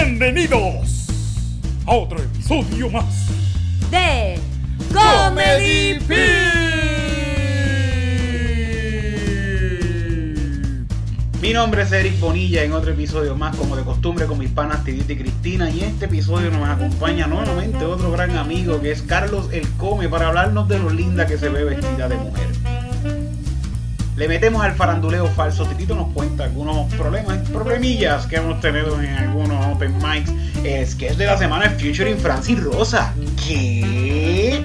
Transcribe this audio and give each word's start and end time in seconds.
Bienvenidos 0.00 1.08
a 1.84 1.92
otro 1.92 2.20
episodio 2.20 2.88
más 2.88 3.26
de 3.90 4.38
Comedy 4.94 5.98
Mi 11.42 11.52
nombre 11.52 11.82
es 11.82 11.90
Eric 11.90 12.20
Bonilla 12.20 12.62
en 12.62 12.74
otro 12.74 12.92
episodio 12.92 13.34
más, 13.34 13.56
como 13.56 13.74
de 13.74 13.82
costumbre, 13.82 14.26
con 14.26 14.38
mis 14.38 14.50
panas 14.50 14.84
Tidita 14.84 15.14
y 15.14 15.16
Cristina. 15.16 15.68
Y 15.68 15.80
en 15.80 15.90
este 15.90 16.04
episodio 16.04 16.52
nos 16.52 16.68
acompaña 16.68 17.26
nuevamente 17.26 17.84
otro 17.84 18.12
gran 18.12 18.36
amigo 18.36 18.80
que 18.80 18.92
es 18.92 19.02
Carlos 19.02 19.48
El 19.52 19.68
Come 19.78 20.08
para 20.08 20.28
hablarnos 20.28 20.68
de 20.68 20.78
lo 20.78 20.90
linda 20.90 21.26
que 21.26 21.38
se 21.38 21.48
ve 21.48 21.64
vestida 21.64 22.08
de 22.08 22.16
mujer. 22.16 22.57
Le 24.18 24.26
metemos 24.26 24.64
al 24.64 24.74
faranduleo 24.74 25.28
falso. 25.28 25.64
Titito 25.64 25.94
nos 25.94 26.12
cuenta 26.12 26.42
algunos 26.42 26.92
problemas, 26.94 27.38
problemillas 27.50 28.26
que 28.26 28.34
hemos 28.34 28.60
tenido 28.60 29.00
en 29.00 29.10
algunos 29.10 29.64
open 29.66 29.94
mics. 29.98 30.32
Es 30.64 30.96
que 30.96 31.06
es 31.06 31.18
de 31.18 31.26
la 31.26 31.38
semana 31.38 31.70
featuring 31.70 32.18
Francis 32.18 32.60
Rosa. 32.60 33.14
¿Qué? 33.46 34.60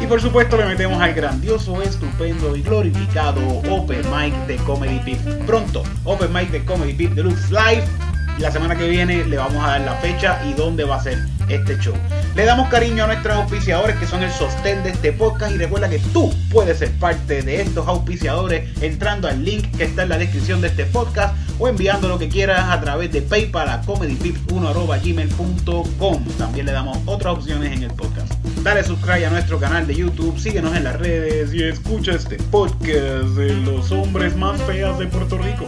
Y 0.00 0.06
por 0.06 0.20
supuesto 0.20 0.56
le 0.56 0.66
metemos 0.66 1.02
al 1.02 1.12
grandioso, 1.12 1.82
estupendo 1.82 2.54
y 2.54 2.62
glorificado 2.62 3.40
Open 3.68 4.04
Mic 4.12 4.32
de 4.46 4.56
Comedy 4.58 5.00
Pip. 5.00 5.18
Pronto, 5.44 5.82
Open 6.04 6.32
Mic 6.32 6.52
de 6.52 6.64
Comedy 6.64 6.92
Pip 6.92 7.14
Deluxe 7.14 7.50
Live. 7.50 8.03
La 8.38 8.50
semana 8.50 8.76
que 8.76 8.88
viene 8.88 9.24
le 9.24 9.36
vamos 9.36 9.62
a 9.64 9.68
dar 9.68 9.82
la 9.82 9.94
fecha 9.94 10.40
y 10.44 10.54
dónde 10.54 10.82
va 10.84 10.96
a 10.96 11.02
ser 11.02 11.18
este 11.48 11.78
show. 11.78 11.94
Le 12.34 12.44
damos 12.44 12.68
cariño 12.68 13.04
a 13.04 13.06
nuestros 13.06 13.36
auspiciadores 13.36 13.94
que 13.96 14.06
son 14.06 14.24
el 14.24 14.32
sostén 14.32 14.82
de 14.82 14.90
este 14.90 15.12
podcast 15.12 15.54
y 15.54 15.58
recuerda 15.58 15.88
que 15.88 16.00
tú 16.12 16.34
puedes 16.50 16.78
ser 16.78 16.90
parte 16.92 17.42
de 17.42 17.62
estos 17.62 17.86
auspiciadores 17.86 18.76
entrando 18.82 19.28
al 19.28 19.44
link 19.44 19.70
que 19.76 19.84
está 19.84 20.02
en 20.02 20.08
la 20.08 20.18
descripción 20.18 20.60
de 20.60 20.66
este 20.68 20.86
podcast 20.86 21.36
o 21.60 21.68
enviando 21.68 22.08
lo 22.08 22.18
que 22.18 22.28
quieras 22.28 22.70
a 22.70 22.80
través 22.80 23.12
de 23.12 23.22
PayPal 23.22 23.68
a 23.68 23.82
comedypip1.gmail.com. 23.82 26.24
También 26.36 26.66
le 26.66 26.72
damos 26.72 26.98
otras 27.06 27.34
opciones 27.34 27.72
en 27.72 27.84
el 27.84 27.92
podcast. 27.92 28.32
Dale 28.62 28.82
subscribe 28.82 29.26
a 29.26 29.30
nuestro 29.30 29.60
canal 29.60 29.86
de 29.86 29.94
YouTube, 29.94 30.36
síguenos 30.40 30.76
en 30.76 30.82
las 30.84 30.96
redes 30.96 31.54
y 31.54 31.62
escucha 31.62 32.10
este 32.12 32.36
podcast 32.36 33.28
de 33.36 33.54
los 33.54 33.92
hombres 33.92 34.34
más 34.36 34.60
feas 34.62 34.98
de 34.98 35.06
Puerto 35.06 35.38
Rico. 35.38 35.66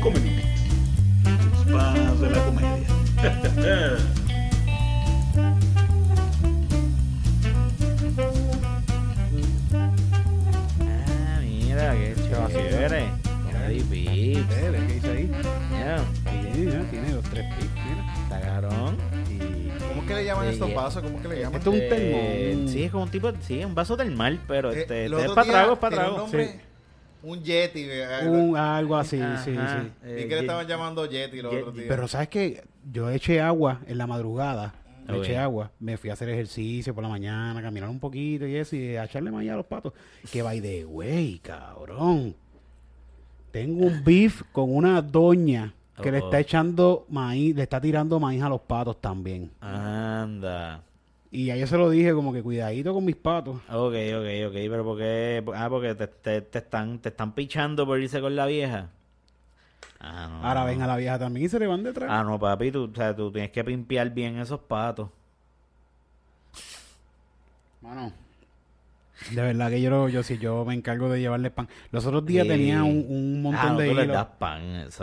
Comedy 0.00 0.53
de 2.24 2.30
la 2.30 2.44
comedia. 2.44 3.94
Ah, 10.86 11.40
mira, 11.42 11.94
qué 11.94 12.14
chévere. 12.52 13.04
Comedy 13.44 13.80
Pip. 13.82 14.48
¿Qué 14.48 14.94
dice 14.94 15.10
ahí? 15.10 15.30
Mira, 16.56 16.80
tiene 16.90 17.12
los 17.12 17.24
tres 17.24 17.44
pips, 17.54 17.72
mira. 17.74 18.14
está. 18.24 18.60
¿Cómo 19.88 20.02
es 20.02 20.08
que 20.08 20.14
le 20.14 20.24
llaman 20.24 20.46
Sí, 20.48 20.52
estos 20.54 20.74
vasos? 20.74 21.02
¿Cómo 21.02 21.16
es 21.16 21.22
que 21.22 21.28
le 21.28 21.40
llaman? 21.40 21.58
Esto 21.58 21.72
es 21.72 21.76
un 21.76 21.82
Eh, 21.82 21.88
termo. 21.88 22.62
un- 22.62 22.68
Sí, 22.68 22.82
es 22.84 22.90
como 22.90 23.04
un 23.04 23.10
tipo, 23.10 23.32
sí, 23.40 23.64
un 23.64 23.74
vaso 23.74 23.96
del 23.96 24.10
mar, 24.14 24.36
pero 24.46 24.72
Eh, 24.72 24.80
este, 24.80 25.04
este 25.06 25.24
es 25.24 25.30
para 25.32 25.50
trago, 25.50 25.72
es 25.74 25.78
para 25.78 25.96
trago. 25.96 26.14
Un, 26.14 26.20
nombre, 26.20 26.46
Sí. 26.46 26.60
Un 27.24 27.42
Yeti. 27.42 27.84
eh, 27.88 28.28
un- 28.28 28.56
algo 28.56 28.96
así, 28.96 29.20
Ajá, 29.20 29.42
sí, 29.44 29.52
sí. 29.52 29.90
eh, 30.04 30.14
Vi 30.22 30.28
que 30.28 30.34
le 30.34 30.40
estaban 30.42 30.66
llamando 30.66 31.06
Yeti 31.06 31.40
los 31.42 31.50
Yeti. 31.52 31.62
otros 31.62 31.74
días. 31.76 31.86
Pero 31.88 32.08
¿sabes 32.08 32.28
qué? 32.28 32.64
Yo 32.92 33.10
eché 33.10 33.40
agua 33.40 33.80
en 33.86 33.98
la 33.98 34.06
madrugada. 34.06 34.74
Ok. 35.06 35.16
eché 35.16 35.36
agua. 35.36 35.70
Me 35.80 35.98
fui 35.98 36.08
a 36.08 36.14
hacer 36.14 36.30
ejercicio 36.30 36.94
por 36.94 37.02
la 37.02 37.10
mañana, 37.10 37.60
caminar 37.60 37.90
un 37.90 38.00
poquito 38.00 38.46
y 38.46 38.56
eso, 38.56 38.74
y 38.74 38.96
a 38.96 39.04
echarle 39.04 39.30
maíz 39.30 39.50
a 39.50 39.56
los 39.56 39.66
patos. 39.66 39.92
Que 40.32 40.40
by 40.42 40.62
the 40.62 40.86
way, 40.86 41.38
cabrón. 41.40 42.34
Tengo 43.50 43.84
un 43.86 44.02
beef 44.02 44.42
con 44.50 44.74
una 44.74 45.02
doña 45.02 45.74
que 46.02 46.10
le 46.10 46.20
Oh. 46.20 46.24
está 46.24 46.40
echando 46.40 47.04
maíz, 47.10 47.54
le 47.54 47.62
está 47.64 47.80
tirando 47.80 48.18
maíz 48.18 48.42
a 48.42 48.48
los 48.48 48.62
patos 48.62 48.98
también. 49.00 49.50
Anda. 49.60 50.82
Y 51.34 51.50
a 51.50 51.56
yo 51.56 51.66
se 51.66 51.76
lo 51.76 51.90
dije 51.90 52.12
como 52.12 52.32
que 52.32 52.44
cuidadito 52.44 52.94
con 52.94 53.04
mis 53.04 53.16
patos. 53.16 53.56
Ok, 53.68 53.92
ok, 54.14 54.46
ok, 54.46 54.52
pero 54.52 54.84
¿por 54.84 54.98
qué? 54.98 55.42
Ah, 55.56 55.66
porque 55.68 55.92
te, 55.96 56.06
te, 56.06 56.40
te 56.42 56.58
están, 56.58 57.00
te 57.00 57.08
están 57.08 57.32
pichando 57.32 57.84
por 57.84 57.98
irse 57.98 58.20
con 58.20 58.36
la 58.36 58.46
vieja. 58.46 58.90
Ah, 59.98 60.28
no. 60.30 60.46
Ahora 60.46 60.64
ven 60.64 60.80
a 60.80 60.86
la 60.86 60.96
vieja 60.96 61.18
también 61.18 61.46
y 61.46 61.48
se 61.48 61.58
le 61.58 61.66
van 61.66 61.82
detrás. 61.82 62.08
Ah, 62.08 62.22
no, 62.22 62.38
papi, 62.38 62.70
tú, 62.70 62.88
o 62.92 62.94
sea, 62.94 63.16
tú 63.16 63.32
tienes 63.32 63.50
que 63.50 63.64
pimpear 63.64 64.10
bien 64.10 64.38
esos 64.38 64.60
patos. 64.60 65.08
Mano, 67.80 68.12
de 69.32 69.42
verdad 69.42 69.70
que 69.70 69.80
yo, 69.82 70.08
yo 70.08 70.22
sí, 70.22 70.38
yo 70.38 70.64
me 70.64 70.74
encargo 70.74 71.08
de 71.08 71.18
llevarle 71.18 71.50
pan. 71.50 71.68
Los 71.90 72.06
otros 72.06 72.24
días 72.24 72.44
Sí. 72.44 72.48
tenía 72.50 72.84
un, 72.84 73.04
un 73.08 73.42
montón 73.42 73.60
ah, 73.66 73.72
no, 73.72 73.78
de 73.78 73.88
hilos. 73.90 74.26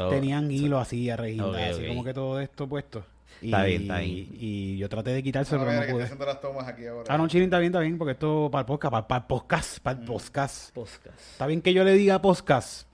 Tenían 0.10 0.50
eso- 0.50 0.66
hilo 0.66 0.80
así 0.80 1.10
a 1.10 1.18
regindar, 1.18 1.50
Ok, 1.50 1.58
así 1.58 1.82
ok. 1.82 1.88
como 1.90 2.04
que 2.06 2.14
todo 2.14 2.40
esto 2.40 2.68
puesto. 2.70 3.04
Y, 3.42 3.46
Está 3.46 3.64
bien, 3.64 3.82
está 3.82 3.98
bien. 4.00 4.28
Y 4.34 4.78
yo 4.78 4.88
traté 4.88 5.10
de 5.12 5.24
quitárselo, 5.24 5.66
ver, 5.66 5.80
pero 5.88 5.98
no 6.00 6.16
pude. 6.16 6.26
las 6.26 6.42
tomas 6.42 6.68
aquí 6.68 6.86
ahora. 6.86 7.06
Ah, 7.14 7.18
no, 7.18 7.28
chilling, 7.28 7.46
está 7.46 7.58
bien, 7.60 7.72
está 7.72 7.80
bien, 7.80 7.98
porque 7.98 8.12
esto 8.12 8.50
para 8.52 8.62
el 8.62 8.66
podcast, 8.68 8.92
para, 8.92 9.08
para 9.08 9.22
el 9.22 9.28
podcast, 9.28 9.80
para 9.80 9.98
Mm. 9.98 10.02
el 10.02 10.08
podcast. 10.08 10.74
Podcast. 10.76 11.20
Está 11.32 11.48
bien 11.48 11.62
que 11.62 11.74
yo 11.74 11.84
le 11.84 11.94
diga 11.94 12.22
podcast. 12.22 12.88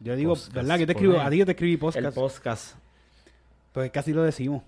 Yo 0.00 0.14
digo, 0.16 0.34
Podcast, 0.34 0.52
¿verdad? 0.52 0.78
Que 0.78 0.86
te 0.86 0.92
escribo, 0.92 1.20
a 1.20 1.30
ti 1.30 1.38
yo 1.38 1.46
te 1.46 1.52
escribí 1.52 1.72
El 1.72 1.78
podcast. 1.78 2.14
podcast. 2.14 2.76
pues 3.72 3.90
casi 3.90 4.12
lo 4.12 4.22
decimos. 4.22 4.62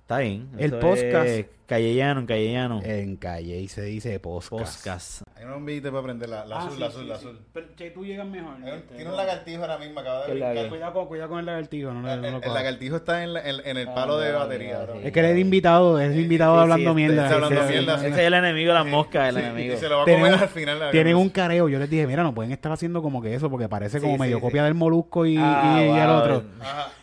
Está 0.00 0.18
bien. 0.18 0.48
El 0.56 0.78
podcast. 0.78 1.26
es 1.28 1.46
Callellano, 1.66 2.20
en 2.20 2.26
Callellano. 2.26 2.80
En 2.82 3.16
calle 3.16 3.60
y 3.60 3.68
se 3.68 3.82
dice 3.82 4.18
podcast. 4.20 4.78
podcast. 4.78 5.27
Hay 5.38 5.44
un 5.46 5.64
billete 5.64 5.90
para 5.90 6.02
prender 6.02 6.28
la, 6.28 6.44
la 6.46 6.56
Ah, 6.56 6.58
azul, 6.60 6.72
sí, 6.74 6.80
la 6.80 6.86
azul, 6.86 7.02
sí, 7.02 7.08
la 7.08 7.18
sí. 7.18 7.26
azul. 7.26 7.38
Pero, 7.52 7.66
che, 7.76 7.90
tú 7.90 8.04
llegas 8.04 8.26
mejor. 8.26 8.54
Un- 8.56 8.66
este, 8.68 8.88
Tiene 8.88 9.04
no. 9.04 9.10
un 9.10 9.16
lagartijo 9.16 9.62
ahora 9.62 9.78
mismo, 9.78 10.00
acaba 10.00 10.26
de 10.26 10.32
brincar. 10.32 10.68
Cuidado 10.68 10.92
con, 10.92 11.06
cuidado 11.06 11.28
con 11.30 11.38
el 11.38 11.46
lagartijo, 11.46 11.92
no, 11.92 12.02
le- 12.02 12.28
El, 12.28 12.32
no 12.40 12.54
lagartijo 12.54 12.96
está 12.96 13.22
en, 13.22 13.34
la- 13.34 13.48
en- 13.48 13.60
en 13.64 13.76
el 13.76 13.86
palo 13.92 14.18
de 14.18 14.32
batería. 14.32 14.86
Es 15.04 15.12
que 15.12 15.20
él 15.20 15.26
es 15.26 15.38
invitado, 15.38 16.00
es 16.00 16.10
el 16.12 16.20
invitado 16.20 16.56
sí, 16.56 16.60
hablando 16.62 16.90
sí, 16.90 16.94
mierda. 16.96 17.22
está 17.24 17.34
hablando 17.36 17.62
Sí, 17.62 17.68
mierda, 17.72 17.94
sí, 17.98 18.00
sí. 18.04 18.10
Ese 18.10 18.20
es 18.20 18.26
el 18.26 18.34
enemigo 18.34 18.68
de 18.72 18.74
las 18.78 18.86
moscas, 18.86 19.28
el 19.28 19.36
enemigo. 19.38 19.74
Y 19.74 19.76
se 19.76 19.88
lo 19.88 19.96
va 19.96 20.02
a 20.02 20.04
Tienen 20.06 20.22
comer 20.22 20.36
un- 20.36 20.42
al 20.42 20.48
final. 20.48 20.78
la 20.80 20.90
Tienen 20.90 21.12
cosa. 21.14 21.22
un 21.22 21.30
careo, 21.30 21.68
yo 21.68 21.78
les 21.78 21.90
dije, 21.90 22.06
mira, 22.06 22.22
no 22.24 22.34
pueden 22.34 22.52
estar 22.52 22.72
haciendo 22.72 23.00
como 23.02 23.22
que 23.22 23.34
eso, 23.34 23.48
porque 23.48 23.68
parece 23.68 24.00
como 24.00 24.18
medio 24.18 24.40
copia 24.40 24.64
del 24.64 24.74
Molusco 24.74 25.24
y, 25.24 25.36
Ah, 25.38 25.80
el 25.82 26.10
otro. 26.10 26.42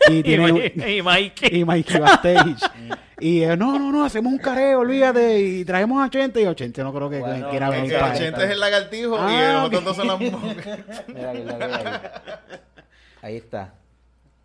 Y 0.09 0.23
Mike- 0.37 0.73
y 0.97 1.01
Mikey. 1.01 1.49
y 1.61 1.65
Mikey 1.65 1.99
backstage. 1.99 2.57
y 3.19 3.41
eh, 3.43 3.55
no, 3.57 3.77
no, 3.79 3.91
no, 3.91 4.03
hacemos 4.05 4.31
un 4.33 4.39
careo, 4.39 4.79
olvídate, 4.79 5.39
y 5.39 5.65
traemos 5.65 6.01
a 6.01 6.07
80 6.07 6.39
y 6.41 6.45
80 6.45 6.83
no 6.83 6.93
creo 6.93 7.09
que 7.09 7.19
Bueno, 7.19 7.49
quiera 7.49 7.69
venir 7.69 7.93
El 7.93 7.99
para- 7.99 8.11
para 8.13 8.19
Chente 8.19 8.43
es 8.45 8.49
el 8.51 8.59
lagartijo 8.59 9.15
y 9.15 9.19
Ah, 9.21 9.53
los 9.53 9.63
otros 9.67 9.83
dos 9.85 9.95
son 9.95 10.07
las 10.07 10.19
moscas. 10.19 10.79
Mira, 11.07 11.29
aquí, 11.31 11.39
mira, 11.41 11.55
mira, 11.55 11.77
ahí. 11.77 12.49
Ahí 13.21 13.35
está. 13.37 13.73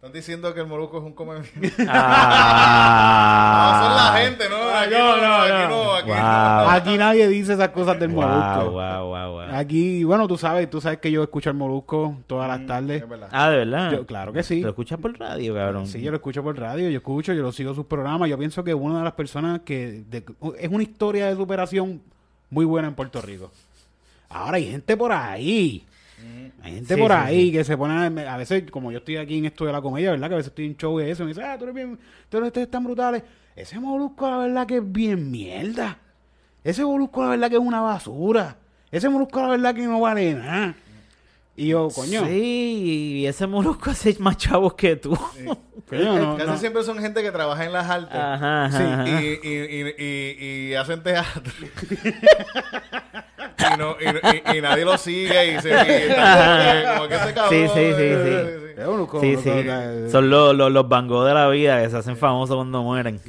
Están 0.00 0.12
diciendo 0.12 0.55
que 0.55 0.61
el 0.61 0.66
molusco 0.66 0.97
es 0.97 1.05
un 1.05 1.12
come... 1.12 1.34
Ah, 1.88 3.81
No, 3.83 3.87
son 3.87 3.97
la 3.97 4.12
gente, 4.25 4.49
¿no? 4.49 4.56
Aquí 4.71 4.94
no, 4.94 5.16
no, 5.19 5.34
aquí 5.43 5.53
no. 5.53 5.69
no, 5.69 5.94
aquí 5.94 6.09
Wow. 6.09 6.71
Aquí 6.71 6.97
nadie 6.97 7.28
dice 7.28 7.53
esas 7.53 7.69
cosas 7.69 8.00
del 8.00 8.09
Wow, 8.09 8.22
Molusco. 8.27 8.71
wow, 8.71 9.05
wow, 9.09 9.31
wow. 9.33 9.41
Aquí, 9.55 10.03
bueno, 10.05 10.27
tú 10.27 10.39
sabes, 10.39 10.71
tú 10.71 10.81
sabes 10.81 11.00
que 11.00 11.10
yo 11.10 11.22
escucho 11.22 11.50
el 11.50 11.56
Molusco 11.56 12.16
todas 12.27 12.49
las 12.49 12.60
no. 12.60 12.66
tardes. 12.66 13.03
Es 13.03 13.09
verdad. 13.10 13.28
Ah, 13.31 13.50
¿de 13.50 13.56
verdad? 13.59 13.93
Yo- 13.93 14.06
claro 14.06 14.33
que 14.33 14.43
sí. 14.43 14.62
¿Lo 14.62 14.71
escuchas 14.71 14.99
por 14.99 15.19
radio, 15.19 15.55
cabrón? 15.55 15.87
Sí, 15.87 16.00
yo 16.00 16.10
lo 16.10 16.16
escucho 16.16 16.43
por 16.43 16.59
radio, 16.59 16.89
yo 16.89 16.97
escucho, 16.97 17.34
yo 17.34 17.43
lo 17.43 17.53
sigo 17.53 17.75
sus 17.75 17.84
programas. 17.84 18.31
Yo 18.31 18.39
pienso 18.39 18.65
que 18.65 18.72
una 18.72 18.99
de 19.00 19.05
las 19.05 19.12
personas 19.12 19.60
que 19.66 20.03
de- 20.09 20.25
es 20.59 20.71
una 20.71 20.83
historia 20.83 21.27
de 21.27 21.37
superación 21.37 22.00
muy 22.49 22.65
buena 22.65 22.89
en 22.89 22.94
Puerto 22.94 23.21
Rico. 23.21 23.50
Ahora 24.31 24.56
hay 24.56 24.71
gente 24.71 24.97
por 24.97 25.12
ahí. 25.12 25.84
Hay 26.62 26.75
gente 26.75 26.94
Sí, 26.94 27.00
por 27.00 27.10
sí, 27.10 27.16
ahí 27.16 27.53
que 27.53 27.64
se 27.64 27.76
pone 27.76 27.94
a, 27.94 28.34
a 28.34 28.36
veces, 28.36 28.70
como 28.70 28.92
yo 28.92 28.98
estoy 28.98 29.16
aquí 29.16 29.38
en 29.38 29.47
esto 29.47 29.64
de 29.64 29.72
la 29.72 29.81
comedia, 29.81 30.10
¿verdad? 30.10 30.28
Que 30.28 30.34
a 30.34 30.36
veces 30.36 30.50
estoy 30.50 30.66
en 30.66 30.76
show 30.76 31.00
y 31.00 31.04
eso, 31.04 31.22
y 31.22 31.26
me 31.26 31.31
dice, 31.32 31.42
ah, 31.42 31.56
tú 31.56 31.64
eres 31.64 31.75
bien, 31.75 31.98
tú 32.28 32.38
eres 32.38 32.70
tan 32.70 32.84
brutales. 32.84 33.22
Ese 33.56 33.78
molusco, 33.78 34.28
la 34.30 34.38
verdad, 34.38 34.66
que 34.66 34.76
es 34.76 34.92
bien 34.92 35.30
mierda. 35.30 35.98
Ese 36.62 36.84
molusco, 36.84 37.22
la 37.22 37.30
verdad, 37.30 37.48
que 37.48 37.56
es 37.56 37.62
una 37.62 37.80
basura. 37.80 38.56
Ese 38.91 39.09
molusco, 39.09 39.41
la 39.41 39.48
verdad, 39.48 39.74
que 39.74 39.83
no 39.86 40.00
vale 40.00 40.34
nada. 40.34 40.74
Y 41.62 41.66
yo, 41.68 41.89
coño, 41.95 42.24
Sí, 42.24 43.21
y 43.22 43.27
ese 43.27 43.47
molusco 43.47 43.91
hace 43.91 44.16
más 44.18 44.39
chavos 44.39 44.72
que 44.74 44.97
tú. 44.97 45.10
coño, 45.89 46.18
no, 46.18 46.36
Casi 46.39 46.51
no. 46.51 46.57
siempre 46.57 46.83
son 46.84 46.98
gente 46.98 47.22
que 47.22 47.30
trabaja 47.30 47.66
en 47.66 47.72
las 47.74 47.91
artes. 47.91 48.15
Ajá, 48.18 48.65
ajá, 48.65 48.78
Sí, 48.78 48.83
ajá. 48.83 49.21
y, 49.21 49.41
y, 49.42 49.48
y, 49.48 49.95
y, 49.98 50.71
y 50.71 50.74
hacen 50.74 51.03
teatro. 51.03 51.53
y, 53.74 53.78
no, 53.78 53.97
y, 54.01 54.53
y- 54.54 54.59
y 54.59 54.60
nadie 54.62 54.84
lo 54.84 54.97
sigue 54.97 55.54
y 55.54 55.60
se 55.60 55.71
está 56.09 56.95
como 56.97 57.09
que. 57.09 57.18
Sí, 57.51 57.68
sí, 57.68 57.92
sí, 57.92 57.95
sí. 57.95 58.34
Es 58.80 58.86
un 58.86 58.92
molusco, 58.92 59.21
Sí, 59.21 59.36
sí. 59.36 59.51
eh, 59.53 60.09
Son 60.10 60.30
los, 60.30 60.54
los, 60.57 60.72
los 60.72 60.89
Van 60.89 61.07
Gogh 61.09 61.27
de 61.27 61.34
la 61.34 61.48
vida 61.48 61.83
que 61.83 61.91
se 61.91 61.97
hacen 61.98 62.16
famosos 62.16 62.57
cuando 62.57 62.83
mueren. 62.83 63.21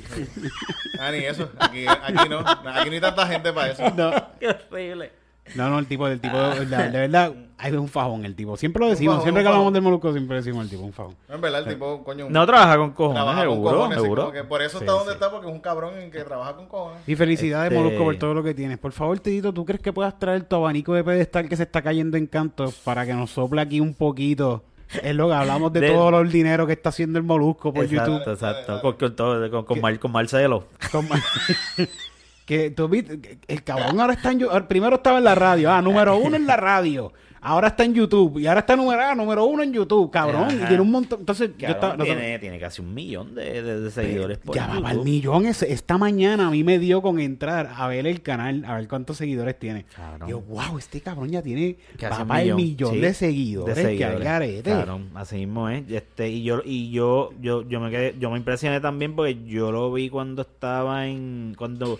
Ah, 0.99 1.11
ni 1.11 1.17
eso. 1.25 1.49
Aquí, 1.59 1.85
aquí 1.87 2.29
no. 2.29 2.39
Aquí 2.39 2.89
no 2.89 2.95
hay 2.95 3.01
tanta 3.01 3.27
gente 3.27 3.51
para 3.51 3.71
eso. 3.71 3.89
No. 3.91 4.11
Qué 4.39 4.47
horrible. 4.47 5.11
No, 5.55 5.69
no, 5.69 5.79
el 5.79 5.85
tipo, 5.87 6.07
el 6.07 6.19
tipo, 6.19 6.37
de, 6.37 6.65
de 6.65 6.89
verdad, 6.99 7.33
hay 7.57 7.73
un 7.73 7.87
fajón 7.87 8.25
el 8.25 8.35
tipo. 8.35 8.55
Siempre 8.57 8.81
lo 8.83 8.89
decimos, 8.89 9.13
fajón, 9.15 9.23
siempre 9.25 9.43
que 9.43 9.47
hablamos 9.49 9.73
del 9.73 9.81
molusco, 9.81 10.11
siempre 10.11 10.37
decimos 10.37 10.63
el 10.63 10.69
tipo, 10.69 10.83
un 10.83 10.93
fajón. 10.93 11.15
No, 11.29 11.35
en 11.35 11.41
verdad, 11.41 11.61
el 11.61 11.73
tipo, 11.73 12.03
coño. 12.03 12.27
No 12.29 12.45
trabaja 12.45 12.77
con 12.77 12.91
cojones, 12.91 13.15
trabaja 13.21 13.45
con 13.45 13.53
seguro, 13.55 13.71
cojones. 13.75 13.97
sí, 13.97 14.03
seguro. 14.03 14.31
que 14.31 14.43
por 14.43 14.61
eso 14.61 14.77
Sí, 14.79 14.83
está 14.85 14.91
donde 14.93 15.13
está, 15.13 15.29
porque 15.31 15.47
es 15.47 15.53
un 15.53 15.59
cabrón 15.59 15.97
en 15.97 16.09
que 16.11 16.23
trabaja 16.23 16.55
con 16.55 16.67
cojones. 16.67 16.99
Y 17.07 17.15
felicidades, 17.15 17.71
Este- 17.71 17.83
Molusco, 17.83 18.03
por 18.03 18.15
todo 18.17 18.33
lo 18.33 18.43
que 18.43 18.53
tienes. 18.53 18.77
Por 18.77 18.91
favor, 18.93 19.19
Tidito, 19.19 19.53
¿tú 19.53 19.65
crees 19.65 19.81
que 19.81 19.91
puedas 19.93 20.17
traer 20.17 20.43
tu 20.43 20.55
abanico 20.55 20.93
de 20.93 21.03
pedestal 21.03 21.47
que 21.49 21.55
se 21.57 21.63
está 21.63 21.81
cayendo 21.81 22.17
en 22.17 22.27
canto 22.27 22.71
para 22.83 23.05
que 23.05 23.13
nos 23.13 23.31
sople 23.31 23.61
aquí 23.61 23.79
un 23.79 23.93
poquito 23.93 24.63
Es 25.03 25.15
lo 25.15 25.27
que 25.29 25.33
hablamos 25.35 25.71
de, 25.71 25.79
De- 25.81 25.89
todo 25.91 26.19
el 26.19 26.31
dinero 26.31 26.67
que 26.67 26.73
está 26.73 26.89
haciendo 26.89 27.17
el 27.19 27.23
Molusco 27.23 27.73
por 27.73 27.85
exacto, 27.85 28.17
YouTube. 28.19 28.33
exacto. 28.33 28.81
Con, 28.81 28.93
con, 28.97 29.15
todo- 29.15 29.49
con, 29.51 29.63
con, 29.65 29.79
Mar- 29.81 29.99
con 29.99 30.11
Marcelo. 30.11 30.65
Con- 30.91 31.07
que 32.57 32.69
tú 32.71 32.87
viste, 32.89 33.39
el 33.47 33.63
cabrón 33.63 33.99
ahora 33.99 34.13
está 34.13 34.31
en 34.31 34.43
ahora- 34.43 34.67
primero 34.67 34.97
estaba 34.97 35.17
en 35.19 35.23
la 35.23 35.35
radio, 35.35 35.71
ah, 35.71 35.81
número 35.81 36.17
uno 36.17 36.35
en 36.35 36.45
la 36.45 36.57
radio, 36.57 37.13
ahora 37.43 37.69
está 37.69 37.83
en 37.85 37.93
YouTube 37.95 38.37
y 38.39 38.45
ahora 38.45 38.59
está 38.59 38.75
número, 38.75 39.01
ah, 39.01 39.15
número 39.15 39.45
uno 39.45 39.63
en 39.63 39.71
YouTube, 39.73 40.11
cabrón, 40.11 40.49
y 40.51 40.65
tiene 40.67 40.81
un 40.81 40.91
montón, 40.91 41.21
entonces 41.21 41.49
yo 41.49 41.53
Cabrón, 41.57 41.75
estaba, 41.75 41.93
nosotros- 41.97 42.17
tiene, 42.19 42.39
tiene 42.39 42.59
casi 42.59 42.81
un 42.81 42.93
millón 42.93 43.33
de, 43.33 43.63
de- 43.63 43.79
de 43.81 43.89
seguidores 43.91 44.37
por 44.37 44.53
ya 44.55 44.67
va 44.67 44.75
YouTube. 44.75 44.91
el 44.91 44.99
millón, 44.99 45.45
ese- 45.47 45.71
esta 45.73 45.97
mañana 45.97 46.47
a 46.47 46.51
mí 46.51 46.63
me 46.63 46.77
dio 46.77 47.01
con 47.01 47.19
entrar 47.19 47.71
a 47.75 47.87
ver 47.87 48.05
el 48.05 48.21
canal, 48.21 48.63
a 48.67 48.75
ver 48.75 48.87
cuántos 48.87 49.17
seguidores 49.17 49.57
tiene. 49.57 49.85
Cabrón. 49.95 50.29
Yo, 50.29 50.41
wow, 50.41 50.77
este 50.77 51.01
cabrón 51.01 51.29
ya 51.29 51.41
tiene, 51.41 51.77
Casi 51.97 52.21
el 52.49 52.55
millón, 52.55 52.93
sí, 52.95 52.99
de 52.99 53.13
seguidores, 53.13 53.75
de 53.75 53.81
que 53.81 53.87
seguidores. 53.97 54.27
al. 54.27 54.61
Claro, 54.63 54.99
así 55.15 55.37
mismo 55.37 55.67
es. 55.69 55.89
Este, 55.89 56.29
y 56.29 56.43
yo, 56.43 56.61
y 56.65 56.91
yo, 56.91 57.31
yo, 57.41 57.67
yo 57.67 57.79
me 57.79 57.89
quedé, 57.89 58.15
yo 58.19 58.29
me 58.29 58.37
impresioné 58.37 58.79
también 58.81 59.15
porque 59.15 59.37
yo 59.45 59.71
lo 59.71 59.91
vi 59.91 60.09
cuando 60.09 60.43
estaba 60.43 61.07
en, 61.07 61.55
cuando, 61.57 61.99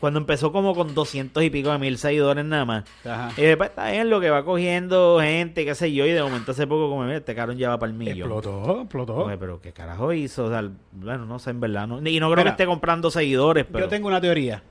cuando 0.00 0.18
empezó 0.20 0.52
como 0.52 0.74
con 0.74 0.94
200 0.94 1.42
y 1.42 1.50
pico 1.50 1.70
de 1.72 1.78
mil 1.78 1.96
seguidores 1.96 2.44
nada 2.44 2.64
más. 2.64 2.84
Ajá. 3.04 3.30
Y 3.36 3.42
después 3.42 3.70
está 3.70 3.90
bien 3.90 4.10
lo 4.10 4.20
que 4.20 4.28
va 4.30 4.44
cogiendo 4.44 5.18
gente, 5.20 5.64
qué 5.64 5.74
sé 5.74 5.92
yo, 5.92 6.04
y 6.04 6.10
de 6.12 6.22
momento 6.22 6.52
hace 6.52 6.66
poco 6.66 6.90
como, 6.90 7.04
mira, 7.04 7.16
este 7.18 7.34
cabrón 7.34 7.56
ya 7.56 7.70
va 7.70 7.78
para 7.78 7.90
el 7.92 7.96
millón. 7.98 8.18
Explotó, 8.18 8.80
explotó. 8.82 9.14
Oye, 9.24 9.38
pero 9.38 9.60
qué 9.60 9.72
carajo 9.72 10.12
hizo, 10.12 10.44
o 10.46 10.50
sea, 10.50 10.62
bueno, 10.92 11.24
no 11.24 11.38
sé, 11.38 11.50
en 11.50 11.60
verdad, 11.60 11.86
no, 11.86 11.96
y 12.06 12.20
no 12.20 12.26
creo 12.26 12.36
Mira, 12.36 12.42
que 12.44 12.48
esté 12.50 12.66
comprando 12.66 13.10
seguidores, 13.10 13.64
pero... 13.70 13.84
Yo 13.86 13.88
tengo 13.88 14.08
una 14.08 14.20
teoría. 14.20 14.62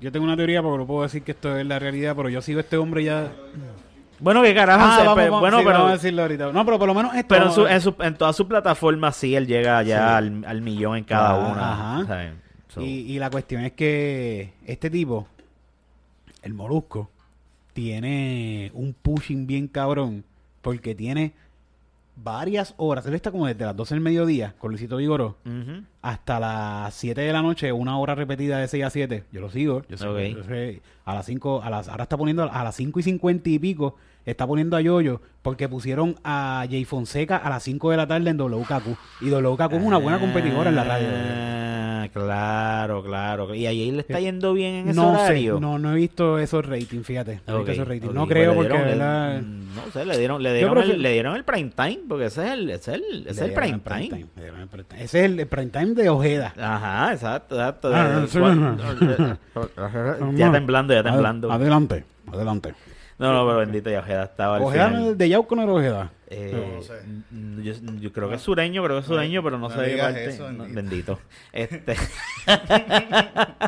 Yo 0.00 0.10
tengo 0.12 0.24
una 0.26 0.36
teoría 0.36 0.62
porque 0.62 0.78
no 0.78 0.86
puedo 0.86 1.02
decir 1.04 1.22
que 1.22 1.30
esto 1.32 1.56
es 1.56 1.66
la 1.66 1.78
realidad, 1.78 2.14
pero 2.16 2.28
yo 2.28 2.42
sigo 2.42 2.58
a 2.58 2.62
este 2.62 2.76
hombre 2.76 3.04
ya. 3.04 3.32
Bueno, 4.18 4.42
qué 4.42 4.54
carajo, 4.54 4.80
Ah, 4.82 4.98
vamos, 5.04 5.16
vamos, 5.16 5.40
bueno, 5.40 5.58
sí, 5.58 5.64
pero... 5.64 5.76
vamos 5.78 5.90
a 5.90 5.94
decirlo 5.94 6.22
ahorita. 6.22 6.52
No, 6.52 6.64
pero 6.64 6.78
por 6.78 6.88
lo 6.88 6.94
menos 6.94 7.14
esto. 7.14 7.28
Pero 7.28 7.46
en, 7.46 7.52
su, 7.52 7.66
en, 7.66 7.80
su, 7.80 7.94
en 8.00 8.14
todas 8.16 8.34
sus 8.36 8.46
plataformas 8.46 9.14
sí, 9.16 9.34
él 9.36 9.46
llega 9.46 9.82
ya 9.82 9.96
Sí. 9.96 10.14
al, 10.26 10.44
al 10.46 10.62
millón 10.62 10.96
en 10.96 11.04
cada 11.04 11.30
Ah, 11.30 11.36
una. 11.52 11.72
ajá. 11.72 12.06
¿sabes? 12.06 12.32
So, 12.76 12.82
Y, 12.82 12.86
y 13.12 13.18
la 13.18 13.30
cuestión 13.30 13.64
es 13.64 13.72
que 13.72 14.52
este 14.66 14.88
tipo, 14.90 15.26
el 16.42 16.54
molusco, 16.54 17.10
tiene 17.72 18.70
un 18.74 18.94
pushing 18.94 19.46
bien 19.46 19.66
cabrón 19.68 20.24
porque 20.62 20.94
tiene 20.94 21.32
varias 22.16 22.72
horas. 22.78 23.04
Él 23.06 23.14
está 23.14 23.30
como 23.30 23.46
desde 23.46 23.64
las 23.66 23.76
12 23.76 23.94
del 23.94 24.00
mediodía 24.02 24.54
con 24.58 24.70
Luisito 24.70 24.96
Vigoró 24.96 25.36
ujú. 25.44 25.82
hasta 26.00 26.40
las 26.40 26.94
7 26.94 27.20
de 27.20 27.32
la 27.32 27.42
noche, 27.42 27.72
una 27.72 27.98
hora 27.98 28.14
repetida 28.14 28.58
de 28.58 28.68
6 28.68 28.84
a 28.84 28.90
7. 28.90 29.24
Yo 29.32 29.40
lo 29.42 29.50
sigo. 29.50 29.82
Yo 29.88 29.98
sé, 29.98 30.06
Ok. 30.06 30.36
yo 30.36 30.44
sé, 30.44 30.80
a 31.04 31.14
las 31.14 31.26
5, 31.26 31.62
a 31.62 31.68
las, 31.70 31.88
ahora 31.88 32.04
está 32.04 32.16
poniendo 32.16 32.50
a 32.50 32.64
las 32.64 32.74
5 32.76 33.00
y 33.00 33.02
50 33.02 33.50
y 33.50 33.58
pico, 33.58 33.96
está 34.26 34.46
poniendo 34.46 34.76
a 34.76 34.80
Yoyo 34.80 35.20
porque 35.42 35.68
pusieron 35.68 36.16
a 36.24 36.66
Jay 36.68 36.84
Fonseca 36.84 37.36
a 37.36 37.48
las 37.48 37.62
5 37.62 37.90
de 37.92 37.96
la 37.96 38.06
tarde 38.06 38.30
en 38.30 38.36
WKQ. 38.36 38.96
Y 39.20 39.30
WKQ 39.30 39.72
es 39.74 39.82
una 39.82 39.96
buena 39.98 40.18
competidora 40.18 40.70
en 40.70 40.76
la 40.76 40.84
radio. 40.84 41.06
Ah, 41.12 42.08
claro, 42.12 43.02
claro. 43.04 43.54
Y 43.54 43.66
ahí 43.66 43.90
le 43.92 44.00
está 44.00 44.18
yendo 44.20 44.52
bien 44.54 44.74
en 44.74 44.88
ese 44.88 44.96
No 45.00 45.10
horario. 45.12 45.54
sé, 45.54 45.60
no, 45.60 45.78
no 45.78 45.92
he 45.92 45.94
visto 45.96 46.38
esos 46.40 46.64
ratings, 46.66 47.06
fíjate. 47.06 47.40
No 47.46 47.52
he 47.54 47.56
Ok, 47.60 47.66
visto 47.68 47.72
esos 47.82 47.88
ratings. 47.88 48.08
ok, 48.10 48.14
No 48.14 48.20
pues 48.26 48.30
creo 48.34 48.50
le 48.50 48.56
porque, 48.56 48.72
dieron 48.72 48.98
¿verdad? 48.98 49.40
mm, 49.42 49.74
no 49.76 49.90
sé, 49.92 50.04
le 50.04 50.18
dieron, 50.18 50.42
le 50.42 50.52
dieron, 50.54 50.74
prefiero- 50.74 50.94
el, 50.96 51.02
le 51.02 51.12
dieron 51.12 51.36
el 51.36 51.44
prime 51.44 51.70
time, 51.76 52.00
porque 52.08 52.24
ese 52.26 52.44
es 52.46 52.52
el, 52.52 52.70
ese 52.70 52.90
es 52.94 52.96
el, 53.00 53.20
ese 53.20 53.30
es 53.30 53.38
Le 53.38 53.44
el 53.46 53.52
prime 53.52 53.74
el 53.74 53.80
time. 53.82 54.26
le 54.36 54.66
prime 54.66 54.84
time. 54.84 55.02
Ese 55.04 55.24
es 55.24 55.30
el 55.30 55.46
prime 55.46 55.66
time 55.70 55.94
de 55.94 56.08
Ojeda. 56.08 56.54
Ajá, 56.58 57.12
exacto, 57.12 57.54
exacto. 57.54 57.90
Ah, 57.94 58.24
sí, 58.28 58.38
ya 60.36 60.52
temblando, 60.52 60.92
ya 60.94 61.02
temblando. 61.02 61.52
Adelante, 61.52 62.04
adelante. 62.32 62.74
No, 63.18 63.32
no, 63.32 63.46
pero 63.46 63.58
bendito, 63.60 63.88
ya 63.88 64.00
Ojeda 64.00 64.24
estaba 64.24 64.58
Ojeda 64.60 64.88
final. 64.88 65.16
de 65.16 65.28
Yauco 65.30 65.56
no 65.56 65.62
era 65.62 65.72
Ojeda. 65.72 66.10
Eh, 66.28 66.72
No 66.76 66.82
sé. 66.82 66.92
mm, 67.30 67.62
yo, 67.62 67.72
yo 68.00 68.12
creo 68.12 68.28
que 68.28 68.34
es 68.34 68.42
sureño, 68.42 68.82
creo 68.84 68.96
que 68.96 69.00
es 69.00 69.06
sureño, 69.06 69.42
pero 69.42 69.58
no, 69.58 69.68
no 69.68 69.74
sé 69.74 69.80
de 69.80 69.86
qué 69.86 69.92
digas 69.92 70.06
parte. 70.12 70.28
eso, 70.28 70.52
No, 70.52 70.64
bendito. 70.68 71.18
Este, 71.52 71.96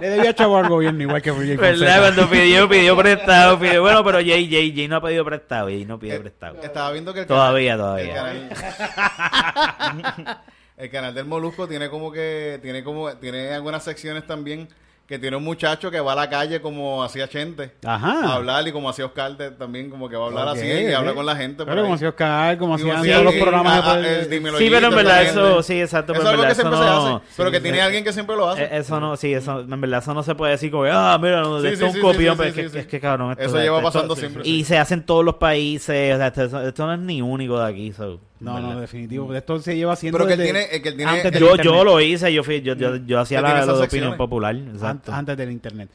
Le 0.01 0.11
debía 0.11 0.35
chavo 0.35 0.59
al 0.59 0.69
gobierno 0.69 1.03
igual 1.03 1.23
que 1.23 1.31
Jay 1.33 1.57
¿Verdad? 1.57 2.01
Cuando 2.01 2.29
pidió, 2.29 2.69
pidió 2.69 2.97
prestado, 2.99 3.59
pidió. 3.59 3.81
Bueno, 3.81 4.05
pero 4.05 4.19
Jay, 4.19 4.51
Jay, 4.51 4.73
Jay 4.75 4.87
no 4.89 4.97
ha 4.97 5.01
pedido 5.01 5.25
prestado, 5.25 5.67
Jay 5.69 5.85
no 5.87 5.99
pide 5.99 6.17
Eh, 6.17 6.21
prestado. 6.21 6.61
Estaba 6.63 6.93
viendo 6.93 7.15
que 7.15 7.21
el 7.21 7.27
Todavía, 7.27 7.77
canal, 7.77 7.87
todavía. 7.87 8.33
El 8.33 8.49
canal, 8.51 10.39
el 10.77 10.91
canal 10.91 11.15
del 11.15 11.25
Molusco 11.25 11.67
tiene 11.67 11.89
como 11.89 12.13
que 12.13 12.59
tiene 12.63 12.85
como 12.85 13.11
tiene 13.17 13.51
algunas 13.55 13.83
secciones 13.83 14.27
también 14.27 14.69
que 15.09 15.19
tiene 15.19 15.39
un 15.39 15.43
muchacho 15.43 15.91
que 15.91 15.99
va 16.01 16.13
a 16.13 16.15
la 16.15 16.29
calle 16.29 16.61
como 16.61 17.03
hacía 17.03 17.27
Chente 17.27 17.73
Ajá. 17.83 18.27
a 18.27 18.35
hablar 18.35 18.69
y 18.69 18.73
como 18.73 18.91
hacía 18.91 19.07
Oscar 19.07 19.35
de- 19.39 19.53
también 19.53 19.89
como 19.89 20.07
que 20.07 20.17
va 20.17 20.25
a 20.25 20.29
hablar 20.29 20.49
así 20.49 20.67
y 20.67 20.93
habla 20.93 21.15
con 21.15 21.25
la 21.25 21.35
gente. 21.35 21.65
Pero 21.65 21.81
como 21.81 21.95
hacía 21.95 22.11
Oscar, 22.11 22.59
como 22.59 22.75
hacían 22.75 22.97
hacía 22.99 23.15
todos 23.15 23.25
los 23.25 23.35
programas 23.43 23.97
el 24.05 24.29
dímelo, 24.29 24.59
Sí, 24.59 24.69
pero 24.71 24.89
en 24.89 24.95
verdad 24.95 25.23
eso, 25.23 25.63
sí, 25.63 25.81
exacto. 25.81 26.13
Eso 26.13 26.21
pero 26.23 26.35
es 26.35 26.39
algo 26.39 26.49
que 26.49 26.55
siempre 26.55 26.79
se 26.79 26.85
hace, 26.85 27.21
pero 27.39 27.51
que 27.51 27.57
sí, 27.57 27.63
tiene 27.63 27.79
eh, 27.79 27.83
alguien 27.83 28.05
que 28.05 28.13
siempre 28.13 28.37
lo 28.37 28.51
hace. 28.51 28.65
eh, 28.65 28.69
Eso 28.73 29.01
no, 29.01 29.17
sí, 29.17 29.33
eso, 29.33 29.61
en 29.61 29.81
verdad 29.81 30.01
eso 30.03 30.13
no 30.13 30.23
se 30.23 30.35
puede 30.35 30.53
decir 30.53 30.71
como, 30.71 30.85
ah, 30.85 31.19
mira, 31.19 31.41
no, 31.41 31.57
esto 31.65 31.87
es 31.87 31.95
un 31.95 32.01
copión, 32.03 32.37
pero 32.37 32.51
es 32.51 32.71
que, 32.71 32.79
es 32.81 32.87
que 32.87 33.01
cabrón, 33.01 33.31
esto, 33.33 33.45
Eso 33.45 33.57
lleva 33.59 33.79
esto- 33.79 33.89
pasando 33.89 34.13
esto- 34.13 34.21
siempre. 34.29 34.43
Y 34.47 34.65
se 34.65 34.77
hace 34.77 34.93
en 34.93 35.07
todos 35.07 35.25
los 35.25 35.37
países, 35.37 36.15
o 36.15 36.19
sea, 36.19 36.27
esto, 36.27 36.61
esto 36.69 36.87
no 36.87 36.93
es 36.93 37.01
ni 37.01 37.23
único 37.23 37.59
de 37.59 37.67
aquí, 37.67 37.95
so, 37.95 38.21
No, 38.41 38.61
no, 38.61 38.81
definitivo. 38.81 39.35
Esto 39.35 39.59
se 39.61 39.77
lleva 39.77 39.95
haciendo 39.95 40.19
Pero 40.19 40.29
que 40.29 40.35
él 40.35 40.43
tiene, 40.43 40.63
eh, 40.71 40.83
que 40.83 40.91
él 40.91 40.97
tiene 40.97 41.11
antes 41.11 41.33
del 41.33 41.41
Yo, 41.41 41.57
yo 41.57 41.85
lo 41.85 42.01
hice, 42.01 42.33
yo 42.33 42.45
fui, 42.45 42.61
yo, 42.63 42.75
yo, 42.75 42.97
yo 42.97 43.21
hacía 43.21 43.39
Que 43.39 43.43
la, 43.43 43.67
la 43.67 43.73
opinión 43.75 44.17
popular, 44.17 44.55
exacto. 44.57 45.13
antes 45.13 45.37
del 45.37 45.51
internet. 45.51 45.91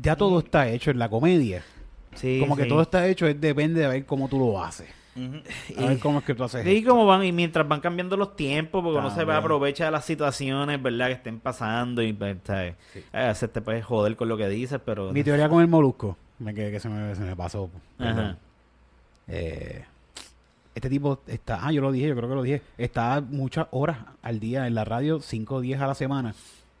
Ya 0.00 0.16
todo 0.16 0.38
está 0.40 0.68
hecho 0.68 0.90
en 0.90 0.98
la 0.98 1.08
comedia. 1.08 1.62
Sí, 2.14 2.38
como 2.40 2.56
que 2.56 2.64
todo 2.66 2.82
está 2.82 3.06
hecho, 3.06 3.26
es 3.26 3.40
depende 3.40 3.80
de 3.80 3.88
ver 3.88 4.04
cómo 4.04 4.28
tú 4.28 4.38
lo 4.38 4.62
haces. 4.62 4.88
A 5.76 5.86
ver 5.86 5.98
cómo 5.98 6.20
es 6.20 6.24
que 6.24 6.34
tú 6.34 6.44
haces. 6.44 6.86
Como 6.86 7.04
van, 7.06 7.24
y 7.24 7.32
mientras 7.32 7.66
van 7.66 7.80
cambiando 7.80 8.16
los 8.16 8.36
tiempos, 8.36 8.82
porque 8.82 8.98
uno 8.98 9.10
se 9.10 9.16
También. 9.16 9.38
aprovecha 9.38 9.84
de 9.86 9.90
las 9.90 10.04
situaciones, 10.04 10.82
¿verdad? 10.82 11.08
Que 11.08 11.12
estén 11.14 11.40
pasando 11.40 12.02
y, 12.02 12.12
pues, 12.12 12.36
¿sabes? 12.44 12.74
A 13.12 13.26
veces 13.28 13.52
te 13.52 13.60
puedes 13.60 13.84
joder 13.84 14.16
con 14.16 14.28
lo 14.28 14.36
que 14.36 14.48
dices, 14.48 14.80
pero... 14.84 15.12
Mi 15.12 15.22
teoría 15.22 15.48
con 15.48 15.60
el 15.60 15.68
molusco, 15.68 16.16
me 16.38 16.54
quedé 16.54 16.70
que 16.70 16.80
se 16.80 16.88
me, 16.88 17.14
se 17.14 17.22
me 17.22 17.36
pasó. 17.36 17.70
Ajá. 17.98 18.36
Eh, 19.28 19.84
este 20.80 20.90
tipo 20.90 21.20
está, 21.26 21.60
ah, 21.66 21.70
yo 21.72 21.80
lo 21.82 21.92
dije, 21.92 22.08
yo 22.08 22.16
creo 22.16 22.28
que 22.28 22.34
lo 22.34 22.42
dije, 22.42 22.62
está 22.78 23.20
muchas 23.20 23.66
horas 23.70 23.98
al 24.22 24.40
día 24.40 24.66
en 24.66 24.74
la 24.74 24.84
radio, 24.84 25.20
5 25.20 25.54
o 25.56 25.60
10 25.60 25.80
a 25.80 25.86
la 25.86 25.94
semana. 25.94 26.34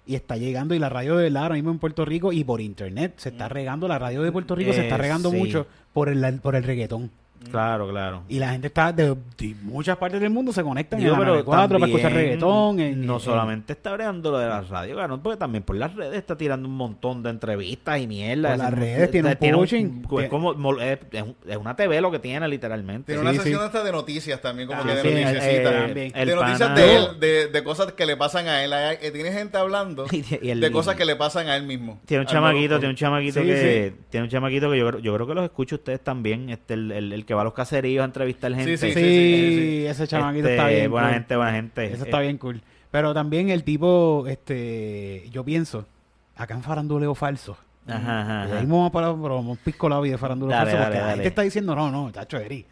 Y 0.06 0.14
está 0.14 0.36
llegando, 0.36 0.74
y 0.74 0.78
la 0.78 0.88
radio 0.88 1.16
de 1.16 1.24
verdad 1.24 1.42
ahora 1.44 1.54
mismo 1.54 1.70
en 1.70 1.78
Puerto 1.78 2.04
Rico 2.04 2.32
y 2.32 2.42
por 2.42 2.60
internet 2.60 3.14
se 3.18 3.28
está 3.28 3.48
regando, 3.48 3.86
la 3.86 3.98
radio 3.98 4.22
de 4.22 4.32
Puerto 4.32 4.54
Rico 4.56 4.72
se 4.72 4.82
está 4.82 4.94
Eh, 4.96 4.98
regando 4.98 5.30
sí. 5.30 5.36
mucho 5.36 5.66
por 5.92 6.08
el, 6.08 6.40
por 6.40 6.56
el 6.56 6.64
reggaetón. 6.64 7.10
Claro, 7.50 7.88
claro. 7.88 8.22
Y 8.28 8.38
la 8.38 8.50
gente 8.50 8.66
está 8.66 8.92
de, 8.92 9.16
de 9.38 9.54
muchas 9.62 9.96
partes 9.96 10.20
del 10.20 10.30
mundo 10.30 10.52
se 10.52 10.62
conectan 10.62 10.98
Digo, 11.00 11.12
en 11.14 11.18
la 11.20 11.24
pero 11.24 11.30
94 11.38 11.78
para 11.78 11.90
escuchar 11.90 12.12
reggaetón. 12.12 12.80
en- 12.80 13.06
no 13.06 13.14
en- 13.14 13.20
solamente 13.20 13.72
está 13.72 13.92
bregando 13.92 14.30
lo 14.30 14.38
de 14.38 14.48
la 14.48 14.60
radio, 14.60 14.96
cabrón, 14.96 15.20
porque 15.22 15.38
también 15.38 15.64
por 15.64 15.76
las 15.76 15.94
redes 15.94 16.18
está 16.18 16.36
tirando 16.36 16.68
un 16.68 16.76
montón 16.76 17.22
de 17.22 17.30
entrevistas 17.30 17.98
y 18.00 18.06
mierda. 18.06 18.50
Por 18.50 18.58
las 18.58 18.74
redes 18.74 19.10
tiene 19.10 19.28
un 19.30 19.60
pushing. 19.60 20.06
es, 20.20 20.28
como, 20.28 20.52
es, 20.80 20.98
es 21.12 21.22
un- 21.22 21.36
es 21.48 21.56
una 21.56 21.74
TV 21.76 22.00
lo 22.00 22.10
que 22.10 22.18
tiene, 22.18 22.46
literalmente. 22.46 23.12
Tiene 23.14 23.20
Sí, 23.20 23.24
una 23.26 23.32
sí. 23.32 23.38
sección 23.38 23.62
hasta 23.64 23.84
de 23.84 23.92
noticias 23.92 24.40
también, 24.42 24.68
como 24.68 24.82
Ah, 24.82 24.84
que 24.86 24.94
de 24.94 25.02
sí, 25.02 25.08
noticiecitas. 25.24 25.74
eh, 25.90 26.12
de 26.26 26.34
noticias 26.34 26.58
pana- 26.68 26.74
de 26.74 26.96
él, 26.96 27.04
de, 27.20 27.46
de 27.48 27.64
cosas 27.64 27.92
que 27.92 28.06
le 28.06 28.16
pasan 28.16 28.48
a 28.48 28.62
él. 28.64 28.72
Eh, 29.00 29.10
Tiene 29.12 29.32
gente 29.32 29.56
hablando 29.56 30.04
Y- 30.12 30.48
el- 30.50 30.60
de 30.60 30.70
cosas 30.70 30.94
que 30.94 31.04
le 31.04 31.16
pasan 31.16 31.48
a 31.48 31.56
él 31.56 31.64
mismo. 31.64 32.00
Tiene 32.04 32.22
un 32.22 32.26
chamaquito, 32.28 32.78
tiene 32.78 32.90
un 32.90 32.96
chamaquito 32.96 33.40
Sí, 33.40 33.46
que 33.46 33.94
tiene 34.10 34.24
un 34.24 34.30
chamaquito 34.30 34.70
que 34.70 34.78
yo, 34.78 34.86
creo- 34.88 35.00
yo 35.00 35.14
creo 35.14 35.26
que 35.26 35.34
los 35.34 35.44
escucho 35.44 35.76
ustedes 35.76 36.00
también, 36.04 36.50
este 36.50 36.74
el, 36.74 36.92
el, 36.92 37.12
el 37.12 37.24
que 37.30 37.34
va 37.34 37.42
a 37.42 37.44
los 37.44 37.54
caseríos 37.54 38.02
a 38.02 38.06
entrevistar 38.06 38.52
gente. 38.52 38.76
Sí, 38.76 38.88
sí, 38.88 38.92
sí, 38.92 39.00
sí, 39.00 39.58
sí. 39.82 39.86
ese 39.86 40.08
chamaquito 40.08 40.48
Este, 40.48 40.56
está 40.56 40.68
bien. 40.68 40.90
Buena 40.90 41.06
cool. 41.06 41.14
gente, 41.14 41.36
buena 41.36 41.52
gente. 41.52 41.84
Eso 41.86 42.02
Eh, 42.02 42.06
está 42.06 42.18
bien 42.18 42.38
cool. 42.38 42.60
Pero 42.90 43.14
también 43.14 43.50
el 43.50 43.62
tipo, 43.62 44.24
este, 44.26 45.28
yo 45.30 45.44
pienso, 45.44 45.86
acá 46.34 46.54
en 46.54 46.64
faranduleo 46.64 47.14
falso. 47.14 47.56
Ajá, 47.86 48.22
ajá, 48.22 48.42
ahí 48.58 48.66
vamos 48.66 48.88
a 48.88 48.92
parar 48.92 49.14
por 49.14 49.30
un 49.30 49.56
pisco 49.58 49.88
labio 49.88 50.10
de 50.10 50.18
faranduleo 50.18 50.56
Dale, 50.56 50.72
falso. 50.72 50.82
dale, 50.82 50.94
porque 50.96 51.06
la 51.06 51.12
gente 51.12 51.28
está 51.28 51.42
diciendo, 51.42 51.76
no, 51.76 51.88
no, 51.88 52.10
chacho, 52.10 52.36
Eri. 52.38 52.66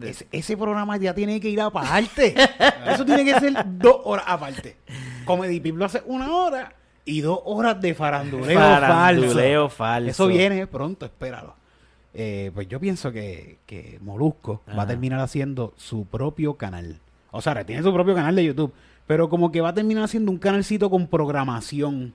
Ese, 0.00 0.28
ese 0.30 0.56
programa 0.56 0.96
ya 0.96 1.12
tiene 1.12 1.40
que 1.40 1.48
ir 1.48 1.60
aparte. 1.60 2.36
Eso 2.86 3.04
tiene 3.04 3.24
que 3.24 3.40
ser 3.40 3.52
dos 3.66 3.96
horas 4.04 4.26
aparte. 4.28 4.76
Comedy 5.24 5.58
Pip 5.58 5.76
lo 5.76 5.86
hace 5.86 6.02
una 6.06 6.32
hora 6.32 6.72
y 7.04 7.20
dos 7.20 7.40
horas 7.46 7.80
de 7.80 7.94
faranduleo, 7.94 8.60
Faranduleo 8.60 9.68
falso. 9.68 9.76
falso. 9.76 10.10
Eso 10.10 10.26
viene 10.28 10.68
pronto, 10.68 11.04
espéralo. 11.04 11.56
Eh, 12.14 12.50
pues 12.54 12.68
yo 12.68 12.78
pienso 12.78 13.10
que, 13.12 13.58
que 13.66 13.98
Molusco 14.00 14.62
va 14.68 14.72
a 14.74 14.76
Ajá. 14.78 14.86
terminar 14.88 15.20
haciendo 15.20 15.74
su 15.76 16.06
propio 16.06 16.54
canal. 16.54 17.00
O 17.32 17.42
sea, 17.42 17.64
tiene 17.66 17.82
su 17.82 17.92
propio 17.92 18.14
canal 18.14 18.36
de 18.36 18.44
YouTube. 18.44 18.72
Pero 19.06 19.28
como 19.28 19.50
que 19.52 19.60
va 19.60 19.70
a 19.70 19.74
terminar 19.74 20.04
haciendo 20.04 20.30
un 20.30 20.38
canalcito 20.38 20.88
con 20.88 21.08
programación. 21.08 22.14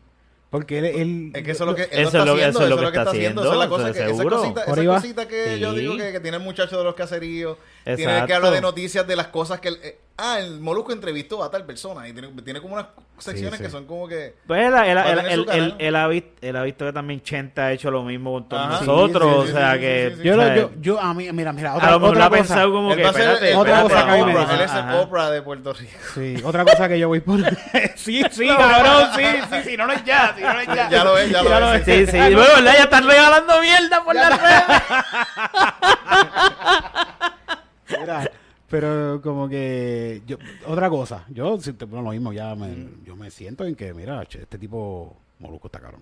Porque 0.49 0.79
él... 0.79 0.85
él- 0.85 1.31
Es 1.35 1.43
que 1.43 1.51
eso 1.51 1.63
es 1.65 1.69
lo 1.69 1.75
que 1.75 1.83
él 1.83 1.89
Eso 1.91 2.01
está 2.07 2.19
es 2.19 2.25
lo 2.25 2.31
haciendo, 2.33 2.49
eso 2.59 2.63
es 2.63 2.69
lo 2.69 2.77
que 2.77 2.85
está 2.85 2.99
está 3.01 3.11
haciendo. 3.11 3.41
Esa 3.43 3.51
es 3.51 3.57
la 3.57 3.63
haciendo, 3.65 3.75
cosa 3.77 3.93
que, 3.93 4.11
esa 4.11 4.23
cosita, 4.23 4.63
esa 4.63 4.85
cosita 4.85 5.27
que 5.27 5.59
yo 5.59 5.73
Sí. 5.73 5.79
digo 5.79 5.97
que, 5.97 6.11
que 6.13 6.19
tiene 6.21 6.37
el 6.37 6.43
muchacho 6.43 6.77
de 6.79 6.83
los 6.85 6.95
caseríos, 6.95 7.57
tiene 7.83 8.25
que 8.25 8.33
hablar 8.33 8.53
de 8.53 8.61
noticias 8.61 9.05
de 9.05 9.15
las 9.15 9.27
cosas 9.27 9.59
que 9.59 9.67
él- 9.67 9.79
eh, 9.83 9.99
ah, 10.19 10.39
el 10.39 10.59
Molusco 10.59 10.91
entrevistó 10.91 11.43
a 11.43 11.49
tal 11.49 11.65
persona. 11.65 12.07
Y 12.07 12.13
tiene, 12.13 12.27
tiene 12.43 12.61
como 12.61 12.75
unas 12.75 12.87
secciones 13.17 13.57
sí. 13.57 13.63
que 13.65 13.69
son 13.69 13.85
como 13.85 14.07
que. 14.07 14.35
Pues 14.47 14.59
él, 14.61 14.73
él- 14.73 14.97
a 14.97 15.11
él- 15.11 15.19
él- 15.29 15.45
él- 15.51 15.75
él 15.79 15.95
ha 15.95 16.07
visto, 16.07 16.29
él 16.41 16.55
ha 16.55 16.63
visto 16.63 16.85
que 16.85 16.93
también 16.93 17.21
Chenta 17.21 17.65
ha 17.67 17.71
hecho 17.71 17.89
lo 17.91 18.03
mismo 18.03 18.33
con 18.33 18.49
todos 18.49 18.63
Ajá. 18.65 18.79
nosotros. 18.85 19.23
Sí, 19.23 19.29
sí, 19.29 19.39
o 19.41 19.45
sí, 19.47 19.51
sea 19.53 19.73
sí, 19.73 19.79
que. 19.79 20.09
sí, 20.11 20.17
sí, 20.21 20.23
Yo, 20.27 20.55
yo, 20.55 20.71
yo, 20.79 20.99
a 20.99 21.13
mí, 21.13 21.31
mira, 21.31 21.51
mira, 21.53 21.71
a 21.71 21.75
otra, 21.77 21.91
lo 21.91 21.99
mejor 21.99 22.17
lo 22.17 22.23
otra 22.23 22.25
ha 22.25 22.29
cosa. 22.29 22.41
pensado 22.53 22.71
como 22.71 22.91
Él 22.91 22.97
que. 22.97 23.05
a 23.05 23.09
espérate, 23.09 23.55
otra 23.55 23.81
cosa 23.81 23.95
que 24.05 24.11
a 24.11 24.13
me 24.13 24.21
Oprah, 24.21 24.39
dice. 24.41 24.53
Él 24.55 24.61
es 24.61 24.73
el. 24.73 24.95
Oprah 24.95 25.29
de 25.31 25.41
Puerto 25.41 25.73
Rico. 25.73 25.91
Sí, 26.13 26.35
otra 26.43 26.65
cosa 26.65 26.87
que 26.87 26.99
yo 26.99 27.07
voy 27.07 27.19
por. 27.19 27.39
sí, 27.95 28.23
sí, 28.31 28.47
cabrón, 28.47 29.09
sí, 29.15 29.23
sí, 29.51 29.57
sí, 29.71 29.77
no 29.77 29.85
lo 29.85 29.93
es 29.93 30.03
ya, 30.05 30.33
si 30.35 30.41
no 30.43 30.53
lo 30.53 30.59
es 30.59 30.67
ya. 30.67 30.89
Ya 30.89 31.03
lo 31.03 31.17
es, 31.17 31.29
ya 31.31 31.41
lo 31.43 31.73
es. 31.73 31.85
Sí, 31.85 32.05
sí. 32.07 32.17
Bueno, 32.17 32.37
¿verdad? 32.55 32.73
Ya 32.77 32.83
están 32.83 33.07
regalando 33.07 33.61
mierda 33.61 34.03
por 34.03 34.15
las 34.15 34.41
redes. 34.41 34.63
Mira, 37.99 38.31
pero 38.69 39.19
como 39.21 39.49
que 39.49 40.21
yo, 40.25 40.37
otra 40.67 40.89
cosa, 40.89 41.25
yo 41.29 41.57
bueno, 41.87 42.03
lo 42.03 42.11
mismo, 42.11 42.33
ya 42.33 42.55
me, 42.55 42.87
yo 43.05 43.15
me 43.15 43.31
siento 43.31 43.65
en 43.65 43.75
que, 43.75 43.93
mira, 43.93 44.21
este 44.23 44.57
tipo 44.57 45.15
Molusco 45.39 45.67
está 45.67 45.79
cabrón. 45.79 46.01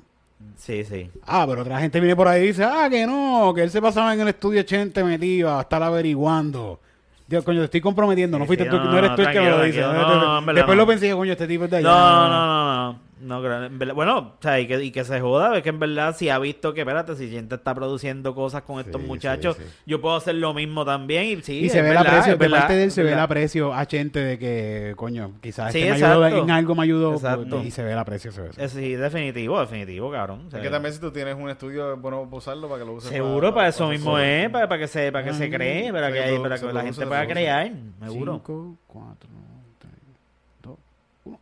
Sí, 0.56 0.84
sí. 0.84 1.10
Ah, 1.26 1.46
pero 1.48 1.62
otra 1.62 1.80
gente 1.80 2.00
viene 2.00 2.16
por 2.16 2.28
ahí 2.28 2.44
y 2.44 2.48
dice, 2.48 2.64
ah, 2.64 2.88
que 2.90 3.08
no, 3.08 3.54
que 3.56 3.64
él 3.64 3.72
se 3.72 3.82
pasaba 3.82 4.14
en 4.14 4.22
el 4.22 4.28
estudio 4.28 4.62
80 4.62 5.04
metido 5.04 5.58
a 5.58 5.62
estar 5.62 5.82
averiguando. 5.82 6.80
Dios, 7.28 7.44
coño, 7.44 7.60
te 7.60 7.66
estoy 7.66 7.82
comprometiendo, 7.82 8.40
no 8.40 8.46
fuiste 8.46 8.64
sí, 8.64 8.70
tú, 8.70 8.78
no, 8.78 8.86
no, 8.86 8.98
eres 8.98 9.16
tú 9.16 9.22
el 9.22 9.32
que 9.32 9.40
me 9.40 9.50
lo 9.50 9.64
dice. 9.64 9.82
no, 9.82 10.42
Después 10.54 10.78
lo 10.78 10.88
pensé, 10.88 11.12
coño, 11.12 11.32
este 11.32 11.48
tipo 11.48 11.66
es 11.66 11.72
de 11.72 11.78
allá. 11.78 11.90
No, 11.90 12.30
no, 12.30 12.30
no, 12.30 12.92
no. 12.94 13.07
No, 13.20 13.42
creo- 13.42 13.64
en 13.66 13.80
verdad- 13.80 13.96
bueno, 13.96 14.18
o 14.20 14.34
sea, 14.42 14.60
y 14.60 14.68
que, 14.68 14.84
y 14.84 14.92
que 14.92 15.04
se 15.04 15.20
joda, 15.20 15.58
es 15.58 15.64
que 15.64 15.70
en 15.70 15.80
verdad 15.80 16.16
si 16.16 16.30
ha 16.30 16.38
visto 16.40 16.74
que, 16.74 16.82
espérate, 16.82 17.16
si 17.16 17.30
gente 17.30 17.56
está 17.56 17.74
produciendo 17.74 18.36
cosas 18.36 18.62
con 18.62 18.80
estos 18.80 19.02
Sí, 19.02 19.08
muchachos, 19.08 19.56
sí, 19.58 19.64
sí. 19.66 19.70
yo 19.88 20.02
puedo 20.02 20.16
hacer 20.16 20.36
lo 20.36 20.54
mismo 20.54 20.86
también 20.86 21.26
y 21.26 21.42
sí, 21.42 21.60
Y 21.66 21.70
se 21.70 21.82
ve 21.82 21.92
el 21.92 21.98
aprecio, 21.98 22.38
de 22.38 22.50
parte 22.50 22.74
de 22.76 22.84
él 22.84 22.92
se 22.92 23.02
ve 23.04 23.14
el 23.14 23.20
aprecio 23.20 23.74
a 23.74 23.86
gente 23.86 24.20
de 24.20 24.38
que, 24.38 24.94
coño, 24.96 25.32
quizás 25.42 25.72
Sí, 25.72 25.80
este 25.80 25.90
me 25.90 25.96
ayudó, 25.96 26.26
exacto. 26.26 26.44
en 26.44 26.52
algo 26.52 26.76
me 26.76 26.84
ayudó. 26.84 27.14
Exacto. 27.14 27.48
pues, 27.58 27.66
y 27.68 27.72
se 27.72 27.84
ve 27.84 27.92
el 27.94 27.98
aprecio, 28.00 28.32
se 28.32 28.42
ve. 28.42 28.50
Eh, 28.58 28.70
Sí, 28.70 28.94
definitivo, 28.96 29.60
definitivo, 29.60 30.12
cabrón. 30.12 30.44
O 30.48 30.50
sea, 30.52 30.60
Es 30.60 30.66
que 30.66 30.72
también 30.72 30.94
si 30.94 31.00
tú 31.00 31.12
tienes 31.12 31.36
un 31.36 31.50
estudio, 31.50 31.94
es 31.94 32.00
bueno 32.02 32.28
usarlo 32.32 32.68
para 32.70 32.82
que 32.82 32.86
lo 32.86 32.94
uses. 32.94 33.10
Seguro, 33.10 33.54
para 33.54 33.70
eso 33.70 33.86
hacer 33.86 33.98
mismo 33.98 34.12
solo. 34.12 34.24
es, 34.24 34.50
para, 34.50 34.68
para 34.68 34.82
que 34.82 34.88
se, 34.88 35.12
para 35.12 35.26
que 35.26 35.34
se 35.34 35.50
cree, 35.50 35.92
para 35.92 36.12
que, 36.12 36.40
para 36.40 36.60
que 36.60 36.74
la 36.74 36.82
gente 36.84 37.08
pueda 37.08 37.26
crear, 37.28 37.72
seguro. 38.04 38.34
5, 38.46 38.78
4, 38.88 39.16
3, 39.20 39.32
2, 39.32 39.32
1. 39.34 39.47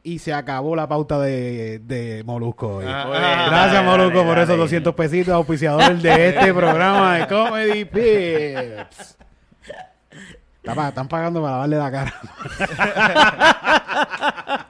Y 0.03 0.19
se 0.19 0.33
acabó 0.33 0.75
la 0.75 0.87
pauta 0.87 1.19
de, 1.19 1.79
de 1.79 2.23
Molusco. 2.25 2.77
hoy. 2.77 2.85
Ah, 2.87 3.03
ah, 3.07 3.45
Gracias, 3.49 3.73
dale, 3.73 3.87
Molusco, 3.87 4.17
dale, 4.19 4.29
por 4.29 4.37
esos 4.37 4.47
dale. 4.49 4.61
200 4.61 4.95
pesitos, 4.95 5.33
auspiciador 5.33 5.95
de 5.97 6.29
este 6.29 6.53
programa 6.53 7.15
de 7.17 7.27
Comedy 7.27 7.85
Pips. 7.85 9.17
Están 10.63 11.07
pagando 11.07 11.41
para 11.43 11.53
lavarle 11.53 11.77
la 11.77 11.91
cara. 11.91 12.13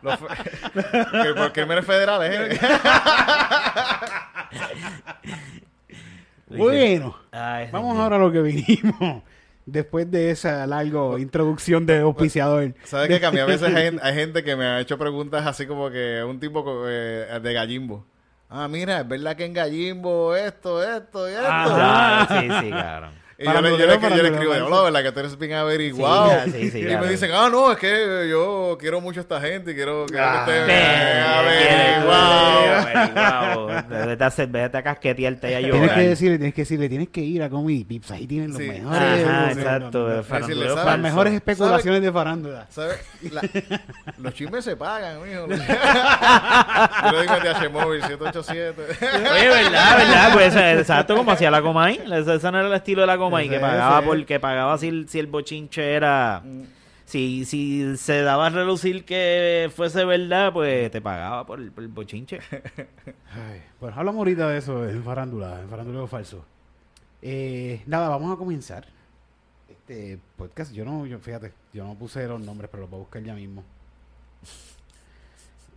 Fe- 0.74 1.24
que 1.24 1.34
por 1.34 1.54
crímenes 1.54 1.86
federales, 1.86 2.32
¿eh? 2.52 2.60
Bueno, 6.48 7.16
Ay, 7.32 7.70
vamos 7.72 7.98
ahora 7.98 8.18
a 8.18 8.20
lo 8.20 8.32
que 8.32 8.42
vinimos. 8.42 9.24
Después 9.66 10.10
de 10.12 10.30
esa 10.30 10.68
larga 10.68 11.20
introducción 11.20 11.86
de 11.86 12.00
auspiciador. 12.00 12.76
¿Sabes 12.84 13.08
qué? 13.08 13.20
Que 13.20 13.26
a 13.26 13.32
mí 13.32 13.40
a 13.40 13.46
veces 13.46 13.74
hay, 13.74 13.98
hay 14.02 14.14
gente 14.14 14.44
que 14.44 14.56
me 14.56 14.66
ha 14.66 14.80
hecho 14.80 14.98
preguntas 14.98 15.46
así 15.48 15.66
como 15.66 15.90
que 15.90 16.24
un 16.24 16.40
tipo 16.40 16.84
eh, 16.88 17.40
de 17.42 17.54
gallimbo. 17.54 18.06
Ah, 18.48 18.68
mira, 18.68 19.02
es 19.02 19.08
verdad 19.08 19.36
que 19.36 19.46
en 19.46 19.54
gallimbo 19.54 20.36
esto, 20.36 20.84
esto 20.84 21.28
y 21.28 21.34
esto. 21.34 21.48
Ah, 21.48 22.28
sí, 22.30 22.48
sí, 22.62 22.70
cabrón. 22.70 23.25
Y 23.38 23.44
yo 23.44 23.62
le, 23.62 23.70
yo, 23.72 23.78
le, 23.86 24.00
yo 24.00 24.24
le 24.24 24.30
escribo, 24.30 24.52
¿verdad? 24.84 25.04
Que 25.04 25.12
tú 25.12 25.20
eres 25.20 25.38
bien 25.38 25.54
averiguado. 25.54 26.32
Sí, 26.46 26.52
sí, 26.52 26.72
sí, 26.72 26.80
y 26.80 26.86
claro. 26.86 27.04
me 27.06 27.12
dicen, 27.12 27.32
ah, 27.34 27.50
no, 27.52 27.70
es 27.72 27.78
que 27.78 28.28
yo 28.30 28.78
quiero 28.80 29.02
mucho 29.02 29.20
a 29.20 29.24
esta 29.24 29.42
gente 29.42 29.72
y 29.72 29.76
quiero, 29.76 30.06
quiero 30.08 30.24
Ah, 30.26 30.44
que 30.46 30.58
esté 30.62 31.22
averiguado. 31.22 32.76
averiguado. 32.76 33.68
Vete 34.08 34.24
a, 34.24 34.28
hacer- 34.28 34.48
vete 34.48 34.78
a 34.78 34.84
casquetearte 34.84 35.52
y 35.52 35.54
a 35.54 35.58
Tienes 35.60 35.82
llorar. 35.82 35.96
que 35.96 36.08
decirle, 36.08 36.38
tienes 36.38 36.54
que 36.56 36.62
decirle, 36.62 36.88
tienes 36.90 37.10
que 37.10 37.22
ir 37.22 37.44
a 37.44 37.50
Comedy 37.50 37.84
Pips. 37.84 38.12
Ahí 38.12 38.26
tienen 38.28 38.50
los 38.52 38.58
Sí. 38.58 38.68
mejores. 38.70 39.28
Ajá, 39.28 39.52
exacto. 39.52 40.08
Las 40.86 41.00
mejores 41.00 41.34
especulaciones 41.34 42.02
de 42.02 42.12
farándula. 42.14 42.68
¿Sabes? 42.70 43.00
Los 44.18 44.34
chismes 44.34 44.64
se 44.64 44.76
pagan, 44.78 45.18
mijo. 45.22 45.46
Yo 45.48 47.12
le 47.12 47.22
digo 47.22 47.34
a 47.34 47.40
TH 47.42 47.70
Móvil 47.70 48.02
787. 48.02 48.82
Oye, 48.82 49.48
verdad, 49.50 49.98
verdad, 49.98 50.30
pues 50.34 50.56
exacto 50.56 51.16
como 51.16 51.32
hacía 51.32 51.52
la 51.52 51.62
Comay. 51.62 52.00
Ese 52.12 52.52
no 52.52 52.60
era 52.60 52.68
el 52.68 52.74
estilo 52.74 53.02
de 53.02 53.08
la 53.08 53.18
Comay, 53.18 53.25
que 53.32 53.56
Ese, 53.56 53.60
pagaba 53.60 54.00
ese. 54.00 54.08
por, 54.08 54.26
que 54.26 54.40
pagaba 54.40 54.78
si, 54.78 55.06
si 55.08 55.20
el 55.20 55.28
bochinche 55.28 55.94
era. 55.94 56.44
Si, 57.06 57.46
si 57.46 57.98
se 57.98 58.24
daba 58.24 58.48
a 58.48 58.50
relucir 58.50 59.06
que 59.06 59.72
fuese 59.76 60.06
verdad, 60.06 60.52
pues 60.52 60.90
te 60.90 61.02
pagaba 61.02 61.46
por 61.46 61.60
el, 61.60 61.72
por 61.72 61.84
el 61.84 61.90
bochinche. 61.90 62.40
Ay, 63.32 63.62
bueno, 63.80 63.96
hablamos 63.98 64.20
ahorita 64.20 64.50
de 64.50 64.58
eso 64.58 64.88
en 64.90 65.04
farándula, 65.04 65.62
en 65.62 65.70
faranduleo 65.70 66.08
falso. 66.08 66.44
Eh, 67.22 67.82
nada, 67.86 68.10
vamos 68.10 68.34
a 68.34 68.38
comenzar. 68.38 68.88
Este 69.70 70.20
podcast, 70.36 70.74
yo 70.74 70.84
no, 70.84 71.06
yo, 71.06 71.20
fíjate, 71.20 71.54
yo 71.74 71.84
no 71.84 71.96
puse 71.96 72.28
los 72.28 72.42
nombres, 72.42 72.70
pero 72.72 72.82
los 72.82 72.90
voy 72.90 72.98
a 72.98 73.04
buscar 73.04 73.24
ya 73.24 73.36
mismo. 73.36 73.64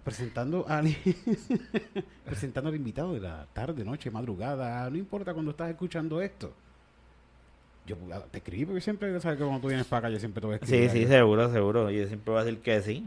Presentando 0.05 0.65
al, 0.67 0.87
presentando 2.25 2.71
al 2.71 2.77
invitado 2.77 3.13
de 3.13 3.21
la 3.21 3.47
tarde, 3.53 3.85
noche, 3.85 4.11
madrugada, 4.11 4.89
no 4.89 4.97
importa 4.97 5.35
cuando 5.35 5.51
estás 5.51 5.69
escuchando 5.69 6.23
esto. 6.23 6.55
Yo 7.89 7.97
te 8.31 8.39
escribí 8.39 8.65
porque 8.67 8.81
siempre, 8.81 9.19
sabes 9.21 9.39
que 9.39 9.45
cuando 9.45 9.61
tú 9.63 9.69
vienes 9.69 9.87
para 9.87 10.01
acá, 10.07 10.11
yo 10.11 10.19
siempre 10.21 10.41
te 10.41 10.47
voy 10.47 10.55
a 10.55 10.59
escribir. 10.59 10.91
Sí, 10.91 11.01
sí, 11.01 11.07
seguro, 11.07 11.51
seguro. 11.53 11.91
Yo 11.91 12.07
siempre 12.07 12.33
voy 12.33 12.41
a 12.41 12.45
decir 12.45 12.61
que 12.61 12.81
sí. 12.83 13.07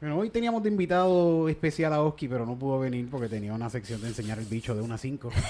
Bueno, 0.00 0.18
hoy 0.18 0.28
teníamos 0.30 0.62
de 0.62 0.68
invitado 0.70 1.48
especial 1.48 1.92
a 1.92 2.02
Oski, 2.02 2.28
pero 2.28 2.44
no 2.44 2.56
pudo 2.56 2.78
venir 2.80 3.08
porque 3.10 3.28
tenía 3.28 3.52
una 3.54 3.70
sección 3.70 4.00
de 4.02 4.08
enseñar 4.08 4.38
el 4.38 4.44
bicho 4.46 4.74
de 4.74 4.82
1 4.82 4.94
a 4.94 4.98
5. 4.98 5.30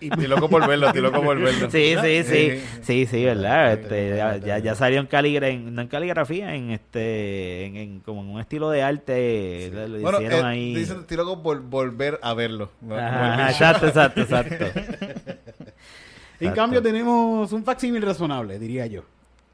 Estoy 0.00 0.26
loco 0.26 0.48
por 0.48 0.66
verlo, 0.68 0.86
estoy 0.88 1.00
loco 1.02 1.22
por 1.22 1.38
verlo. 1.40 1.70
Sí, 1.70 1.94
sí, 2.02 2.22
sí. 2.24 2.50
Sí. 2.50 2.62
Sí, 2.82 3.06
sí, 3.06 3.24
verdad. 3.24 3.72
Este, 3.72 4.16
ya, 4.44 4.58
ya, 4.58 4.74
salió 4.74 5.00
en 5.00 5.06
caligra, 5.06 5.48
en, 5.48 5.74
no 5.74 5.80
en 5.82 5.88
caligrafía, 5.88 6.54
en 6.54 6.70
este, 6.70 7.64
en, 7.66 7.76
en- 7.76 8.00
como 8.00 8.20
en 8.22 8.28
un 8.28 8.40
estilo 8.40 8.68
de 8.70 8.82
arte. 8.82 9.70
Lo, 9.72 9.88
lo 9.88 9.98
Bueno, 10.00 10.18
hicieron 10.18 10.40
eh, 10.40 10.48
ahí. 10.48 10.74
dicen, 10.74 11.00
estoy 11.00 11.16
loco 11.16 11.42
por 11.42 11.60
volver 11.62 12.18
a 12.22 12.34
verlo. 12.34 12.70
exacto, 13.48 13.86
exacto, 13.88 14.20
exacto. 14.20 14.66
En 16.40 16.52
cambio 16.52 16.82
tenemos 16.82 17.52
un 17.52 17.64
facsímil 17.64 18.02
razonable, 18.02 18.58
diría 18.58 18.86
yo. 18.86 19.02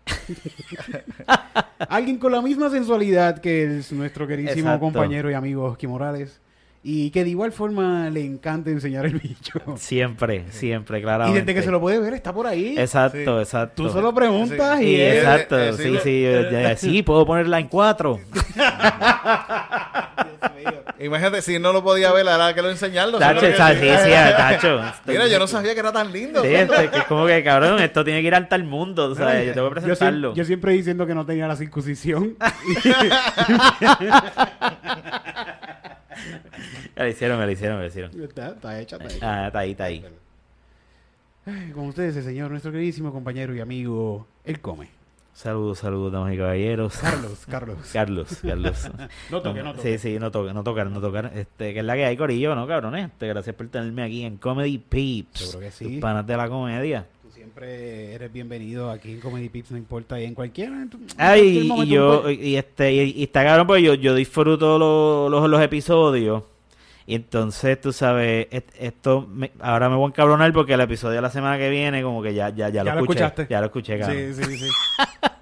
Alguien 1.88 2.18
con 2.18 2.32
la 2.32 2.42
misma 2.42 2.70
sensualidad 2.70 3.38
que 3.40 3.78
es 3.78 3.92
nuestro 3.92 4.26
queridísimo 4.26 4.68
Exacto. 4.68 4.80
compañero 4.80 5.30
y 5.30 5.34
amigo 5.34 5.64
Oski 5.64 5.86
Morales. 5.86 6.40
Y 6.84 7.10
que 7.10 7.22
de 7.22 7.30
igual 7.30 7.52
forma 7.52 8.10
le 8.10 8.24
encanta 8.24 8.70
enseñar 8.70 9.06
el 9.06 9.20
bicho. 9.20 9.60
Siempre, 9.76 10.46
siempre, 10.50 10.98
y 10.98 11.02
claramente. 11.02 11.38
desde 11.42 11.54
que 11.54 11.62
se 11.62 11.70
lo 11.70 11.80
puede 11.80 12.00
ver, 12.00 12.12
está 12.14 12.32
por 12.32 12.44
ahí. 12.48 12.74
Exacto, 12.76 13.36
Sí. 13.36 13.42
exacto. 13.42 13.84
Tú 13.84 13.88
solo 13.88 14.12
preguntas 14.12 14.80
Sí. 14.80 14.86
y 14.86 15.00
exacto, 15.00 15.56
eh, 15.60 15.68
eh, 15.68 15.72
sí, 15.74 15.82
sí, 15.84 15.98
sí, 16.02 16.24
eh, 16.26 16.74
sí, 16.76 17.02
puedo 17.04 17.24
ponerla 17.24 17.60
en 17.60 17.68
cuatro. 17.68 18.18
Imagínate, 20.98 21.42
si 21.42 21.58
no 21.58 21.72
lo 21.72 21.82
podía 21.82 22.12
ver, 22.12 22.28
ahora 22.28 22.54
que 22.54 22.62
lo 22.62 22.70
enseñarlo. 22.70 23.18
Tacho, 23.18 23.40
sí, 23.40 23.52
sí, 23.52 23.88
tacho. 24.36 24.80
Mira, 25.06 25.26
yo 25.26 25.38
no 25.38 25.46
sabía 25.46 25.74
que 25.74 25.80
era 25.80 25.92
tan 25.92 26.12
lindo. 26.12 26.42
Sí, 26.42 26.54
este, 26.54 26.90
que 26.90 26.98
es 26.98 27.04
como 27.04 27.26
que, 27.26 27.42
cabrón, 27.42 27.80
esto 27.80 28.04
tiene 28.04 28.20
que 28.20 28.28
ir 28.28 28.34
al 28.34 28.48
tal 28.48 28.64
mundo, 28.64 29.10
o 29.10 29.14
sea, 29.14 29.42
yo 29.42 29.52
tengo 29.52 29.68
que 29.68 29.80
presentarlo. 29.80 30.34
yo 30.34 30.44
siempre 30.44 30.72
diciendo 30.72 31.06
que 31.06 31.14
no 31.14 31.26
tenía 31.26 31.48
la 31.48 31.56
circuncisión. 31.56 32.36
Me 36.96 37.04
lo 37.04 37.08
hicieron, 37.08 37.38
me 37.38 37.46
lo 37.46 37.52
hicieron, 37.52 37.76
me 37.78 37.82
lo 37.82 37.88
hicieron. 37.88 38.22
está, 38.22 38.48
está 38.48 38.80
hecha, 38.80 38.96
está 38.96 39.14
hecha. 39.14 39.42
Ah, 39.42 39.46
está 39.46 39.58
ahí, 39.60 39.70
está 39.72 39.84
ahí. 39.84 40.04
Con 41.74 41.86
ustedes, 41.88 42.16
el 42.16 42.24
señor, 42.24 42.50
nuestro 42.50 42.70
queridísimo 42.70 43.12
compañero 43.12 43.54
y 43.54 43.60
amigo, 43.60 44.26
él 44.44 44.60
come. 44.60 44.88
Saludos, 45.34 45.78
saludos, 45.78 46.12
damas 46.12 46.34
y 46.34 46.36
caballeros. 46.36 46.96
Carlos, 46.98 47.44
Carlos. 47.50 47.78
Carlos, 47.92 48.38
Carlos. 48.42 48.90
No 49.30 49.40
toque, 49.40 49.62
no 49.62 49.74
toque. 49.74 49.98
Sí, 49.98 50.12
sí, 50.12 50.18
no 50.18 50.30
tocar, 50.30 50.54
no 50.54 50.62
tocar, 50.62 50.90
no 50.90 51.00
tocar. 51.00 51.32
Este, 51.34 51.72
que 51.72 51.78
es 51.80 51.84
la 51.84 51.94
que 51.94 52.04
hay, 52.04 52.16
Corillo, 52.16 52.54
¿no, 52.54 52.66
cabrones? 52.66 53.06
Este, 53.06 53.28
gracias 53.28 53.56
por 53.56 53.66
tenerme 53.68 54.02
aquí 54.02 54.24
en 54.24 54.36
Comedy 54.36 54.78
Peeps. 54.78 55.40
Seguro 55.40 55.60
que 55.60 55.70
sí. 55.70 55.84
Tus 55.86 56.00
panas 56.00 56.26
de 56.26 56.36
la 56.36 56.48
comedia. 56.48 57.06
Tú 57.22 57.30
siempre 57.30 58.12
eres 58.12 58.30
bienvenido 58.32 58.90
aquí 58.90 59.12
en 59.12 59.20
Comedy 59.20 59.48
Pips, 59.48 59.70
no 59.72 59.78
importa, 59.78 60.20
y 60.20 60.24
en 60.24 60.34
cualquier, 60.34 60.68
en 60.68 60.90
tu- 60.90 60.98
en 60.98 61.06
Ay, 61.16 61.66
cualquier 61.66 61.86
y 61.88 61.90
yo, 61.90 62.30
y 62.30 62.56
este, 62.56 62.92
y, 62.92 63.10
y 63.16 63.22
está 63.24 63.42
cabrón 63.42 63.66
porque 63.66 63.82
yo, 63.82 63.94
yo 63.94 64.14
disfruto 64.14 64.78
los, 64.78 65.48
los 65.50 65.62
episodios. 65.62 66.42
Y 67.06 67.14
entonces, 67.16 67.80
tú 67.80 67.92
sabes, 67.92 68.46
esto, 68.78 69.26
me- 69.28 69.50
ahora 69.60 69.88
me 69.88 69.96
voy 69.96 70.04
a 70.04 70.08
encabronar 70.08 70.52
porque 70.52 70.74
el 70.74 70.80
episodio 70.80 71.16
de 71.16 71.22
la 71.22 71.30
semana 71.30 71.58
que 71.58 71.68
viene, 71.68 72.02
como 72.02 72.22
que 72.22 72.32
ya, 72.34 72.48
ya, 72.50 72.68
ya, 72.68 72.84
Ya 72.84 72.94
lo 72.94 73.00
escuché. 73.00 73.24
escuchaste. 73.24 73.46
Ya 73.50 73.60
lo 73.60 73.66
escuché, 73.66 73.98
cabrón. 73.98 74.34
Sí, 74.34 74.44
sí, 74.44 74.56
sí. 74.58 74.68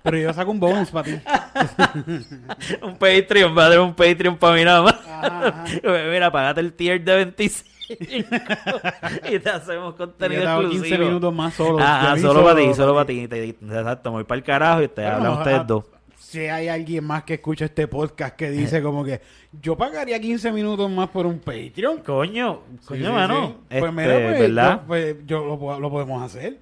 Pero 0.02 0.16
yo 0.16 0.32
saco 0.32 0.50
un 0.50 0.60
bonus 0.60 0.90
para 0.90 1.04
ti. 1.04 1.20
un 2.82 2.96
Patreon, 2.96 3.56
va 3.56 3.66
a 3.74 3.80
un 3.80 3.94
Patreon 3.94 4.36
para 4.36 4.54
mí 4.56 4.64
nada 4.64 4.82
más. 4.82 4.94
Ajá, 5.06 5.46
ajá. 5.48 5.64
Mira, 6.10 6.30
pagate 6.32 6.60
el 6.60 6.72
tier 6.72 7.02
de 7.04 7.14
26. 7.16 7.70
y 9.30 9.38
te 9.40 9.50
hacemos 9.50 9.94
Y 9.94 9.98
contenido 9.98 10.42
yo 10.44 10.48
exclusivo. 10.60 10.82
15 10.84 10.98
minutos 10.98 11.34
más 11.34 11.54
solo. 11.54 11.78
Vi 12.14 12.20
solo 12.20 12.44
para 12.44 12.56
ti, 12.56 12.74
solo 12.74 12.94
para 12.94 13.06
ti. 13.06 13.28
Exacto, 13.30 14.10
me 14.10 14.16
voy 14.16 14.24
para 14.24 14.38
el 14.38 14.44
carajo 14.44 14.82
y 14.82 14.88
te 14.88 15.04
hablan 15.06 15.32
ustedes 15.32 15.66
dos. 15.66 15.84
Si 16.30 16.38
hay 16.38 16.68
alguien 16.68 17.02
más 17.02 17.24
que 17.24 17.34
escucha 17.34 17.64
este 17.64 17.88
podcast 17.88 18.36
que 18.36 18.52
dice 18.52 18.80
como 18.80 19.02
que 19.02 19.20
yo 19.60 19.76
pagaría 19.76 20.20
15 20.20 20.52
minutos 20.52 20.88
más 20.88 21.08
por 21.08 21.26
un 21.26 21.40
Patreon. 21.40 22.02
Coño, 22.04 22.62
coño, 22.86 23.06
sí, 23.06 23.12
mano. 23.12 23.46
sí. 23.48 23.54
Este, 23.68 23.80
Pues 23.80 23.92
mira, 23.92 24.14
pues, 24.14 24.38
¿verdad? 24.38 24.80
yo, 24.82 24.86
pues, 24.86 25.16
yo 25.26 25.44
lo, 25.44 25.80
lo 25.80 25.90
podemos 25.90 26.22
hacer. 26.22 26.60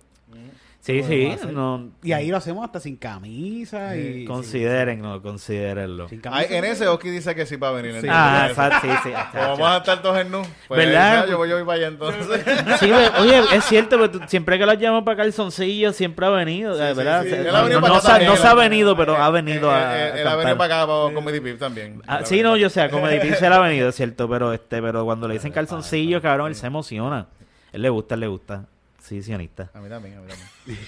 Sí, 0.80 1.02
sí. 1.02 1.32
No, 1.52 1.90
Y 2.02 2.12
ahí 2.12 2.28
lo 2.28 2.36
hacemos 2.38 2.64
hasta 2.64 2.80
sin 2.80 2.96
camisa 2.96 3.96
y... 3.96 4.24
considérenlo, 4.24 5.20
considérenlo. 5.22 6.08
sin 6.08 6.22
Ay, 6.30 6.46
en 6.50 6.64
ese 6.64 6.86
Oski 6.88 7.10
dice 7.10 7.34
que 7.34 7.44
sí 7.46 7.56
para 7.56 7.72
venir. 7.72 8.00
Sí. 8.00 8.06
Ah, 8.10 8.46
exacto, 8.48 8.86
sí, 8.86 8.92
sí. 9.04 9.10
Como 9.32 9.42
vamos 9.50 9.68
a 9.68 9.76
estar 9.78 10.00
todos 10.02 10.18
en 10.18 10.30
nu. 10.30 10.42
Pues, 10.68 10.78
¿Verdad? 10.86 11.24
ya, 11.24 11.30
Yo 11.30 11.36
voy, 11.38 11.48
yo 11.48 11.56
voy 11.56 11.64
para 11.64 11.76
allá 11.78 11.86
entonces. 11.88 12.40
Sí, 12.80 12.90
oye, 13.20 13.40
es 13.54 13.64
cierto, 13.64 13.96
pero 13.96 14.10
tú- 14.10 14.20
siempre 14.26 14.58
que 14.58 14.64
lo 14.66 14.74
llamo 14.74 15.04
para 15.04 15.18
calzoncillo, 15.18 15.92
siempre 15.92 16.24
ha 16.26 16.30
venido, 16.30 16.74
Sí, 16.74 16.82
eh, 16.82 16.88
sí, 16.90 16.94
¿verdad? 16.96 17.22
sí. 17.24 17.30
No, 17.30 17.52
para 17.52 17.68
no 17.68 17.94
acá 17.96 18.18
se, 18.18 18.24
no 18.26 18.32
ha 18.48 18.54
venido, 18.54 18.96
pero 18.96 19.16
ha 19.16 19.28
Eh, 19.28 19.32
venido 19.32 19.70
a. 19.70 19.98
eh, 19.98 20.20
Él 20.20 20.26
ha 20.26 20.36
venido 20.36 20.56
para 20.56 20.82
acá, 20.82 20.86
para 20.86 21.14
Comedy 21.14 21.40
Pip 21.40 21.58
también. 21.58 22.00
Ah, 22.06 22.20
sí, 22.24 22.42
no, 22.42 22.56
yo 22.56 22.70
sé, 22.70 22.80
a 22.80 22.88
Comedy 22.90 23.20
Pip 23.20 23.34
se 23.34 23.48
le 23.48 23.54
ha 23.54 23.58
venido, 23.60 23.88
es 23.90 23.94
cierto, 23.94 24.28
pero 24.28 24.52
este, 24.52 24.80
pero 24.80 25.04
cuando 25.04 25.28
le 25.28 25.34
dicen 25.34 25.52
calzoncillo, 25.52 26.22
cabrón, 26.22 26.48
él 26.48 26.54
se 26.54 26.66
emociona. 26.66 27.26
Él 27.72 27.82
le 27.82 27.88
gusta, 27.90 28.14
él 28.14 28.20
le 28.20 28.26
gusta. 28.28 28.64
Sí, 29.08 29.22
sionista. 29.22 29.70
A 29.72 29.80
mí 29.80 29.88
también, 29.88 30.18
a 30.18 30.20
mí 30.20 30.26
también. 30.28 30.78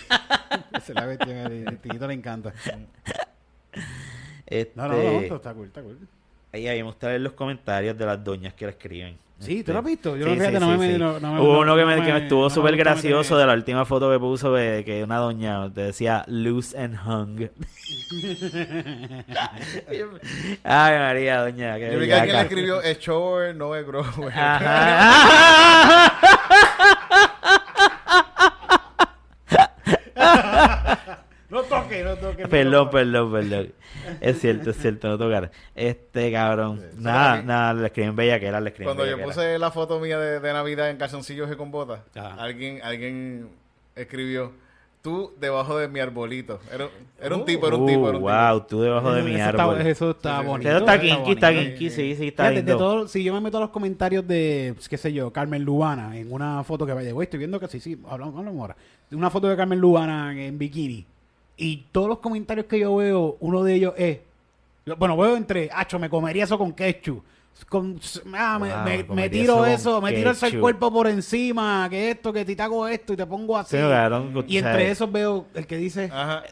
Esa 0.75 0.93
es 0.93 0.95
la 0.95 1.05
cuestión, 1.07 1.31
el 1.39 1.69
el 1.69 1.79
Tito 1.79 2.07
le 2.07 2.12
encanta. 2.15 2.53
Este, 4.47 4.73
No, 4.75 4.89
no, 4.89 4.95
no, 4.95 5.21
esto 5.21 5.37
está 5.37 5.55
cool, 5.55 5.67
está 5.69 5.81
cool. 5.83 5.97
Ahí, 6.53 6.67
ahí 6.69 6.79
me 6.79 6.83
gusta 6.89 7.07
ver 7.09 7.21
los 7.23 7.33
comentarios 7.33 7.97
de 7.97 8.05
las 8.05 8.23
doñas 8.23 8.53
que 8.55 8.67
le 8.67 8.73
escriben. 8.73 9.17
Sí, 9.39 9.55
¿tú 9.55 9.59
Este, 9.61 9.73
lo 9.73 9.79
has 9.79 9.85
visto? 9.87 10.17
Yo 10.19 10.27
sí, 10.27 10.37
no, 10.37 10.45
sí, 10.45 10.50
no 10.53 10.73
sí, 10.73 10.79
me- 10.79 10.93
sí. 10.93 10.99
no- 10.99 11.19
no 11.21 11.33
me- 11.35 11.41
Hubo 11.41 11.55
no- 11.55 11.61
uno 11.61 11.75
que 11.77 11.81
no 11.81 11.87
me, 11.87 11.95
que 12.05 12.12
me 12.12 12.19
estuvo 12.25 12.43
no 12.43 12.50
súper 12.50 12.77
gracioso 12.77 13.39
de 13.39 13.47
la 13.47 13.55
última 13.55 13.87
foto 13.87 14.11
que 14.11 14.19
puso 14.19 14.53
de 14.53 14.85
que 14.85 15.03
una 15.03 15.17
doña 15.17 15.73
te 15.73 15.81
decía 15.81 16.25
loose 16.27 16.77
and 16.79 16.99
hung. 17.07 17.41
Ay, 20.62 20.99
María, 20.99 21.41
doña. 21.41 21.79
Yo 21.79 21.99
vi 21.99 22.07
que 22.07 22.15
alguien 22.15 22.37
le 22.37 22.43
escribió 22.43 22.83
es 22.83 22.99
shower, 22.99 23.57
no 23.57 23.75
es 23.75 23.87
grower. 23.87 24.31
Ajá. 24.35 26.19
toque, 31.83 32.05
no 32.05 32.17
toque. 32.17 32.49
Perdón, 32.49 32.91
perdón, 32.91 33.33
perdón. 33.33 33.73
Es 34.21 34.41
cierto, 34.41 34.71
es 34.71 34.77
cierto, 34.79 35.09
no 35.09 35.19
tocar. 35.19 35.51
Este 35.75 36.31
cabrón. 36.33 36.83
Nada, 36.99 37.43
nada, 37.43 37.75
le 37.75 37.87
escriben 37.87 38.15
bellaquera, 38.17 38.61
le 38.61 38.71
escriben 38.71 38.95
Cuando 38.95 39.11
yo 39.11 39.23
puse 39.23 39.59
la 39.59 39.71
foto 39.71 39.99
mía 40.01 40.19
de, 40.19 40.41
de 40.41 40.53
Navidad 40.53 40.91
en 40.91 40.97
calzoncillos 40.97 41.51
y 41.53 41.57
con 41.57 41.71
botas, 41.71 42.01
Ajá. 42.15 42.35
alguien, 42.43 42.81
alguien 42.83 43.49
escribió, 43.97 44.53
tú 45.03 45.33
debajo 45.41 45.77
de 45.79 45.89
mi 45.89 45.99
arbolito. 46.01 46.61
Era, 46.73 46.89
era 47.21 47.35
un 47.37 47.45
tipo, 47.45 47.67
era 47.67 47.77
un 47.77 47.87
tipo, 47.87 48.09
era 48.09 48.19
un 48.19 48.25
Uh, 48.25 48.29
wow, 48.29 48.61
tú 48.67 48.81
debajo 48.83 49.13
de 49.13 49.21
Eso 49.21 49.29
mi 49.29 49.35
está- 49.35 49.49
árbol. 49.49 49.81
Eso 49.87 50.11
está 50.11 50.41
bonito. 50.43 50.69
Eso 50.71 50.79
está 50.79 50.95
eso 50.97 51.03
kinky, 51.17 51.33
está 51.33 51.53
kinky, 51.53 51.91
sí, 51.91 52.15
sí, 52.17 52.29
está 52.29 52.45
Fíjate, 52.45 52.63
de 52.63 52.71
lindo. 52.73 52.79
todo, 52.79 53.09
si 53.09 53.25
yo 53.25 53.33
me 53.35 53.41
meto 53.41 53.57
a 53.59 53.61
los 53.61 53.71
comentarios 53.71 54.27
de, 54.27 54.73
pues, 54.75 54.89
qué 54.89 54.97
sé 54.99 55.13
yo, 55.13 55.33
Carmen 55.33 55.63
Lubana, 55.65 56.17
en 56.17 56.33
una 56.33 56.63
foto 56.65 56.87
que 56.87 56.93
vaya, 56.93 57.13
güey, 57.13 57.25
estoy 57.25 57.39
viendo 57.39 57.59
que 57.59 57.69
sí, 57.69 57.81
sí, 57.81 57.99
hablamos, 58.09 58.37
hablamos 58.39 58.61
ahora, 58.61 58.77
de 59.11 59.17
una 59.17 59.31
foto 59.31 59.49
de 59.49 59.57
Carmen 59.57 59.79
Lubana 59.81 60.33
en, 60.33 60.39
en 60.39 60.59
bikini, 60.59 61.07
y 61.61 61.85
todos 61.93 62.09
los 62.09 62.19
comentarios 62.19 62.67
que 62.67 62.79
yo 62.81 62.97
veo, 62.97 63.37
uno 63.40 63.62
de 63.62 63.75
ellos 63.75 63.95
es, 63.97 64.19
bueno, 64.99 65.17
veo 65.17 65.37
entre, 65.37 65.69
acho, 65.73 65.99
me 65.99 66.09
comería 66.11 66.45
eso 66.45 66.57
con 66.59 66.73
ketchup, 66.73 67.23
con, 67.69 68.00
ah, 68.35 68.59
me, 68.59 68.69
Wow, 68.71 68.79
me- 68.85 68.97
me, 68.99 69.07
comería 69.07 69.31
tiro 69.43 69.67
eso 69.67 69.90
eso, 69.90 70.00
me 70.00 70.12
tiro 70.12 70.31
eso 70.31 70.47
el 70.47 70.59
cuerpo 70.59 70.90
por 70.93 71.07
encima, 71.07 71.87
que 71.90 72.11
esto, 72.12 72.33
que 72.33 72.45
te 72.45 72.61
hago 72.62 72.88
esto 72.88 73.12
y 73.12 73.17
te 73.17 73.26
pongo 73.26 73.57
así. 73.59 73.76
Sí, 73.76 73.83
cabrón, 73.83 74.45
y 74.49 74.57
entre 74.57 74.90
esos 74.90 75.11
veo 75.12 75.47
el 75.55 75.67
que 75.67 75.76
dice, 75.76 76.11
Ajá. 76.12 76.43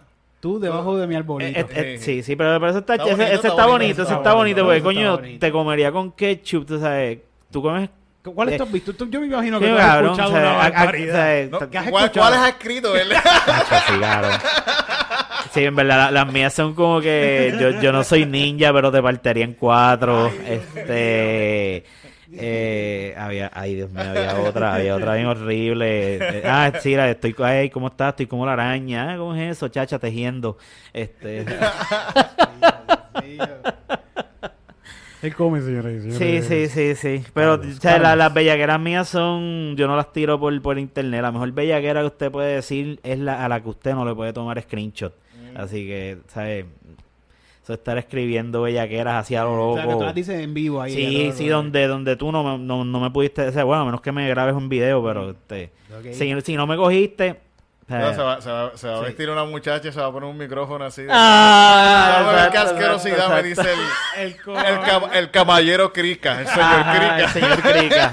tú 0.40 0.60
debajo 0.60 0.98
de 0.98 1.06
mi 1.06 1.14
arbolito. 1.14 1.58
Eh, 1.58 1.66
eh, 1.70 1.94
eh, 1.94 1.98
sí, 1.98 2.22
sí, 2.22 2.36
pero, 2.36 2.58
pero 2.60 2.70
eso 2.70 2.78
está, 2.80 2.94
Está 2.96 3.04
ese, 3.06 3.12
bonito, 3.14 3.24
ese 3.26 3.34
está 3.36 3.48
está 3.48 3.66
bonito, 3.66 3.72
bonito, 3.72 4.02
ese 4.02 4.14
está 4.14 4.34
bonito, 4.34 4.64
porque 4.64 4.82
coño, 4.82 5.16
bonito. 5.16 5.38
te 5.40 5.50
comería 5.52 5.90
con 5.92 6.12
ketchup, 6.12 6.66
tú 6.66 6.78
sabes, 6.78 7.18
tú 7.50 7.62
comes... 7.62 7.88
¿Cuál 8.34 8.50
eh, 8.50 8.58
has 8.60 8.70
visto? 8.70 8.92
Tú- 8.92 9.08
yo 9.08 9.20
me 9.20 9.26
imagino 9.28 9.58
que 9.58 9.66
Sí, 9.66 9.72
tú 9.72 9.78
has 9.78 9.86
cabrón, 9.86 10.04
escuchado 10.10 10.30
o 10.30 10.32
sea, 10.36 10.42
una 10.42 10.52
barbaridad. 10.58 11.14
o 11.14 11.16
sea, 11.16 11.46
No, 11.50 11.58
ta- 11.60 11.70
¿Qué 11.70 11.78
has 11.78 11.88
¿cuál- 11.90 12.04
escuchado? 12.04 12.26
¿Cuáles 12.28 12.40
has 12.40 12.48
escrito, 12.50 12.92
verdad? 12.92 13.22
Sí, 15.52 15.64
en 15.64 15.74
verdad, 15.76 15.96
la- 15.96 16.10
las 16.24 16.32
mías 16.32 16.52
son 16.54 16.74
como 16.74 17.00
que 17.00 17.54
yo, 17.60 17.80
yo 17.80 17.92
no 17.92 18.04
soy 18.04 18.26
ninja, 18.26 18.72
pero 18.72 18.90
te 18.92 19.02
partiría 19.02 19.44
en 19.44 19.54
cuatro. 19.54 20.30
este. 20.46 21.84
Eh, 22.30 23.14
había, 23.16 23.50
ay 23.54 23.74
Dios 23.76 23.90
mío, 23.90 24.02
había 24.06 24.36
otra, 24.40 24.74
había 24.74 24.94
otra 24.96 25.14
bien 25.14 25.26
horrible. 25.26 26.16
Eh, 26.16 26.42
ah, 26.44 26.70
sí, 26.78 26.94
la 26.94 27.08
estoy, 27.10 27.34
ay, 27.38 27.70
¿cómo 27.70 27.86
estás? 27.88 28.10
Estoy 28.10 28.26
como 28.26 28.44
la 28.44 28.52
araña. 28.52 29.12
Ah, 29.14 29.16
¿Cómo 29.16 29.34
es 29.34 29.52
eso, 29.56 29.68
chacha, 29.68 29.98
tejiendo? 29.98 30.58
Este, 30.92 31.46
Él 35.20 35.34
come, 35.34 35.60
señores. 35.62 36.04
y 36.04 36.12
sí, 36.12 36.42
sí, 36.42 36.68
sí, 36.68 36.94
sí. 36.94 37.24
Pero, 37.34 37.54
o 37.54 37.62
sea, 37.80 37.98
la- 37.98 38.14
las 38.14 38.32
bellaqueras 38.32 38.78
mías 38.78 39.08
son, 39.08 39.74
yo 39.76 39.88
no 39.88 39.96
las 39.96 40.12
tiro 40.12 40.38
por, 40.38 40.60
por 40.62 40.78
internet. 40.78 41.22
La 41.22 41.32
mejor 41.32 41.50
bellaquera 41.52 42.00
que 42.02 42.06
usted 42.06 42.30
puede 42.30 42.54
decir 42.54 43.00
es 43.02 43.18
la 43.18 43.44
a 43.44 43.48
la 43.48 43.60
que 43.60 43.68
usted 43.68 43.94
no 43.94 44.04
le 44.04 44.14
puede 44.14 44.32
tomar 44.32 44.60
screenshot. 44.62 45.12
Así 45.56 45.86
que, 45.86 46.18
¿sabes? 46.28 46.64
Eso 47.62 47.72
de 47.72 47.74
estar 47.74 47.98
escribiendo 47.98 48.62
bellaqueras 48.62 49.16
así 49.24 49.34
a 49.36 49.44
lo 49.44 49.52
O 49.52 49.56
loco. 49.56 49.76
sea, 49.76 49.86
que 49.86 49.92
tú 49.94 50.02
las 50.02 50.14
dices 50.14 50.40
en 50.40 50.54
vivo 50.54 50.80
ahí. 50.80 50.92
Sí, 50.94 51.26
lo- 51.28 51.32
sí, 51.32 51.48
donde, 51.48 51.86
donde 51.86 52.16
tú 52.16 52.32
no, 52.32 52.42
me- 52.42 52.64
no, 52.64 52.84
no 52.84 53.00
me 53.00 53.10
pudiste 53.10 53.42
decir, 53.44 53.62
bueno, 53.64 53.82
a 53.82 53.84
menos 53.84 54.00
que 54.00 54.10
me 54.12 54.28
grabes 54.28 54.54
un 54.54 54.68
video, 54.68 55.04
pero 55.04 55.30
este, 55.30 55.70
Ok. 55.98 56.12
si, 56.12 56.40
si 56.40 56.56
no 56.56 56.66
me 56.66 56.76
cogiste... 56.76 57.40
No, 57.88 58.12
se 58.12 58.20
va, 58.20 58.38
se 58.42 58.50
va, 58.50 58.72
se 58.76 58.86
va 58.86 58.98
a 58.98 59.00
vestir 59.00 59.30
una 59.30 59.44
muchacha 59.44 59.88
y 59.88 59.92
se 59.92 59.98
va 59.98 60.08
a 60.08 60.12
poner 60.12 60.28
un 60.28 60.36
micrófono 60.36 60.84
así. 60.84 61.02
de- 61.04 61.08
Ah, 61.10 62.48
qué 62.52 62.58
asquerosidad 62.58 63.16
exacto, 63.16 63.34
me 63.36 63.42
dice 63.42 63.62
el, 64.18 64.36
El 65.14 65.30
caballero 65.30 65.90
Crica, 65.90 66.40
el 66.42 66.46
señor 66.48 66.84
Crica. 66.84 67.18
el 67.18 67.28
señor 67.30 67.62
Crica. 67.62 68.12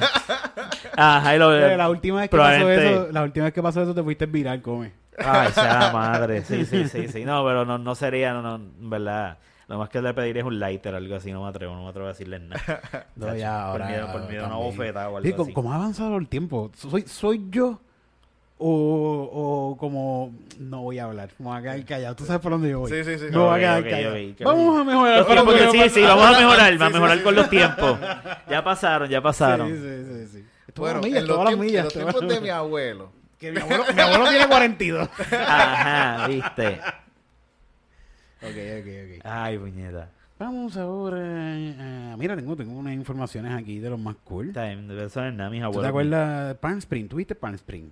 Ajá, 0.98 1.36
y 1.36 1.40
lo 1.40 1.50
Pero 1.50 1.76
la 1.76 1.90
última 1.90 2.22
vez 2.22 2.30
que 2.30 2.38
pasó 2.38 2.70
eso, 2.72 3.08
la 3.12 3.24
última 3.24 3.46
vez 3.46 3.54
que 3.54 3.62
pasó 3.62 3.82
eso 3.82 3.94
te 3.94 4.02
fuiste 4.02 4.26
viral, 4.28 4.62
come. 4.62 4.94
Ay, 5.18 5.52
sea 5.52 5.80
la 5.80 5.92
madre. 5.92 6.44
Sí, 6.44 6.66
sí, 6.66 6.88
sí, 6.88 7.08
sí. 7.12 7.26
No, 7.26 7.44
pero 7.46 7.66
no, 7.66 7.78
no 7.78 7.96
sería, 7.96 8.34
no, 8.34 8.42
no, 8.42 8.56
en 8.56 8.90
verdad. 8.90 9.38
Lo 9.68 9.80
más 9.80 9.90
que 9.90 10.00
le 10.02 10.14
pediría 10.14 10.42
es 10.42 10.46
un 10.48 10.60
lighter 10.60 10.94
o 10.94 10.98
algo 10.98 11.16
así. 11.16 11.32
No 11.32 11.44
me 11.44 11.50
atrevo, 11.50 11.74
no 11.76 11.84
me 11.84 11.90
atrevo 11.90 12.08
a 12.08 12.12
decirles 12.12 12.42
nada. 12.42 13.08
No, 13.16 13.36
ya, 13.36 13.72
por 13.72 13.82
ahora, 13.82 13.88
miedo, 13.88 14.12
por 14.12 14.30
miedo 14.30 14.44
a 14.44 14.48
una 14.48 14.56
bofetada 14.58 15.10
o 15.10 15.18
algo 15.18 15.28
Sí, 15.28 15.32
como, 15.34 15.44
así. 15.44 15.54
como 15.54 15.72
ha 15.72 15.76
avanzado 15.76 16.18
el 16.18 16.28
tiempo. 16.28 16.72
¿Soy, 16.76 17.02
soy 17.08 17.46
yo 17.50 17.80
o, 18.58 19.30
o 19.72 19.78
como... 19.78 20.34
No 20.60 20.82
voy 20.84 21.00
a 21.00 21.06
hablar. 21.06 21.30
Me 21.40 21.46
voy 21.48 21.58
a 21.58 21.62
quedar 21.62 21.86
callado. 21.86 22.16
¿Tú 22.16 22.26
sabes 22.26 22.42
por 22.42 22.52
dónde 22.52 22.70
yo 22.70 22.80
voy? 22.80 22.92
Sí, 22.92 23.04
sí, 23.04 23.18
sí. 23.18 23.26
Me 23.32 23.38
voy 23.38 23.56
a 23.56 23.60
quedar 23.60 23.90
callado. 23.90 24.16
Vamos 24.42 24.80
a 24.80 24.84
mejorar. 24.84 25.18
Los 25.18 25.28
tiempos 25.28 25.54
que- 25.56 25.72
sí, 25.72 25.90
sí, 25.90 26.02
vamos 26.04 26.26
a 26.26 26.40
mejorar, 26.40 26.72
Sí, 26.74 26.78
va 26.78 26.86
a 26.86 26.90
mejorar 26.90 27.18
sí, 27.18 27.24
con 27.24 27.34
sí. 27.34 27.40
los 27.42 27.50
tiempos. 27.50 28.00
Ya 28.50 28.64
pasaron, 28.64 29.10
ya 29.10 29.22
pasaron. 29.22 29.68
Sí, 29.70 29.76
sí, 29.78 30.28
sí, 30.28 30.38
sí. 30.40 30.46
Bueno, 30.76 31.00
millas, 31.02 31.22
en 31.22 31.28
los, 31.28 31.36
todas 31.38 31.44
las 31.46 31.50
tiempos, 31.50 31.66
en 31.66 31.72
millas, 31.72 31.84
los 31.86 31.94
tiempos 31.94 32.28
de 32.28 32.42
mi 32.42 32.50
abuelo. 32.50 33.12
Que 33.40 33.52
mi 33.52 33.60
abuelo, 33.60 33.84
mi 33.94 34.02
abuelo 34.02 34.30
tiene 34.30 34.48
42. 34.48 35.10
Ajá, 35.48 36.28
viste. 36.28 36.80
ok, 38.42 38.58
ok, 38.80 38.88
ok. 39.18 39.22
Ay, 39.26 39.58
puñeta. 39.58 40.10
Vamos 40.38 40.76
ahora. 40.78 41.18
a- 41.18 42.18
mira, 42.18 42.36
tengo, 42.36 42.56
tengo 42.56 42.74
unas 42.74 42.94
informaciones 42.94 43.54
aquí 43.54 43.80
de 43.80 43.90
los 43.90 44.00
más 44.00 44.16
cool. 44.24 44.50
Está 44.50 44.66
bien, 44.66 44.88
no 44.88 44.94
es 45.02 45.34
nada, 45.34 45.50
mis 45.50 45.60
¿Tú 45.62 45.66
abuelos. 45.66 45.84
te 45.84 45.88
acuerdas 45.90 46.48
de 46.50 46.56
Palm 46.56 46.78
Spring? 46.80 47.08
¿Tuviste 47.08 47.36
Palm 47.36 47.56
Spring? 47.56 47.90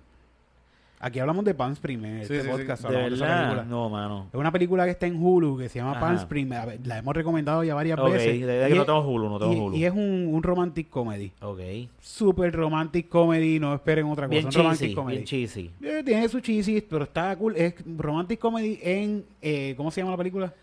Aquí 1.00 1.18
hablamos 1.18 1.44
de 1.44 1.52
Palm 1.54 1.72
Spring 1.74 2.02
en 2.02 2.16
este 2.20 2.36
Sí, 2.36 2.40
sí, 2.40 2.46
sí. 2.46 2.50
podcast. 2.56 2.82
De 2.82 2.88
hablamos 2.88 3.10
de 3.10 3.16
esa 3.16 3.24
verdad, 3.26 3.42
película. 3.50 3.64
no, 3.68 3.88
mano. 3.90 4.26
Es 4.32 4.40
una 4.40 4.50
película 4.52 4.84
que 4.86 4.92
está 4.92 5.06
en 5.06 5.22
Hulu 5.22 5.58
que 5.58 5.68
se 5.68 5.78
llama 5.78 5.90
Ajá. 5.92 6.00
Palm 6.00 6.16
Spring. 6.16 6.52
A 6.54 6.64
ver, 6.64 6.80
La 6.86 6.96
hemos 6.98 7.14
recomendado 7.14 7.62
ya 7.62 7.74
varias 7.74 7.98
Ok, 7.98 8.10
veces. 8.12 8.36
Y 8.36 8.40
que 8.40 8.46
no 8.46 8.80
es- 8.80 8.86
tengo 8.86 9.00
Hulu, 9.06 9.28
no 9.28 9.38
tengo 9.38 9.52
y, 9.52 9.56
Hulu. 9.58 9.76
y 9.76 9.84
es 9.84 9.92
un, 9.92 10.30
un 10.32 10.42
romantic 10.42 10.88
comedy. 10.88 11.32
Ok. 11.42 11.60
Super 12.00 12.54
romantic 12.54 13.08
comedy. 13.08 13.58
No 13.60 13.74
esperen 13.74 14.06
otra 14.06 14.26
cosa. 14.28 14.34
Bien 14.34 14.46
un 14.46 14.52
romantic 14.52 14.80
cheesy, 14.80 14.94
comedy. 14.94 15.16
bien 15.18 15.26
cheesy. 15.26 15.70
Eh, 15.82 16.02
tiene 16.06 16.28
su 16.28 16.40
cheesy, 16.40 16.80
pero 16.80 17.04
está 17.04 17.36
cool. 17.36 17.54
Es 17.56 17.74
romantic 17.84 18.38
comedy 18.40 18.78
en. 18.82 19.24
eh, 19.42 19.74
¿Cómo 19.76 19.90
se 19.90 20.00
llama 20.00 20.12
la 20.12 20.18
película? 20.18 20.54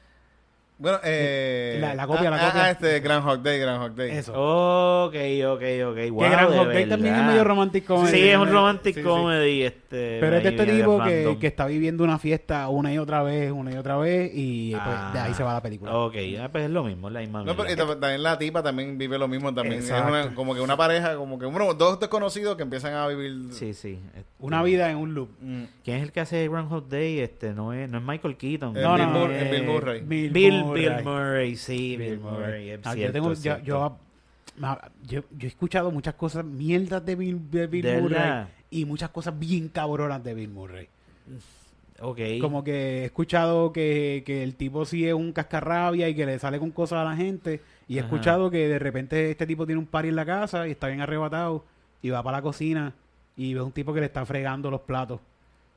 Bueno, 0.82 0.98
eh... 1.04 1.78
La- 1.80 1.94
la 1.94 2.08
copia, 2.08 2.32
la 2.32 2.38
ah, 2.38 2.48
copia. 2.48 2.64
Ah, 2.66 2.72
este, 2.72 3.00
Groundhog 3.02 3.44
Day, 3.44 3.60
Groundhog 3.60 3.94
Day. 3.96 4.12
Eso. 4.18 4.34
Ok, 4.34 5.14
ok, 5.46 5.62
ok. 5.92 6.12
Wow, 6.12 6.20
que 6.24 6.30
Groundhog 6.30 6.68
Day 6.74 6.86
también 6.90 7.14
es 7.16 7.24
medio 7.26 7.44
romantic 7.44 7.86
comedy. 7.86 8.12
Sí, 8.18 8.30
es 8.30 8.38
un 8.38 8.50
romantic 8.52 8.96
Sí, 8.96 9.02
sí. 9.02 9.08
comedy. 9.08 9.62
Este, 9.64 10.18
Pero 10.20 10.38
es 10.38 10.44
de 10.44 10.50
este 10.50 10.66
tipo 10.66 11.04
que, 11.04 11.38
que 11.40 11.48
está 11.48 11.68
viviendo 11.68 12.04
una 12.04 12.18
fiesta 12.18 12.68
una 12.70 12.92
y 12.92 12.98
otra 12.98 13.22
vez, 13.22 13.52
una 13.52 13.72
y 13.72 13.78
otra 13.78 13.98
vez, 13.98 14.32
y 14.34 14.72
pues, 14.72 15.14
de 15.14 15.20
ahí 15.20 15.34
se 15.36 15.44
va 15.44 15.54
la 15.54 15.62
película. 15.62 15.96
Ok, 15.96 16.16
ah, 16.42 16.50
pues 16.52 16.64
es 16.66 16.72
lo 16.72 16.84
mismo, 16.84 17.10
la 17.12 17.20
misma 17.20 17.44
No, 17.44 17.56
pero 17.56 17.72
y 17.72 17.76
también 17.76 18.24
la 18.24 18.38
tipa 18.40 18.64
también 18.64 18.98
vive 18.98 19.20
lo 19.20 19.28
mismo 19.28 19.54
también. 19.54 19.80
Es 19.82 19.90
Exacto. 19.90 20.10
una- 20.12 20.34
como 20.34 20.56
que 20.56 20.62
una 20.62 20.76
pareja, 20.78 21.16
como 21.16 21.38
que 21.38 21.46
uno, 21.46 21.74
dos 21.76 22.00
desconocidos 22.00 22.56
que 22.56 22.64
empiezan 22.64 22.96
a 22.96 23.08
vivir. 23.08 23.52
Sí, 23.54 23.74
sí. 23.76 24.00
este, 24.16 24.26
Una 24.40 24.64
vida 24.64 24.90
en 24.90 24.98
un 24.98 25.14
loop. 25.14 25.30
Mm. 25.40 25.64
¿Quién 25.84 25.98
es 25.98 26.04
el 26.04 26.12
que 26.12 26.22
hace 26.22 26.48
Groundhog 26.48 26.88
Day? 26.90 27.20
Este, 27.20 27.54
no 27.54 27.74
es, 27.74 27.90
no 27.90 28.00
es 28.00 28.04
Michael 28.04 28.38
Keaton. 28.38 28.76
Eh, 28.76 28.82
No, 28.82 28.96
Bill 28.96 29.06
no, 29.06 29.12
Mur- 29.20 29.32
eh, 29.32 29.42
eh, 29.48 29.52
Bill 29.52 29.64
Murray. 29.66 30.02
Bill, 30.02 30.30
Bill, 30.32 30.64
Murray. 30.72 30.96
Bill 30.96 31.04
Murray, 31.06 31.56
sí, 31.56 31.98
Bill 31.98 32.10
Bill 32.12 32.20
Murray. 32.20 32.72
Ah, 32.72 32.78
yo 32.84 32.94
cierto, 32.94 33.14
tengo, 33.14 33.32
es 33.32 33.44
yo, 33.44 33.58
yo 33.60 33.98
ma- 34.58 34.80
yo, 35.08 35.22
yo 35.38 35.46
he 35.46 35.48
escuchado 35.48 35.92
muchas 35.92 36.16
cosas 36.16 36.44
mierdas 36.46 37.06
de 37.06 37.16
Bill, 37.16 37.52
de 37.52 37.68
Bill 37.68 37.82
¿De 37.84 38.02
Murray 38.02 38.20
verdad? 38.20 38.48
y 38.70 38.86
muchas 38.86 39.10
cosas 39.10 39.38
bien 39.38 39.68
cabronas 39.70 40.24
de 40.24 40.34
Bill 40.34 40.50
Murray. 40.50 40.88
Ok. 42.00 42.20
Como 42.40 42.64
que 42.64 43.02
he 43.02 43.06
escuchado 43.06 43.72
que, 43.72 44.24
que 44.26 44.42
el 44.44 44.56
tipo 44.56 44.86
sí 44.86 45.08
es 45.08 45.14
un 45.14 45.32
cascarrabia 45.34 46.10
y 46.10 46.16
que 46.16 46.26
le 46.26 46.40
sale 46.40 46.58
con 46.58 46.72
cosas 46.72 47.00
a 47.00 47.04
la 47.04 47.16
gente. 47.16 47.62
Y 47.88 47.98
he 47.98 48.00
Ajá. 48.00 48.08
escuchado 48.08 48.50
que 48.50 48.68
de 48.68 48.80
repente 48.80 49.30
este 49.32 49.46
tipo 49.46 49.66
tiene 49.68 49.80
un 49.80 49.86
party 49.86 50.10
en 50.10 50.16
la 50.16 50.26
casa 50.26 50.68
y 50.68 50.72
está 50.72 50.88
bien 50.88 51.02
arrebatado 51.02 51.64
y 52.02 52.10
va 52.10 52.24
para 52.24 52.38
la 52.38 52.42
cocina 52.42 52.94
y 53.38 53.54
ve 53.54 53.60
a 53.60 53.64
un 53.64 53.72
tipo 53.72 53.94
que 53.94 54.00
le 54.00 54.08
está 54.08 54.26
fregando 54.26 54.72
los 54.72 54.82
platos. 54.82 55.20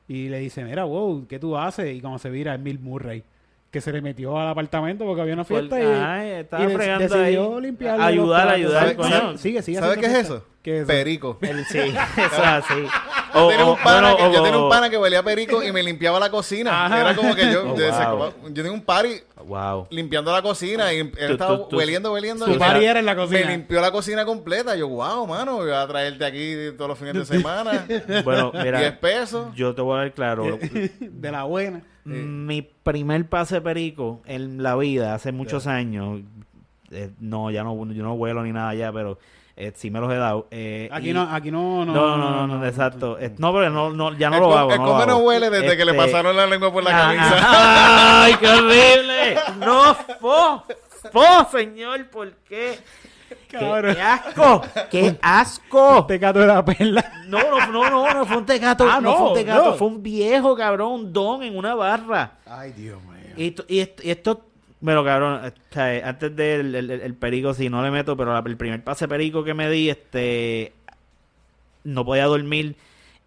Y 0.07 0.29
le 0.29 0.39
dice, 0.39 0.63
mira, 0.63 0.83
wow, 0.83 1.25
¿qué 1.27 1.37
tú 1.39 1.57
haces? 1.57 1.95
Y 1.95 2.01
como 2.01 2.17
se 2.17 2.29
vira, 2.29 2.55
es 2.55 2.63
Bill 2.63 2.79
Murray. 2.79 3.23
Que 3.75 3.81
se 3.81 3.91
le 3.91 4.01
metió 4.01 4.39
al 4.39 4.47
apartamento 4.47 5.03
porque 5.03 5.21
había 5.21 5.33
una 5.33 5.43
fiesta 5.43 5.77
y, 5.77 5.83
Ay, 5.83 6.29
estaba 6.39 6.63
y 6.63 6.67
de- 6.67 6.97
decidió 6.97 7.55
ahí. 7.57 7.61
limpiarle 7.61 8.05
Ayudar, 8.05 8.47
ayudar, 8.47 8.81
¿Sabe- 8.83 8.95
coño. 8.95 9.09
sabe- 9.09 9.37
Sigue, 9.37 9.61
sigue 9.61 9.79
¿Sabe 9.79 9.95
qué 9.95 10.05
es 10.05 10.11
fiesta. 10.13 10.33
eso? 10.35 10.45
¿Qué 10.63 10.75
es 10.77 10.81
eso? 10.83 10.87
Perico. 10.87 11.37
El- 11.41 11.65
sí, 11.65 11.77
eso 11.79 11.93
es 12.21 12.39
así. 12.39 12.73
Yo 13.35 13.45
O- 13.45 13.49
tenía, 13.49 13.65
o- 13.65 13.73
un 13.73 13.77
pana 13.83 14.01
bueno, 14.13 14.17
que, 14.17 14.23
o- 14.23 14.31
yo 14.33 14.43
tenía 14.43 14.57
un 14.57 14.69
pana 14.69 14.89
que 14.89 14.97
huelía 14.97 15.19
a 15.19 15.23
perico 15.23 15.61
y 15.61 15.71
me 15.71 15.83
limpiaba 15.83 16.19
la 16.19 16.29
cocina. 16.31 16.85
Ajá. 16.85 17.01
Era 17.01 17.15
como 17.15 17.35
que 17.35 17.51
yo, 17.51 17.63
Oh, 17.71 17.75
yo, 17.77 17.83
decía, 17.85 18.09
yo 18.43 18.53
tenía 18.53 18.71
un 18.71 18.81
party 18.81 19.09
Wow. 19.45 19.87
limpiando 19.89 20.31
la 20.31 20.41
cocina 20.41 20.93
y 20.93 20.99
él 20.99 21.11
Tú- 21.11 21.33
estaba 21.33 21.57
tú- 21.57 21.67
tú- 21.69 21.77
hueliendo, 21.77 22.13
hueliendo. 22.13 22.49
Y 22.49 22.57
party 22.57 22.79
me- 22.79 22.85
era 22.85 22.99
en 22.99 23.05
la 23.05 23.13
Me 23.15 23.21
cocina. 23.21 23.49
limpió 23.51 23.81
la 23.81 23.91
cocina 23.91 24.25
completa. 24.25 24.75
Yo, 24.75 24.87
wow, 24.87 25.27
mano, 25.27 25.57
voy 25.57 25.71
a 25.71 25.85
traerte 25.85 26.23
aquí 26.25 26.55
todos 26.77 26.89
los 26.89 26.97
fines 26.97 27.13
de 27.13 27.25
semana. 27.25 27.85
Bueno, 28.23 28.51
10 28.51 28.63
mira, 28.63 28.99
pesos. 28.99 29.53
yo 29.53 29.75
te 29.75 29.81
voy 29.81 29.95
a 29.97 29.99
dar 29.99 30.13
claro. 30.13 30.57
de 30.99 31.31
la 31.31 31.43
buena. 31.43 31.81
Mi 32.05 32.61
primer 32.61 33.27
pase 33.27 33.59
perico 33.61 34.21
en 34.25 34.61
la 34.63 34.75
vida, 34.75 35.13
hace 35.15 35.31
muchos 35.31 35.65
años, 35.67 36.21
eh, 36.91 37.09
no, 37.19 37.49
ya 37.51 37.63
no, 37.63 37.73
yo 37.91 38.03
no 38.03 38.15
vuelo 38.15 38.43
ni 38.43 38.51
nada 38.53 38.73
ya, 38.75 38.93
pero 38.93 39.17
eh, 39.57 39.71
sí 39.75 39.89
me 39.89 39.99
los 39.99 40.11
he 40.11 40.15
dado. 40.17 40.47
eh, 40.51 40.89
Aquí 40.91 41.11
y- 41.11 41.13
no, 41.13 41.21
aquí 41.31 41.49
no, 41.51 41.85
no. 41.85 41.93
No, 41.93 42.17
no, 42.17 42.47
no, 42.47 42.57
no, 42.57 42.65
exacto. 42.65 43.17
Eh, 43.19 43.33
No, 43.37 43.53
pero 43.53 43.69
no, 43.69 43.89
no, 43.91 44.13
ya 44.17 44.29
no 44.29 44.35
el 44.37 44.41
lo 44.41 44.57
hago. 44.57 44.71
el 44.71 44.79
no 44.79 44.85
come 44.85 45.05
no 45.05 45.17
huele 45.19 45.49
desde 45.49 45.77
que 45.77 45.85
le 45.85 45.91
Este, 45.91 46.03
pasaron 46.05 46.35
la 46.35 46.45
lengua 46.45 46.71
por 46.73 46.83
la 46.83 46.91
Ah, 46.91 47.13
camisa. 47.15 47.35
¡Ay, 48.25 48.35
qué 48.39 48.47
horrible! 48.47 49.37
No, 49.59 49.95
fo, 50.19 50.63
fo, 51.11 51.47
señor, 51.51 52.09
¿por 52.09 52.31
qué? 52.47 52.79
¿Qué, 53.47 53.57
Cabrón. 53.57 53.95
qué 53.95 54.01
asco! 54.01 54.61
¡Qué 54.91 55.17
asco! 55.21 56.05
Tecato 56.05 56.39
de 56.39 56.47
la 56.47 56.63
perla. 56.65 57.11
No, 57.27 57.39
no, 57.39 57.67
no, 57.71 57.89
no, 57.89 58.13
no 58.13 58.25
fue 58.25 58.37
un 58.37 58.45
tecato. 58.45 58.85
Ah, 58.89 58.99
no, 59.01 59.11
no, 59.11 59.17
fue 59.17 59.27
un 59.29 59.33
tecato, 59.35 59.65
no. 59.71 59.73
fue 59.75 59.87
un 59.87 60.03
viejo, 60.03 60.55
cabrón, 60.55 60.91
un 60.91 61.13
don 61.13 61.41
en 61.43 61.57
una 61.57 61.73
barra. 61.75 62.33
Ay, 62.45 62.71
Dios 62.73 63.01
mío. 63.03 63.33
Y, 63.37 63.47
esto- 63.47 63.65
y 63.67 63.79
esto, 63.79 64.03
y 64.03 64.11
esto- 64.11 64.41
bueno, 64.81 65.03
cabrón, 65.03 65.41
este, 65.45 66.03
antes 66.03 66.35
del 66.35 66.75
el, 66.75 66.91
el- 66.91 67.01
el 67.01 67.13
perico, 67.15 67.53
sí, 67.53 67.69
no 67.69 67.81
le 67.83 67.91
meto, 67.91 68.15
pero 68.17 68.33
la- 68.33 68.43
el 68.45 68.57
primer 68.57 68.83
pase 68.83 69.07
perico 69.07 69.43
que 69.43 69.53
me 69.53 69.69
di, 69.69 69.89
este, 69.89 70.73
no 71.83 72.05
podía 72.05 72.25
dormir. 72.25 72.75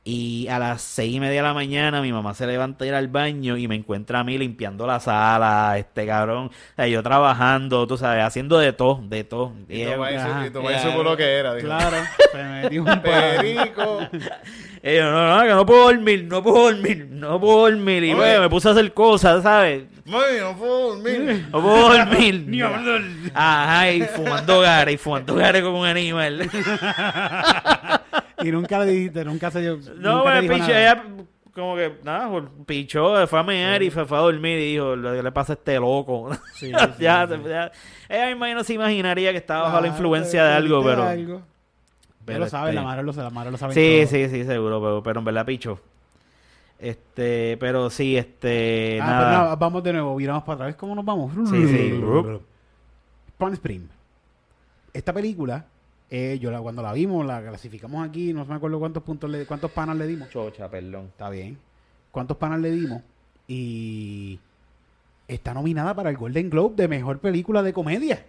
Y 0.04 0.48
a 0.48 0.58
las 0.58 0.80
seis 0.80 1.14
y 1.16 1.20
media 1.20 1.42
de 1.42 1.48
la 1.48 1.52
mañana 1.52 2.00
mi 2.00 2.12
mamá 2.12 2.32
se 2.32 2.46
levanta 2.46 2.84
a 2.84 2.88
ir 2.88 2.94
al 2.94 3.08
baño 3.08 3.58
y 3.58 3.68
me 3.68 3.74
encuentra 3.74 4.20
a 4.20 4.24
mí 4.24 4.38
limpiando 4.38 4.86
la 4.86 5.00
sala, 5.00 5.76
este 5.76 6.06
cabrón. 6.06 6.46
O 6.46 6.50
sea, 6.76 6.86
yo 6.86 7.02
trabajando, 7.02 7.86
tú 7.86 7.98
sabes, 7.98 8.24
haciendo 8.24 8.56
de 8.58 8.72
todo, 8.72 9.02
de 9.06 9.24
todo. 9.24 9.52
Y 9.68 9.82
y 9.82 9.84
Tomás 10.50 10.82
supo 10.82 11.02
lo 11.02 11.14
que 11.14 11.24
era. 11.24 11.54
dijo. 11.54 11.66
Claro, 11.66 11.96
se 12.32 12.42
metió 12.44 12.84
un 12.84 13.02
Perico. 13.02 14.00
Y 14.80 14.94
yo, 14.94 15.10
no, 15.10 15.36
no, 15.36 15.42
que 15.42 15.48
no 15.50 15.66
puedo 15.66 15.82
dormir, 15.86 16.24
no 16.30 16.40
puedo 16.40 16.70
dormir, 16.70 17.08
no 17.10 17.40
puedo 17.40 17.68
dormir. 17.68 18.04
Y 18.04 18.10
Oye. 18.12 18.14
bueno, 18.14 18.40
me 18.42 18.48
puse 18.48 18.68
a 18.68 18.70
hacer 18.70 18.94
cosas, 18.94 19.42
¿sabes? 19.42 19.82
Mami, 20.08 20.38
no 20.40 20.56
puedo 20.56 20.94
dormir. 20.96 21.46
No 21.52 21.60
puedo 21.62 21.92
dormir. 21.96 22.44
Ni 22.48 22.60
hablar. 22.62 23.02
Ajá, 23.34 23.90
y 23.92 24.02
fumando 24.02 24.60
gare, 24.60 24.92
y 24.92 24.96
fumando 24.96 25.34
gare 25.34 25.62
como 25.62 25.80
un 25.80 25.86
animal. 25.86 26.48
Y 28.40 28.52
nunca 28.52 28.78
le 28.80 28.92
dijiste, 28.92 29.24
nunca 29.24 29.50
se 29.50 29.60
dio. 29.60 29.78
No, 29.96 30.22
bueno, 30.22 30.56
nada. 30.58 30.80
ella 30.80 31.02
como 31.52 31.74
que, 31.74 31.92
nada, 32.04 32.30
pichó, 32.66 33.26
fue 33.26 33.40
a 33.40 33.42
mear 33.42 33.82
y 33.82 33.90
fue, 33.90 34.06
fue 34.06 34.16
a 34.16 34.20
dormir 34.20 34.58
y 34.60 34.72
dijo, 34.74 34.94
lo 34.94 35.12
que 35.12 35.22
le 35.24 35.32
pasa 35.32 35.54
a 35.54 35.56
este 35.56 35.74
loco. 35.74 36.30
Sí, 36.54 36.70
ya, 36.70 36.86
sí, 36.86 36.92
sí. 36.98 37.48
ya- 37.48 37.72
ella 38.08 38.24
me 38.26 38.30
imagino 38.30 38.62
se 38.62 38.74
imaginaría 38.74 39.32
que 39.32 39.38
estaba 39.38 39.62
bajo 39.62 39.80
la 39.80 39.86
Ah, 39.88 39.90
influencia 39.90 40.44
de 40.44 40.52
algo, 40.54 40.84
pero... 40.84 41.02
algo. 41.02 41.42
Pero, 42.24 42.38
lo 42.38 42.48
sabe, 42.48 42.68
este, 42.70 42.74
la 42.80 42.82
madre 42.86 43.02
lo 43.02 43.12
sabe, 43.12 43.24
la 43.24 43.30
madre 43.30 43.50
lo 43.50 43.56
sabe. 43.58 43.74
Sí, 43.74 43.98
todo. 44.04 44.10
sí, 44.10 44.28
sí, 44.28 44.44
seguro, 44.44 44.80
pero, 44.80 45.02
pero 45.02 45.18
en 45.18 45.24
verdad 45.24 45.44
picho. 45.44 45.80
Este, 46.78 47.56
pero 47.58 47.90
sí, 47.90 48.16
este, 48.16 49.00
Ah, 49.02 49.06
nada. 49.06 49.18
pero 49.18 49.30
nada, 49.42 49.56
vamos 49.56 49.82
de 49.82 49.92
nuevo, 49.92 50.14
viramos 50.16 50.44
para 50.44 50.54
atrás. 50.66 50.76
¿Cómo 50.76 50.94
nos 50.94 51.04
vamos? 51.04 51.32
Sí, 51.50 51.66
sí. 51.68 52.00
Palm 53.36 53.52
Spring. 53.54 53.82
Esta 54.92 55.12
película, 55.12 55.66
eh, 56.10 56.38
yo 56.40 56.50
la, 56.50 56.60
cuando 56.60 56.82
la 56.82 56.92
vimos, 56.92 57.24
la 57.26 57.40
clasificamos 57.42 58.06
aquí, 58.08 58.32
no 58.32 58.44
me 58.44 58.54
acuerdo 58.54 58.78
cuántos 58.78 59.02
puntos 59.02 59.28
le, 59.30 59.44
cuántos 59.46 59.70
panas 59.70 59.96
le 59.96 60.06
dimos. 60.06 60.28
Chocha, 60.30 60.68
perdón. 60.70 61.06
Está 61.06 61.30
bien. 61.30 61.58
¿Cuántos 62.10 62.36
panas 62.36 62.60
le 62.60 62.70
dimos? 62.70 63.02
Y 63.46 64.38
está 65.26 65.54
nominada 65.54 65.94
para 65.94 66.10
el 66.10 66.16
Golden 66.16 66.48
Globe 66.50 66.74
de 66.76 66.88
mejor 66.88 67.18
película 67.18 67.62
de 67.62 67.72
comedia. 67.72 68.24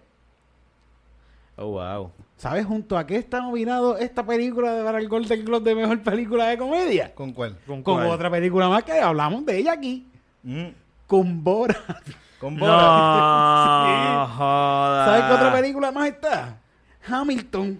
Oh, 1.62 1.72
wow. 1.72 2.12
¿Sabes 2.38 2.66
junto 2.66 2.98
a 2.98 3.06
qué 3.06 3.18
está 3.18 3.42
nominado 3.42 3.98
esta 3.98 4.26
película 4.26 4.74
de- 4.74 4.84
para 4.84 4.98
el 5.00 5.10
Golden 5.10 5.44
Globe 5.44 5.70
de 5.70 5.76
mejor 5.76 6.02
película 6.02 6.48
de 6.48 6.58
comedia? 6.58 7.14
¿Con 7.14 7.34
cuál? 7.34 7.58
¿Con 7.68 7.84
Con 7.84 7.96
cuál? 7.98 8.08
otra 8.08 8.30
película 8.32 8.70
más 8.70 8.84
que 8.84 8.94
hablamos 8.94 9.46
de 9.46 9.58
ella 9.58 9.74
aquí. 9.74 10.08
Mm. 10.44 10.68
Con 11.06 11.44
Bora. 11.44 11.76
Con 12.40 12.56
No, 12.56 12.62
Borat. 12.62 14.30
joda. 14.38 15.06
¿Sabes 15.06 15.24
qué 15.26 15.34
otra 15.34 15.52
película 15.52 15.92
más 15.92 16.08
está? 16.08 16.58
Hamilton. 17.06 17.78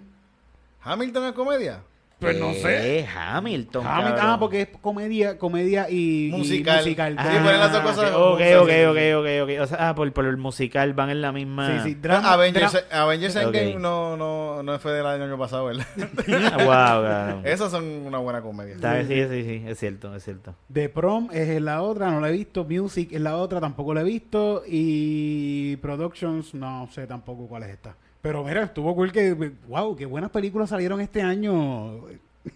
¿Hamilton 0.82 1.24
es 1.24 1.32
comedia? 1.32 1.80
Pues 2.20 2.38
no 2.38 2.52
sé. 2.52 3.00
Eh, 3.00 3.06
Hamilton, 3.06 3.86
Hamilton, 3.86 4.14
cabrón. 4.16 4.34
ah, 4.34 4.36
porque 4.38 4.60
es 4.62 4.68
comedia, 4.80 5.38
comedia 5.38 5.88
y 5.88 6.26
y 6.26 6.30
Musical. 6.30 6.78
musical. 6.78 7.16
Sí, 7.18 7.38
ponen 7.38 7.60
las 7.60 7.72
dos 7.72 7.80
cosas 7.82 8.12
Ok, 8.14 8.40
ok, 8.60 8.70
ok, 8.90 8.98
ok, 9.16 9.26
ok. 9.42 9.62
O 9.62 9.66
sea, 9.66 9.88
ah, 9.88 9.94
por, 9.94 10.12
por 10.12 10.26
el 10.26 10.36
musical 10.36 10.92
van 10.92 11.10
en 11.10 11.22
la 11.22 11.32
misma. 11.32 11.82
Sí, 11.82 11.90
sí. 11.90 11.94
Drama, 11.94 12.32
Avengers, 12.32 12.74
dra- 12.74 12.84
Avengers 13.02 13.34
no, 13.80 14.16
no, 14.16 14.62
no 14.62 14.78
fue 14.78 14.92
del 14.92 15.06
año 15.06 15.38
pasado, 15.38 15.64
¿verdad? 15.66 15.86
Ah, 16.52 17.34
wow. 17.38 17.42
Esas 17.44 17.70
son 17.70 17.84
una 17.84 18.18
buena 18.18 18.42
comedia. 18.42 18.76
Sí, 18.76 19.06
sí, 19.28 19.42
sí, 19.44 19.64
es 19.66 19.78
cierto, 19.78 20.14
es 20.14 20.22
cierto. 20.24 20.54
The 20.72 20.88
Prom 20.88 21.28
es 21.32 21.60
la 21.60 21.82
otra, 21.82 22.10
no 22.10 22.20
la 22.20 22.28
he 22.28 22.32
visto. 22.32 22.64
Music 22.64 23.08
es 23.12 23.20
la 23.20 23.36
otra, 23.36 23.60
tampoco 23.60 23.94
la 23.94 24.02
he 24.02 24.04
visto. 24.04 24.62
Y 24.66 25.76
Productions, 25.76 26.54
no 26.54 26.88
sé 26.92 27.06
tampoco 27.06 27.46
cuál 27.48 27.62
es 27.64 27.70
esta. 27.70 27.94
Pero 28.22 28.44
mira, 28.44 28.64
estuvo 28.64 28.94
cool 28.94 29.12
que, 29.12 29.32
wow, 29.68 29.96
qué 29.96 30.04
buenas 30.06 30.30
películas 30.30 30.68
salieron 30.70 31.00
este 31.00 31.22
año, 31.22 32.00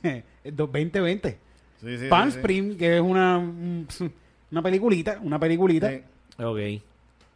2020. 0.44 1.38
Sí, 1.80 1.98
sí, 1.98 2.08
sí. 2.08 2.28
Spring, 2.28 2.76
que 2.76 2.96
es 2.96 3.00
una, 3.02 3.38
una 3.38 4.62
peliculita, 4.62 5.18
una 5.22 5.38
peliculita. 5.38 5.90
Sí. 5.90 6.02
Ok. 6.42 6.82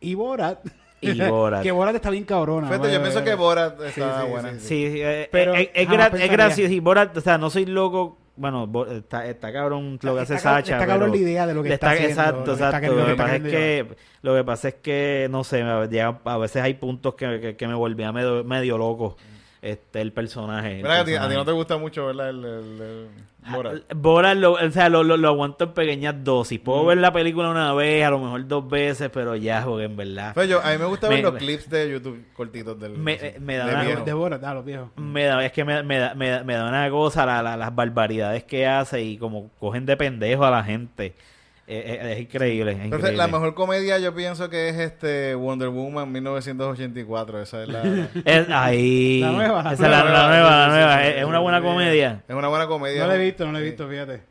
Y 0.00 0.14
Borat. 0.14 0.58
Y 1.00 1.20
Borat. 1.20 1.62
que 1.64 1.70
Borat 1.72 1.94
está 1.94 2.10
bien 2.10 2.24
cabrona. 2.24 2.68
Fíjate, 2.68 2.92
yo 2.92 3.00
pienso 3.00 3.24
que 3.24 3.34
Borat 3.34 3.80
está 3.82 4.20
sí, 4.20 4.24
sí, 4.26 4.30
buena. 4.30 4.52
sí, 4.52 4.58
Sí, 4.60 4.90
sí, 4.92 5.00
eh, 5.02 5.28
Pero 5.32 5.54
eh, 5.54 5.70
es, 5.74 5.82
es 5.82 5.88
pensaría. 5.88 6.26
gracioso. 6.28 6.72
Y 6.72 6.80
Borat, 6.80 7.16
o 7.16 7.20
sea, 7.20 7.38
no 7.38 7.50
soy 7.50 7.66
loco. 7.66 8.16
Bueno, 8.38 8.66
Bo- 8.66 8.87
está, 8.87 9.27
está 9.27 9.53
cabrón 9.53 9.98
lo 10.03 10.14
que 10.14 10.20
hace 10.22 10.35
Está 10.37 10.55
Sacha. 10.55 10.74
está 10.77 10.87
cabrón 10.87 11.11
pero 11.11 11.22
la 11.22 11.29
idea 11.31 11.46
de 11.46 11.55
lo 11.55 11.62
que 11.62 11.74
está 11.74 11.90
haciendo, 11.90 12.11
Exacto, 12.12 12.38
lo 12.38 12.44
que 12.46 12.53
está 12.53 12.66
exacto. 12.68 12.94
Lo 12.96 13.05
que 13.05 13.11
está 13.11 13.22
pasa 13.24 13.37
es 13.37 13.42
que, 13.42 13.87
lo 14.22 14.35
que 14.37 14.44
pasa 14.44 14.68
es 14.68 14.74
que, 14.77 15.29
no 15.31 15.44
sé, 15.44 15.62
a 15.62 16.37
veces 16.38 16.62
hay 16.62 16.74
puntos 16.74 17.14
que, 17.14 17.40
que, 17.40 17.57
que 17.57 17.66
me 17.68 17.74
volvía 17.74 18.12
medio, 18.12 18.44
medio 18.44 18.79
loco. 18.79 19.16
Este, 19.61 20.01
el 20.01 20.12
personaje. 20.12 20.81
el 20.81 20.87
a 20.87 20.90
ti, 20.90 20.94
a 20.98 21.05
ti 21.05 21.11
personaje. 21.11 21.35
no 21.37 21.44
te 21.44 21.53
gusta 21.53 21.77
mucho, 21.79 22.07
¿verdad? 22.07 22.31
El, 22.31 22.44
el- 22.44 22.81
el 22.81 23.09
Borat. 23.52 23.82
Borat, 23.94 24.37
lo, 24.37 24.52
o 24.52 24.70
sea, 24.70 24.88
lo, 24.88 25.02
lo, 25.04 25.16
lo 25.16 25.28
aguanto 25.28 25.64
en 25.64 25.72
pequeñas 25.72 26.14
dosis. 26.22 26.58
Puedo 26.61 26.82
Mm. 26.84 26.87
ver 26.87 26.98
la 26.98 27.12
película 27.12 27.50
una 27.50 27.72
vez, 27.74 28.04
a 28.04 28.11
lo 28.11 28.18
mejor 28.18 28.46
dos 28.46 28.68
veces, 28.68 29.11
pero 29.12 29.37
ya, 29.37 29.64
porque 29.64 29.84
en 29.84 29.96
verdad. 29.96 30.32
Pues 30.34 30.48
yo, 30.48 30.61
a 30.64 30.70
mí 30.72 30.78
me 30.78 30.84
gusta 30.87 31.08
Me- 31.08 31.14
ver 31.16 31.24
los 31.24 31.32
me- 31.34 31.38
clips 31.38 31.68
de 31.70 31.90
YouTube 31.90 32.24
cortitos 32.34 32.78
del 32.80 32.92
Me- 32.98 33.34
me 33.40 33.56
da 33.56 33.66
de 33.66 33.74
una- 33.74 33.84
viejo. 33.84 34.04
De 34.04 34.12
Borat, 34.12 34.44
ah, 34.44 34.54
los 34.54 34.64
viejos. 34.64 34.88
Me 34.96 35.24
da, 35.24 35.44
es 35.44 35.52
que 35.52 35.64
me, 35.64 35.82
me 35.82 35.98
da, 35.98 36.14
me, 36.14 36.28
da, 36.30 36.44
me 36.44 36.54
da 36.54 36.68
una 36.68 36.90
cosa 36.90 37.24
la, 37.26 37.42
la- 37.42 37.56
las 37.56 37.74
barbaridades 37.74 38.44
que 38.44 38.66
hace 38.66 39.02
y 39.02 39.16
como 39.18 39.50
cogen 39.58 39.87
de 39.87 39.96
pendejo 39.96 40.44
a 40.44 40.50
la 40.50 40.62
gente. 40.64 41.14
Eh, 41.70 41.98
eh, 42.02 42.12
es 42.14 42.20
increíble. 42.20 42.70
es 42.72 42.76
Perfecto, 42.78 42.96
increíble. 42.96 43.16
La 43.18 43.26
mejor 43.28 43.54
comedia 43.54 43.98
yo 43.98 44.14
pienso 44.14 44.48
que 44.48 44.70
es 44.70 44.76
este 44.76 45.35
Wonder 45.35 45.68
Woman 45.68 46.11
1984. 46.11 47.42
Esa 47.42 47.62
es 47.62 47.68
la... 47.68 47.83
Es- 48.24 48.48
ahí. 48.50 49.20
La 49.20 49.33
nueva. 49.33 49.61
Esa 49.61 49.72
es 49.72 49.81
la, 49.81 50.04
la 50.04 50.28
nueva, 50.28 50.68
la 50.68 51.07
es, 51.07 51.24
una 51.24 51.38
buena 51.40 51.61
comedia. 51.61 52.22
Es 52.26 52.35
una 52.35 52.48
buena 52.48 52.66
comedia. 52.66 53.02
No 53.02 53.09
la 53.09 53.16
he 53.16 53.24
visto, 53.24 53.44
no 53.46 53.52
la 53.52 53.59
he 53.59 53.62
Sí, 53.62 53.68
visto, 53.68 53.87
fíjate. 53.88 54.22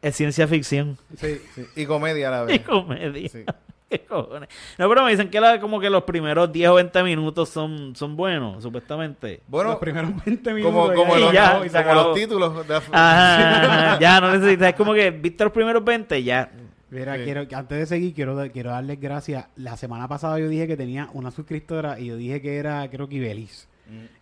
Es 0.00 0.16
ciencia 0.16 0.48
ficción. 0.48 0.96
Sí. 1.18 1.40
sí. 1.54 1.66
Y 1.76 1.84
comedia 1.84 2.28
a 2.28 2.30
la 2.30 2.42
Y 2.52 2.56
vez. 2.58 2.62
comedia. 2.66 3.28
Sí. 3.28 3.44
¿Qué 3.92 4.06
cojones? 4.06 4.48
No, 4.78 4.88
pero 4.88 5.04
me 5.04 5.10
dicen 5.10 5.28
que 5.28 5.38
la- 5.38 5.60
como 5.60 5.78
que 5.78 5.90
los 5.90 6.04
primeros 6.04 6.50
10 6.50 6.70
o 6.70 6.74
20 6.76 7.02
minutos 7.02 7.50
son, 7.50 7.94
son 7.94 8.16
buenos, 8.16 8.62
supuestamente. 8.62 9.42
Bueno, 9.46 9.68
los 9.72 9.78
primeros 9.78 10.10
20 10.24 10.54
minutos. 10.54 10.74
como, 10.74 10.94
como, 10.94 11.14
ya- 11.18 11.20
los, 11.20 11.30
Y 11.30 11.34
ya, 11.34 11.52
como 11.52 11.64
y 11.66 11.68
se 11.68 11.76
acabó. 11.78 12.02
los 12.08 12.14
títulos. 12.16 12.66
de- 12.66 12.80
Ajá, 12.92 13.98
ya 14.00 14.18
no 14.22 14.30
necesitas. 14.32 14.68
Es 14.70 14.74
como 14.76 14.94
que 14.94 15.10
viste 15.10 15.44
los 15.44 15.52
primeros 15.52 15.84
20, 15.84 16.22
ya. 16.22 16.50
Mira, 16.92 17.16
Sí. 17.16 17.24
quiero, 17.24 17.46
antes 17.54 17.78
de 17.78 17.86
seguir, 17.86 18.14
quiero, 18.14 18.36
quiero 18.52 18.70
darles 18.70 19.00
gracias. 19.00 19.46
La 19.56 19.76
semana 19.76 20.06
pasada 20.08 20.38
yo 20.38 20.48
dije 20.48 20.66
que 20.66 20.76
tenía 20.76 21.08
una 21.14 21.30
suscriptora 21.30 21.98
y 21.98 22.06
yo 22.06 22.16
dije 22.16 22.40
que 22.42 22.56
era, 22.56 22.88
creo 22.90 23.08
que 23.08 23.16
Ibelis. 23.16 23.68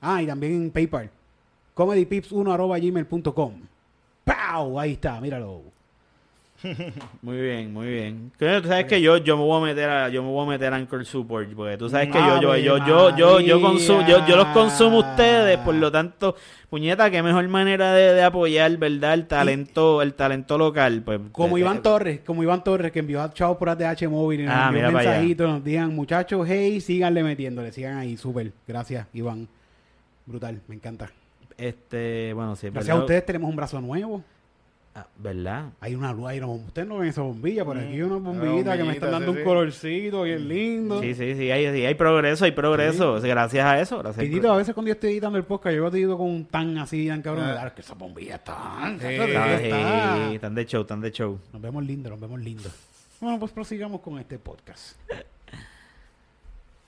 Ah, 0.00 0.22
y 0.22 0.26
también 0.26 0.54
en 0.54 0.70
PayPal. 0.70 1.10
comedypips1 1.76 2.52
arroba 2.52 2.78
gmail.com. 2.78 3.60
¡Pau! 4.24 4.80
Ahí 4.80 4.92
está, 4.92 5.20
míralo. 5.20 5.62
Muy 7.22 7.40
bien, 7.40 7.72
muy 7.72 7.86
bien. 7.86 8.32
Tú 8.38 8.44
sabes 8.44 8.84
que 8.84 9.00
yo, 9.00 9.16
yo 9.16 9.36
me 9.36 9.44
voy 9.44 9.62
a 9.62 9.64
meter 9.66 9.88
a, 9.88 10.08
yo 10.08 10.22
me 10.22 10.28
voy 10.28 10.46
a 10.46 10.48
meter 10.50 10.72
a 10.72 10.76
Anchor 10.76 11.04
Support, 11.04 11.54
porque 11.54 11.76
tú 11.78 11.88
sabes 11.88 12.08
que 12.08 12.18
yo, 12.18 12.40
yo, 12.40 12.56
yo, 12.56 12.86
yo, 12.86 13.16
yo, 13.16 13.40
yo, 13.40 13.60
consumo, 13.60 14.06
yo, 14.06 14.26
yo 14.26 14.36
los 14.36 14.48
consumo 14.48 14.98
ustedes, 14.98 15.58
por 15.58 15.74
lo 15.74 15.90
tanto, 15.90 16.36
puñeta, 16.68 17.10
qué 17.10 17.22
mejor 17.22 17.48
manera 17.48 17.92
de, 17.92 18.14
de 18.14 18.22
apoyar, 18.22 18.76
¿verdad? 18.76 19.14
El 19.14 19.26
talento, 19.26 20.02
el 20.02 20.14
talento 20.14 20.58
local, 20.58 21.02
pues. 21.02 21.20
Como 21.32 21.56
eh, 21.56 21.60
Iván 21.60 21.78
eh, 21.78 21.80
Torres, 21.80 22.20
como 22.26 22.42
Iván 22.42 22.62
Torres 22.62 22.92
que 22.92 22.98
envió 22.98 23.22
a 23.22 23.32
Chao 23.32 23.58
por 23.58 23.70
ATH 23.70 24.08
móvil 24.08 24.40
y 24.40 24.44
nos 24.44 24.54
Ah, 24.54 24.68
envió 24.68 24.88
un 24.88 24.94
mensajito, 24.94 25.46
nos 25.46 25.64
digan, 25.64 25.94
muchachos, 25.94 26.46
hey, 26.48 26.80
síganle 26.80 27.22
metiéndole, 27.22 27.72
sigan 27.72 27.96
ahí, 27.96 28.16
súper. 28.16 28.52
Gracias, 28.66 29.06
Iván. 29.14 29.48
Brutal, 30.26 30.60
me 30.68 30.74
encanta. 30.74 31.10
Este, 31.56 32.32
bueno, 32.34 32.54
sí, 32.56 32.68
Gracias 32.70 32.96
a 32.96 33.00
ustedes 33.00 33.24
tenemos 33.24 33.48
un 33.48 33.56
brazo 33.56 33.80
nuevo. 33.80 34.22
Ah, 35.00 35.06
¿Verdad? 35.18 35.64
Hay 35.80 35.94
una 35.94 36.12
luz, 36.12 36.26
hay 36.28 36.38
una, 36.38 36.48
ustedes 36.48 36.86
no 36.88 36.98
ven 36.98 37.08
esa 37.08 37.22
bombilla, 37.22 37.64
por 37.64 37.78
aquí 37.78 37.86
hay 37.94 38.02
una 38.02 38.16
Una 38.16 38.30
bombillita 38.30 38.76
que 38.76 38.84
me 38.84 38.92
están 38.92 39.10
dando 39.12 39.26
sí, 39.26 39.30
un 39.30 39.36
sí. 39.38 39.44
colorcito 39.44 40.22
bien 40.22 40.48
lindo. 40.48 41.00
Sí, 41.00 41.14
sí, 41.14 41.34
sí, 41.34 41.50
hay, 41.50 41.72
sí, 41.74 41.86
hay 41.86 41.94
progreso, 41.94 42.44
hay 42.44 42.52
progreso, 42.52 43.20
gracias 43.20 43.64
a 43.64 43.80
eso, 43.80 43.98
gracias. 43.98 44.44
a 44.44 44.56
veces 44.56 44.74
cuando 44.74 44.88
yo 44.88 44.92
estoy 44.94 45.12
editando 45.12 45.38
el 45.38 45.44
podcast, 45.44 45.76
yo 45.76 45.90
te 45.90 45.96
digo 45.98 46.16
con 46.18 46.28
un 46.28 46.44
tan 46.44 46.76
así, 46.78 47.06
tan 47.08 47.22
cabrón, 47.22 47.44
Ah. 47.48 47.52
claro, 47.52 47.74
que 47.74 47.80
esa 47.80 47.94
bombilla 47.94 48.36
está, 48.36 48.96
Sí. 49.00 49.06
esa 49.06 49.24
pro- 49.24 49.34
bombilla 49.34 49.54
está. 49.60 50.28
sí, 50.28 50.34
están 50.34 50.54
de 50.54 50.66
show, 50.66 50.80
están 50.82 51.00
de 51.00 51.10
show. 51.12 51.38
Nos 51.52 51.62
vemos 51.62 51.84
lindo, 51.84 52.10
nos 52.10 52.20
vemos 52.20 52.40
lindo. 52.40 52.68
Bueno, 53.20 53.38
pues 53.38 53.52
prosigamos 53.52 54.00
con 54.00 54.18
este 54.18 54.38
podcast. 54.38 54.96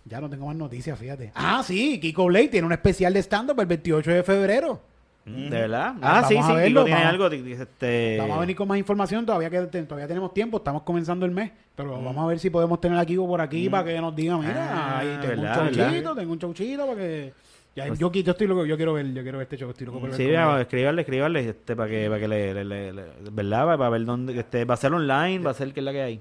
Ya 0.05 0.21
no 0.21 0.29
tengo 0.29 0.47
más 0.47 0.57
noticias, 0.57 0.99
fíjate. 0.99 1.31
Ah, 1.35 1.63
sí, 1.65 2.01
Kiko 2.01 2.25
Blake 2.27 2.49
tiene 2.49 2.67
un 2.67 2.73
especial 2.73 3.13
de 3.15 3.21
stand-up 3.23 3.61
el 3.61 3.67
28 3.67 4.11
de 4.11 4.23
febrero. 4.25 4.81
¿De 5.25 5.49
verdad? 5.51 5.95
Ah, 6.03 6.23
Vamos 6.23 6.29
sí, 6.29 6.37
a 6.37 6.43
sí, 6.43 6.53
verlo, 6.55 6.85
tiene 6.85 7.01
algo, 7.05 7.27
este... 7.29 8.17
Vamos 8.19 8.37
a 8.39 8.41
venir 8.41 8.57
con 8.57 8.67
más 8.67 8.77
información, 8.79 9.25
todavía 9.25 9.49
que 9.51 9.61
todavía 9.85 10.09
tenemos 10.09 10.35
tiempo, 10.35 10.57
estamos 10.57 10.83
comenzando 10.83 11.25
el 11.25 11.31
mes, 11.33 11.53
pero 11.77 11.97
Mm. 12.01 12.05
vamos 12.05 12.25
a 12.25 12.27
ver 12.27 12.39
si 12.41 12.51
podemos 12.51 12.81
tener 12.81 12.99
a 12.99 13.07
Kiko 13.07 13.27
por 13.29 13.41
aquí 13.41 13.69
para 13.69 13.85
que 13.85 14.01
nos 14.01 14.15
diga, 14.17 14.37
mira, 14.39 14.69
Ah, 14.71 14.99
ahí 14.99 15.19
tengo 15.21 15.43
verdad, 15.43 15.67
un 15.69 15.73
chauchito, 15.75 16.15
tengo 16.17 16.33
un 16.33 16.39
chauchito 16.39 16.87
para 16.87 16.99
que... 16.99 17.33
Ya, 17.75 17.87
Pues- 17.87 17.99
yo, 18.01 18.13
yo 18.13 18.33
estoy 18.33 18.47
loco, 18.49 18.67
yo 18.67 18.77
quiero 18.77 18.93
ver, 18.95 19.07
yo 19.15 19.23
quiero 19.23 19.39
ver 19.39 19.45
este 19.47 19.57
show, 19.57 19.71
estoy 19.71 19.87
loco 19.87 20.01
por 20.01 20.13
Sí, 20.13 20.31
vamos, 20.31 20.57
es. 20.57 20.61
escribirle, 20.63 21.01
escribirle, 21.03 21.49
este, 21.49 21.75
para 21.77 21.89
que, 21.89 22.07
para 22.09 22.21
que 22.21 22.29
le, 22.29 22.53
le- 22.55 22.65
le- 22.65 22.93
le- 22.93 23.05
¿verdad? 23.31 23.65
Para, 23.65 23.79
para 23.79 23.91
ver 23.91 24.05
dónde, 24.05 24.39
este, 24.39 24.65
va 24.67 24.75
a 24.75 24.77
ser 24.77 24.93
online, 24.93 25.39
va 25.39 25.53
a 25.53 25.55
ser 25.55 25.73
qué 25.73 25.81
es 25.81 25.85
la 25.85 25.93
que 25.93 26.03
hay. 26.03 26.21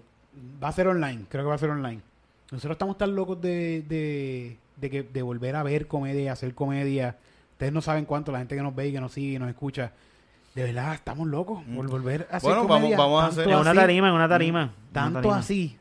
Va 0.64 0.70
a 0.70 0.72
ser 0.72 0.88
online, 0.88 1.26
creo 1.28 1.44
que 1.44 1.50
va 1.50 1.56
a 1.56 1.58
ser 1.58 1.72
online. 1.72 2.00
Nosotros 2.52 2.76
estamos 2.76 2.98
tan 2.98 3.16
locos 3.16 3.42
de, 3.42 3.84
de, 3.90 4.58
de, 4.78 4.90
que, 4.90 5.04
de 5.04 5.22
volver 5.24 5.56
a 5.58 5.64
ver 5.64 5.88
comedia, 5.88 6.32
hacer 6.34 6.54
comedia. 6.54 7.18
Ustedes 7.62 7.74
no 7.74 7.82
saben 7.84 8.06
cuánto 8.06 8.32
la 8.32 8.39
gente 8.39 8.56
que 8.56 8.63
nos 8.63 8.74
ve 8.76 8.88
y 8.88 8.91
que 8.91 9.00
nos 9.00 9.12
sigue 9.12 9.36
y 9.36 9.38
nos 9.39 9.47
escucha. 9.47 9.91
De 10.56 10.63
verdad, 10.63 10.95
estamos 10.95 11.28
locos 11.28 11.62
por 11.76 11.88
volver 11.88 12.28
a 12.32 12.38
hacer 12.38 12.50
Bueno, 12.50 12.63
vamos- 12.63 12.78
comedia. 12.80 12.97
vamos 12.97 13.24
a 13.24 13.28
hacer- 13.28 13.47
En 13.47 13.56
una 13.56 13.71
tarima, 13.76 14.08
en 14.08 14.13
una 14.15 14.28
tarima. 14.28 14.62
una 14.63 14.74
Tanto 14.91 15.19
tarima. 15.19 15.38
así 15.38 15.78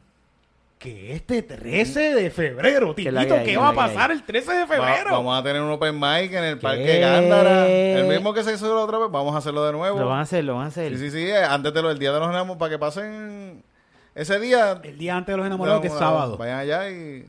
que 0.79 1.15
este 1.15 1.41
13 1.43 2.15
de 2.15 2.31
febrero, 2.31 2.95
hay, 2.95 3.45
¿qué 3.47 3.57
va 3.57 3.71
a 3.71 3.73
pasar 3.75 4.11
el 4.11 4.23
13 4.25 4.53
de 4.53 4.61
Va- 4.61 4.67
febrero? 4.67 5.11
vamos 5.13 5.41
a 5.41 5.43
tener 5.43 5.63
un 5.63 5.71
open 5.71 5.95
mic 5.99 6.31
en 6.35 6.45
el 6.45 6.57
¿Qué? 6.57 6.61
Parque 6.61 6.99
Gándara. 7.01 7.67
El 7.67 8.07
mismo 8.09 8.35
que 8.35 8.45
se 8.45 8.53
hizo 8.53 8.75
la 8.75 8.83
otra 8.83 8.99
vez, 8.99 9.11
vamos 9.11 9.35
a 9.35 9.39
hacerlo 9.39 9.65
de 9.65 9.73
nuevo. 9.73 9.99
Lo 9.99 10.07
van 10.09 10.19
a 10.19 10.23
hacer, 10.25 10.45
lo 10.45 10.57
van 10.57 10.67
a 10.67 10.69
hacer. 10.69 10.93
Sí, 10.99 11.11
sí, 11.11 11.11
sí, 11.13 11.31
eh, 11.31 11.43
antes 11.45 11.73
de 11.73 11.81
lo 11.81 11.89
del 11.89 11.99
día 11.99 12.13
de 12.13 12.19
los 12.21 12.29
enamorados, 12.29 12.59
para 12.59 12.71
que 12.73 12.79
pasen 12.79 13.63
ese 14.15 14.39
día. 14.39 14.79
El 14.85 14.99
día 14.99 15.17
antes 15.17 15.33
de 15.33 15.37
los 15.39 15.47
enamorados, 15.47 15.81
que 15.81 15.87
es 15.87 15.95
sábado. 15.95 16.37
Vayan 16.37 16.59
allá 16.59 16.91
y. 16.91 17.25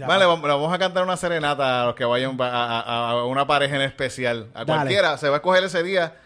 Vale, 0.00 0.24
vamos, 0.26 0.42
vamos 0.48 0.72
a 0.72 0.78
cantar 0.78 1.02
una 1.04 1.16
serenata 1.16 1.82
a 1.82 1.86
los 1.86 1.94
que 1.94 2.04
vayan 2.04 2.36
a, 2.40 2.80
a- 2.80 3.10
a 3.10 3.24
una 3.26 3.46
pareja 3.46 3.76
en 3.76 3.82
especial. 3.82 4.48
A 4.54 4.64
Dale. 4.64 4.78
cualquiera, 4.80 5.16
se 5.18 5.28
va 5.28 5.36
a 5.36 5.38
escoger 5.38 5.64
ese 5.64 5.82
día. 5.82 6.16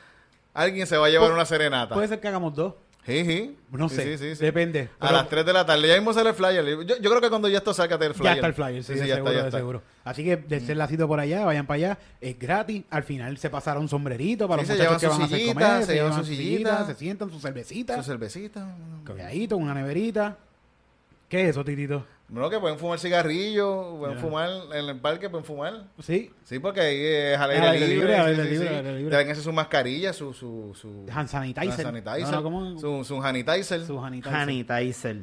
Alguien 0.55 0.87
se 0.87 0.97
va 0.97 1.07
a 1.07 1.11
llevar 1.11 1.31
Pu- 1.31 1.35
una 1.35 1.45
serenata. 1.45 1.95
Puede 1.95 2.09
ser 2.09 2.21
que 2.21 2.29
hagamos 2.29 2.55
dos. 2.55 2.75
Sí, 3.07 3.25
sí. 3.25 3.57
No 3.71 3.89
Sí, 3.89 3.95
sé, 3.97 4.03
sí, 4.03 4.19
sí, 4.19 4.37
sí. 4.37 4.45
depende. 4.45 4.91
A 5.01 5.11
las 5.11 5.31
3 5.31 5.47
de 5.47 5.53
la 5.55 5.65
tarde. 5.65 5.89
Ya 5.89 5.95
mismo 5.95 6.13
sale 6.13 6.29
el 6.29 6.35
flyer. 6.35 6.63
Yo, 6.85 6.99
yo 6.99 7.09
creo 7.11 7.21
que 7.23 7.31
cuando 7.31 7.49
ya 7.49 7.57
esto 7.59 7.73
salga 7.73 7.97
el 7.97 8.13
flyer. 8.13 8.33
Ya 8.33 8.35
está 8.35 8.47
el 8.49 8.53
flyer, 8.55 8.85
sí, 8.85 8.95
ya 8.97 9.15
seguro, 9.15 9.17
está, 9.17 9.33
ya 9.33 9.41
de 9.43 9.49
está. 9.49 9.59
seguro. 9.59 9.83
Así 10.05 10.25
que 10.25 10.37
dense 10.37 10.75
la 10.75 10.87
cita 10.89 11.07
por 11.07 11.19
allá, 11.19 11.45
vayan 11.47 11.67
para 11.67 11.77
allá, 11.77 11.99
es 12.21 12.39
gratis. 12.39 12.85
Al 12.91 13.05
final 13.05 13.39
se 13.39 13.49
pasará 13.49 13.81
un 13.81 13.89
sombrerito 13.89 14.47
para 14.47 14.61
los 14.61 14.71
muchachos 14.71 15.01
que 15.01 15.07
van 15.09 15.23
a 15.23 15.25
hacer 15.25 15.47
comedia, 15.47 15.83
se 15.87 15.95
llevan 15.95 16.13
su 16.13 16.25
sillita. 16.25 16.53
sillita, 16.81 16.87
se 16.87 16.95
sientan 16.97 17.31
su 17.31 17.41
cervecita, 17.41 17.97
Su 17.97 18.03
cervecita. 18.03 18.67
calladito, 19.05 19.57
una 19.57 19.73
neverita. 19.73 20.37
¿Qué 21.31 21.45
es 21.45 21.51
eso, 21.51 21.65
Titito? 21.65 22.05
No, 22.29 22.51
que 22.51 22.59
pueden 22.59 22.79
fumar 22.79 22.99
cigarrillos, 22.99 23.97
pueden 23.99 24.17
Ya. 24.17 24.21
fumar 24.21 24.51
en 24.75 24.89
el 24.89 25.01
parque, 25.01 25.31
pueden 25.31 25.47
fumar. 25.47 25.85
Sí, 26.01 26.31
Sí, 26.45 26.59
porque 26.59 26.81
ahí 26.83 27.01
es 27.03 27.39
al 27.39 27.51
aire 27.51 27.71
libre. 27.73 27.89
libre, 27.89 28.17
aire 28.17 28.45
sí, 28.45 28.51
libre, 28.51 28.69
sí. 28.69 28.85
libre. 28.99 29.11
Tráiganse 29.11 29.43
su 29.43 29.53
mascarilla, 29.53 30.13
su... 30.13 30.35
su, 30.35 30.75
su 30.75 31.07
hand 31.11 31.29
sanitizer. 31.29 31.87
hand 31.87 32.05
sanitizer. 32.05 32.21
No, 32.31 32.31
no, 32.33 32.43
¿cómo? 32.43 32.79
Su, 32.79 33.03
su 33.05 33.23
sanitizer. 33.23 33.81
Su 33.87 33.99
sanitizer. 34.01 34.33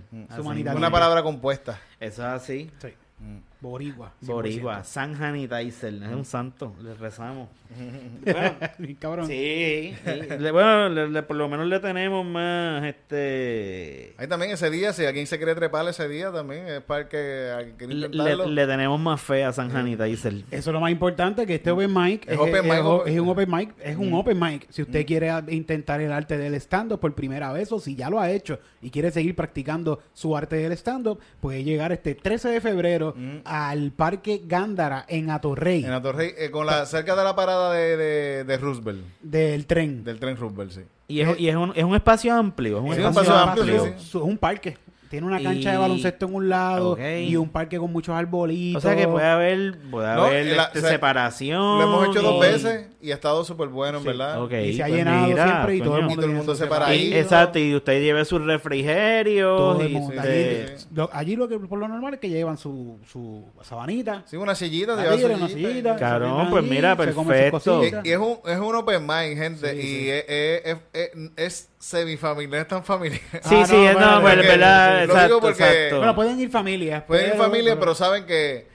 Su 0.10 0.18
Así 0.34 0.44
sanitizer. 0.44 0.76
Una 0.76 0.90
palabra 0.90 1.22
compuesta. 1.22 1.80
Eso 2.00 2.24
es 2.24 2.28
así. 2.28 2.72
Sí. 2.80 2.88
Boricua. 3.20 3.45
100%. 3.70 4.12
Boricua, 4.22 4.84
San 4.84 5.16
Sanitizer, 5.18 5.94
es 5.94 6.10
un 6.14 6.26
santo, 6.26 6.74
le 6.82 6.94
rezamos. 6.94 7.50
Bien 8.78 8.96
cabrón. 8.96 9.28
Sí, 9.28 9.94
sí. 10.06 10.12
Le- 10.40 10.52
bueno, 10.52 10.90
le- 10.90 11.10
le- 11.10 11.24
por 11.24 11.36
lo 11.36 11.50
menos 11.50 11.66
le 11.68 11.80
tenemos 11.80 12.26
más, 12.26 12.84
este... 12.84 14.14
Ahí 14.18 14.28
también 14.28 14.52
ese 14.52 14.70
día, 14.70 14.94
si 14.94 15.06
alguien 15.06 15.28
se 15.28 15.38
quiere 15.38 15.56
trepar 15.56 15.88
ese 15.88 16.08
día 16.08 16.32
también, 16.32 16.68
es 16.68 16.82
para 16.82 17.08
que 17.10 17.52
hay 17.58 17.72
que 17.74 17.88
Le, 17.88 18.06
intentarlo. 18.08 18.48
le 18.48 18.68
tenemos 18.68 19.00
más 19.00 19.22
fe 19.22 19.44
a 19.44 19.52
San 19.52 19.72
Sanitizer. 19.72 20.34
Eso 20.52 20.70
es 20.70 20.74
lo 20.74 20.80
más 20.80 20.92
importante, 20.92 21.46
que 21.46 21.56
este 21.56 21.72
open 21.72 21.94
mic 21.94 22.26
Es 22.28 22.34
es, 22.34 22.40
open 22.40 22.56
es- 22.56 22.64
mic, 22.64 23.08
es- 23.08 23.20
un 23.20 23.30
open 23.30 23.52
mic, 23.52 23.74
es 23.84 23.98
un 23.98 24.14
open 24.14 24.40
mic. 24.40 24.68
Si 24.70 24.82
usted 24.82 25.06
quiere 25.06 25.30
a- 25.30 25.44
intentar 25.50 26.02
el 26.02 26.12
arte 26.12 26.38
del 26.38 26.54
stand-up 26.56 27.00
por 27.00 27.14
primera 27.16 27.52
vez 27.52 27.72
o 27.72 27.80
si 27.80 27.96
ya 27.96 28.10
lo 28.10 28.20
ha 28.20 28.30
hecho 28.32 28.60
y 28.82 28.90
quiere 28.92 29.12
seguir 29.12 29.36
practicando 29.36 30.00
su 30.14 30.36
arte 30.38 30.56
del 30.58 30.72
stand-up, 30.74 31.20
puede 31.40 31.64
llegar 31.64 31.92
este 31.92 32.16
13 32.16 32.50
de 32.50 32.62
febrero 32.62 33.16
al 33.56 33.92
Parque 33.92 34.42
Gándara 34.46 35.06
en 35.08 35.30
Atorrey 35.30 35.84
En 35.86 35.92
Atorrey, 35.92 36.34
eh, 36.38 36.52
con 36.52 36.66
la, 36.66 36.86
cerca 36.86 37.16
de 37.16 37.24
la 37.24 37.36
parada 37.36 37.72
de, 37.74 37.98
de, 37.98 38.44
de 38.44 38.58
Roosevelt, 38.58 39.04
del 39.22 39.66
tren. 39.66 40.04
del 40.04 40.20
tren 40.20 40.38
Roosevelt, 40.38 40.72
sí. 40.72 40.82
Y 41.08 41.22
es, 41.22 41.40
y 41.40 41.50
es, 41.50 41.56
un, 41.56 41.72
es 41.76 41.84
un 41.84 41.96
espacio 41.96 42.34
amplio, 42.34 42.78
es 42.80 42.84
un 42.84 42.92
espacio, 42.94 43.22
espacio 43.22 43.36
amplio, 43.36 43.64
amplio. 43.76 43.86
sí, 43.86 44.04
sí. 44.04 44.10
Su- 44.10 44.18
Es 44.20 44.24
un 44.26 44.38
parque. 44.38 44.78
Tiene 45.16 45.28
una 45.28 45.42
cancha 45.42 45.70
Y- 45.70 45.72
de 45.72 45.78
baloncesto 45.78 46.26
en 46.26 46.36
un 46.36 46.50
lado 46.50 46.98
y 47.00 47.36
un 47.38 47.50
parque 47.50 47.78
con 47.78 47.92
muchos 47.92 48.14
arbolitos. 48.16 48.84
O 48.84 48.88
sea 48.88 48.98
que 48.98 49.08
puede 49.08 49.26
haber, 49.28 49.78
puede 49.90 50.14
No, 50.16 50.24
haber 50.26 50.46
la- 50.48 50.64
este, 50.66 50.80
o 50.80 50.82
sea, 50.82 50.92
separación. 50.92 51.80
Lo 51.80 51.84
hemos 51.84 52.08
hecho 52.10 52.22
dos 52.22 52.40
veces 52.42 52.88
y 53.02 53.12
ha 53.12 53.16
estado 53.16 53.46
súper 53.46 53.70
bueno, 53.70 54.00
en 54.00 54.04
Sí. 54.04 54.08
verdad. 54.10 54.50
Y 54.62 54.74
se 54.74 54.84
ha 54.84 54.88
pues 54.88 54.98
llenado 54.98 55.28
mira, 55.28 55.46
siempre 55.46 55.76
y 55.76 55.82
todo 55.82 55.98
el 55.98 56.04
mundo, 56.04 56.14
Y 56.14 56.16
todo 56.16 56.26
el 56.26 56.32
tiene 56.32 56.38
mundo 56.38 56.54
su 56.56 56.60
se 56.64 56.68
para 56.68 56.88
ahí. 56.88 57.14
Exacto, 57.14 57.60
y 57.60 57.76
usted 57.76 58.02
lleve 58.02 58.26
sus 58.26 58.44
refrigerios. 58.46 59.58
Todo 59.58 59.82
el 59.82 59.92
y 59.92 59.94
mundo. 59.94 60.16
usted- 60.18 60.70
Allí, 60.76 60.86
lo, 60.94 61.10
allí 61.14 61.36
lo 61.36 61.48
que 61.48 61.60
por 61.60 61.80
lo 61.80 61.88
normal 61.88 62.14
es 62.16 62.20
que 62.20 62.30
llevan 62.30 62.58
su, 62.58 63.00
su 63.12 63.46
sabanita. 63.64 64.24
Sí, 64.26 64.36
una 64.38 64.56
sillita, 64.56 64.96
lleva 65.02 65.16
libre, 65.16 65.36
una 65.36 65.48
sillita. 65.48 65.98
sientan 65.98 66.50
pues 66.50 66.64
allí, 66.64 66.70
mira, 66.72 66.96
perfecto. 66.96 67.84
Y, 68.04 68.10
es 68.10 68.18
un, 68.18 68.38
es 68.46 68.60
un 68.60 68.76
open 68.76 69.02
mind, 69.06 69.38
gente. 69.38 69.72
Sí, 69.72 69.78
y 69.80 69.82
sí. 69.82 70.10
Es, 70.10 70.26
es, 70.28 70.62
es, 70.66 70.78
es, 70.94 71.12
es 71.38 71.70
semifamiliar, 71.90 72.62
es 72.62 72.68
tan 72.68 72.84
familiar. 72.84 73.20
Sí, 73.32 73.38
Ah, 73.62 73.66
sí, 73.66 73.74
no, 73.76 73.86
es- 73.90 73.94
bueno, 73.94 74.12
no, 74.16 74.22
pues, 74.22 74.34
porque- 74.36 74.48
verdad, 74.48 74.94
lo 74.94 75.02
digo 75.02 75.14
exacto, 75.14 75.40
porque- 75.40 75.64
exacto. 75.64 75.98
Bueno, 75.98 76.16
pueden 76.16 76.40
ir 76.40 76.50
familias. 76.50 77.04
Pueden 77.04 77.28
ir 77.32 77.38
familia, 77.38 77.80
pero 77.80 77.94
saben 77.96 78.26
que 78.26 78.68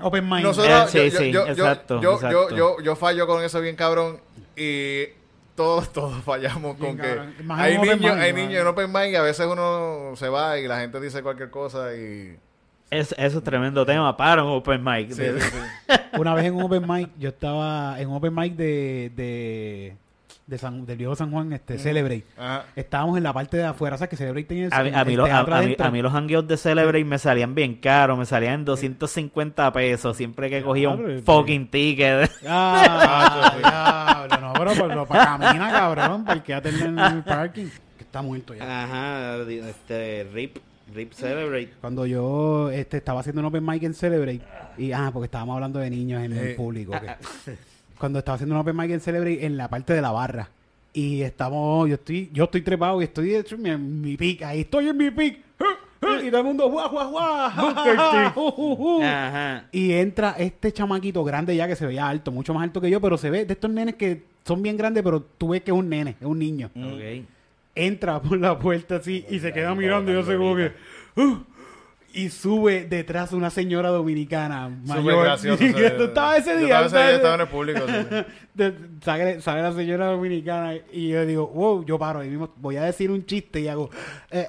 Open 0.00 0.28
mind. 0.28 0.42
nosotros, 0.44 0.94
Eh, 0.94 1.10
sí, 1.10 1.10
yo, 1.10 1.18
sí, 1.18 1.30
yo, 1.32 1.46
yo, 1.46 1.52
exacto, 1.52 2.00
yo, 2.00 2.14
exacto. 2.14 2.50
yo, 2.50 2.56
yo, 2.56 2.80
yo 2.82 2.96
fallo 2.96 3.26
con 3.26 3.42
eso 3.44 3.60
bien 3.60 3.76
cabrón 3.76 4.18
y 4.56 5.04
todos, 5.56 5.92
todos 5.92 6.22
fallamos 6.24 6.78
Bien 6.78 6.96
con 6.96 7.04
que 7.04 7.14
cabrón. 7.16 7.34
Más 7.44 7.60
hay 7.60 7.76
open 7.76 7.98
niños, 7.98 8.12
mind, 8.12 8.22
hay 8.24 8.32
¿no? 8.32 8.38
niños 8.38 8.60
en 8.62 8.66
open 8.66 8.92
mind 8.92 9.12
y 9.12 9.16
a 9.16 9.22
veces 9.22 9.46
uno 9.46 10.12
se 10.16 10.28
va 10.30 10.58
y 10.58 10.66
la 10.66 10.80
gente 10.80 11.00
dice 11.00 11.22
cualquier 11.22 11.50
cosa 11.50 11.94
y... 11.94 12.38
Es- 12.90 13.14
eso 13.18 13.38
es 13.38 13.44
tremendo 13.44 13.84
tema 13.84 14.16
para 14.16 14.42
un 14.42 14.52
open 14.52 14.82
mic. 14.82 15.10
Sí, 15.12 15.22
sí, 15.22 15.40
sí. 15.40 15.94
Una 16.18 16.32
vez 16.32 16.46
en 16.46 16.54
un 16.54 16.62
open 16.62 16.86
mic, 16.88 17.10
yo 17.18 17.28
estaba 17.28 18.00
en 18.00 18.08
un 18.08 18.16
open 18.16 18.34
mic 18.34 18.54
de, 18.54 19.12
de, 19.14 19.96
de 20.48 20.56
San, 20.56 20.86
del 20.86 20.96
viejo 20.96 21.14
San 21.14 21.30
Juan, 21.30 21.52
este, 21.52 21.78
Celebrate. 21.78 22.24
Ajá. 22.38 22.64
Estábamos 22.74 23.18
en 23.18 23.22
la 23.22 23.34
parte 23.34 23.58
de 23.58 23.64
afuera, 23.64 23.96
o 23.96 23.98
sea 23.98 24.08
que 24.08 24.16
Celebrate 24.16 24.46
tenía 24.48 24.66
el, 24.66 24.72
A 24.72 24.82
mí, 24.82 24.90
a, 24.94 25.04
mí 25.04 25.12
el 25.12 25.18
los, 25.18 25.30
a, 25.30 25.44
mí, 25.44 25.52
adentro. 25.52 25.86
a 25.86 25.90
mí 25.90 26.00
los 26.02 26.14
hangueos 26.14 26.48
de 26.48 26.56
Celebrate 26.56 27.04
me 27.04 27.18
salían 27.18 27.54
bien 27.54 27.74
caros, 27.74 28.18
me 28.18 28.24
salían 28.24 28.54
en 28.54 28.64
250 28.64 29.70
pesos 29.74 30.16
siempre 30.16 30.48
que 30.48 30.62
cogía 30.62 30.88
un 30.88 31.22
fucking 31.22 31.68
ticket. 31.70 32.30
Ah, 32.50 34.26
diablo, 34.26 34.40
no, 34.40 34.52
pero, 34.54 34.88
pero, 34.88 35.06
para 35.06 35.38
camina, 35.38 35.70
cabrón, 35.70 36.24
para 36.24 36.42
que 36.42 36.52
en 36.52 36.98
el 36.98 37.22
parking. 37.24 37.66
Que 37.96 38.04
está 38.04 38.22
muerto 38.22 38.54
ya. 38.54 38.84
Ajá, 38.84 39.42
este, 39.42 40.24
RIP, 40.32 40.58
RIP 40.94 41.12
Celebrate. 41.12 41.72
Cuando 41.80 42.06
yo 42.06 42.70
este, 42.70 42.96
estaba 42.96 43.20
haciendo 43.20 43.40
un 43.40 43.46
open 43.46 43.66
mic 43.66 43.82
en 43.82 43.92
Celebrate, 43.92 44.40
y 44.78 44.92
ah, 44.92 45.10
porque 45.12 45.26
estábamos 45.26 45.54
hablando 45.54 45.78
de 45.78 45.90
niños 45.90 46.22
en 46.22 46.32
el 46.32 46.56
público. 46.56 46.96
ok. 46.96 47.02
Cuando 47.98 48.18
estaba 48.20 48.36
haciendo 48.36 48.54
un 48.54 48.60
open 48.60 48.76
mic 48.76 48.90
en 48.90 49.00
Celebrate 49.00 49.44
en 49.44 49.56
la 49.56 49.68
parte 49.68 49.92
de 49.92 50.00
la 50.02 50.10
barra. 50.12 50.48
Y 50.92 51.22
estamos, 51.22 51.88
yo 51.88 51.94
estoy, 51.94 52.30
yo 52.32 52.44
estoy 52.44 52.62
trepado 52.62 53.00
y 53.00 53.04
estoy 53.04 53.34
hecho 53.34 53.54
en 53.56 53.62
mi, 53.62 53.70
en 53.70 54.00
mi 54.00 54.16
pic. 54.16 54.42
Ahí 54.42 54.60
estoy 54.60 54.88
en 54.88 54.96
mi 54.96 55.10
pic. 55.10 55.40
Y 56.24 56.30
todo 56.30 56.40
el 56.40 56.46
mundo, 56.46 56.70
guau, 56.70 56.90
guau, 56.90 57.10
guau. 57.10 57.50
Y 59.72 59.92
entra 59.92 60.36
este 60.38 60.72
chamaquito 60.72 61.22
grande 61.24 61.54
ya 61.56 61.66
que 61.66 61.76
se 61.76 61.86
veía 61.86 62.08
alto, 62.08 62.30
mucho 62.32 62.54
más 62.54 62.62
alto 62.62 62.80
que 62.80 62.88
yo, 62.88 63.00
pero 63.00 63.18
se 63.18 63.30
ve 63.30 63.44
de 63.44 63.52
estos 63.54 63.70
nenes 63.70 63.96
que 63.96 64.22
son 64.44 64.62
bien 64.62 64.76
grandes, 64.76 65.02
pero 65.02 65.20
tú 65.20 65.48
ves 65.50 65.62
que 65.62 65.70
es 65.72 65.76
un 65.76 65.88
nene, 65.88 66.16
es 66.20 66.26
un 66.26 66.38
niño. 66.38 66.70
Entra 67.74 68.20
por 68.22 68.38
la 68.38 68.58
puerta 68.58 68.96
así 68.96 69.24
y 69.28 69.38
se 69.40 69.52
queda 69.52 69.74
mirando 69.74 70.10
y 70.10 70.14
yo 70.14 70.24
sé 70.24 70.36
como 70.36 70.54
que... 70.56 70.72
"Uh", 71.16 71.36
y 72.20 72.30
sube 72.30 72.84
detrás 72.86 73.32
una 73.32 73.50
señora 73.50 73.90
dominicana 73.90 74.70
Súper 74.86 75.02
mayor. 75.04 75.24
gracioso. 75.24 75.62
Y 75.64 75.68
estabas 75.84 76.38
ese 76.38 76.52
yo 76.60 76.66
día. 76.66 76.80
estaba 76.84 77.04
ese 77.06 77.16
estaba 77.16 77.34
en 77.36 77.40
el 77.42 77.48
público. 77.48 77.80
De- 78.54 78.74
sale, 79.04 79.40
sale 79.40 79.62
la 79.62 79.72
señora 79.72 80.06
dominicana 80.06 80.74
y 80.92 81.08
yo 81.08 81.24
digo, 81.24 81.46
wow, 81.46 81.84
yo 81.84 81.98
paro 81.98 82.20
ahí 82.20 82.28
mismo, 82.30 82.50
voy 82.56 82.76
a 82.76 82.82
decir 82.82 83.10
un 83.10 83.24
chiste 83.24 83.60
y 83.60 83.68
hago, 83.68 83.88
eh, 84.30 84.48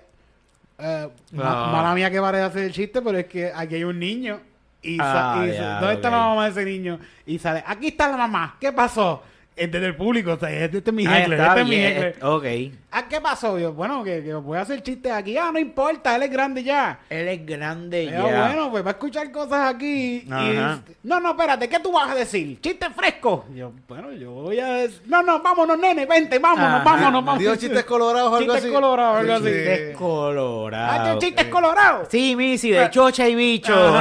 eh, 0.79 1.09
ma- 1.33 1.69
Ah. 1.69 1.71
mala 1.71 1.93
mía 1.93 2.09
que 2.09 2.19
pare 2.19 2.39
de 2.39 2.43
hacer 2.45 2.63
el 2.63 2.71
chiste, 2.71 3.01
pero 3.01 3.17
es 3.17 3.25
que 3.27 3.51
aquí 3.53 3.75
hay 3.75 3.83
un 3.83 3.99
niño 3.99 4.39
y, 4.81 4.97
Ah, 4.99 5.43
y 5.45 5.49
¿dónde 5.81 5.95
está 5.95 6.09
la 6.09 6.17
mamá 6.17 6.45
de 6.45 6.51
ese 6.51 6.65
niño? 6.65 6.99
Y 7.25 7.37
sale, 7.37 7.63
aquí 7.67 7.87
está 7.89 8.07
la 8.09 8.17
mamá, 8.17 8.55
¿qué 8.59 8.71
pasó? 8.71 9.21
Es 9.59 9.69
desde 9.69 9.87
el 9.87 9.95
público, 9.97 10.31
o 10.31 10.39
sea, 10.39 10.49
este, 10.51 10.77
este 10.77 10.89
es 10.89 10.93
mi 10.95 11.05
Ah, 11.05 11.19
heckler, 11.19 11.39
está 11.39 11.49
este 11.49 11.61
es 11.61 11.67
mi 11.67 11.75
heckler. 11.75 12.15
eh, 12.17 12.25
Ok. 12.25 12.45
Ah, 12.91 13.07
¿qué 13.09 13.19
pasó? 13.21 13.59
Yo, 13.59 13.73
bueno, 13.73 14.03
que, 14.05 14.23
que 14.23 14.33
voy 14.33 14.57
a 14.57 14.61
hacer 14.61 14.81
chistes 14.81 15.11
aquí. 15.11 15.37
Ah, 15.37 15.49
no 15.53 15.59
importa, 15.59 16.15
él 16.15 16.23
es 16.23 16.31
grande 16.31 16.63
ya. 16.63 17.01
Él 17.09 17.27
es 17.27 17.45
grande 17.45 18.07
Pero 18.09 18.23
bueno, 18.23 18.71
pues 18.71 18.83
va 18.83 18.87
a 18.87 18.91
escuchar 18.93 19.29
cosas 19.31 19.75
aquí. 19.75 20.23
y- 20.25 20.59
no, 21.03 21.19
no, 21.19 21.31
espérate, 21.31 21.67
¿qué 21.67 21.79
tú 21.79 21.91
vas 21.91 22.09
a 22.09 22.15
decir? 22.15 22.59
Chiste 22.61 22.89
fresco. 22.91 23.45
Yo, 23.53 23.73
bueno, 23.87 24.11
yo 24.13 24.31
voy 24.31 24.59
a 24.59 24.67
decir. 24.73 25.01
No, 25.05 25.21
no, 25.21 25.41
vámonos, 25.41 25.77
nene, 25.77 26.05
vente, 26.05 26.39
vámonos, 26.39 26.75
Ajá. 26.81 26.83
vámonos, 26.85 27.13
vámonos. 27.25 27.39
Digo 27.39 27.55
chistes 27.57 27.83
colorados 27.83 28.31
o 28.31 28.35
algo 28.37 28.53
Chistes 28.53 28.63
así. 28.63 28.73
colorados, 28.73 29.17
algo 29.19 29.33
así. 29.33 29.43
Sí. 29.43 29.51
Es 29.69 29.97
colorado. 29.97 31.15
Ah, 31.15 31.17
chistes 31.19 31.45
colorados. 31.47 32.07
Sí, 32.09 32.35
Missy, 32.35 32.71
de 32.71 32.89
chocha 32.89 33.27
y 33.27 33.35
bicho. 33.35 33.73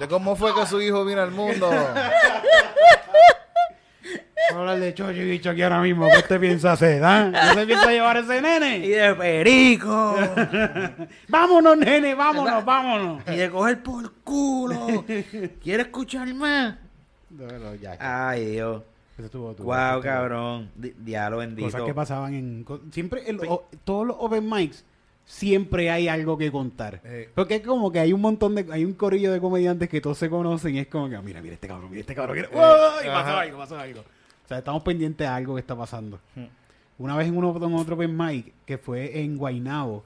De 0.00 0.08
cómo 0.08 0.34
fue 0.34 0.54
que 0.54 0.64
su 0.66 0.80
hijo 0.80 1.04
vino 1.04 1.20
al 1.20 1.30
mundo. 1.30 1.68
Vamos 1.70 1.98
a 4.50 4.58
hablar 4.58 4.80
de 4.80 4.94
chocho 4.94 5.12
y 5.12 5.30
bicho 5.30 5.50
aquí 5.50 5.62
ahora 5.62 5.80
mismo. 5.82 6.08
¿Qué 6.10 6.16
usted 6.18 6.40
piensa 6.40 6.72
hacer? 6.72 7.04
¿ah? 7.04 7.30
¿Qué 7.54 7.60
se 7.60 7.66
piensa 7.66 7.90
llevar 7.90 8.16
ese 8.16 8.38
y 8.38 8.40
nene? 8.40 8.78
de 8.80 9.14
perico. 9.14 10.16
Vámonos, 11.28 11.76
nene, 11.76 12.14
vámonos, 12.14 12.64
vámonos. 12.64 13.22
y 13.28 13.36
de 13.36 13.50
coger 13.50 13.82
por 13.82 14.10
culo. 14.24 15.04
¿Quieres 15.62 15.86
escuchar 15.86 16.32
más? 16.34 16.76
Bueno, 17.28 17.74
ya, 17.76 17.94
ya. 17.96 18.28
Ay, 18.30 18.46
Dios. 18.46 18.82
Estuvo- 19.18 19.50
estuvo- 19.50 19.66
Wow, 19.66 19.76
estuvo- 19.76 20.02
cabrón. 20.02 20.70
Di- 20.74 20.94
Diablo 20.98 21.36
bendito. 21.38 21.66
Cosas 21.68 21.82
que 21.82 21.94
pasaban 21.94 22.32
en... 22.34 22.66
Siempre, 22.90 23.22
o- 23.46 23.68
todos 23.84 24.06
los 24.06 24.16
open 24.18 24.48
mics, 24.48 24.82
siempre 25.24 25.90
hay 25.90 26.08
algo 26.08 26.36
que 26.36 26.50
contar. 26.50 27.00
Eh. 27.04 27.30
Porque 27.34 27.56
es 27.56 27.60
como 27.66 27.90
que 27.92 28.00
hay 28.00 28.12
un 28.12 28.20
montón 28.20 28.54
de... 28.54 28.66
Hay 28.72 28.84
un 28.84 28.94
corillo 28.94 29.32
de 29.32 29.40
comediantes 29.40 29.88
que 29.88 30.00
todos 30.00 30.18
se 30.18 30.28
conocen 30.28 30.74
y 30.74 30.78
es 30.80 30.88
como 30.88 31.08
que, 31.08 31.16
ah, 31.16 31.22
mira, 31.22 31.40
mira 31.40 31.54
este 31.54 31.68
cabrón, 31.68 31.90
mira 31.90 32.00
este 32.00 32.14
cabrón. 32.14 32.36
Mira, 32.36 32.48
¡Uy! 32.52 33.06
pasó 33.06 33.36
algo, 33.38 33.58
pasó 33.58 33.78
algo. 33.78 34.00
O 34.00 34.48
sea, 34.48 34.58
estamos 34.58 34.82
pendientes 34.82 35.26
de 35.26 35.32
algo 35.32 35.54
que 35.54 35.60
está 35.60 35.76
pasando. 35.76 36.18
Hmm. 36.34 36.44
Una 36.98 37.16
vez 37.16 37.28
en, 37.28 37.36
uno, 37.36 37.56
en 37.64 37.74
otro 37.74 37.94
open 37.94 38.16
mic, 38.16 38.52
que 38.66 38.76
fue 38.76 39.20
en 39.22 39.38
Guaynabo, 39.38 40.04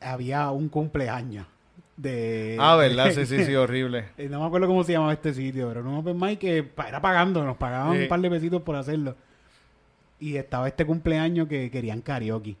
había 0.00 0.50
un 0.50 0.68
cumpleaños 0.68 1.46
de... 1.96 2.56
Ah, 2.60 2.76
¿verdad? 2.76 3.10
Sí, 3.12 3.24
sí, 3.26 3.44
sí, 3.44 3.54
horrible. 3.56 4.06
Eh, 4.18 4.28
No 4.28 4.40
me 4.40 4.46
acuerdo 4.46 4.66
cómo 4.66 4.84
se 4.84 4.92
llamaba 4.92 5.12
este 5.14 5.32
sitio, 5.32 5.68
pero 5.68 5.80
un 5.80 5.96
open 5.96 6.18
mic 6.20 6.38
que 6.38 6.68
era 6.86 7.00
pagando, 7.00 7.42
nos 7.42 7.56
pagaban 7.56 7.96
Sí. 7.96 8.02
un 8.02 8.08
par 8.08 8.20
de 8.20 8.30
pesitos 8.30 8.62
por 8.62 8.76
hacerlo. 8.76 9.16
Y 10.20 10.36
estaba 10.36 10.68
este 10.68 10.84
cumpleaños 10.84 11.48
que 11.48 11.70
querían 11.70 12.00
karaoke. 12.00 12.56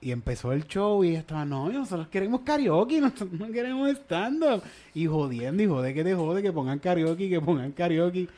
Y 0.00 0.12
empezó 0.12 0.52
el 0.52 0.66
show 0.66 1.02
y 1.04 1.16
estaba, 1.16 1.44
no, 1.44 1.68
nosotros 1.70 2.08
queremos 2.08 2.42
karaoke, 2.42 3.00
nosotros 3.00 3.32
no 3.32 3.50
queremos 3.50 3.90
stand-up. 3.90 4.62
Y 4.94 5.06
jodiendo, 5.06 5.62
y 5.62 5.66
jode 5.66 5.94
que 5.94 6.04
te 6.04 6.14
jode, 6.14 6.42
que 6.42 6.52
pongan 6.52 6.78
karaoke, 6.78 7.28
que 7.28 7.40
pongan 7.40 7.72
karaoke. 7.72 8.28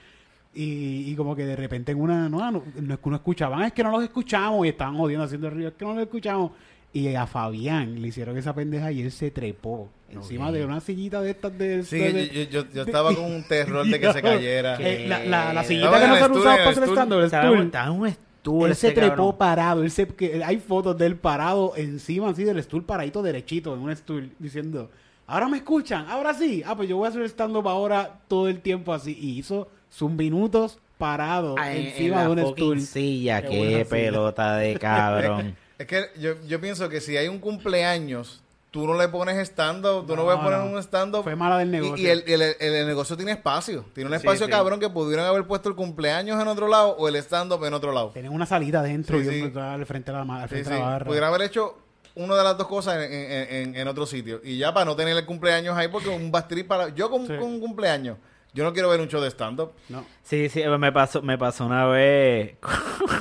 Y, 0.54 1.10
y 1.10 1.14
como 1.14 1.36
que 1.36 1.44
de 1.44 1.54
repente 1.56 1.92
en 1.92 2.00
una, 2.00 2.28
no, 2.28 2.38
no, 2.50 2.62
no 2.80 2.94
es 2.94 3.00
que 3.00 3.10
no 3.10 3.16
escuchaban, 3.16 3.62
es 3.64 3.72
que 3.72 3.82
no 3.82 3.90
los 3.90 4.02
escuchamos. 4.02 4.64
Y 4.66 4.70
estaban 4.70 4.96
jodiendo, 4.96 5.24
haciendo 5.24 5.50
ruido, 5.50 5.68
es 5.68 5.74
que 5.74 5.84
no 5.84 5.94
los 5.94 6.02
escuchamos. 6.02 6.52
Y 6.92 7.14
a 7.14 7.26
Fabián 7.26 8.00
le 8.00 8.08
hicieron 8.08 8.38
esa 8.38 8.54
pendeja 8.54 8.90
y 8.90 9.02
él 9.02 9.12
se 9.12 9.30
trepó 9.30 9.90
encima 10.10 10.50
de 10.50 10.64
una 10.64 10.80
sillita 10.80 11.20
de 11.20 11.32
estas 11.32 11.56
de... 11.58 11.82
Sí, 11.84 11.98
de- 11.98 12.28
yo, 12.50 12.62
yo, 12.62 12.72
yo 12.72 12.82
estaba 12.82 13.14
con 13.14 13.26
un 13.26 13.42
terror 13.46 13.86
de 13.86 14.00
que 14.00 14.10
se 14.10 14.22
cayera. 14.22 14.76
eh, 14.80 15.06
la, 15.06 15.18
la, 15.18 15.52
la 15.52 15.60
Estaba 15.60 15.64
sillita 15.64 16.00
que 16.00 16.06
nosotros 16.08 16.36
en 16.38 16.42
para 16.44 16.70
hacer 16.70 16.84
stand-up, 16.84 17.18
el 17.18 17.24
Estaba, 17.26 17.46
en 17.86 17.92
un 17.92 18.06
estuvo 18.48 18.66
Él 18.66 18.74
se 18.74 18.88
este 18.88 19.00
trepó 19.00 19.16
cabrón. 19.16 19.36
parado, 19.38 19.82
él 19.82 19.90
se, 19.90 20.06
que, 20.06 20.42
hay 20.44 20.58
fotos 20.58 20.96
de 20.98 21.06
él 21.06 21.16
parado 21.16 21.74
encima 21.76 22.30
así 22.30 22.44
del 22.44 22.62
stool 22.62 22.84
paradito 22.84 23.22
derechito 23.22 23.74
en 23.74 23.80
un 23.80 23.94
stool 23.96 24.30
diciendo, 24.38 24.90
ahora 25.26 25.48
me 25.48 25.58
escuchan, 25.58 26.06
ahora 26.08 26.32
sí, 26.34 26.62
ah 26.66 26.74
pues 26.76 26.88
yo 26.88 26.96
voy 26.96 27.06
a 27.06 27.10
hacer 27.10 27.22
stand-up 27.28 27.68
ahora 27.68 28.20
todo 28.28 28.48
el 28.48 28.60
tiempo 28.60 28.92
así 28.94 29.16
y 29.20 29.38
hizo 29.38 29.68
sus 29.90 30.10
minutos 30.10 30.78
parado 30.96 31.54
Ah, 31.58 31.72
en- 31.72 31.82
en 31.82 31.86
encima 31.88 32.22
de 32.24 32.28
un 32.28 32.52
stool. 32.54 32.80
silla. 32.80 33.42
Qué 33.42 33.48
Qué, 33.48 33.68
silla. 33.70 33.84
pelota 33.84 34.56
de 34.56 34.78
cabrón. 34.78 35.56
Es 35.78 35.86
que 35.86 36.06
yo, 36.18 36.32
yo 36.48 36.60
pienso 36.60 36.88
que 36.88 37.00
si 37.00 37.16
hay 37.16 37.28
un 37.28 37.38
cumpleaños, 37.38 38.42
tú 38.70 38.86
no 38.86 38.94
le 38.98 39.08
pones 39.08 39.36
stand-up, 39.48 40.06
tú 40.06 40.14
no, 40.14 40.22
No, 40.22 40.24
vas 40.26 40.38
a 40.38 40.42
poner 40.42 40.58
no. 40.58 40.66
un 40.66 40.78
stand-up. 40.82 41.22
Fue 41.24 41.34
mala 41.36 41.58
del 41.58 41.68
Y- 41.68 41.70
negocio. 41.72 41.96
Y, 42.06 42.10
el, 42.10 42.22
el- 42.26 42.42
el- 42.42 42.56
el 42.74 42.86
negocio 42.86 43.16
tiene 43.16 43.32
espacio. 43.32 43.84
Tiene 43.94 44.08
un 44.08 44.14
espacio 44.14 44.46
sí. 44.46 44.50
cabrón 44.52 44.78
que 44.80 44.88
pudieran 44.90 45.26
haber 45.26 45.46
puesto 45.46 45.68
el 45.68 45.74
cumpleaños 45.74 46.40
en 46.40 46.48
otro 46.48 46.68
lado 46.68 46.90
o 46.98 47.08
el 47.08 47.16
stand-up 47.16 47.64
en 47.64 47.72
otro 47.74 47.92
lado. 47.92 48.10
Tienen 48.10 48.32
una 48.32 48.44
salita 48.46 48.80
adentro 48.80 49.18
Sí, 49.20 49.26
y 49.28 49.42
un- 49.42 49.56
al 49.58 49.86
frente 49.86 50.12
de 50.12 50.18
la, 50.24 50.42
al 50.42 50.48
frente 50.48 50.68
de 50.70 50.78
la 50.78 50.84
barra. 50.84 51.06
Pudiera 51.06 51.28
haber 51.28 51.42
hecho 51.42 51.78
una 52.14 52.34
de 52.36 52.44
las 52.44 52.58
dos 52.58 52.66
cosas 52.66 52.96
en, 52.96 53.12
en- 53.12 53.54
en- 53.54 53.76
en 53.76 53.88
otro 53.88 54.04
sitio. 54.04 54.40
Y 54.44 54.58
ya 54.58 54.74
para 54.74 54.84
no 54.84 54.96
tener 54.96 55.16
el 55.16 55.24
cumpleaños 55.24 55.76
ahí, 55.76 55.88
porque 55.88 56.08
un 56.08 56.30
bastriz 56.30 56.64
para. 56.64 56.88
Yo 56.90 57.08
con, 57.10 57.26
con 57.26 57.42
un 57.44 57.60
cumpleaños, 57.60 58.18
yo 58.54 58.64
no 58.64 58.72
quiero 58.72 58.88
ver 58.88 59.00
un 59.00 59.08
show 59.08 59.20
de 59.20 59.28
stand-up. 59.30 59.72
No. 59.88 60.04
Sí, 60.22 60.48
sí, 60.48 60.62
me 60.78 60.90
pasó, 60.92 61.22
me 61.22 61.36
pasó 61.38 61.66
una 61.66 61.86
vez. 61.86 62.56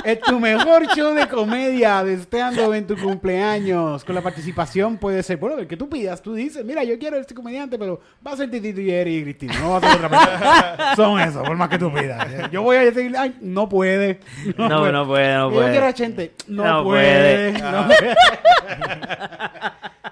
es 0.04 0.20
tu 0.22 0.40
mejor 0.40 0.86
show 0.96 1.14
de 1.14 1.28
comedia 1.28 2.04
de 2.04 2.14
stand-up 2.16 2.74
en 2.74 2.88
tu 2.88 2.96
cumpleaños. 2.98 4.04
Con 4.06 4.16
la 4.16 4.22
participación 4.22 4.98
puede 4.98 5.22
ser, 5.24 5.38
bueno, 5.38 5.58
el 5.60 5.68
que 5.68 5.76
tú 5.78 5.90
pidas, 5.90 6.22
tú 6.22 6.34
dices, 6.34 6.64
mira, 6.66 6.84
yo 6.84 6.98
quiero 7.00 7.18
este 7.18 7.34
comediante, 7.34 7.78
pero 7.78 8.00
va 8.26 8.32
a 8.34 8.38
ser 8.38 8.50
Titito 8.52 8.80
y 8.82 8.92
Eri 8.92 9.18
y 9.18 9.24
Cristina, 9.24 9.60
no 9.60 9.72
va 9.72 9.78
a 9.78 9.82
ser 9.82 9.92
otra 10.06 10.10
persona. 10.10 10.78
Son 10.96 11.20
eso, 11.20 11.44
por 11.44 11.56
más 11.58 11.70
que 11.70 11.78
tú 11.78 11.92
pidas. 11.94 12.50
Yo 12.52 12.62
voy 12.62 12.78
a 12.78 12.82
decir, 12.86 13.14
ay, 13.18 13.38
no 13.42 13.68
puede. 13.68 14.20
No, 14.58 14.92
no 14.92 15.08
puede, 15.08 15.34
no 15.36 15.50
Yo 15.50 15.56
puede. 15.56 15.72
quiero 15.72 15.86
a 15.88 15.94
Chente, 15.94 16.34
no, 16.48 16.64
No 16.66 16.84
puede. 16.84 17.52
puede. 17.54 17.72
no 17.72 17.88
puede. 17.88 18.16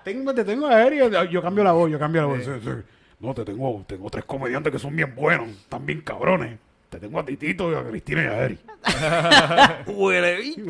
tengo, 0.03 0.33
te 0.33 0.43
tengo 0.43 0.67
a 0.67 0.85
Eri, 0.85 0.99
yo 1.31 1.41
cambio 1.41 1.63
la 1.63 1.71
voz, 1.71 1.89
yo 1.91 1.99
cambio 1.99 2.21
la 2.21 2.27
voz. 2.27 2.43
Sí, 2.43 2.51
sí. 2.63 2.69
No, 3.19 3.33
te 3.33 3.43
tengo, 3.43 3.83
tengo 3.87 4.09
tres 4.09 4.25
comediantes 4.25 4.71
que 4.71 4.79
son 4.79 4.95
bien 4.95 5.15
buenos, 5.15 5.49
están 5.49 5.85
bien 5.85 6.01
cabrones. 6.01 6.59
Te 6.89 6.99
tengo 6.99 7.19
a 7.19 7.25
Titito, 7.25 7.71
y 7.71 7.75
a 7.75 7.83
Cristina 7.83 8.23
y 8.23 8.27
a 8.27 8.43
Eri. 8.45 8.59
Huele 9.93 10.37
bicho. 10.37 10.61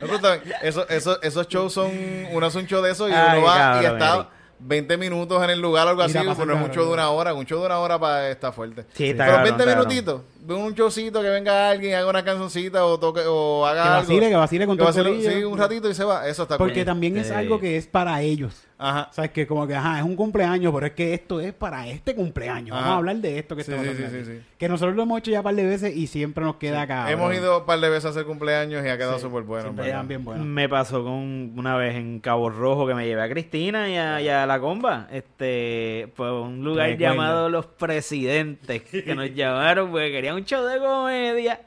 No, 0.00 0.08
pero 0.08 0.18
también, 0.20 0.54
eso, 0.62 0.88
eso, 0.88 1.20
esos 1.22 1.46
shows 1.48 1.72
son, 1.72 1.90
uno 2.32 2.46
hace 2.46 2.58
un 2.58 2.66
show 2.66 2.82
de 2.82 2.90
eso 2.90 3.08
y 3.08 3.12
Ay, 3.12 3.38
uno 3.38 3.46
va 3.46 3.54
y 3.54 3.58
cabrón, 3.84 3.92
está 4.02 4.14
Eric. 4.16 4.26
20 4.58 4.96
minutos 4.96 5.42
en 5.44 5.50
el 5.50 5.60
lugar 5.60 5.86
o 5.86 5.90
algo 5.90 6.04
Mira, 6.06 6.20
así, 6.20 6.28
pasa 6.28 6.40
pero 6.42 6.46
no 6.46 6.52
es 6.54 6.56
un 6.56 6.62
cabrón. 6.68 6.74
show 6.76 6.86
de 6.86 6.92
una 6.94 7.10
hora, 7.10 7.34
un 7.34 7.46
show 7.46 7.60
de 7.60 7.66
una 7.66 7.78
hora 7.78 7.98
para 7.98 8.28
estar 8.30 8.52
fuerte. 8.52 8.84
Sí, 8.94 9.10
está 9.10 9.24
pero 9.26 9.36
cabrón, 9.38 9.56
20 9.58 9.64
cabrón. 9.64 9.88
minutitos, 9.88 10.22
un 10.48 10.74
showcito 10.74 11.22
que 11.22 11.28
venga 11.28 11.70
alguien, 11.70 11.94
haga 11.94 12.08
una 12.10 12.24
cancioncita 12.24 12.84
o 12.84 12.98
toque 12.98 13.22
o 13.26 13.64
haga 13.66 13.82
Que 13.82 13.88
algo. 13.88 14.00
vacile, 14.02 14.28
que 14.28 14.36
vacile 14.36 14.66
con 14.66 14.76
Que 14.76 14.84
vacile. 14.84 15.20
Sí, 15.38 15.44
un 15.44 15.58
ratito 15.58 15.88
y 15.90 15.94
se 15.94 16.04
va. 16.04 16.26
Eso 16.28 16.42
está 16.42 16.58
Porque 16.58 16.74
cool. 16.80 16.84
también 16.84 17.16
es 17.16 17.30
algo 17.30 17.60
que 17.60 17.76
es 17.76 17.86
para 17.86 18.20
ellos. 18.22 18.66
Ajá. 18.84 19.10
¿Sabes? 19.12 19.30
Que 19.30 19.46
como 19.46 19.64
que, 19.68 19.76
ajá, 19.76 19.98
es 20.00 20.04
un 20.04 20.16
cumpleaños, 20.16 20.74
pero 20.74 20.86
es 20.86 20.92
que 20.94 21.14
esto 21.14 21.40
es 21.40 21.52
para 21.52 21.86
este 21.86 22.16
cumpleaños. 22.16 22.74
Vamos 22.74 22.90
a 22.90 22.96
hablar 22.96 23.14
de 23.16 23.38
esto 23.38 23.54
que 23.54 23.62
Sí, 23.62 23.70
estamos 23.70 23.92
sí, 23.92 23.96
sí, 23.96 24.04
hablando 24.04 24.26
sí. 24.32 24.40
Que 24.58 24.68
nosotros 24.68 24.96
lo 24.96 25.02
hemos 25.04 25.18
hecho 25.20 25.30
ya 25.30 25.38
un 25.38 25.44
par 25.44 25.54
de 25.54 25.64
veces 25.64 25.94
y 25.96 26.08
siempre 26.08 26.42
nos 26.42 26.56
queda 26.56 26.82
acá. 26.82 27.08
Hemos 27.08 27.32
ido 27.32 27.60
un 27.60 27.64
par 27.66 27.78
de 27.78 27.88
veces 27.88 28.06
a 28.06 28.08
hacer 28.08 28.24
cumpleaños 28.24 28.84
y 28.84 28.88
ha 28.88 28.96
quedado 28.98 29.20
súper 29.20 29.44
bueno. 29.44 29.72
Bien 30.04 30.24
buenos. 30.24 30.44
Me 30.44 30.68
pasó 30.68 31.04
con 31.04 31.52
una 31.56 31.76
vez 31.76 31.94
en 31.94 32.18
Cabo 32.18 32.50
Rojo 32.50 32.84
que 32.88 32.94
me 32.94 33.06
llevé 33.06 33.22
a 33.22 33.28
Cristina 33.28 33.88
y 33.88 33.96
a, 33.96 34.20
y 34.20 34.28
a 34.28 34.46
la 34.46 34.58
comba. 34.58 35.06
Este, 35.12 36.12
pues 36.16 36.32
un 36.32 36.64
lugar 36.64 36.98
llamado 36.98 37.48
Los 37.48 37.66
Presidentes, 37.66 38.82
que 38.82 39.14
nos 39.14 39.32
llamaron 39.32 39.92
porque 39.92 40.10
un 40.34 40.44
show 40.44 40.64
de 40.64 40.78
comedia. 40.78 41.60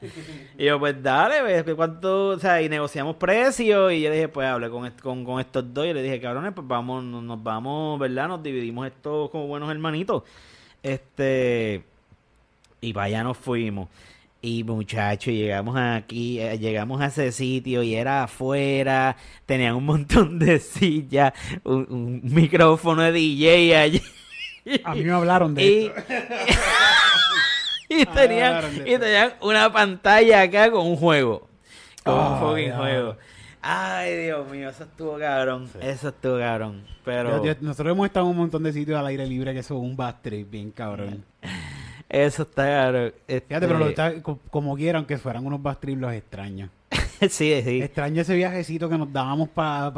Y 0.58 0.64
yo, 0.64 0.78
pues 0.78 1.02
dale, 1.02 1.42
ves 1.42 1.64
que 1.64 1.74
cuánto, 1.74 2.28
o 2.28 2.38
sea, 2.38 2.60
y 2.62 2.68
negociamos 2.68 3.16
precios. 3.16 3.92
Y 3.92 4.02
yo 4.02 4.10
le 4.10 4.16
dije, 4.16 4.28
pues 4.28 4.46
hablé 4.46 4.70
con, 4.70 4.90
con, 5.02 5.24
con 5.24 5.40
estos 5.40 5.72
dos. 5.72 5.86
Y 5.86 5.92
le 5.92 6.02
dije, 6.02 6.20
cabrones, 6.20 6.52
pues 6.54 6.66
vamos, 6.66 7.04
nos, 7.04 7.42
vamos, 7.42 7.98
¿verdad? 7.98 8.28
Nos 8.28 8.42
dividimos 8.42 8.86
esto 8.86 9.28
como 9.30 9.46
buenos 9.46 9.70
hermanitos. 9.70 10.22
Este, 10.82 11.82
y 12.80 12.92
para 12.92 13.06
allá 13.06 13.24
nos 13.24 13.36
fuimos. 13.36 13.88
Y 14.42 14.62
muchachos, 14.62 15.32
llegamos 15.32 15.76
aquí, 15.76 16.38
eh, 16.38 16.58
llegamos 16.58 17.00
a 17.00 17.06
ese 17.06 17.32
sitio 17.32 17.82
y 17.82 17.94
era 17.94 18.24
afuera, 18.24 19.16
tenían 19.44 19.74
un 19.74 19.84
montón 19.86 20.38
de 20.38 20.60
sillas, 20.60 21.32
un, 21.64 21.86
un 21.88 22.20
micrófono 22.22 23.02
de 23.02 23.12
DJ 23.12 23.76
allí. 23.76 24.02
A 24.84 24.94
mí 24.94 25.04
me 25.04 25.12
hablaron 25.12 25.54
de 25.54 25.64
y, 25.64 25.86
esto. 25.86 26.02
y 27.88 28.04
tenían, 28.06 28.64
y 28.86 28.98
tenían 28.98 29.32
una 29.40 29.72
pantalla 29.72 30.42
acá 30.42 30.70
con 30.70 30.86
un 30.86 30.96
juego. 30.96 31.48
Con 32.04 32.14
un 32.14 32.20
Ah, 32.20 32.38
fucking 32.40 32.68
ya. 32.68 32.76
juego. 32.76 33.16
Ay, 33.62 34.16
Dios 34.16 34.48
mío, 34.48 34.68
eso 34.70 34.84
estuvo 34.84 35.18
cabrón. 35.18 35.68
Eso 35.80 36.08
estuvo 36.08 36.38
cabrón. 36.38 36.84
Pero 37.04 37.42
Yo- 37.44 37.52
yo- 37.52 37.60
nosotros 37.62 37.92
hemos 37.92 38.06
estado 38.06 38.26
en 38.26 38.30
un 38.32 38.36
montón 38.38 38.62
de 38.62 38.72
sitios 38.72 38.98
al 38.98 39.06
aire 39.06 39.26
libre 39.26 39.52
que 39.54 39.62
son 39.62 39.78
un 39.78 39.96
bad 39.96 40.16
trip 40.22 40.48
bien 40.50 40.70
cabrón. 40.70 41.24
eso 42.08 42.42
está 42.42 42.64
cabrón. 42.64 43.12
Este, 43.26 43.48
Fíjate, 43.48 43.66
pero 43.66 43.78
lo 43.80 43.88
está- 43.88 44.22
co- 44.22 44.38
como 44.50 44.76
quieran 44.76 45.04
que 45.04 45.18
fueran 45.18 45.44
unos 45.46 45.60
bad 45.62 45.78
trips, 45.78 46.00
los 46.00 46.12
extraño. 46.12 46.70
sí, 47.28 47.60
sí. 47.64 47.82
Extraño 47.82 48.22
ese 48.22 48.36
viajecito 48.36 48.88
que 48.88 48.98
nos 48.98 49.12
dábamos 49.12 49.48
para... 49.48 49.92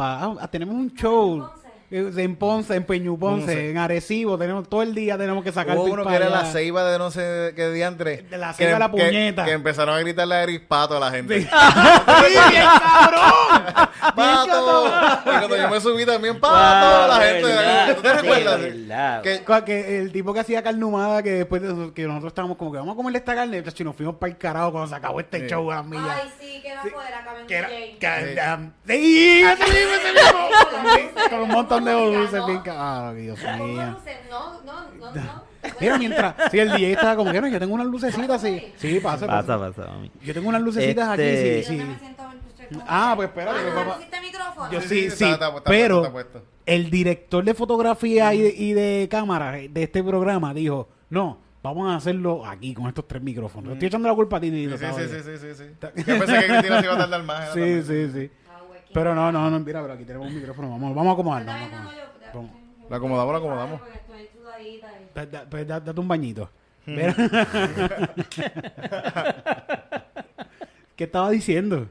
tenemos 0.51 0.75
un 0.75 0.95
show 0.95 1.51
en 1.91 2.37
Ponce, 2.37 2.75
en 2.75 2.85
Peñu 2.85 3.19
Ponce, 3.19 3.47
Ponce. 3.47 3.71
en 3.71 3.79
Arecibo. 3.79 4.37
Tenemos 4.37 4.69
todo 4.69 4.83
el 4.83 4.95
día 4.95 5.17
tenemos 5.17 5.43
que 5.43 5.53
sacar 5.53 5.77
Hubo 5.77 5.85
uno 5.85 6.05
que 6.07 6.15
era 6.15 6.29
la 6.29 6.45
ceiba 6.45 6.85
de 6.85 6.99
no 6.99 7.11
sé 7.11 7.53
qué 7.57 7.71
diantre. 7.71 8.23
De 8.31 8.37
la 8.39 8.53
ceiba 8.53 8.73
de 8.75 8.79
la 8.79 8.91
que- 8.91 8.97
puñeta. 9.07 9.45
Que, 9.45 9.53
empezaron 9.53 9.95
a 9.95 9.99
gritarle 10.01 10.35
a 10.35 10.43
Eric 10.43 10.67
Pato 10.67 10.97
a 10.97 11.01
la 11.01 11.11
gente. 11.11 11.41
¡Sí, 11.43 11.49
bien 12.51 12.65
cabrón! 12.79 13.65
¡Pato! 14.15 14.87
Y 15.25 15.29
cuando 15.39 15.57
yo 15.57 15.69
me 15.71 15.81
subí 15.81 16.05
también, 16.07 16.39
¡Pato! 16.39 16.99
Wow, 16.99 17.09
la 17.09 17.25
gente. 17.27 17.43
verdad, 17.45 17.95
¿Tú 17.97 18.03
te 18.03 18.13
recuerdas? 18.15 18.61
verdad. 18.61 19.23
Que- 19.23 19.99
el 19.99 20.13
tipo 20.13 20.33
que 20.35 20.41
hacía 20.41 20.63
carne 20.63 20.85
humada, 20.85 21.23
que 21.23 21.31
después 21.31 21.63
de 21.63 21.69
eso, 21.69 21.95
que 21.95 22.05
nosotros 22.07 22.31
estábamos 22.33 22.57
como 22.57 22.71
que 22.73 22.79
vamos 22.79 22.93
a 22.93 22.97
comerle 22.97 23.19
esta 23.19 23.35
carne, 23.35 23.63
y 23.79 23.85
nos 23.85 23.97
fuimos 23.97 24.17
para 24.17 24.31
el 24.33 24.39
carajo 24.39 24.73
cuando 24.73 24.89
se 24.89 24.95
acabó 24.95 25.21
este 25.21 25.41
Sí. 25.41 25.47
show 25.49 25.71
a 25.71 25.77
las 25.77 25.87
millas. 25.87 26.05
Ay, 26.23 26.31
sí, 26.41 26.61
queda 26.63 26.81
afuera, 26.81 27.23
caben 27.25 27.47
Que 27.47 27.55
era, 27.57 27.69
DJ. 27.69 27.99
que- 27.99 28.35
Sí. 28.35 28.39
um, 28.55 28.71
sí, 28.87 29.41
ese 29.41 29.65
mismo, 29.73 29.95
ese 29.95 30.13
mismo. 30.13 31.19
Con 31.31 31.41
un 31.41 31.49
montón 31.49 31.78
de 31.85 32.17
luces, 32.19 32.47
bien 32.47 32.61
ca- 32.61 33.09
Ah, 33.09 33.15
Dios 33.15 33.39
mío. 33.39 33.97
No, 34.31 34.63
no, 34.65 34.91
no, 34.99 35.15
no. 35.15 35.49
Mira, 35.81 35.99
mientras, 35.99 36.35
si 36.51 36.59
el 36.59 36.71
DJ 36.71 36.93
estaba 36.93 37.17
como 37.17 37.33
que 37.33 37.41
no, 37.41 37.49
yo 37.49 37.59
tengo 37.59 37.75
unas 37.75 37.87
lucecitas 37.87 38.43
así. 38.43 38.73
Sí, 38.77 39.01
pasa, 39.01 39.27
Pasa, 39.27 39.59
pasa. 39.59 39.87
mami. 39.91 40.11
Yo 40.23 40.33
tengo 40.35 40.49
unas 40.49 40.63
lucecitas 40.63 41.19
Este- 41.19 41.59
aquí, 41.59 41.65
sí, 41.67 41.77
Yo 41.79 41.85
sí. 41.85 41.91
usted 41.91 42.17
como- 42.17 42.85
Ah, 42.87 43.13
pues 43.17 43.29
espérate, 43.29 43.59
Ah, 43.61 43.75
papá. 43.75 43.95
¿pusiste 43.95 44.21
micrófono? 44.21 44.71
Yo 44.73 44.81
Sí, 44.83 44.89
sí, 44.89 44.95
sí, 44.95 45.17
sí, 45.17 45.25
está- 45.25 45.33
está- 45.35 45.49
está 45.57 45.63
pero 45.71 46.01
puesto, 46.01 46.19
está 46.19 46.31
puesto. 46.33 46.49
el 46.67 46.91
director 46.91 47.45
de 47.45 47.55
fotografía 47.55 48.35
y 48.35 48.43
de, 48.43 48.55
y 48.55 48.73
de 48.75 49.09
cámara 49.11 49.53
de 49.53 49.83
este 49.83 50.03
programa 50.05 50.53
dijo, 50.55 50.89
no, 51.11 51.39
vamos 51.63 51.91
a 51.91 51.97
hacerlo 51.97 52.45
aquí 52.47 52.75
con 52.75 52.87
estos 52.87 53.09
tres 53.09 53.23
micrófonos. 53.23 53.73
Estoy 53.73 53.89
echando 53.89 54.07
la 54.09 54.15
culpa 54.15 54.37
a 54.37 54.41
ti, 54.41 54.51
Sí, 54.51 54.69
sí, 54.69 54.77
sí, 54.77 55.09
sí, 55.09 55.23
sí, 55.25 55.39
sí, 55.39 55.55
sí. 55.55 56.05
Yo 56.07 56.19
pensé 56.19 56.41
que 56.41 56.47
Cristina 56.47 56.79
se 56.81 56.85
iba 56.87 56.95
a 56.95 56.99
tardar 56.99 57.23
más. 57.25 57.51
Sí, 57.55 57.83
sí, 57.83 58.11
sí. 58.13 58.31
Pero 58.93 59.15
no, 59.15 59.31
no, 59.33 59.51
no, 59.51 59.61
mira, 59.61 59.81
pero 59.83 59.95
aquí 59.95 60.05
tenemos 60.05 60.29
un 60.29 60.35
micrófono. 60.35 60.71
Vamos, 60.71 60.95
vamos 60.95 61.11
a 61.11 61.13
acomodarnos. 61.15 61.55
Vamos 61.55 61.73
a 61.73 62.29
acomodarnos. 62.29 62.91
La 62.91 62.97
acomodamos, 62.97 63.33
la 63.33 63.39
acomodamos. 63.39 63.81
Da- 65.15 65.27
da- 65.27 65.45
pues 65.49 65.67
da- 65.67 65.81
date 65.81 66.01
un 66.01 66.09
bañito. 66.09 66.51
Hmm. 66.87 66.95
Mira. 66.97 67.15
¿Qué 70.97 71.05
estaba 71.05 71.31
diciendo? 71.31 71.87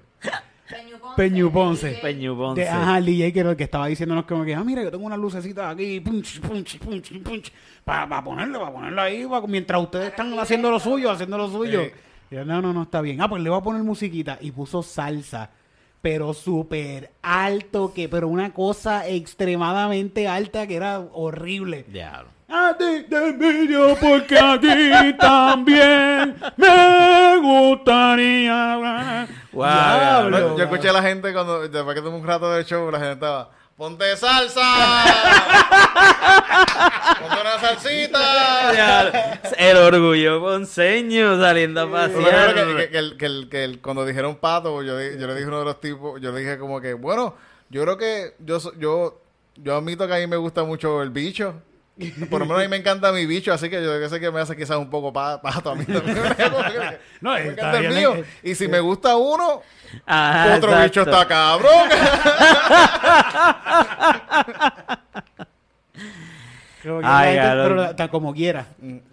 Peñu 0.70 0.98
Ponce. 1.00 1.16
Peñu 1.16 1.52
Ponce. 1.52 1.90
DJ. 1.92 2.02
Peñu 2.02 2.38
Ponce. 2.38 2.62
De, 2.62 2.70
ajá, 2.70 2.98
el 2.98 3.06
DJ 3.06 3.32
que, 3.34 3.40
era 3.40 3.52
el 3.52 3.56
que 3.58 3.64
estaba 3.64 3.88
diciéndonos 3.88 4.26
como 4.26 4.44
que, 4.44 4.54
ah, 4.54 4.64
mira, 4.64 4.84
yo 4.84 4.92
tengo 4.92 5.06
unas 5.06 5.18
lucecitas 5.20 5.74
aquí, 5.74 6.00
punch, 6.02 6.42
punch, 6.42 6.78
punch, 6.80 7.22
punch, 7.24 7.52
para 7.86 8.22
ponerlo, 8.24 8.60
para 8.60 8.74
ponerlo 8.74 9.02
ahí, 9.02 9.26
pa- 9.26 9.42
mientras 9.48 9.82
ustedes 9.82 10.10
están 10.10 10.38
haciendo 10.38 10.70
lo 10.70 10.80
suyo, 10.80 11.10
haciendo 11.12 11.38
lo 11.38 11.50
suyo. 11.50 11.84
Sí. 11.86 11.92
Y 12.32 12.36
yo, 12.36 12.44
no, 12.44 12.62
no, 12.62 12.74
no, 12.74 12.84
está 12.84 13.00
bien. 13.02 13.22
Ah, 13.22 13.30
pues 13.30 13.42
le 13.42 13.50
voy 13.50 13.60
a 13.60 13.64
poner 13.64 13.82
musiquita. 13.84 14.38
Y 14.42 14.52
puso 14.52 14.84
salsa, 14.84 15.50
pero 16.02 16.34
súper 16.34 17.12
alto, 17.22 17.94
que, 17.94 18.08
pero 18.10 18.28
una 18.28 18.54
cosa 18.54 19.08
extremadamente 19.08 20.28
alta 20.28 20.68
que 20.68 20.76
era 20.76 21.00
horrible. 21.00 21.86
Diablo. 21.88 22.38
A 22.50 22.74
ti 22.78 23.06
te 23.10 23.28
envidio 23.28 23.98
porque 24.00 24.40
a 24.40 24.58
ti 24.58 25.14
también 25.20 26.38
me 26.56 27.38
gustaría. 27.42 29.28
Wow, 29.52 29.66
Diablo, 29.66 30.40
No, 30.40 30.58
yo 30.58 30.64
escuché 30.64 30.88
a 30.88 30.94
la 30.94 31.02
gente 31.02 31.34
cuando, 31.34 31.68
después 31.68 31.94
que 31.94 32.02
tuve 32.02 32.16
un 32.16 32.26
rato 32.26 32.50
del 32.52 32.64
show, 32.64 32.90
la 32.90 33.00
gente 33.00 33.14
estaba, 33.16 33.50
¡Ponte 33.78 34.18
salsa! 34.18 35.06
¡Ponte 37.20 37.42
una 37.42 37.60
salsita! 37.60 39.40
El 39.58 39.78
orgullo 39.78 40.42
ponceño 40.42 41.40
saliendo 41.40 41.82
a 41.82 41.92
pasear. 41.92 42.56
que, 42.56 42.90
que- 42.90 43.18
que 43.18 43.50
que 43.50 43.64
el- 43.64 43.80
cuando 43.80 44.04
dijeron 44.06 44.36
pato, 44.38 44.82
yo, 44.82 45.00
yo 45.00 45.28
le 45.28 45.34
dije 45.36 45.46
a 45.46 45.48
uno 45.50 45.60
de 45.60 45.66
los 45.66 45.80
tipos, 45.80 46.20
yo 46.20 46.32
le 46.32 46.40
dije 46.40 46.58
como 46.58 46.82
que, 46.82 46.94
bueno, 46.96 47.36
yo 47.70 47.84
creo 47.84 47.98
que 47.98 48.34
yo 48.40 48.60
yo 48.80 49.22
yo 49.58 49.78
admito 49.78 50.08
que 50.08 50.14
a 50.16 50.18
mí 50.18 50.28
me 50.28 50.38
gusta 50.38 50.64
mucho 50.64 51.04
el 51.04 51.12
bicho. 51.12 51.54
Por 52.30 52.40
lo 52.42 52.46
menos 52.46 52.60
a 52.60 52.64
mí 52.64 52.68
me 52.70 52.78
encanta 52.78 53.12
mi 53.12 53.26
bicho, 53.26 53.52
así 53.52 53.70
que 53.70 53.82
yo 53.84 54.08
sé 54.10 54.20
que 54.20 54.32
me 54.32 54.40
hace 54.40 54.56
quizás 54.56 54.78
un 54.78 54.90
poco 54.90 55.12
pa- 55.12 55.42
pato 55.42 55.72
a 55.72 55.76
mí 55.76 55.84
también. 55.86 56.18
No, 57.22 57.32
me 57.34 57.40
está 57.40 57.52
encanta 57.52 57.78
el 57.78 57.82
bien, 57.88 57.96
mío. 57.96 58.16
eh, 58.16 58.26
Y 58.44 58.56
si 58.56 58.68
me 58.68 58.80
gusta 58.80 59.16
uno, 59.16 59.62
Ajá, 60.06 60.56
otro 60.58 60.70
exacto. 60.70 60.84
bicho 60.84 61.02
está 61.02 61.28
cabrón. 61.28 61.90
Creo 66.84 67.00
que 67.00 67.06
Ay, 67.08 67.34
gente- 67.36 67.50
pero 67.64 67.84
está 67.86 68.08
como 68.08 68.34
quiera. 68.34 68.68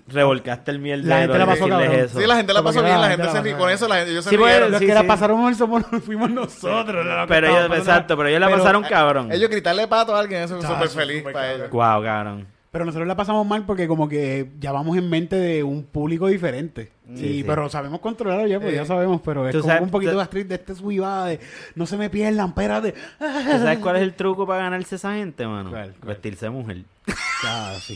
Revolcaste 0.06 0.70
el 0.70 0.78
mierdero. 0.80 1.08
La 1.08 1.20
gente 1.22 1.38
la 1.38 1.46
pasó 1.46 1.66
cabrón. 1.68 1.92
eso. 1.92 2.20
Sí, 2.20 2.26
la 2.26 2.36
gente 2.36 2.52
la 2.52 2.62
pasó 2.62 2.82
bien, 2.82 2.94
la 2.94 3.00
la 3.00 3.08
gente 3.16 3.30
se 3.30 3.40
ríe. 3.40 3.56
Con 3.56 3.70
eso 3.70 3.88
la 3.88 3.96
gente, 3.96 4.10
ellos 4.12 4.24
se 4.24 4.30
Sí, 4.30 4.36
pues, 4.36 4.52
rieron. 4.52 4.70
Los 4.70 4.80
sí, 4.80 4.86
que 4.86 4.94
la 4.94 5.02
pasaron 5.04 5.42
mal 5.42 5.54
somos, 5.56 5.82
fuimos 6.04 6.30
nosotros. 6.30 7.06
Pero 7.26 7.46
ellos, 7.48 7.78
exacto, 7.78 8.16
pero 8.16 8.28
ellos 8.28 8.40
la 8.40 8.50
pasaron 8.50 8.82
cabrón. 8.84 9.32
Ellos 9.32 9.48
gritarle 9.48 9.88
pato 9.88 10.14
a 10.14 10.20
alguien, 10.20 10.42
eso 10.42 10.58
es 10.58 10.64
súper 10.66 10.88
feliz 10.90 11.22
para 11.22 11.52
ellos. 11.52 11.70
Guau, 11.70 12.02
cabrón. 12.02 12.46
Pero 12.74 12.84
nosotros 12.86 13.06
la 13.06 13.14
pasamos 13.14 13.46
mal 13.46 13.64
porque 13.64 13.86
como 13.86 14.08
que 14.08 14.50
ya 14.58 14.72
vamos 14.72 14.98
en 14.98 15.08
mente 15.08 15.36
de 15.36 15.62
un 15.62 15.84
público 15.84 16.26
diferente. 16.26 16.90
Sí, 17.14 17.36
sí. 17.38 17.44
pero 17.46 17.68
sabemos 17.68 18.00
controlarlo 18.00 18.48
ya, 18.48 18.58
pues 18.58 18.74
ya 18.74 18.84
sabemos, 18.84 19.20
pero 19.24 19.48
es 19.48 19.54
como 19.54 19.68
sabes- 19.68 19.82
un 19.84 19.90
poquito 19.90 20.16
de 20.16 20.22
actriz 20.22 20.48
de 20.48 20.56
este 20.56 20.74
subivada 20.74 21.26
de 21.26 21.38
no 21.76 21.86
se 21.86 21.96
me 21.96 22.10
pierdan, 22.10 22.48
espérate. 22.48 22.92
¿Tú 22.92 23.24
sabes 23.58 23.78
cuál 23.78 23.94
es 23.94 24.02
el 24.02 24.14
truco 24.14 24.44
para 24.44 24.64
ganarse 24.64 24.96
esa 24.96 25.14
gente, 25.14 25.46
mano? 25.46 25.70
¿Cuál? 25.70 25.94
¿Cuál? 26.00 26.08
Vestirse 26.08 26.46
de 26.46 26.50
mujer. 26.50 26.78
Ah, 27.46 27.74
sí. 27.78 27.94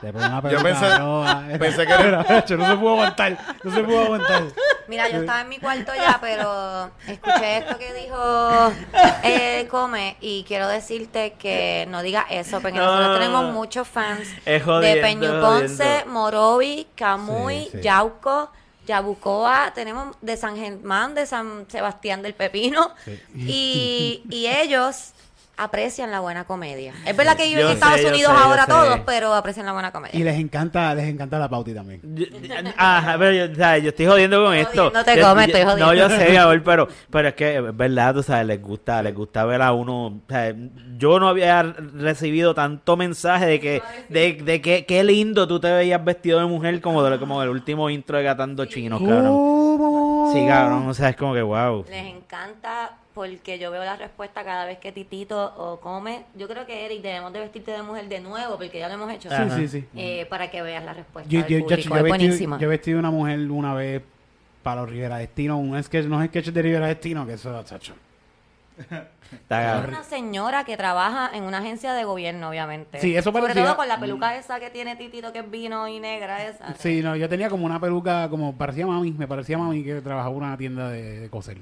Te 0.00 0.12
pongo 0.12 0.26
una 0.26 0.36
Yo 0.36 0.42
peluca 0.42 0.62
pensé- 0.64 0.98
roja. 0.98 1.42
pensé 1.58 1.86
que- 1.86 1.98
Mira, 1.98 2.26
macho, 2.28 2.56
no 2.56 2.66
se 2.70 2.76
pudo 2.76 2.90
aguantar. 2.92 3.38
No 3.62 3.74
se 3.74 3.82
pudo 3.84 4.00
aguantar. 4.02 4.42
Mira, 4.88 5.08
yo 5.08 5.18
estaba 5.20 5.40
en 5.42 5.48
mi 5.48 5.58
cuarto 5.58 5.92
ya, 5.94 6.18
pero 6.20 6.90
escuché 7.06 7.58
esto 7.58 7.78
que 7.78 7.94
dijo 7.94 8.72
eh, 9.22 9.66
Come 9.70 10.16
y 10.20 10.44
quiero 10.44 10.66
decirte 10.68 11.34
que 11.38 11.86
no 11.88 12.02
digas 12.02 12.26
eso, 12.30 12.60
porque 12.60 12.78
No, 12.78 12.84
nosotros 12.86 13.08
no, 13.08 13.14
tenemos 13.14 13.52
muchos 13.54 13.86
fans 13.88 14.28
Es 14.44 14.62
jodiendo, 14.64 14.96
de 14.96 15.02
Peñu 15.02 15.40
Ponce. 15.40 16.04
Morovi, 16.06 16.88
Camuy, 16.96 17.64
Sí, 17.64 17.70
sí. 17.74 17.80
Yauco, 17.82 18.50
Yabucoa, 18.86 19.72
tenemos 19.74 20.16
de 20.20 20.36
San 20.36 20.56
Germán, 20.56 21.14
de 21.14 21.24
San 21.26 21.66
Sebastián 21.68 22.20
del 22.20 22.34
Pepino, 22.34 22.90
y, 23.36 24.22
y 24.28 24.46
ellos 24.48 25.12
aprecian 25.64 26.10
la 26.10 26.20
buena 26.20 26.44
comedia. 26.44 26.92
Es 27.06 27.16
verdad 27.16 27.36
que 27.36 27.44
viven 27.44 27.60
Yo 27.62 27.68
en 27.70 27.74
Estados 27.74 28.00
sé, 28.00 28.08
Unidos 28.08 28.32
sé, 28.36 28.42
ahora 28.44 28.64
sé. 28.64 28.70
todos, 28.72 29.00
pero 29.06 29.34
aprecian 29.34 29.66
la 29.66 29.72
buena 29.72 29.88
Y 29.88 29.92
comedia. 29.92 30.24
les 30.24 30.38
encanta, 30.38 30.94
les 30.94 31.06
encanta 31.08 31.38
la 31.38 31.48
pauti 31.48 31.72
también. 31.74 32.00
Yo- 32.14 32.26
Ajá, 32.76 33.16
pero 33.18 33.32
yo, 33.46 33.52
o 33.52 33.54
sea, 33.54 33.78
yo 33.78 33.88
estoy 33.90 34.06
jodiendo 34.06 34.44
con 34.44 34.54
esto. 34.54 34.70
Jodiendo 34.90 35.04
te 35.04 35.16
Yo- 35.16 35.28
come, 35.28 35.42
yo- 35.42 35.46
estoy 35.46 35.62
jodiendo. 35.62 35.86
No, 35.86 35.94
yo 35.94 36.08
sé, 36.10 36.38
amor, 36.38 36.62
pero, 36.62 36.88
pero 37.10 37.28
es 37.28 37.34
que 37.34 37.56
es 37.56 37.76
verdad, 37.76 38.14
tú 38.14 38.22
sabes, 38.22 38.46
les 38.46 38.60
gusta, 38.62 39.02
les 39.02 39.14
gusta 39.14 39.44
ver 39.44 39.62
a 39.62 39.72
uno. 39.72 40.06
o 40.06 40.20
sea, 40.28 40.54
yo 40.98 41.18
no 41.20 41.28
había 41.28 41.62
recibido 41.62 42.54
tanto 42.54 42.96
mensaje 42.96 43.46
de 43.46 43.60
que, 43.60 43.82
de, 44.08 44.34
de 44.34 44.60
que 44.60 44.84
qué 44.86 45.02
lindo 45.04 45.46
tú 45.48 45.58
te 45.60 45.70
veías 45.72 46.02
vestido 46.04 46.38
de 46.40 46.46
mujer 46.46 46.80
como, 46.80 47.02
de- 47.02 47.18
como 47.18 47.42
el 47.42 47.48
último 47.48 47.90
intro 47.90 48.16
de 48.18 48.24
Gatando 48.24 48.64
Chinos, 48.66 49.00
cabrón. 49.00 49.26
¿Cómo? 49.26 50.30
Sí, 50.32 50.46
cabrón, 50.46 50.88
o 50.88 50.94
sea, 50.94 51.10
es 51.10 51.16
como 51.16 51.34
que 51.34 51.42
wow. 51.42 51.84
Les 51.88 52.06
encanta 52.06 52.92
porque 53.14 53.58
yo 53.58 53.70
veo 53.70 53.84
la 53.84 53.96
respuesta 53.96 54.44
cada 54.44 54.64
vez 54.66 54.78
que 54.78 54.92
Titito 54.92 55.54
o 55.56 55.80
come. 55.80 56.24
Yo 56.36 56.48
creo 56.48 56.66
que 56.66 56.84
Eric 56.86 57.02
debemos 57.02 57.32
de 57.32 57.40
vestirte 57.40 57.70
de 57.72 57.82
mujer 57.82 58.08
de 58.08 58.20
nuevo 58.20 58.56
porque 58.56 58.78
ya 58.78 58.88
lo 58.88 58.94
hemos 58.94 59.10
hecho. 59.12 59.28
Sí, 59.30 59.36
sí, 59.56 59.68
sí. 59.68 59.88
Eh, 59.96 60.26
para 60.26 60.50
que 60.50 60.62
veas 60.62 60.84
la 60.84 60.92
respuesta 60.94 61.30
Yo, 61.30 61.40
del 61.42 61.48
yo, 61.48 61.58
yo, 61.58 61.64
público. 61.66 61.68
yo 61.68 61.74
es 61.76 61.86
he 61.86 62.02
vestido, 62.02 62.08
buenísima. 62.08 62.58
yo 62.58 62.66
he 62.66 62.70
vestido 62.70 62.98
una 62.98 63.10
mujer 63.10 63.38
una 63.50 63.74
vez 63.74 64.02
para 64.62 64.82
los 64.82 64.90
Rivera 64.90 65.18
Destino, 65.18 65.58
un 65.58 65.82
sketch, 65.82 66.06
no 66.06 66.22
es 66.22 66.28
sketch 66.28 66.46
de 66.48 66.62
Rivera 66.62 66.86
Destino, 66.86 67.26
que 67.26 67.34
eso, 67.34 67.62
chacho. 67.64 67.94
Está 69.32 69.78
Es 69.80 69.88
una 69.88 70.02
señora 70.04 70.64
que 70.64 70.76
trabaja 70.76 71.30
en 71.32 71.44
una 71.44 71.58
agencia 71.58 71.94
de 71.94 72.04
gobierno, 72.04 72.50
obviamente. 72.50 73.00
Sí, 73.00 73.16
eso 73.16 73.30
Sobre 73.30 73.44
parecía- 73.44 73.64
todo 73.64 73.76
con 73.76 73.88
la 73.88 73.98
peluca 73.98 74.36
esa 74.36 74.60
que 74.60 74.68
tiene 74.68 74.94
Titito, 74.96 75.32
que 75.32 75.38
es 75.38 75.50
vino 75.50 75.88
y 75.88 76.00
negra 76.00 76.44
esa. 76.44 76.74
Sí, 76.78 77.00
no, 77.00 77.16
yo 77.16 77.30
tenía 77.30 77.48
como 77.48 77.64
una 77.64 77.80
peluca, 77.80 78.28
como 78.28 78.54
parecía 78.58 78.86
mami, 78.86 79.12
me 79.12 79.26
parecía 79.26 79.56
mami 79.56 79.84
que 79.84 80.02
trabajaba 80.02 80.34
en 80.36 80.42
una 80.42 80.56
tienda 80.58 80.90
de, 80.90 81.20
de 81.20 81.30
coser. 81.30 81.56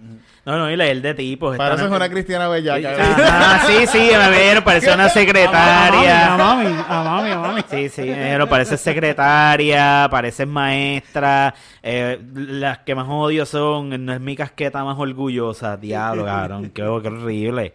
No, 0.45 0.59
no, 0.59 0.69
y 0.69 0.77
leer 0.77 1.01
de 1.01 1.15
tipos. 1.15 1.57
Para 1.57 1.77
eso 1.77 1.87
es 1.87 1.93
una 1.93 2.09
cristiana 2.09 2.49
bellaca. 2.49 2.91
Ajá, 2.99 3.67
sí, 3.69 3.87
sí, 3.87 4.11
me 4.19 4.31
vieron, 4.37 4.65
parecía 4.65 4.95
una 4.95 5.05
A 5.11 5.11
secretaria. 5.11 6.37
mami, 6.37 6.67
a 6.89 7.03
mami, 7.05 7.31
a 7.31 7.39
mami. 7.39 7.63
Sí, 7.71 7.89
sí, 7.89 8.03
pero 8.05 8.49
parece 8.49 8.77
secretaria, 8.79 10.09
parece 10.11 10.45
maestra. 10.45 11.55
eh, 11.85 12.19
las 12.35 12.79
que 12.79 12.97
más 12.97 13.07
odio 13.09 13.47
son, 13.47 14.05
no 14.05 14.13
es 14.13 14.21
mi 14.21 14.35
casqueta 14.35 14.83
más 14.85 14.99
orgullosa, 14.99 15.77
diablo, 15.77 16.25
cabrón, 16.25 16.71
qué 16.71 16.83
horrible. 17.11 17.73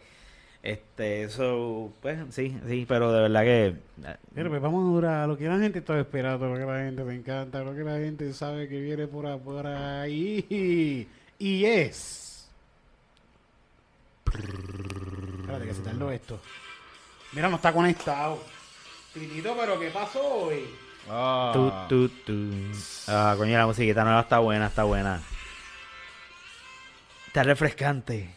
Este, 0.66 1.24
eso, 1.24 1.94
pues 2.02 2.18
sí, 2.32 2.58
sí, 2.68 2.86
pero 2.88 3.12
de 3.12 3.22
verdad 3.22 3.44
que. 3.44 3.76
Pero 4.34 4.50
pues 4.50 4.60
vamos 4.60 4.84
a 4.84 4.94
durar 4.94 5.28
lo 5.28 5.38
que 5.38 5.48
la 5.48 5.60
gente 5.60 5.78
está 5.78 6.00
esperando, 6.00 6.48
lo 6.48 6.58
que 6.58 6.66
la 6.66 6.80
gente 6.80 7.04
me 7.04 7.14
encanta, 7.14 7.60
lo 7.60 7.76
que 7.76 7.84
la 7.84 8.00
gente 8.00 8.34
sabe 8.34 8.68
que 8.68 8.82
viene 8.82 9.06
por, 9.06 9.28
ahí. 9.68 11.08
Y 11.38 11.66
es. 11.66 12.50
Espérate 14.26 15.66
que 15.68 15.74
se 15.76 15.82
tardó 15.84 16.10
esto. 16.10 16.40
Mira, 17.34 17.48
no 17.48 17.58
está 17.58 17.72
conectado. 17.72 18.40
Titito, 19.14 19.56
pero 19.56 19.80
¿qué 19.80 19.92
pasó 19.92 20.20
hoy? 20.26 20.66
Ah. 21.08 21.86
Tu, 21.88 22.08
tu, 22.08 22.24
tu. 22.26 22.52
Ah, 23.08 23.36
coño, 23.38 23.56
la 23.56 23.68
musiquita 23.68 24.04
nueva 24.04 24.22
está 24.22 24.40
buena, 24.40 24.66
está 24.66 24.84
buena. 24.84 25.22
Está 27.28 27.44
refrescante. 27.44 28.34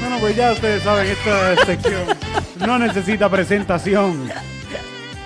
Bueno, 0.00 0.16
pues 0.20 0.36
ya 0.36 0.52
ustedes 0.52 0.82
saben, 0.82 1.06
esta 1.06 1.56
sección 1.66 2.02
no 2.66 2.78
necesita 2.78 3.28
presentación. 3.28 4.30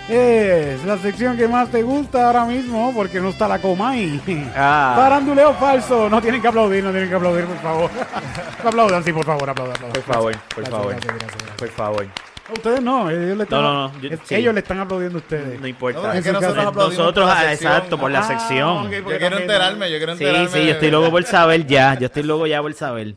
Es 0.08 0.84
la 0.84 0.98
sección 0.98 1.34
que 1.36 1.48
más 1.48 1.70
te 1.70 1.82
gusta 1.82 2.26
ahora 2.26 2.44
mismo 2.44 2.92
porque 2.94 3.20
no 3.20 3.30
está 3.30 3.48
la 3.48 3.58
Comay. 3.58 4.20
Ah. 4.54 4.92
Faranduleo 4.96 5.54
falso. 5.54 6.10
No 6.10 6.20
tienen 6.20 6.42
que 6.42 6.48
aplaudir, 6.48 6.84
no 6.84 6.90
tienen 6.90 7.08
que 7.08 7.14
aplaudir, 7.14 7.46
por 7.46 7.56
favor. 7.62 7.90
aplaudan, 8.64 9.02
sí, 9.02 9.12
por 9.14 9.24
favor, 9.24 9.48
aplaudan. 9.48 9.76
aplaudan. 9.76 10.02
Por 10.02 10.14
favor, 10.14 10.32
por 10.32 10.64
Gracias, 10.64 10.70
favor. 10.70 10.90
gracias, 10.92 11.14
gracias, 11.14 11.32
gracias. 11.38 11.56
Por 11.58 11.68
favor. 11.70 12.06
Ustedes 12.52 12.82
no, 12.82 13.08
ellos 13.10 13.36
le 13.38 13.42
están, 13.44 13.62
No, 13.62 13.72
no, 13.72 13.88
no, 13.88 14.00
yo- 14.02 14.10
es- 14.10 14.20
sí. 14.24 14.34
ellos 14.34 14.52
le 14.52 14.60
están 14.60 14.78
aplaudiendo 14.80 15.16
a 15.16 15.20
ustedes. 15.22 15.58
No 15.58 15.66
importa. 15.66 16.02
No, 16.02 16.12
es 16.12 16.22
que 16.22 16.28
En 16.28 16.34
su 16.36 16.40
nosotros 16.42 16.74
Nosotros, 16.76 17.24
por 17.30 17.34
la 17.34 17.40
ah, 17.48 17.52
exacto, 17.54 17.98
por 17.98 18.10
la 18.10 18.18
Ah, 18.18 18.22
sección. 18.24 18.90
Yo 18.90 19.04
quiero 19.18 19.38
enterarme, 19.38 19.90
yo 19.90 19.96
quiero 19.96 20.16
Sí, 20.16 20.24
enterarme. 20.24 20.50
sí, 20.50 20.66
yo 20.66 20.72
estoy 20.72 20.90
loco 20.90 21.10
por 21.10 21.24
saber 21.24 21.66
ya. 21.66 21.94
Yo 21.98 22.06
estoy 22.06 22.24
loco 22.24 22.46
ya 22.46 22.60
por 22.60 22.74
saber. 22.74 23.14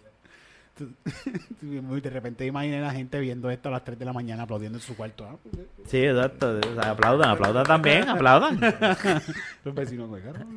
De 1.62 2.10
repente 2.10 2.46
imaginen 2.46 2.84
a 2.84 2.88
la 2.88 2.94
gente 2.94 3.20
viendo 3.20 3.50
esto 3.50 3.70
a 3.70 3.72
las 3.72 3.84
3 3.84 3.98
de 4.00 4.06
la 4.06 4.14
mañana 4.14 4.44
aplaudiendo 4.44 4.78
en 4.78 4.82
su 4.84 4.96
cuarto. 4.96 5.28
ah, 5.30 5.36
Sí, 5.86 6.04
exacto. 6.04 6.60
O 6.60 6.82
sea, 6.82 6.92
aplaudan, 6.92 7.30
aplaudan 7.30 7.66
también, 7.66 8.08
aplaudan. 8.08 8.60
Los 9.64 9.76
vecinos, 9.76 10.10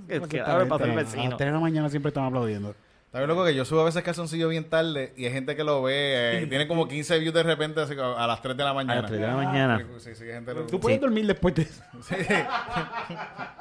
Es 0.08 0.20
que 0.28 0.38
el 0.38 0.44
A 0.44 0.58
las 0.64 0.78
3 0.78 1.38
de 1.38 1.46
la 1.52 1.60
mañana 1.60 1.88
siempre 1.88 2.08
están 2.08 2.24
aplaudiendo. 2.24 2.74
¿Sabes 3.12 3.26
loco 3.26 3.44
que 3.44 3.56
yo 3.56 3.64
subo 3.64 3.80
a 3.80 3.84
veces 3.86 4.04
calzoncillo 4.04 4.48
bien 4.48 4.70
tarde 4.70 5.12
y 5.16 5.24
hay 5.24 5.32
gente 5.32 5.56
que 5.56 5.64
lo 5.64 5.82
ve 5.82 6.38
eh, 6.38 6.42
y 6.44 6.46
tiene 6.46 6.68
como 6.68 6.86
15 6.86 7.18
views 7.18 7.34
de 7.34 7.42
repente 7.42 7.80
así, 7.80 7.94
a 7.98 8.24
las 8.24 8.40
3 8.40 8.56
de 8.56 8.62
la 8.62 8.72
mañana? 8.72 8.98
A 9.00 9.02
las 9.02 9.10
3 9.10 9.20
de 9.20 9.26
la 9.26 9.34
mañana. 9.34 9.84
Sí, 9.98 10.14
sí, 10.14 10.24
gente 10.26 10.54
lo- 10.54 10.66
Tú 10.66 10.78
puedes 10.78 11.00
dormir 11.00 11.26
después 11.26 11.52
de 11.56 11.62
eso. 11.62 11.82
Sí. 12.02 12.14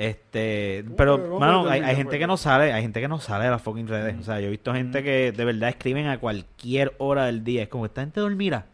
Este, 0.00 0.84
pero, 0.96 1.20
¿Cómo 1.20 1.40
mano, 1.40 1.68
hay, 1.68 1.96
gente 1.96 2.20
que 2.20 2.26
no 2.28 2.36
sale, 2.36 2.72
hay 2.72 2.82
gente 2.82 3.00
que 3.00 3.08
no 3.08 3.18
sale 3.18 3.46
de 3.46 3.50
las 3.50 3.60
fucking 3.60 3.88
redes. 3.88 4.14
O 4.20 4.22
sea, 4.22 4.38
yo 4.38 4.46
he 4.46 4.50
visto 4.50 4.72
gente 4.72 5.02
que 5.02 5.32
de 5.32 5.44
verdad 5.44 5.70
escriben 5.70 6.06
a 6.06 6.18
cualquier 6.18 6.92
hora 6.98 7.26
del 7.26 7.42
día. 7.42 7.64
Es 7.64 7.68
como, 7.68 7.84
esta 7.84 8.02
gente 8.02 8.20
dormirá. 8.20 8.66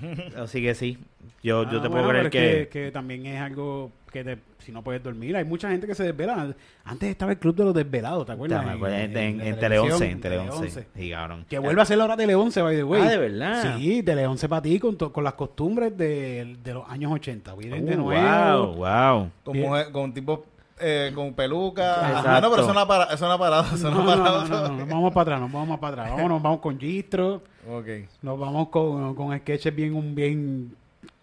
Así 0.36 0.62
que 0.62 0.76
sí, 0.76 0.96
yo, 1.42 1.64
yo 1.68 1.78
Ah, 1.80 1.82
te 1.82 1.88
bueno, 1.88 1.90
puedo 2.06 2.08
creer 2.10 2.30
que... 2.30 2.68
que, 2.70 2.84
que 2.84 2.90
también 2.92 3.26
es 3.26 3.40
algo 3.40 3.90
que 4.12 4.22
te, 4.24 4.38
si 4.58 4.72
no 4.72 4.82
puedes 4.82 5.02
dormir, 5.02 5.36
hay 5.36 5.44
mucha 5.44 5.70
gente 5.70 5.86
que 5.86 5.94
se 5.94 6.02
desvela. 6.02 6.54
Antes 6.84 7.08
estaba 7.10 7.30
el 7.32 7.38
club 7.38 7.54
de 7.56 7.64
los 7.64 7.74
desvelados, 7.74 8.26
¿te 8.26 8.32
acuerdas? 8.32 8.64
me 8.64 8.72
acuerdo, 8.72 8.96
en, 8.96 9.16
en, 9.16 9.38
la 9.38 9.46
en 9.46 9.58
Tele 9.58 9.78
11, 9.78 9.98
televisión, 9.98 10.10
en 10.10 10.20
Tele 10.20 10.38
11. 10.38 10.58
11. 10.58 10.86
Sí, 10.96 11.10
cabrón. 11.10 11.46
Que 11.48 11.58
vuelva 11.60 11.82
a 11.82 11.86
ser 11.86 12.00
ahora 12.00 12.16
Tele 12.16 12.34
11, 12.34 12.62
by 12.62 12.76
the 12.76 12.82
way. 12.84 13.02
Ah, 13.02 13.08
¿de 13.08 13.18
verdad? 13.18 13.76
Sí, 13.76 14.02
Tele 14.02 14.26
11 14.26 14.48
para 14.48 14.62
ti, 14.62 14.78
con, 14.80 14.96
to- 14.96 15.12
con 15.12 15.22
las 15.24 15.34
costumbres 15.34 15.96
de, 15.96 16.56
de 16.62 16.74
los 16.74 16.88
años 16.88 17.12
80. 17.12 17.54
Vienen 17.54 17.86
de 17.86 17.94
Uh, 17.96 18.00
nuevo. 18.00 18.66
wow, 18.66 18.74
wow. 18.74 19.30
Con, 19.44 19.52
Bien. 19.54 19.66
mujer- 19.68 19.92
con 19.92 20.12
tipos 20.12 20.40
eh, 20.80 21.12
con 21.14 21.34
peluca. 21.34 22.08
Exacto. 22.08 22.28
Ah, 22.30 22.40
no, 22.40 22.50
pero 22.50 22.62
eso 22.62 22.74
no 22.74 22.80
ha 22.80 22.88
parado. 22.88 23.14
Eso 23.14 23.26
no 23.26 23.32
ha 23.32 23.38
parado. 23.38 23.74
Eso 23.74 23.90
No, 23.90 23.96
no, 24.02 24.16
no, 24.16 24.22
parado. 24.24 24.44
no, 24.48 24.68
no, 24.68 24.76
no, 24.78 24.86
vamos 24.86 25.12
para 25.12 25.22
atrás, 25.22 25.40
nos 25.40 25.52
vamos 25.52 25.78
para 25.78 26.02
atrás. 26.02 26.16
Vámonos, 26.16 26.42
vamos 26.42 26.60
con 26.60 26.78
Gistro, 26.78 27.42
Ok. 27.70 27.86
nos 28.22 28.38
vamos 28.38 28.68
con, 28.68 29.14
con 29.14 29.36
sketches 29.38 29.74
bien, 29.74 29.94
un 29.94 30.14
bien, 30.14 30.74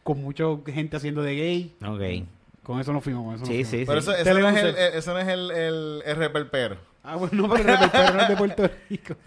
con 0.03 0.21
mucha 0.21 0.43
gente 0.67 0.97
haciendo 0.97 1.21
de 1.21 1.35
gay. 1.35 1.75
Ok. 1.85 2.27
Con 2.63 2.79
eso 2.81 2.91
nos 2.93 3.03
fuimos, 3.03 3.23
con 3.25 3.35
eso 3.35 3.41
nos 3.45 3.47
Sí, 3.49 3.63
fuimos. 3.63 3.69
sí, 3.69 3.83
Pero 3.87 4.01
sí. 4.01 4.11
eso, 4.11 4.17
eso 4.29 4.39
no 4.39 4.49
es 4.49 4.55
11. 4.55 4.69
el, 4.69 4.75
eh, 4.75 4.89
eso 4.97 5.13
no 5.13 5.19
es 5.19 5.27
el, 5.27 5.51
el, 5.51 6.03
el 6.05 6.15
reperpero. 6.15 6.77
Ah, 7.03 7.15
bueno, 7.15 7.47
pero 7.49 7.73
el 7.83 7.89
perro 7.89 8.19
es 8.21 8.27
de 8.27 8.35
Puerto 8.35 8.69
Rico. 8.89 9.15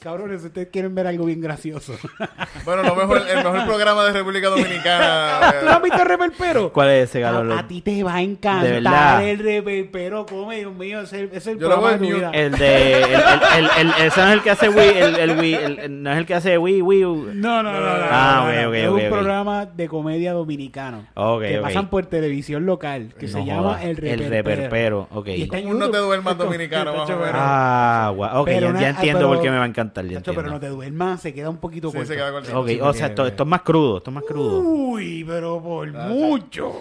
Cabrones, 0.00 0.42
ustedes 0.42 0.68
quieren 0.72 0.94
ver 0.94 1.06
algo 1.06 1.26
bien 1.26 1.40
gracioso. 1.40 1.94
Bueno, 2.64 2.82
lo 2.82 2.94
mejor, 2.94 3.22
el 3.28 3.36
mejor 3.36 3.64
programa 3.64 4.04
de 4.04 4.12
República 4.12 4.48
Dominicana. 4.48 5.54
¿Tú 5.62 5.68
has 5.68 5.82
visto 5.82 6.02
el 6.02 6.08
reperpero? 6.08 6.72
¿Cuál 6.72 6.90
es 6.90 7.08
ese, 7.10 7.20
Carlos? 7.22 7.56
A, 7.56 7.60
a 7.60 7.68
ti 7.68 7.80
te 7.80 8.02
va 8.02 8.14
a 8.14 8.16
De 8.18 8.22
encantar 8.24 8.62
verdad. 8.70 9.24
el 9.28 9.38
reperpero. 9.38 10.26
Come, 10.26 10.56
Dios 10.58 10.74
mío, 10.74 11.00
es 11.00 11.12
el, 11.12 11.30
es 11.32 11.46
el 11.46 11.58
Yo 11.58 11.68
lo 11.68 11.76
programa 11.80 11.96
de 11.98 12.12
vida. 12.14 12.30
El 12.32 12.52
de... 12.52 12.92
El, 13.02 13.04
el, 13.04 13.10
el, 13.56 13.70
el- 13.78 14.06
ese 14.06 14.20
no 14.20 14.26
es 14.28 14.32
el 14.34 14.42
que 14.42 14.50
hace 14.50 14.68
Wii, 14.68 14.88
el, 14.98 15.16
el 15.16 15.38
Wii, 15.38 15.54
el- 15.54 15.78
el- 15.78 16.02
no 16.02 16.12
es 16.12 16.18
el 16.18 16.26
que 16.26 16.34
hace 16.34 16.58
Wii, 16.58 16.82
Wii. 16.82 17.00
No, 17.34 17.62
no, 17.62 17.72
no, 17.72 17.72
no. 17.72 17.80
no, 17.80 18.04
Ah, 18.10 18.44
no, 18.46 18.52
no. 18.62 18.68
ok, 18.68 18.68
ok, 18.68 18.74
es 18.74 19.04
un 19.04 19.10
programa 19.10 19.66
de 19.66 19.88
comedia 19.88 20.32
dominicano. 20.32 21.06
Que 21.40 21.58
pasan 21.62 21.88
por 21.88 22.06
televisión 22.06 22.66
local. 22.66 23.14
Que 23.18 23.26
se 23.28 23.44
llama. 23.44 23.82
El 23.82 23.96
Reperpero. 23.96 24.30
Reperpero, 24.40 25.08
ok. 25.12 25.28
Y 25.28 25.42
está 25.42 25.56
en 25.58 25.62
Como 25.64 25.74
un 25.74 25.80
no 25.80 25.90
te 25.90 25.98
duermas 25.98 26.36
dominicano, 26.36 26.94
más 26.94 27.08
o 27.08 27.16
menos. 27.16 27.30
Ah, 27.34 28.12
guau. 28.14 28.40
Ok, 28.42 28.46
Pero 28.46 28.72
ya, 28.78 28.86
ah, 28.86 28.90
entiendo 28.90 29.20
pero- 29.20 29.28
por 29.30 29.42
qué 29.42 29.50
me 29.50 29.56
va 29.56 29.64
a 29.64 29.66
encantar. 29.66 29.89
Ya 29.94 30.16
Chacho, 30.22 30.34
pero 30.34 30.50
no 30.50 30.60
te 30.60 30.68
duermas, 30.68 31.20
se 31.20 31.32
queda 31.34 31.50
un 31.50 31.58
poquito 31.58 31.90
Sí, 31.90 31.96
corto. 31.98 32.08
se 32.12 32.16
queda 32.16 32.32
cortito. 32.32 32.60
Ok, 32.60 32.68
Sí, 32.68 32.80
o 32.80 32.92
sea, 32.92 33.06
esto, 33.06 33.26
esto 33.26 33.42
es 33.42 33.48
más 33.48 33.62
crudo, 33.62 33.98
esto 33.98 34.10
es 34.10 34.14
más 34.14 34.24
crudo. 34.24 34.60
Uy, 34.60 35.24
pero 35.26 35.60
por 35.62 35.90
mucho. 35.92 36.72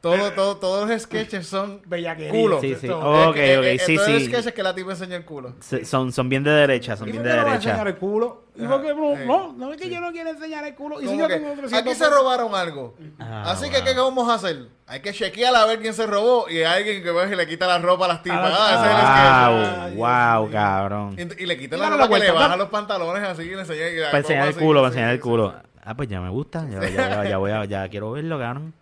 Todo, 0.00 0.30
todo, 0.32 0.56
todos 0.58 0.88
los 0.88 1.02
sketches 1.02 1.46
son 1.46 1.82
Bellaquería. 1.86 2.30
culo. 2.30 2.60
Sí, 2.60 2.76
sí. 2.80 2.86
Todo. 2.86 3.30
Ok, 3.30 3.36
Eh, 3.36 3.52
eh, 3.54 3.58
ok, 3.58 3.64
eh, 3.64 3.78
sí, 3.84 3.96
todos 3.96 4.08
los 4.10 4.22
sketches 4.24 4.52
que 4.52 4.62
la 4.62 4.74
tipa 4.74 4.92
enseña 4.92 5.16
el 5.16 5.24
culo. 5.24 5.54
Son, 5.84 6.12
son 6.12 6.28
bien 6.28 6.44
de 6.44 6.50
derecha, 6.52 6.96
son 6.96 7.08
¿Y 7.08 7.12
bien 7.12 7.24
de 7.24 7.30
enseñar 7.30 7.48
derecha. 7.60 7.82
el 7.82 7.96
culo? 7.96 8.44
¿Y 8.54 8.64
por 8.66 8.82
qué 8.82 8.94
no? 8.94 9.16
No, 9.26 9.52
no 9.52 9.72
es 9.72 9.80
que 9.80 9.88
yo 9.90 10.00
no 10.00 10.10
quiero 10.12 10.30
enseñar 10.30 10.64
el 10.64 10.74
culo. 10.74 10.96
Y 11.00 11.02
si 11.02 11.06
Como 11.06 11.20
yo 11.20 11.28
que, 11.28 11.34
tengo 11.34 11.48
300 11.54 11.72
aquí 11.80 11.94
se 11.94 12.10
robaron 12.10 12.54
algo. 12.54 12.94
Ah, 13.18 13.50
Así 13.52 13.70
que, 13.70 13.78
wow. 13.80 13.84
¿qué 13.86 13.94
vamos 13.94 14.28
a 14.28 14.34
hacer? 14.34 14.66
Hay 14.86 15.00
que 15.00 15.12
chequear 15.12 15.54
a 15.54 15.66
ver 15.66 15.80
quién 15.80 15.94
se 15.94 16.06
robó 16.06 16.46
y 16.48 16.58
hay 16.58 16.64
alguien 16.64 17.02
que 17.02 17.10
va 17.10 17.26
y 17.26 17.34
le 17.36 17.46
quita 17.46 17.66
la 17.66 17.78
ropa 17.78 18.06
a 18.06 18.08
las 18.08 18.22
tipas. 18.22 18.52
Ah, 18.56 19.84
ese 19.84 19.88
es 19.88 19.92
el 19.92 19.96
Wow, 19.98 20.42
wow, 20.42 20.50
cabrón. 20.50 21.16
Y, 21.18 21.42
y 21.42 21.46
le 21.46 21.58
quita 21.58 21.76
la 21.76 21.90
ropa 21.90 22.18
le 22.18 22.30
baja 22.30 22.56
los 22.56 22.68
pantalones 22.68 23.22
así 23.28 23.42
y 23.42 23.50
le 23.50 23.60
enseña. 23.60 23.88
y 23.88 23.96
la 23.96 24.06
Para 24.06 24.18
enseñar 24.18 24.44
el 24.44 24.50
así, 24.50 24.58
culo, 24.60 24.80
para 24.80 24.88
enseñar 24.88 25.10
el 25.12 25.20
culo. 25.20 25.54
Ah, 25.84 25.94
pues 25.96 26.08
ya 26.08 26.20
me 26.20 26.28
gusta. 26.30 26.66
Ya, 26.70 26.88
ya, 26.88 27.24
ya, 27.28 27.36
voy 27.38 27.50
a- 27.50 27.64
ya 27.64 27.88
quiero 27.88 28.12
verlo, 28.12 28.38
cabrón. 28.38 28.74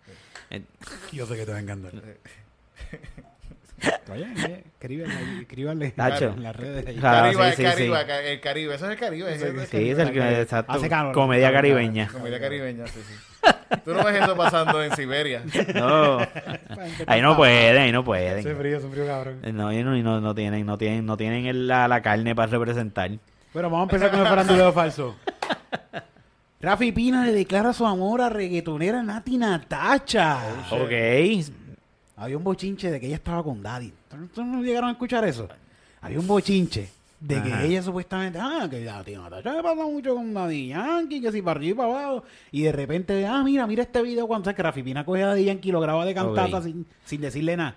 Eh, 0.49 0.61
Yo 1.11 1.25
sé 1.25 1.35
que 1.35 1.45
te 1.45 1.51
va 1.51 1.57
a 1.57 1.61
encantar. 1.61 1.91
Oye, 4.11 4.63
escríbanle, 4.79 5.93
en 5.95 6.43
las 6.43 6.55
redes. 6.55 6.99
Caribe, 6.99 7.47
el 7.49 7.53
sí, 7.55 7.63
Caribe, 7.63 7.97
sí. 7.97 8.11
el 8.25 8.39
Caribe, 8.41 8.75
eso 8.75 8.85
es 8.85 8.91
el 8.91 8.97
Caribe. 8.97 9.33
es 9.33 9.69
Sí, 9.69 9.89
es 9.91 9.99
el 9.99 10.11
que 10.11 10.41
exacto. 10.41 10.71
Hace 10.71 10.89
calor. 10.89 11.13
Comedia 11.13 11.51
caribeña. 11.51 12.07
Comedia 12.07 12.39
caribeña, 12.39 12.87
sí, 12.87 12.99
sí. 13.07 13.13
Tú 13.83 13.93
no 13.93 14.03
ves 14.03 14.15
eso 14.23 14.35
pasando 14.35 14.81
en 14.81 14.95
Siberia. 14.95 15.43
No. 15.75 16.19
Ahí 17.05 17.21
no 17.21 17.35
pueden, 17.35 17.77
ahí 17.77 17.91
no 17.91 17.99
Hace 17.99 18.05
pueden. 18.05 18.57
frío, 18.57 18.77
hace 18.77 18.87
frío, 18.89 19.05
cabrón. 19.05 19.39
Eh, 19.43 19.51
No, 19.51 19.71
y 19.71 19.83
no, 19.83 19.95
y 19.97 20.01
no, 20.01 20.21
no 20.21 20.33
tienen, 20.33 20.65
no 20.65 20.77
tienen, 20.77 21.05
no 21.05 21.17
tienen 21.17 21.45
el- 21.45 21.67
la, 21.67 21.87
la 21.87 22.01
carne 22.01 22.33
para 22.33 22.49
representar. 22.51 23.11
Bueno, 23.53 23.69
vamos 23.69 23.89
a 23.91 23.95
empezar 23.95 24.09
con 24.11 24.21
el 24.21 24.27
faranduleo 24.27 24.71
falso. 24.73 25.15
Rafi 26.59 26.91
Pina 26.91 27.23
le 27.23 27.33
declara 27.33 27.71
su 27.71 27.85
amor 27.85 28.19
a 28.19 28.29
reggaetonera 28.29 29.03
Nati 29.03 29.37
Natacha. 29.37 30.39
Ok. 30.71 30.91
Había 32.15 32.37
un 32.37 32.43
bochinche 32.43 32.89
de 32.89 32.99
que 32.99 33.05
ella 33.05 33.17
estaba 33.17 33.43
con 33.43 33.61
Daddy. 33.61 33.93
¿Ustedes 34.23 34.47
no 34.47 34.63
llegaron 34.63 34.89
a 34.89 34.93
escuchar 34.93 35.23
eso? 35.25 35.47
Había 36.01 36.19
un 36.19 36.25
bochinche 36.25 36.89
de 37.19 37.43
que 37.43 37.65
ella 37.65 37.83
supuestamente, 37.83 38.39
ah, 38.41 38.67
que 38.67 38.81
Nati 38.81 39.15
Natacha 39.15 39.53
me 39.53 39.61
pasa 39.61 39.83
mucho 39.83 40.15
con 40.15 40.33
Daddy 40.33 40.69
Yankee, 40.69 41.21
que 41.21 41.31
si 41.31 41.43
para 41.43 41.59
arriba 41.59 41.71
y 41.71 41.77
para 41.77 41.89
abajo. 41.89 42.23
Y 42.51 42.63
de 42.63 42.71
repente, 42.71 43.27
ah, 43.27 43.43
mira, 43.43 43.67
mira 43.67 43.83
este 43.83 44.01
video 44.01 44.25
cuando 44.25 44.45
sabes 44.45 44.55
que 44.55 44.63
Rafi 44.63 44.81
Pina 44.81 45.05
coge 45.05 45.23
a 45.23 45.27
Daddy 45.27 45.45
Yankee 45.45 45.69
y 45.69 45.71
lo 45.71 45.79
graba 45.79 46.05
de 46.05 46.15
cantata 46.15 46.63
sin, 46.63 46.87
sin 47.05 47.21
decirle 47.21 47.55
nada. 47.55 47.75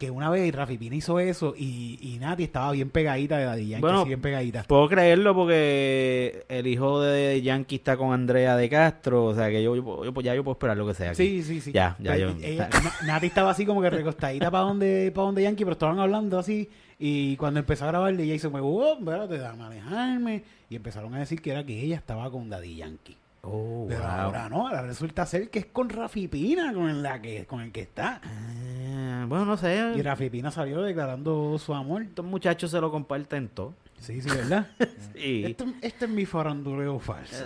Que 0.00 0.10
una 0.10 0.30
vez 0.30 0.54
Rafi 0.54 0.78
Pina 0.78 0.96
hizo 0.96 1.20
eso 1.20 1.52
y, 1.54 1.98
y 2.00 2.18
Nati 2.18 2.44
estaba 2.44 2.72
bien 2.72 2.88
pegadita 2.88 3.36
de 3.36 3.44
Daddy 3.44 3.68
Yankee, 3.68 3.80
Bueno, 3.82 4.06
bien 4.06 4.22
pegadita. 4.22 4.62
Puedo 4.62 4.88
creerlo 4.88 5.34
porque 5.34 6.46
el 6.48 6.66
hijo 6.66 7.02
de 7.02 7.42
Yankee 7.42 7.76
está 7.76 7.98
con 7.98 8.14
Andrea 8.14 8.56
de 8.56 8.70
Castro. 8.70 9.26
O 9.26 9.34
sea 9.34 9.50
que 9.50 9.62
yo, 9.62 9.76
yo, 9.76 10.04
yo- 10.10 10.20
ya 10.22 10.34
yo 10.34 10.42
puedo 10.42 10.54
esperar 10.54 10.78
lo 10.78 10.86
que 10.86 10.94
sea. 10.94 11.10
aquí. 11.10 11.16
Sí, 11.16 11.42
sí, 11.42 11.60
sí. 11.60 11.72
Ya, 11.72 11.96
ya, 12.00 12.12
Pero 12.14 12.30
yo- 12.30 12.46
ella- 12.46 12.70
Na- 12.72 13.06
Nati 13.12 13.26
estaba 13.26 13.50
así 13.50 13.66
como 13.66 13.82
que 13.82 13.90
recostadita 13.90 14.50
para 14.50 14.64
donde, 14.64 15.12
para 15.14 15.26
donde 15.26 15.42
Yankee, 15.42 15.64
pero 15.64 15.72
estaban 15.72 15.98
hablando 15.98 16.38
así. 16.38 16.70
Y 16.98 17.36
cuando 17.36 17.60
empezó 17.60 17.84
a 17.84 17.88
grabarle, 17.88 18.22
ella 18.22 18.34
hizo, 18.36 18.50
me 18.50 18.60
oh, 18.60 18.96
espérate, 18.98 19.34
déjame 19.36 19.64
alejarme. 19.64 20.42
Y 20.70 20.76
empezaron 20.76 21.12
a 21.14 21.18
decir 21.18 21.42
que 21.42 21.50
era 21.50 21.62
que 21.64 21.78
ella 21.78 21.96
estaba 21.96 22.30
con 22.30 22.48
Daddy 22.48 22.74
Yankee. 22.76 23.16
Oh, 23.42 23.86
Pero 23.88 24.02
wow. 24.02 24.10
ahora 24.10 24.48
no, 24.48 24.68
ahora 24.68 24.82
resulta 24.82 25.24
ser 25.24 25.48
que 25.48 25.60
es 25.60 25.66
con 25.66 25.88
Rafi 25.88 26.28
Pina 26.28 26.74
con, 26.74 27.02
la 27.02 27.22
que, 27.22 27.46
con 27.46 27.60
el 27.60 27.72
que 27.72 27.80
está. 27.82 28.20
Ah, 28.22 29.24
bueno, 29.26 29.46
no 29.46 29.56
sé. 29.56 29.94
Y 29.96 30.02
Rafi 30.02 30.28
Pina 30.28 30.50
salió 30.50 30.82
declarando 30.82 31.58
su 31.58 31.72
amor. 31.74 32.02
Estos 32.02 32.24
muchachos 32.24 32.70
se 32.70 32.80
lo 32.80 32.90
comparten 32.90 33.48
todo. 33.48 33.74
Sí, 33.98 34.20
sí, 34.20 34.28
¿verdad? 34.28 34.66
Sí. 35.14 35.44
este, 35.46 35.64
este 35.82 36.04
es 36.06 36.10
mi 36.10 36.26
faranduleo 36.26 36.98
falso. 36.98 37.44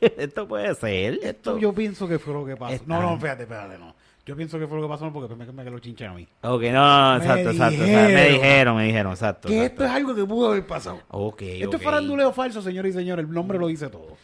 Esto 0.00 0.46
puede 0.48 0.74
ser. 0.74 1.14
Esto 1.14 1.26
Esto... 1.26 1.58
yo 1.58 1.72
pienso 1.72 2.08
que 2.08 2.18
fue 2.18 2.32
lo 2.32 2.44
que 2.44 2.56
pasó. 2.56 2.82
No, 2.86 3.00
no, 3.00 3.10
ah. 3.10 3.14
espérate, 3.14 3.42
espérate, 3.42 3.78
no. 3.78 3.94
Yo 4.26 4.36
pienso 4.36 4.58
que 4.58 4.66
fue 4.66 4.76
lo 4.76 4.84
que 4.84 4.88
pasó 4.88 5.12
porque 5.12 5.34
me, 5.34 5.44
me, 5.46 5.64
me 5.64 5.70
lo 5.70 5.78
chinchan 5.78 6.10
a 6.10 6.14
mí. 6.14 6.28
Ok, 6.42 6.62
no, 6.62 6.72
no, 6.72 7.12
no, 7.12 7.18
Me 7.18 7.24
exacto, 7.24 7.50
exacto. 7.50 7.84
exacto. 7.84 8.14
Me 8.14 8.28
dijeron, 8.28 8.76
me 8.76 8.84
dijeron, 8.84 9.12
exacto. 9.12 9.48
Que 9.48 9.56
exacto. 9.56 9.82
esto 9.82 9.84
es 9.84 9.90
algo 9.90 10.14
que 10.14 10.24
pudo 10.24 10.48
haber 10.50 10.66
pasado. 10.66 11.00
Ok, 11.08 11.42
Esto 11.42 11.76
es 11.76 11.82
faranduleo 11.82 12.32
falso, 12.32 12.62
señores 12.62 12.94
y 12.94 12.98
señores. 12.98 13.26
El 13.26 13.32
nombre 13.32 13.58
lo 13.58 13.66
dice 13.66 13.88
todo. 13.88 14.16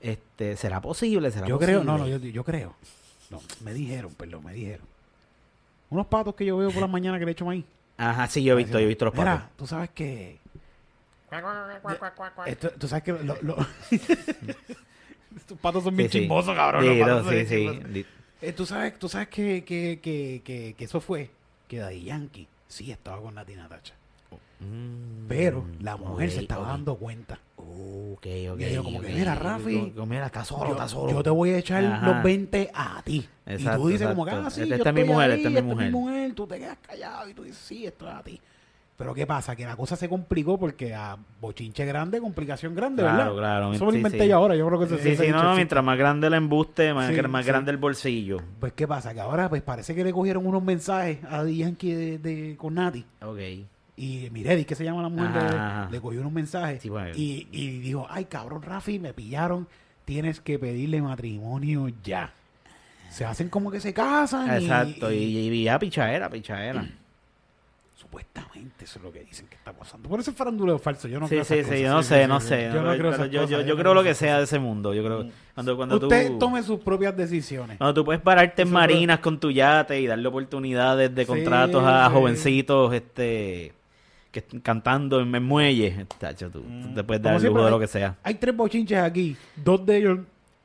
Este, 0.00 0.56
¿será 0.56 0.80
posible? 0.80 1.30
¿Será 1.30 1.46
Yo 1.46 1.56
posible? 1.56 1.74
creo, 1.80 1.84
no, 1.84 1.98
no, 1.98 2.08
yo, 2.08 2.18
yo 2.18 2.42
creo. 2.44 2.74
No, 3.30 3.40
me 3.62 3.72
dijeron, 3.74 4.12
perdón, 4.14 4.44
me 4.44 4.52
dijeron. 4.54 4.86
Unos 5.90 6.06
patos 6.06 6.34
que 6.34 6.44
yo 6.46 6.56
veo 6.56 6.70
por 6.70 6.80
las 6.80 6.90
mañanas 6.90 7.18
que 7.20 7.26
le 7.26 7.32
echo 7.32 7.44
maíz. 7.44 7.64
Ajá, 7.96 8.26
sí, 8.28 8.42
yo 8.42 8.54
he 8.54 8.56
visto, 8.56 8.72
yo 8.78 8.84
he 8.84 8.88
visto 8.88 9.04
los 9.04 9.14
Mira, 9.14 9.36
patos. 9.42 9.56
tú 9.56 9.66
sabes 9.66 9.90
que. 9.90 10.38
Esto- 12.46 12.70
tú 12.78 12.88
sabes 12.88 13.04
que 13.04 13.12
lo- 13.12 13.36
lo- 13.42 13.56
estos 15.36 15.58
patos 15.60 15.84
son 15.84 15.96
bien 15.96 16.08
Sí, 16.10 16.18
sí. 16.18 16.20
chismosos, 16.24 16.54
cabrón. 16.56 16.82
Sí, 16.82 16.88
los 16.98 17.08
patos 17.08 17.24
no, 17.26 17.30
sí, 17.32 17.46
sí. 17.46 18.06
Eh, 18.42 18.52
tú 18.52 18.66
sabes, 18.66 18.98
tú 18.98 19.08
sabes 19.08 19.28
que, 19.28 19.64
que, 19.64 20.00
que, 20.02 20.40
que, 20.44 20.74
que 20.76 20.84
eso 20.84 21.00
fue 21.00 21.30
que 21.68 21.78
Daddy 21.78 22.04
Yankee 22.04 22.48
sí 22.68 22.90
estaba 22.90 23.20
con 23.20 23.34
Nati 23.34 23.54
Natacha. 23.54 23.94
Mm, 24.60 25.26
Pero 25.28 25.64
la 25.80 25.96
mujer 25.96 26.30
se 26.30 26.40
estaba 26.40 26.68
dando 26.68 26.96
cuenta. 26.96 27.38
Ok, 27.56 28.26
ok. 28.52 28.60
Y 28.60 28.74
yo 28.74 28.82
como 28.84 29.00
que, 29.00 29.08
mira, 29.08 29.34
Rafi, 29.34 29.92
Como- 29.94 30.06
Mira, 30.06 30.26
está 30.26 30.44
solo, 30.44 30.66
yo, 30.66 30.70
está 30.72 30.88
solo. 30.88 31.12
yo 31.12 31.22
te 31.22 31.30
voy 31.30 31.50
a 31.50 31.58
echar 31.58 31.84
Ajá. 31.84 32.06
los 32.14 32.22
20 32.22 32.70
a 32.74 33.00
ti. 33.02 33.26
y 33.46 33.52
Exacto, 33.52 33.80
tú 33.82 33.88
dices 33.88 34.08
como 34.08 34.24
que, 34.24 34.30
ah, 34.32 34.50
sí, 34.50 34.62
Esta 34.62 34.76
yo 34.76 34.82
es 34.84 34.94
mi 34.94 35.04
mujer, 35.04 35.30
ahí, 35.30 35.36
esta 35.38 35.48
es 35.48 35.64
mi 35.64 35.72
esta 35.82 35.90
mujer. 35.90 36.34
Tú 36.34 36.46
te 36.46 36.58
quedas 36.58 36.78
callado 36.86 37.28
y 37.28 37.34
tú 37.34 37.42
dices, 37.44 37.58
sí, 37.64 37.86
esto 37.86 38.08
es 38.08 38.14
a 38.14 38.22
ti. 38.22 38.40
Pero 38.96 39.14
¿qué 39.14 39.26
pasa? 39.26 39.56
Que 39.56 39.64
la 39.64 39.76
cosa 39.76 39.96
se 39.96 40.10
complicó 40.10 40.58
porque 40.58 40.94
a 40.94 41.16
bochinche 41.40 41.86
grande, 41.86 42.20
complicación 42.20 42.74
grande, 42.74 43.02
Claro, 43.02 43.16
¿verdad? 43.34 43.38
claro, 43.38 43.72
Eso 43.72 43.84
me 43.84 43.86
lo 43.86 43.92
sí, 43.92 43.96
inventé 43.98 44.20
sí. 44.24 44.28
yo 44.28 44.36
ahora. 44.36 44.56
Yo 44.56 44.66
creo 44.66 44.78
que 44.78 44.84
eso 44.84 44.96
Sí, 44.98 45.16
sí, 45.16 45.22
dicho 45.22 45.32
no, 45.36 45.42
no, 45.42 45.54
mientras 45.54 45.82
más 45.82 45.96
grande 45.96 46.26
el 46.26 46.34
embuste, 46.34 46.92
más, 46.92 47.08
Sí, 47.14 47.22
más 47.22 47.44
sí. 47.44 47.48
grande 47.48 47.70
el 47.70 47.78
bolsillo. 47.78 48.36
Pues 48.60 48.74
¿qué 48.74 48.86
pasa? 48.86 49.14
Que 49.14 49.20
ahora 49.20 49.48
pues 49.48 49.62
parece 49.62 49.94
que 49.94 50.04
le 50.04 50.12
cogieron 50.12 50.46
unos 50.46 50.62
mensajes 50.62 51.18
a 51.24 51.44
Yankee 51.44 51.92
de, 51.94 52.18
de- 52.18 52.56
con 52.58 52.74
Nati. 52.74 53.04
Ok. 53.22 53.38
Y 54.02 54.30
Miredi, 54.30 54.64
que 54.64 54.74
se 54.74 54.82
llama 54.84 55.02
la 55.02 55.08
mujer, 55.10 55.90
le 55.92 56.00
cogió 56.00 56.20
unos 56.20 56.32
mensajes. 56.32 56.80
Sí, 56.80 56.88
bueno. 56.88 57.10
y, 57.14 57.46
y 57.52 57.80
dijo, 57.80 58.06
ay 58.08 58.24
cabrón 58.24 58.62
Rafi, 58.62 58.98
me 58.98 59.12
pillaron. 59.12 59.68
Tienes 60.06 60.40
que 60.40 60.58
pedirle 60.58 61.02
matrimonio 61.02 61.88
ya. 62.02 62.32
Se 63.10 63.24
hacen 63.26 63.48
como 63.50 63.70
que 63.70 63.78
se 63.80 63.92
casan. 63.92 64.50
Exacto, 64.62 65.12
y, 65.12 65.16
y- 65.16 65.48
y, 65.50 65.64
ya 65.64 65.78
pichadera, 65.78 66.30
pichadera. 66.30 66.88
Supuestamente 67.96 68.84
eso 68.86 68.98
es 68.98 69.04
lo 69.04 69.12
que 69.12 69.20
dicen 69.20 69.46
que 69.48 69.56
está 69.56 69.72
pasando. 69.72 70.08
Por 70.08 70.18
eso 70.18 70.30
es 70.30 70.36
faranduleo 70.36 70.78
falso. 70.78 71.06
Yo 71.06 71.20
no 71.20 71.26
Sí, 71.28 71.34
creo 71.34 71.44
sí, 71.44 71.62
sí, 71.64 71.82
yo 71.82 71.90
no 71.90 72.02
sé, 72.02 72.26
no 72.26 72.40
sé. 72.40 72.70
Yo 72.72 72.82
no 72.82 72.96
creo 72.96 73.26
yo, 73.26 73.76
creo 73.76 73.92
lo 73.94 74.02
que 74.02 74.14
sea 74.14 74.38
de 74.38 74.44
ese 74.44 74.58
mundo. 74.58 74.94
Yo 74.94 75.04
creo 75.04 75.26
cuando, 75.54 75.76
cuando 75.76 75.96
Usted 75.96 76.28
tú 76.28 76.38
tome 76.38 76.62
sus 76.62 76.80
propias 76.80 77.14
decisiones. 77.16 77.76
cuando 77.76 77.92
tú 77.94 78.04
puedes 78.04 78.22
pararte 78.22 78.62
en 78.62 78.72
marinas 78.72 79.18
con 79.20 79.38
tu 79.38 79.50
yate 79.50 80.00
y 80.00 80.06
darle 80.06 80.26
oportunidades 80.26 81.14
de 81.14 81.26
contratos 81.26 81.84
a 81.84 82.08
jovencitos 82.10 82.94
este 82.94 83.74
que 84.30 84.42
cantando 84.62 85.20
en, 85.20 85.34
en 85.34 85.42
muelles, 85.42 86.06
tacho, 86.18 86.50
tú, 86.50 86.60
tú 86.62 86.94
te 86.94 87.04
puedes 87.04 87.22
dar 87.22 87.32
Como 87.32 87.36
el 87.36 87.40
siempre, 87.40 87.58
lujo 87.58 87.64
de 87.64 87.70
lo 87.70 87.78
que 87.80 87.86
sea. 87.86 88.16
Hay 88.22 88.34
tres 88.34 88.56
bochinches 88.56 88.98
aquí. 88.98 89.36
Dos 89.56 89.84
de 89.86 89.96
ellos, 89.96 90.18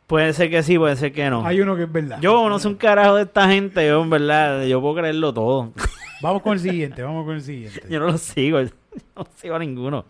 Puede 0.08 0.34
ser 0.34 0.52
que 0.52 0.62
sí, 0.62 0.78
puede 0.78 0.96
ser 0.98 1.12
que 1.12 1.28
no. 1.32 1.44
hay 1.44 1.60
uno 1.62 1.76
que 1.76 1.84
es 1.84 1.92
verdad. 1.92 2.20
Yo 2.22 2.48
no 2.48 2.60
sé 2.60 2.68
un 2.68 2.76
carajo 2.76 3.16
de 3.16 3.24
esta 3.24 3.48
gente, 3.50 3.88
yo, 3.88 4.04
en 4.04 4.10
verdad, 4.12 4.64
yo 4.66 4.80
puedo 4.80 4.94
creerlo 4.96 5.34
todo. 5.34 5.74
Vamos 6.22 6.44
con 6.44 6.54
el 6.54 6.60
siguiente, 6.60 7.02
vamos 7.04 7.26
con 7.26 7.36
el 7.36 7.42
siguiente. 7.42 7.82
Yo 7.90 8.00
no 8.00 8.06
lo 8.08 8.18
sigo, 8.18 8.62
yo 8.62 8.70
no 9.16 9.28
sigo 9.36 9.56
a 9.56 9.60
ninguno. 9.60 10.06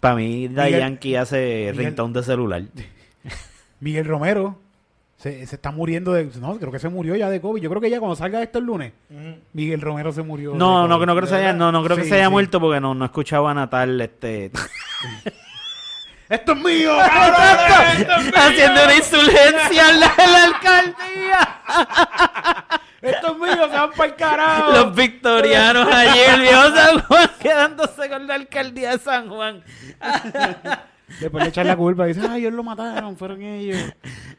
Para 0.00 0.14
mí, 0.16 0.48
Miguel- 0.48 0.78
Yankee 0.78 1.16
hace 1.16 1.70
Miguel- 1.72 1.76
ringtone 1.76 2.14
de 2.14 2.22
celular. 2.22 2.62
Miguel 3.80 4.06
Romero 4.06 4.58
se, 5.24 5.46
se 5.46 5.56
está 5.56 5.70
muriendo 5.70 6.12
de... 6.12 6.26
No, 6.38 6.58
creo 6.58 6.70
que 6.70 6.78
se 6.78 6.90
murió 6.90 7.16
ya 7.16 7.30
de 7.30 7.40
COVID. 7.40 7.62
Yo 7.62 7.70
creo 7.70 7.80
que 7.80 7.88
ya 7.88 7.98
cuando 7.98 8.14
salga 8.14 8.42
esto 8.42 8.58
el 8.58 8.66
lunes, 8.66 8.92
Miguel 9.54 9.80
Romero 9.80 10.12
se 10.12 10.20
murió. 10.20 10.52
de 10.52 10.58
No, 10.58 10.86
no, 10.86 10.96
COVID. 10.96 11.06
no 11.06 11.14
creo 11.14 11.24
que 11.24 11.30
se 11.30 11.36
haya, 11.36 11.54
no, 11.54 11.72
no 11.72 11.82
creo 11.82 11.96
que 11.96 12.04
se 12.04 12.16
haya 12.16 12.26
sí. 12.26 12.30
muerto 12.30 12.60
porque 12.60 12.78
no, 12.78 12.94
no 12.94 13.06
escuchaba 13.06 13.52
a 13.52 13.54
Natal 13.54 13.98
este 14.02 14.50
¡Esto 16.28 16.52
es 16.52 16.58
mío! 16.58 16.92
cabrón! 17.10 18.32
haciendo 18.36 18.84
una 18.84 18.94
insurgencia 18.94 19.90
en 19.90 20.00
la, 20.00 20.12
en 20.18 20.32
la 20.32 20.44
alcaldía. 20.44 21.60
¡Esto 23.00 23.32
es 23.32 23.38
mío! 23.38 23.68
¡Se 23.70 23.76
van 23.78 23.90
para 23.92 24.04
el 24.10 24.16
carajo! 24.16 24.72
Los 24.72 24.94
victorianos 24.94 25.88
allí, 25.90 26.20
el 26.20 26.40
viejo 26.42 26.62
San 26.74 27.00
Juan, 27.00 27.30
quedándose 27.40 28.10
con 28.10 28.26
la 28.26 28.34
alcaldía 28.34 28.90
de 28.90 28.98
San 28.98 29.30
Juan. 29.30 29.64
Después 31.20 31.44
le 31.44 31.50
echan 31.50 31.66
la 31.66 31.76
culpa 31.76 32.04
y 32.08 32.14
dicen, 32.14 32.30
¡ay, 32.30 32.40
ellos 32.42 32.54
lo 32.54 32.62
mataron! 32.62 33.16
Fueron 33.16 33.42
ellos. 33.42 33.78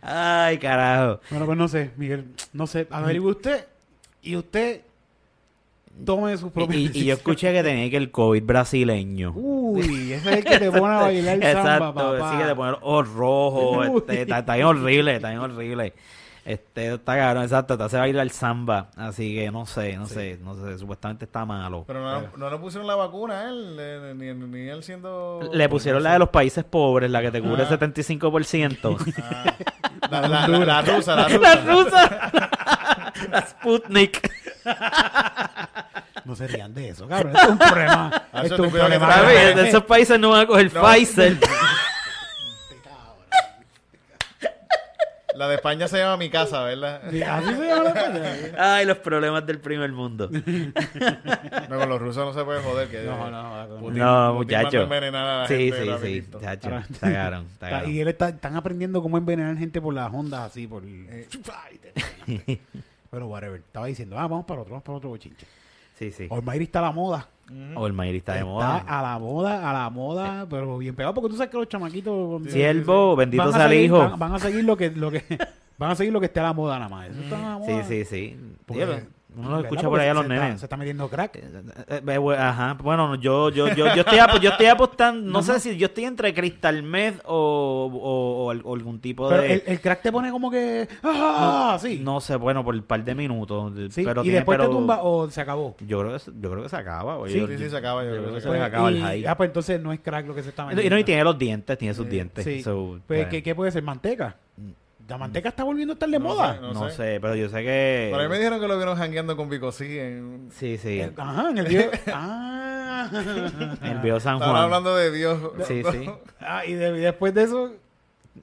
Ay, 0.01 0.57
carajo. 0.57 1.19
Bueno, 1.29 1.45
pues 1.45 1.57
no 1.57 1.67
sé, 1.67 1.91
Miguel. 1.97 2.25
No 2.53 2.65
sé. 2.67 2.87
Averigüe 2.89 3.31
usted. 3.31 3.65
Y 4.21 4.35
usted 4.35 4.81
tome 6.03 6.35
sus 6.37 6.51
propias 6.51 6.77
y- 6.95 6.99
y 7.01 7.05
yo 7.05 7.13
escuché 7.13 7.53
que 7.53 7.63
tenía 7.63 7.89
que 7.89 7.97
el 7.97 8.11
COVID 8.11 8.43
brasileño. 8.43 9.31
Uy, 9.35 10.11
ese 10.13 10.29
es 10.31 10.37
el 10.37 10.43
que 10.43 10.59
te 10.59 10.71
pone 10.71 10.93
a 10.93 10.97
bailar 11.03 11.39
samba, 11.41 11.49
Exacto, 11.51 11.93
papá. 11.93 12.31
sí 12.31 12.37
que 12.39 12.43
te 12.49 12.55
pone 12.55 12.71
los 12.71 12.79
ojos 12.81 13.09
rojos, 13.13 13.87
este, 13.97 14.21
está, 14.23 14.39
está 14.39 14.55
bien 14.55 14.67
horrible, 14.67 15.15
está 15.15 15.29
bien 15.29 15.39
horrible. 15.41 15.93
Este, 16.45 16.93
está 16.93 17.17
cabrón, 17.17 17.41
exacto, 17.41 17.75
te 17.75 17.83
hace 17.85 17.97
bailar 17.97 18.29
samba, 18.29 18.89
así 18.97 19.33
que 19.33 19.49
no 19.49 19.65
sé, 19.65 19.97
no 19.97 20.05
sé, 20.05 20.37
no 20.43 20.53
sé, 20.53 20.77
supuestamente 20.77 21.25
está 21.25 21.43
malo. 21.43 21.85
Pero 21.87 22.01
no, 22.03 22.21
no 22.37 22.49
le 22.51 22.57
pusieron 22.59 22.85
la 22.85 22.93
vacuna 22.93 23.39
a 23.41 23.49
él, 23.49 23.75
eh, 23.79 24.13
ni, 24.15 24.31
ni 24.31 24.69
él 24.69 24.83
siendo... 24.83 25.39
Le 25.51 25.67
pusieron 25.67 26.03
la 26.03 26.13
de 26.13 26.19
los 26.19 26.29
países 26.29 26.63
pobres, 26.63 27.09
la 27.09 27.21
que 27.23 27.31
te 27.31 27.41
cubre 27.41 27.63
Ah. 27.63 27.69
75%. 27.69 29.13
Ah, 29.23 29.55
la, 30.11 30.27
la, 30.27 30.47
la- 30.47 30.59
la 30.65 30.81
rusa, 30.83 31.15
la 31.15 31.27
rusa. 31.27 31.39
la 31.41 31.55
rusa. 31.73 32.31
La 33.31 33.41
Sputnik. 33.47 34.31
No 36.25 36.35
se 36.35 36.47
rían 36.47 36.75
de 36.75 36.89
eso, 36.89 37.07
cabrón. 37.07 37.33
Esto 37.35 37.45
es 37.47 37.51
un 37.53 37.57
problema. 37.57 38.11
Ah, 38.31 38.41
esto 38.43 38.45
eso 38.45 38.53
es 38.55 38.59
un 38.59 38.79
problema. 38.79 39.21
De 39.23 39.67
esos 39.69 39.83
países 39.85 40.19
no 40.19 40.29
van 40.29 40.41
a 40.41 40.45
coger 40.45 40.71
No. 40.71 40.81
Pfizer. 40.83 41.37
La 45.35 45.47
de 45.49 45.55
España 45.55 45.87
se 45.87 45.97
llama 45.97 46.17
Mi 46.17 46.29
Casa, 46.29 46.63
¿verdad? 46.63 47.01
Sí, 47.11 47.21
Así 47.21 47.53
se 47.53 47.67
llama 47.67 47.83
la 47.83 47.89
España. 47.89 48.23
Ay, 48.57 48.85
los 48.85 48.97
problemas 48.99 49.45
del 49.45 49.59
primer 49.59 49.91
mundo. 49.91 50.29
No, 51.69 51.79
con 51.79 51.89
los 51.89 51.99
rusos 51.99 52.25
no 52.25 52.33
se 52.33 52.45
puede 52.45 52.61
joder. 52.61 52.87
Que 52.89 53.03
No, 53.03 53.29
no, 53.31 53.67
no. 53.67 53.77
Putin- 53.79 53.97
No, 53.97 54.35
Putin 54.37 54.55
manda 54.57 54.63
muchacho. 54.63 54.79
a 54.79 54.83
envenenar 54.83 55.25
a 55.27 55.41
la 55.41 55.47
Sí, 55.47 55.71
gente 55.71 55.97
sí, 55.99 56.23
sí. 56.31 56.37
Está- 56.45 56.57
caro. 57.59 57.87
y 57.89 57.99
él 57.99 58.07
está, 58.07 58.29
están 58.29 58.55
aprendiendo 58.55 59.01
cómo 59.01 59.17
envenenar 59.17 59.57
gente 59.57 59.81
por 59.81 59.93
las 59.93 60.13
ondas 60.13 60.41
así, 60.51 60.67
por... 60.67 60.83
Eh. 60.85 61.27
Pero 63.11 63.27
whatever. 63.27 63.59
Estaba 63.59 63.87
diciendo, 63.87 64.17
ah, 64.17 64.27
vamos 64.27 64.45
para 64.45 64.61
otro, 64.61 64.71
vamos 64.71 64.83
para 64.83 64.97
otro 64.97 65.09
bochinche. 65.09 65.45
Sí, 65.97 66.11
sí. 66.11 66.27
Olmairi 66.29 66.65
está 66.65 66.79
a 66.79 66.83
la 66.83 66.91
moda. 66.91 67.27
O 67.75 67.85
el 67.87 67.93
Mayri 67.93 68.17
está 68.17 68.33
de 68.33 68.39
Está 68.39 68.49
moda. 68.49 68.77
a 68.87 69.01
la 69.03 69.19
moda, 69.19 69.69
a 69.69 69.73
la 69.73 69.89
moda, 69.89 70.47
pero 70.49 70.77
bien 70.79 70.95
pegado, 70.95 71.13
porque 71.13 71.29
tú 71.29 71.37
sabes 71.37 71.51
que 71.51 71.57
los 71.57 71.67
chamaquitos... 71.69 72.41
Siervo, 72.47 73.15
bendito 73.15 73.43
van 73.43 73.49
a 73.53 73.57
sea 73.57 73.65
el 73.65 73.71
seguir- 73.71 73.85
hijo. 73.85 73.97
Van, 73.99 74.19
van 74.19 74.33
a 74.33 74.39
seguir 74.39 74.63
lo 74.63 74.75
que, 74.75 74.89
lo 74.91 75.11
que, 75.11 75.23
van 75.77 75.91
a 75.91 75.95
seguir 75.95 76.11
lo 76.11 76.19
que 76.19 76.25
esté 76.25 76.39
a 76.39 76.43
la 76.43 76.53
moda 76.53 76.79
nada 76.79 76.89
más. 76.89 77.09
Eso 77.09 77.21
está 77.21 77.55
a 77.55 77.59
la 77.59 77.65
Sí, 77.65 77.71
moda. 77.71 77.83
sí, 77.83 78.05
sí. 78.05 78.37
Porque- 78.65 79.03
Uno 79.37 79.49
lo 79.51 79.59
escucha 79.59 79.87
por 79.89 79.99
ahí 79.99 80.07
a 80.09 80.13
los 80.13 80.23
está- 80.23 80.33
nenes. 80.35 80.59
Se 80.59 80.65
está 80.65 80.77
metiendo 80.77 81.09
crack. 81.09 81.35
Eh, 81.37 81.41
eh, 81.89 82.01
eh, 82.07 82.35
Ajá, 82.37 82.73
bueno, 82.75 83.15
yo, 83.15 83.49
yo, 83.49 83.67
yo, 83.69 83.93
yo 83.95 84.01
estoy, 84.01 84.17
yo 84.41 84.49
estoy 84.51 84.65
apostando, 84.67 85.29
no 85.31 85.41
sé 85.43 85.59
si 85.59 85.77
yo 85.77 85.87
estoy 85.87 86.05
entre 86.05 86.33
Crystal 86.33 86.81
Meth 86.83 87.21
o, 87.25 87.89
o, 87.93 88.45
o 88.45 88.51
al- 88.51 88.61
o 88.63 88.75
algún 88.75 88.99
tipo 88.99 89.27
Pero 89.29 89.41
de... 89.41 89.53
el, 89.53 89.63
el 89.65 89.81
crack 89.81 90.01
te 90.01 90.11
pone 90.11 90.31
como 90.31 90.49
que... 90.51 90.87
¡Ah! 91.03 91.77
sí. 91.81 91.99
No 92.03 92.21
sé, 92.21 92.35
bueno, 92.35 92.63
por 92.63 92.75
un 92.75 92.83
par 92.83 93.03
de 93.03 93.15
minutos. 93.15 93.73
Sí, 93.91 94.03
pero 94.03 94.21
y 94.21 94.23
tiene- 94.23 94.37
después 94.39 94.57
pero 94.57 94.69
te 94.69 94.75
tumba 94.75 94.99
o 95.03 95.29
se 95.29 95.41
acabó. 95.41 95.75
Yo 95.85 95.99
creo, 96.01 96.13
que, 96.13 96.19
se- 96.19 96.31
yo 96.39 96.51
creo 96.51 96.63
que 96.63 96.69
se 96.69 96.75
acaba. 96.77 97.17
Sí, 97.27 97.39
yo- 97.39 97.47
sí, 97.47 97.57
sí, 97.57 97.69
se 97.69 97.77
acaba, 97.77 98.03
yo 98.03 98.15
Yo 98.15 98.21
creo 98.23 98.33
que 98.35 98.41
se 98.41 98.61
acaba 98.61 98.89
el 98.89 98.97
y- 98.97 99.01
high. 99.01 99.25
ah, 99.27 99.35
pues 99.37 99.47
entonces 99.49 99.81
no 99.81 99.91
es 99.93 99.99
crack 99.99 100.27
lo 100.27 100.35
que 100.35 100.43
se 100.43 100.49
está 100.49 100.63
Y 100.63 100.67
metiendo. 100.67 100.95
no, 100.95 100.99
y 100.99 101.03
tiene 101.03 101.23
los 101.23 101.37
dientes, 101.37 101.77
tiene 101.77 101.93
sus 101.93 102.09
dientes. 102.09 102.43
Sí. 102.43 102.63
so, 102.63 102.91
Pues, 102.91 103.01
pues, 103.07 103.27
¿qué, 103.27 103.43
qué 103.43 103.55
puede 103.55 103.71
ser? 103.71 103.83
¿Manteca? 103.83 104.35
¿La 105.07 105.17
manteca 105.19 105.49
está 105.49 105.63
volviendo 105.63 105.91
a 105.91 105.95
estar 105.95 106.09
de 106.09 106.17
No 106.19 106.25
moda? 106.25 106.55
sé, 106.55 106.61
no, 106.61 106.73
no 106.73 106.89
sé. 106.89 106.95
sé. 106.95 107.19
pero 107.21 107.35
yo 107.35 107.47
sé 107.49 107.61
que... 107.63 108.07
Por 108.11 108.21
ahí 108.21 108.27
me 108.27 108.37
dijeron 108.37 108.59
que 108.59 108.67
lo 108.67 108.75
vieron 108.75 108.97
jangueando 108.97 109.37
con 109.37 109.49
Vico 109.49 109.71
sí 109.71 109.99
en... 109.99 110.49
Sí, 110.51 110.77
sí. 110.79 111.01
Ajá, 111.15 111.49
en 111.51 111.57
el 111.59 111.67
video. 111.67 111.91
ah. 112.13 113.09
El 113.83 113.99
viejo 113.99 114.19
San 114.19 114.35
Estaban 114.35 114.39
Juan. 114.55 114.63
hablando 114.63 114.95
de 114.95 115.11
Dios. 115.11 115.37
Sí, 115.67 115.83
sí. 115.91 116.09
Ah, 116.39 116.65
y, 116.65 116.73
de- 116.73 116.97
y 116.97 117.01
después 117.01 117.33
de 117.33 117.43
eso, 117.43 117.71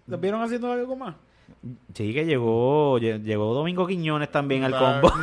¿los 0.07 0.21
vieron 0.21 0.43
haciendo 0.43 0.71
algo 0.73 0.97
más? 0.97 1.15
Sí, 1.95 2.13
que 2.13 2.25
llegó, 2.25 2.99
lle- 2.99 3.23
llegó 3.23 3.55
Domingo 3.55 3.87
Quiñones 3.87 4.31
también 4.31 4.65
al 4.65 4.73
Estaban- 4.73 5.01
combo. 5.01 5.15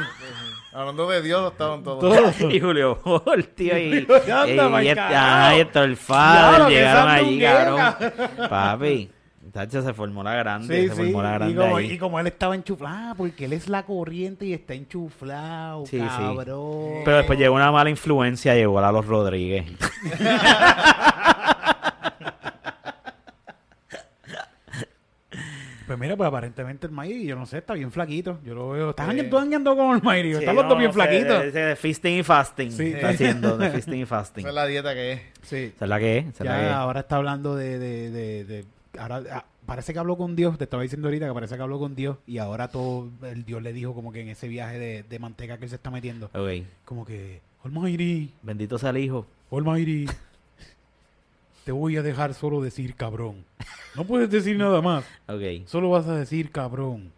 Hablando 0.72 1.10
de 1.10 1.22
Dios 1.22 1.52
estaban 1.52 1.84
todos. 1.84 2.00
Todo. 2.00 2.50
y 2.52 2.60
Julio 2.60 3.00
Volti 3.04 3.70
y, 3.72 3.74
y, 3.74 3.98
y, 4.00 4.08
ah, 4.32 5.54
y 5.56 5.60
esto, 5.62 5.84
el 5.84 5.98
qué 5.98 6.74
llegaron 6.76 7.10
allí, 7.10 7.40
cabrón. 7.42 8.50
Papi, 8.50 9.10
tacho, 9.52 9.82
se 9.82 9.93
formó 9.93 10.24
la 10.24 10.34
grande, 10.36 10.82
Sí, 10.84 10.88
se 10.89 10.95
sí. 10.95 11.02
formó 11.04 11.22
la 11.24 11.30
Y 11.30 11.34
grande 11.34 11.56
como, 11.56 11.78
ahí. 11.78 11.91
y 11.91 11.97
como 11.97 12.20
él 12.20 12.28
estaba 12.28 12.56
enchuflado, 12.56 13.16
porque 13.16 13.45
él 13.45 13.54
es 13.54 13.68
la 13.70 13.84
corriente 13.84 14.45
y 14.45 14.54
está 14.54 14.74
enchuflado, 14.74 15.86
Sí, 15.86 16.00
sí. 16.00 16.06
cabrón. 16.06 17.02
Pero 17.06 17.18
después 17.18 17.38
llegó 17.39 17.56
una 17.56 17.72
mala 17.72 17.89
influencia, 17.89 18.56
llegó 18.56 18.80
a 18.80 18.91
los 18.91 19.06
Rodríguez. 19.06 19.66
Pues 25.86 25.97
mira, 25.97 26.16
pues 26.16 26.28
aparentemente 26.28 26.86
el 26.86 26.93
Mayri, 26.93 27.26
yo 27.26 27.36
no 27.36 27.47
sé, 27.47 27.58
está 27.60 27.74
bien 27.74 27.91
flaquito. 27.91 28.39
Yo 28.45 28.54
lo 28.54 28.70
veo. 28.70 28.91
¿Estás 28.91 29.12
Sí. 29.12 29.24
tú 29.24 29.38
andando 29.39 29.76
con 29.76 29.95
el 29.95 30.04
Mayri? 30.04 30.34
Están 30.34 30.54
los 30.56 30.64
no, 30.66 30.70
dos 30.70 30.78
bien 30.78 30.93
flaquitos. 30.93 31.43
ese 31.45 31.60
de 31.60 31.76
Fisting 31.76 32.20
y 32.20 32.24
Fasting. 32.24 32.72
Sí. 32.72 32.91
Está 32.93 33.10
haciendo 33.10 33.58
de 33.58 33.70
Fisting 33.72 34.02
y 34.02 34.06
Fasting. 34.06 34.41
Esa 34.41 34.50
es 34.50 34.56
la 34.56 34.66
dieta 34.68 34.93
que 34.93 35.14
es. 35.14 35.22
Sí. 35.41 35.74
Esa 35.76 35.86
es 35.86 35.89
la 35.89 35.97
que 36.00 36.18
es. 36.20 36.26
esa 36.28 36.43
es 36.43 36.50
la 36.50 36.56
que 36.58 36.62
Ya 36.64 36.70
es. 36.70 36.76
ahora 36.76 37.00
está 37.00 37.16
hablando 37.16 37.56
de, 37.56 37.80
de, 37.80 38.12
de, 38.12 38.43
de- 38.45 38.66
ahora 38.98 39.24
ah, 39.32 39.46
parece 39.66 39.94
que 39.94 40.00
habló 40.00 40.18
con 40.18 40.36
Dios, 40.36 40.58
te 40.58 40.64
estaba 40.64 40.84
diciendo 40.84 41.08
ahorita 41.08 41.28
que 41.28 41.34
parece 41.34 41.56
que 41.56 41.62
habló 41.62 41.78
con 41.80 41.96
Dios 41.96 42.18
y 42.26 42.38
ahora 42.40 42.70
todo 42.70 43.10
el 43.24 43.46
Dios 43.46 43.62
le 43.62 43.74
dijo 43.74 43.94
como 43.94 44.12
que 44.12 44.22
en 44.22 44.30
ese 44.30 44.48
viaje 44.48 44.80
de, 44.80 45.04
de 45.04 45.20
manteca 45.20 45.58
que 45.58 45.66
él 45.66 45.70
se 45.70 45.76
está 45.76 45.92
metiendo, 45.92 46.30
como 46.86 47.06
que 47.06 47.42
Almighty, 47.64 48.32
Bendito 48.42 48.78
sea 48.78 48.92
el 48.92 48.98
hijo. 48.98 49.26
Almighty, 49.52 50.06
te 51.66 51.72
voy 51.72 51.98
a 51.98 52.02
dejar 52.02 52.34
solo 52.34 52.62
decir 52.62 52.96
cabrón. 52.96 53.44
No 53.96 54.06
puedes 54.06 54.30
decir 54.30 54.58
nada 54.58 54.82
más, 54.82 55.04
Ok. 55.28 55.66
solo 55.68 55.90
vas 55.90 56.08
a 56.08 56.16
decir 56.16 56.52
cabrón. 56.52 57.12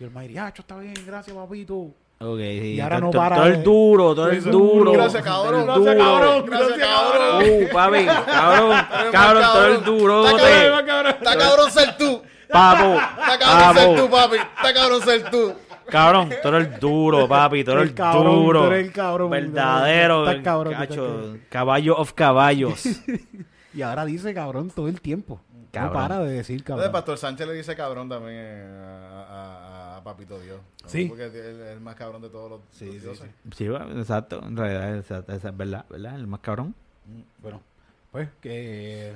Y 0.00 0.04
Almighty, 0.04 0.36
ah, 0.38 0.52
está 0.54 0.78
bien, 0.78 0.94
gracias 1.06 1.34
papito. 1.36 1.90
Ok, 2.18 2.38
sí. 2.38 2.74
Y 2.74 2.80
ahora 2.80 2.98
no 3.00 3.10
todo- 3.10 3.20
para 3.22 3.36
todo 3.36 3.46
el 3.46 3.62
duro, 3.62 4.14
todo 4.14 4.30
el 4.30 4.42
duro. 4.42 4.92
Gracias, 4.92 5.22
cabrón. 5.22 5.66
Gracias, 5.66 5.84
duro. 5.84 6.04
cabrón. 6.04 6.46
Gracias, 6.46 6.78
cabrón. 6.78 7.42
Uh, 7.44 7.72
papi, 7.72 8.06
cabrón, 8.26 8.72
Eres 8.72 9.12
cabrón, 9.12 9.42
todo 9.52 9.66
el 9.66 9.84
durote. 9.84 10.30
Está 10.36 10.84
cabrón, 10.86 11.12
Está 11.18 11.36
cabrón 11.38 11.70
ser 11.70 11.96
tú. 11.98 12.22
Papo, 12.48 12.94
Está 12.94 13.38
cabrón 13.38 13.74
ser 13.76 13.96
tú, 13.96 14.10
papi. 14.10 14.36
Está 14.36 14.74
cabrón 14.74 15.02
ser 15.02 15.30
tú. 15.30 15.52
cabrón, 15.90 16.30
todo 16.42 16.56
el 16.56 16.78
duro, 16.80 17.28
papi, 17.28 17.64
todo 17.64 17.80
el, 17.82 17.88
El 17.88 17.94
cabrón, 17.94 18.24
duro. 18.24 18.60
tú 18.62 18.66
eres 18.72 18.86
el 18.86 18.92
cabrón. 18.92 19.30
Verdadero, 19.30 20.26
Estás 20.30 20.42
cabrón, 20.44 20.72
tú 20.72 20.78
cacho, 20.78 21.36
caballo 21.50 21.96
of 21.98 22.12
caballos. 22.14 22.82
Y 23.74 23.82
ahora 23.82 24.06
dice 24.06 24.32
cabrón 24.32 24.70
todo 24.70 24.88
el 24.88 25.02
tiempo. 25.02 25.38
Cabrón. 25.70 25.92
No 25.92 25.98
para 26.00 26.20
de 26.20 26.30
decir 26.32 26.56
Entonces, 26.60 26.64
cabrón. 26.86 26.92
Pastor 26.92 27.18
Sánchez 27.18 27.46
le 27.46 27.52
dice 27.52 27.76
cabrón 27.76 28.08
también 28.08 28.70
a, 28.72 29.22
a- 29.28 29.65
a 29.65 29.65
Papito 30.06 30.38
Dios. 30.38 30.60
¿no? 30.84 30.88
Sí. 30.88 31.06
Porque 31.06 31.26
es 31.26 31.34
el 31.34 31.80
más 31.80 31.96
cabrón 31.96 32.22
de 32.22 32.28
todos 32.28 32.48
los, 32.48 32.60
los 32.80 33.02
dioses. 33.02 33.28
Sí, 33.56 33.68
bueno, 33.68 33.90
exacto, 33.98 34.40
en 34.46 34.56
realidad, 34.56 34.96
esa- 34.98 35.24
es 35.26 35.56
verdad, 35.56 35.84
¿verdad? 35.90 36.14
El 36.14 36.28
más 36.28 36.38
cabrón. 36.38 36.76
Bueno, 37.42 37.60
pues 38.12 38.28
que. 38.40 39.14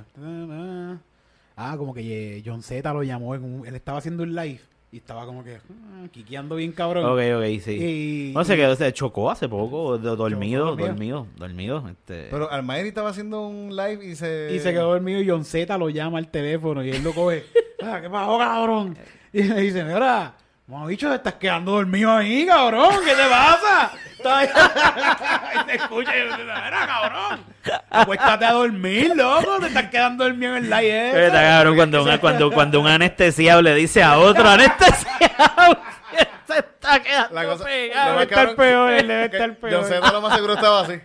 Ah, 1.56 1.74
como 1.76 1.94
que 1.94 2.42
John 2.44 2.62
Z 2.62 2.92
lo 2.92 3.04
llamó. 3.04 3.36
En 3.36 3.44
un- 3.44 3.66
él 3.66 3.74
estaba 3.76 3.98
haciendo 3.98 4.24
un 4.24 4.34
live 4.34 4.60
y 4.90 4.96
estaba 4.96 5.26
como 5.26 5.44
que. 5.44 5.58
ah, 5.58 6.06
quiqueando 6.10 6.56
bien 6.56 6.72
cabrón. 6.72 7.04
Ok, 7.04 7.20
ok, 7.36 7.60
sí. 7.62 8.30
Y, 8.30 8.32
No, 8.34 8.44
se 8.44 8.56
quedó, 8.56 8.74
se 8.74 8.92
chocó 8.92 9.30
hace 9.30 9.48
poco, 9.48 9.96
do- 9.96 10.16
dormido, 10.16 10.64
dormido. 10.66 10.88
dormido, 10.88 11.26
dormido. 11.36 11.88
Este... 11.88 12.28
Pero 12.30 12.50
Almairi 12.50 12.88
estaba 12.88 13.10
haciendo 13.10 13.46
un 13.46 13.76
live 13.76 14.04
y 14.04 14.16
se... 14.16 14.50
y 14.54 14.58
se 14.58 14.72
quedó 14.72 14.90
dormido 14.90 15.20
y 15.20 15.28
John 15.28 15.44
Z 15.44 15.78
lo 15.78 15.88
llama 15.88 16.18
al 16.18 16.28
teléfono 16.32 16.82
y 16.84 16.90
él 16.90 17.04
lo 17.04 17.12
coge. 17.12 17.44
ah, 17.82 18.00
¿Qué 18.02 18.10
pasó, 18.10 18.38
cabrón? 18.38 18.96
Y 19.32 19.44
le 19.44 19.60
dice, 19.60 19.84
mira, 19.84 20.34
como 20.70 20.86
dicho, 20.88 21.08
te 21.08 21.16
estás 21.16 21.34
quedando 21.34 21.72
dormido 21.72 22.16
ahí, 22.16 22.46
cabrón. 22.46 22.94
¿Qué 23.04 23.12
te 23.14 23.24
pasa? 23.28 23.90
Ahí- 24.24 24.48
te 25.66 25.74
escucha 25.76 26.16
y 26.16 26.22
dice, 26.26 26.38
mira, 26.38 26.86
cabrón. 26.86 27.44
Acuéstate 27.90 28.44
a 28.44 28.52
dormir, 28.52 29.12
loco. 29.16 29.58
Te 29.60 29.66
estás 29.66 29.90
quedando 29.90 30.24
dormido 30.24 30.56
en 30.56 30.64
el 30.64 30.70
live. 30.70 31.08
Pero 31.12 31.18
ese". 31.18 31.26
está 31.26 31.40
cabrón 31.42 31.76
cuando, 31.76 32.02
una- 32.04 32.18
cuando, 32.20 32.50
cuando 32.52 32.80
un 32.80 32.86
anestesiado 32.86 33.62
le 33.62 33.74
dice 33.74 34.02
a 34.02 34.18
otro 34.18 34.48
anestesiado 34.48 35.78
se 36.46 36.58
está 36.58 37.00
quedando 37.02 37.34
La 37.34 37.44
cosa- 37.44 37.64
pegado. 37.64 38.10
Debe 38.12 38.22
estar 38.22 38.36
cabrón 38.38 38.56
peor, 38.56 38.92
él 38.92 39.08
debe 39.08 39.24
estar 39.24 39.54
peor. 39.56 39.74
John 39.82 39.84
Z 39.88 40.12
lo 40.12 40.20
más 40.20 40.34
seguro 40.34 40.54
estaba 40.54 40.80
así. 40.82 41.00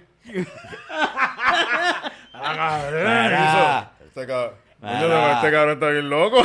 Este 4.06 4.28
cabrón. 4.28 4.54
Mira. 4.82 5.00
Coño, 5.00 5.08
pero 5.08 5.32
este 5.32 5.52
cabrón 5.52 5.74
está 5.74 5.88
bien 5.90 6.10
loco. 6.10 6.44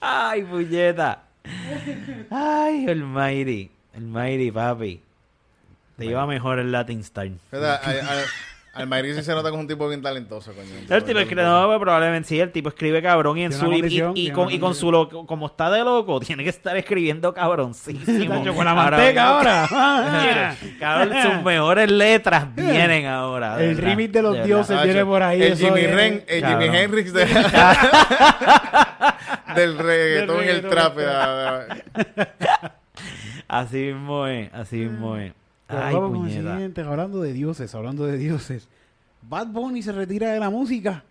Ay, 0.00 0.42
puñeta. 0.42 1.22
Ay, 2.30 2.86
el 2.88 3.04
Mighty. 3.04 3.70
El 3.94 4.02
Mighty, 4.02 4.50
papi. 4.50 5.00
Te 5.96 6.06
iba 6.06 6.26
mejor 6.26 6.58
el 6.58 6.72
Latin 6.72 7.02
a- 8.02 8.24
Almairi 8.74 9.14
sí 9.14 9.22
se 9.22 9.32
nota 9.32 9.50
como 9.50 9.60
un 9.62 9.68
tipo 9.68 9.88
bien 9.88 10.02
talentoso, 10.02 10.52
coño. 10.52 10.68
El 10.90 11.04
tipo 11.04 11.20
escribe, 11.20 11.44
no, 11.44 11.78
probablemente 11.78 12.28
sí, 12.28 12.40
el 12.40 12.50
tipo 12.50 12.70
escribe 12.70 13.00
cabrón 13.00 13.38
y 13.38 13.44
en 13.44 13.52
su 13.52 13.72
y, 13.72 14.30
con, 14.30 14.46
una 14.46 14.52
y 14.52 14.58
con 14.58 14.74
su 14.74 14.90
loco, 14.90 15.24
como 15.26 15.46
está 15.46 15.70
de 15.70 15.84
loco, 15.84 16.18
tiene 16.20 16.42
que 16.42 16.50
estar 16.50 16.76
escribiendo 16.76 17.32
cabroncísimo. 17.32 18.42
Con 18.54 18.64
la 18.64 18.74
manteca 18.74 19.28
ahora. 19.28 20.56
Cabrón, 20.80 21.12
sus 21.22 21.44
mejores 21.44 21.88
letras 21.90 22.52
vienen 22.54 23.06
ahora. 23.06 23.62
El 23.62 23.76
verdad, 23.76 23.90
remix 23.90 24.12
de 24.12 24.22
los 24.22 24.44
dioses. 24.44 24.82
Viene 24.82 25.04
por 25.04 25.22
ahí, 25.22 25.42
El 25.42 25.52
eso 25.52 25.66
Jimmy. 25.66 25.86
Ren, 25.86 26.24
el. 26.26 26.44
Hendrix 26.44 27.12
de- 27.12 27.26
del 29.54 29.78
reggaetón 29.78 30.44
y 30.44 30.48
el 30.48 30.68
trap. 30.68 30.98
Así 33.46 33.76
mismo 33.76 34.26
es, 34.26 34.52
así 34.52 34.76
mismo 34.76 35.16
es. 35.16 35.32
Pero 35.74 35.86
Ay, 35.86 35.94
vamos 35.94 36.10
con 36.10 36.26
el 36.26 36.32
puñeta. 36.32 36.52
siguiente, 36.54 36.80
hablando 36.82 37.20
de 37.22 37.32
dioses, 37.32 37.74
hablando 37.74 38.06
de 38.06 38.16
dioses. 38.18 38.68
Bad 39.22 39.48
Bunny 39.48 39.82
se 39.82 39.92
retira 39.92 40.32
de 40.32 40.40
la 40.40 40.50
música 40.50 41.04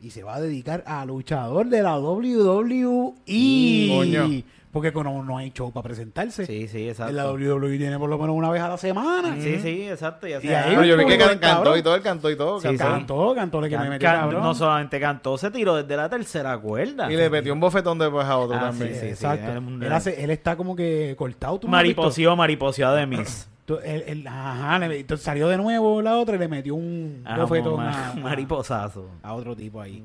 y 0.00 0.10
se 0.10 0.22
va 0.22 0.36
a 0.36 0.40
dedicar 0.40 0.82
a 0.86 1.04
luchador 1.04 1.68
de 1.68 1.82
la 1.82 1.98
WWE. 1.98 3.14
Coño. 3.88 4.42
Porque 4.74 4.92
como 4.92 5.22
no 5.22 5.38
hay 5.38 5.50
show 5.52 5.72
para 5.72 5.84
presentarse. 5.84 6.44
Sí, 6.46 6.68
sí, 6.68 6.88
exacto. 6.88 7.10
En 7.10 7.16
la 7.16 7.30
WWE 7.30 7.78
tiene 7.78 7.96
por 7.98 8.10
lo 8.10 8.18
menos 8.18 8.34
una 8.36 8.50
vez 8.50 8.60
a 8.60 8.68
la 8.68 8.76
semana. 8.76 9.36
Sí, 9.40 9.58
sí, 9.60 9.88
exacto. 9.88 10.26
Ya 10.26 10.38
Y 10.38 10.42
sea- 10.42 10.64
ahí- 10.64 10.74
No, 10.76 10.84
yo 10.84 10.96
vi 10.96 11.06
que 11.06 11.16
can- 11.16 11.38
cantó 11.38 11.76
y 11.76 11.82
todo, 11.82 11.94
él 11.94 12.02
cantó 12.02 12.28
y 12.28 12.36
todo. 12.36 12.58
Sí, 12.60 12.66
cantó. 12.66 12.84
sí. 12.84 12.90
Cantó, 12.90 13.34
cantó, 13.36 13.60
le 13.60 13.68
que 13.70 13.76
me 13.76 13.82
Can- 13.84 13.90
metió 13.90 14.08
can- 14.08 14.20
cabrón. 14.22 14.42
no 14.42 14.54
solamente 14.54 14.98
cantó, 15.00 15.38
se 15.38 15.50
tiró 15.52 15.76
desde 15.76 15.96
la 15.96 16.08
tercera 16.10 16.58
cuerda. 16.58 17.10
Y 17.10 17.16
le 17.16 17.30
metió 17.30 17.52
un 17.54 17.60
bofetón 17.60 17.98
después 17.98 18.26
a 18.26 18.36
otro 18.36 18.56
Ah, 18.56 18.60
también. 18.62 18.94
sí, 18.94 19.00
sí. 19.00 19.06
Exacto. 19.06 19.52
él, 19.52 19.92
hace- 19.92 20.22
él 20.24 20.30
está 20.30 20.56
como 20.56 20.74
que 20.76 21.14
cortado. 21.16 21.58
¿tú? 21.60 21.68
Mariposeó, 21.68 22.34
mariposeó 22.34 22.92
de 22.94 23.06
Miss. 23.06 23.48
Tú- 23.66 23.78
él- 23.82 24.02
él- 24.08 24.26
ajá, 24.26 24.78
le- 24.80 24.98
entonces 25.00 25.24
salió 25.24 25.46
de 25.48 25.56
nuevo 25.56 26.02
la 26.02 26.18
otra 26.18 26.34
y 26.34 26.38
le 26.40 26.48
metió 26.48 26.74
un 26.74 27.22
Ah, 27.24 27.38
bofetón 27.38 27.80
a- 27.80 28.12
mariposazo. 28.20 29.08
a 29.22 29.32
otro 29.34 29.54
tipo 29.56 29.80
ahí. 29.80 30.04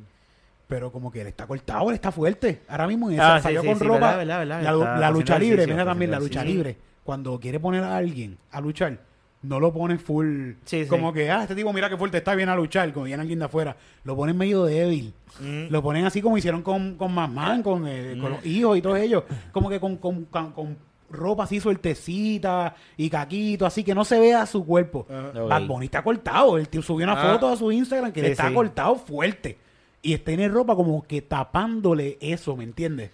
Pero 0.69 0.91
como 0.91 1.11
que 1.11 1.19
él 1.21 1.27
está 1.27 1.45
cortado, 1.47 1.89
él 1.89 1.95
está 1.95 2.11
fuerte. 2.11 2.61
Ahora 2.69 2.85
mismo 2.87 3.09
en 3.09 3.15
esa, 3.15 3.35
Ah, 3.37 3.41
salió 3.41 3.61
sí, 3.61 3.67
con 3.67 3.79
sí, 3.79 3.83
ropa. 3.83 4.15
verdad, 4.17 4.37
verdad, 4.39 4.61
verdad. 4.63 4.99
La, 4.99 5.09
lucha 5.11 5.37
libre, 5.39 5.65
mira 5.65 5.83
también 5.83 6.11
la 6.11 6.19
lucha 6.19 6.43
libre. 6.43 6.77
Cuando 7.03 7.37
quiere 7.39 7.59
poner 7.59 7.83
a 7.83 7.97
alguien 7.97 8.37
a 8.51 8.61
luchar, 8.61 8.99
no 9.41 9.59
lo 9.59 9.73
pone 9.73 9.97
full. 9.97 10.51
Sí, 10.65 10.83
sí. 10.83 10.87
Como 10.87 11.11
que, 11.11 11.31
ah, 11.31 11.41
este 11.41 11.55
tipo 11.55 11.73
mira 11.73 11.89
que 11.89 11.97
fuerte 11.97 12.19
está 12.19 12.35
bien 12.35 12.49
a 12.49 12.55
luchar, 12.55 12.93
como 12.93 13.05
viene 13.07 13.19
alguien 13.19 13.39
de 13.39 13.45
afuera. 13.45 13.75
Lo 14.03 14.15
ponen 14.15 14.37
medio 14.37 14.63
débil. 14.65 15.11
Mm. 15.39 15.71
Lo 15.71 15.81
ponen 15.81 16.05
así 16.05 16.21
como 16.21 16.37
hicieron 16.37 16.61
con, 16.61 16.93
con 16.95 17.11
Mamán, 17.15 17.63
con, 17.63 17.87
eh, 17.87 18.15
con 18.21 18.31
los 18.33 18.45
hijos 18.45 18.77
y 18.77 18.81
todos 18.83 18.99
ellos. 18.99 19.23
Como 19.51 19.69
que 19.71 19.79
con, 19.79 19.97
con, 19.97 20.25
con- 20.25 20.51
con 20.51 20.77
ropa 21.09 21.45
así 21.45 21.59
sueltecita 21.59 22.75
y 22.95 23.09
caquito, 23.09 23.65
así 23.65 23.83
que 23.83 23.95
no 23.95 24.05
se 24.05 24.19
vea 24.19 24.45
su 24.45 24.63
cuerpo. 24.63 25.07
Ok. 25.09 25.49
Bad 25.49 25.65
Bunny 25.65 25.85
está 25.85 26.03
cortado. 26.03 26.57
Él 26.59 26.69
tío 26.69 26.83
subió 26.83 27.05
una 27.05 27.13
Ah. 27.19 27.33
foto 27.33 27.49
a 27.49 27.55
su 27.55 27.71
Instagram 27.71 28.11
que 28.11 28.19
Sí, 28.19 28.25
le 28.27 28.31
está 28.33 28.49
sí. 28.49 28.53
cortado 28.53 28.95
fuerte. 28.95 29.57
Y 30.01 30.13
está 30.13 30.31
en 30.31 30.51
ropa 30.51 30.75
como 30.75 31.03
que 31.03 31.21
tapándole 31.21 32.17
eso, 32.21 32.55
¿me 32.55 32.63
entiendes? 32.63 33.11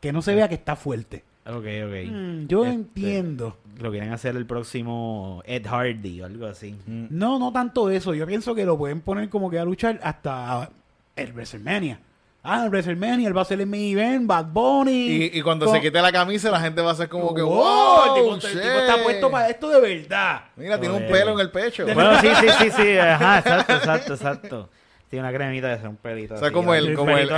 Que 0.00 0.12
no 0.12 0.22
se 0.22 0.34
vea 0.34 0.48
que 0.48 0.54
está 0.54 0.76
fuerte. 0.76 1.24
Ok, 1.46 1.56
ok. 1.56 2.10
Mm, 2.10 2.46
yo 2.46 2.64
Este, 2.64 2.74
entiendo. 2.74 3.56
Lo 3.80 3.90
quieren 3.90 4.12
hacer 4.12 4.36
el 4.36 4.46
próximo 4.46 5.42
Ed 5.44 5.66
Hardy 5.66 6.20
o 6.22 6.26
algo 6.26 6.46
así. 6.46 6.76
No, 6.86 7.38
no 7.38 7.52
tanto 7.52 7.90
eso. 7.90 8.14
Yo 8.14 8.26
pienso 8.26 8.54
que 8.54 8.64
lo 8.64 8.78
pueden 8.78 9.00
poner 9.00 9.28
como 9.28 9.50
que 9.50 9.58
a 9.58 9.64
luchar 9.64 9.98
hasta 10.02 10.70
el 11.16 11.32
WrestleMania. 11.32 11.98
Ah, 12.44 12.64
el 12.64 12.70
WrestleMania, 12.70 13.28
él 13.28 13.36
va 13.36 13.42
a 13.42 13.44
ser 13.44 13.60
el 13.60 13.66
main 13.68 13.96
event, 13.96 14.26
Bad 14.26 14.46
Bunny. 14.46 14.92
Y, 15.10 15.38
y 15.38 15.42
cuando 15.42 15.66
Con- 15.66 15.76
se 15.76 15.80
quite 15.80 16.00
la 16.02 16.10
camisa, 16.10 16.50
la 16.50 16.60
gente 16.60 16.80
va 16.80 16.90
a 16.90 16.92
hacer 16.92 17.08
como 17.08 17.32
que, 17.34 17.42
Wow, 17.42 17.54
wow, 17.54 18.04
el, 18.16 18.22
tipo, 18.22 18.34
el 18.34 18.40
shit". 18.40 18.50
tipo 18.62 18.78
está 18.80 19.02
puesto 19.02 19.30
para 19.30 19.48
esto 19.48 19.68
de 19.68 19.80
verdad. 19.80 20.42
Mira, 20.56 20.78
tiene 20.80 20.94
un 20.96 21.06
pelo 21.06 21.32
en 21.34 21.40
el 21.40 21.50
pecho. 21.50 21.84
Bueno, 21.84 22.20
sí, 22.20 22.28
sí, 22.40 22.46
sí, 22.58 22.70
sí. 22.70 22.98
Ajá, 22.98 23.38
exacto, 23.38 23.72
exacto, 23.74 24.14
exacto. 24.14 24.70
Tiene 25.12 25.28
una 25.28 25.36
cremita 25.36 25.76
de 25.76 25.86
un 25.88 25.96
pelito. 25.96 26.32
O 26.32 26.38
sea, 26.38 26.46
así, 26.46 26.54
como 26.54 26.72
el- 26.72 26.94
como 26.94 27.10
el- 27.18 27.28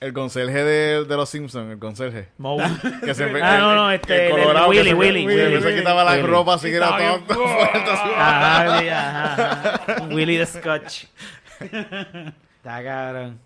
el- 0.00 0.12
conserje 0.12 0.62
de, 0.62 1.04
de 1.04 1.16
los 1.16 1.28
Simpsons, 1.28 1.72
el 1.72 1.78
conserje. 1.80 2.28
Mo- 2.38 2.56
Que 3.04 3.12
se 3.14 3.24
Ah, 3.42 3.58
no, 3.58 3.74
no, 3.74 3.90
este, 3.90 4.28
el- 4.30 4.38
el 4.38 4.56
Willy, 4.68 4.78
que 4.78 4.84
se, 4.90 4.94
Willy, 4.94 5.26
que 5.26 5.34
Willy. 5.48 5.60
se 5.60 5.74
quitaba 5.74 6.04
la 6.04 6.12
Willy. 6.12 6.22
ropa 6.22 6.54
así 6.54 6.68
que 6.70 6.76
era 6.76 6.96
todo 7.26 7.48
fuerte. 7.48 7.90
así. 7.90 8.08
Ajá, 8.16 8.64
ajá, 8.68 9.72
ajá. 9.88 10.04
Willy 10.14 10.38
the 10.38 10.46
Scotch. 10.46 11.06
Está 11.60 12.84
cabrón. 12.84 13.40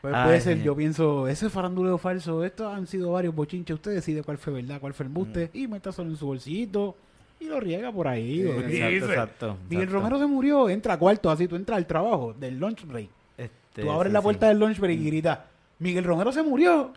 Pues 0.00 0.14
Ay, 0.14 0.24
puede 0.26 0.40
ser, 0.40 0.62
yo 0.62 0.76
pienso, 0.76 1.26
ese 1.26 1.50
faranduleo 1.50 1.98
falso, 1.98 2.44
estos 2.44 2.72
han 2.72 2.86
sido 2.86 3.10
varios 3.10 3.34
bochinches. 3.34 3.74
Usted 3.74 3.90
decide 3.94 4.22
cuál 4.22 4.38
fue 4.38 4.52
verdad, 4.52 4.78
cuál 4.80 4.94
fue 4.94 5.04
el 5.04 5.08
embuste, 5.08 5.50
y 5.54 5.66
meta 5.66 5.90
solo 5.90 6.10
en 6.10 6.16
su 6.16 6.26
bolsillito 6.26 6.96
y 7.40 7.44
lo 7.46 7.58
riega 7.58 7.90
por 7.90 8.06
ahí. 8.06 8.42
lo 8.42 8.52
Exacto, 8.60 8.68
dice. 8.68 8.96
exacto. 9.06 9.56
Miguel 9.68 9.84
exacto. 9.88 9.92
Romero 10.04 10.18
se 10.18 10.26
murió, 10.26 10.68
entra 10.68 10.94
a 10.94 10.98
cuarto, 10.98 11.30
así 11.30 11.48
tú 11.48 11.56
entras 11.56 11.76
al 11.78 11.86
trabajo 11.86 12.34
del 12.38 12.58
lunch 12.58 12.84
break. 12.86 13.08
Este, 13.38 13.82
Tú 13.82 13.90
abres 13.90 14.10
sí, 14.10 14.14
la 14.14 14.20
sí. 14.20 14.24
puerta 14.24 14.48
del 14.48 14.58
lunch 14.58 14.78
break 14.78 14.98
y 15.00 15.06
gritas, 15.06 15.38
Miguel 15.78 16.04
Romero 16.04 16.30
se 16.32 16.42
murió. 16.42 16.92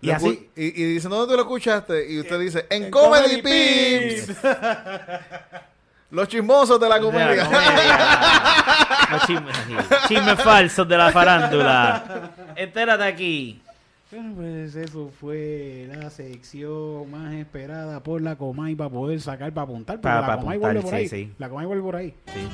Y 0.00 0.10
así, 0.10 0.48
y, 0.54 0.66
y 0.80 0.84
dice, 0.94 1.08
¿dónde 1.08 1.26
tú 1.26 1.34
lo 1.36 1.42
escuchaste? 1.42 2.12
Y 2.12 2.20
usted 2.20 2.38
dice, 2.38 2.66
en, 2.70 2.84
en 2.84 2.90
Comedy 2.90 3.42
Comedy 3.42 4.12
Pips. 4.22 4.36
Los 6.10 6.26
chismosos 6.28 6.80
de 6.80 6.88
la 6.88 6.94
De 6.94 7.00
la 7.00 7.06
comedia. 7.06 7.44
comedia. 7.44 9.08
Los 9.10 9.26
chismes, 9.26 9.56
sí. 9.66 9.74
Chismes 10.08 10.42
falsos 10.42 10.88
de 10.88 10.96
la 10.96 11.10
farándula. 11.12 12.30
Entérate 12.56 13.04
aquí. 13.04 13.60
Bueno, 14.10 14.32
pues 14.36 14.74
eso 14.74 15.10
fue 15.20 15.86
la 15.94 16.08
sección 16.08 17.10
más 17.10 17.34
esperada 17.34 18.02
por 18.02 18.22
la 18.22 18.36
Comay 18.36 18.74
para 18.74 18.88
poder 18.88 19.20
sacar, 19.20 19.52
para 19.52 19.64
apuntar, 19.64 19.96
porque 20.00 20.14
Pa- 20.14 20.20
la 20.22 20.26
pa 20.26 20.38
Comay 20.38 20.56
apuntar, 20.56 20.72
vuelve 20.74 20.80
por 20.82 20.90
sí, 20.90 20.96
ahí. 20.96 21.08
sí. 21.08 21.32
La 21.38 21.48
Comay 21.50 21.66
vuelve 21.66 21.82
por 21.82 21.96
ahí. 21.96 22.14
Sí. 22.26 22.48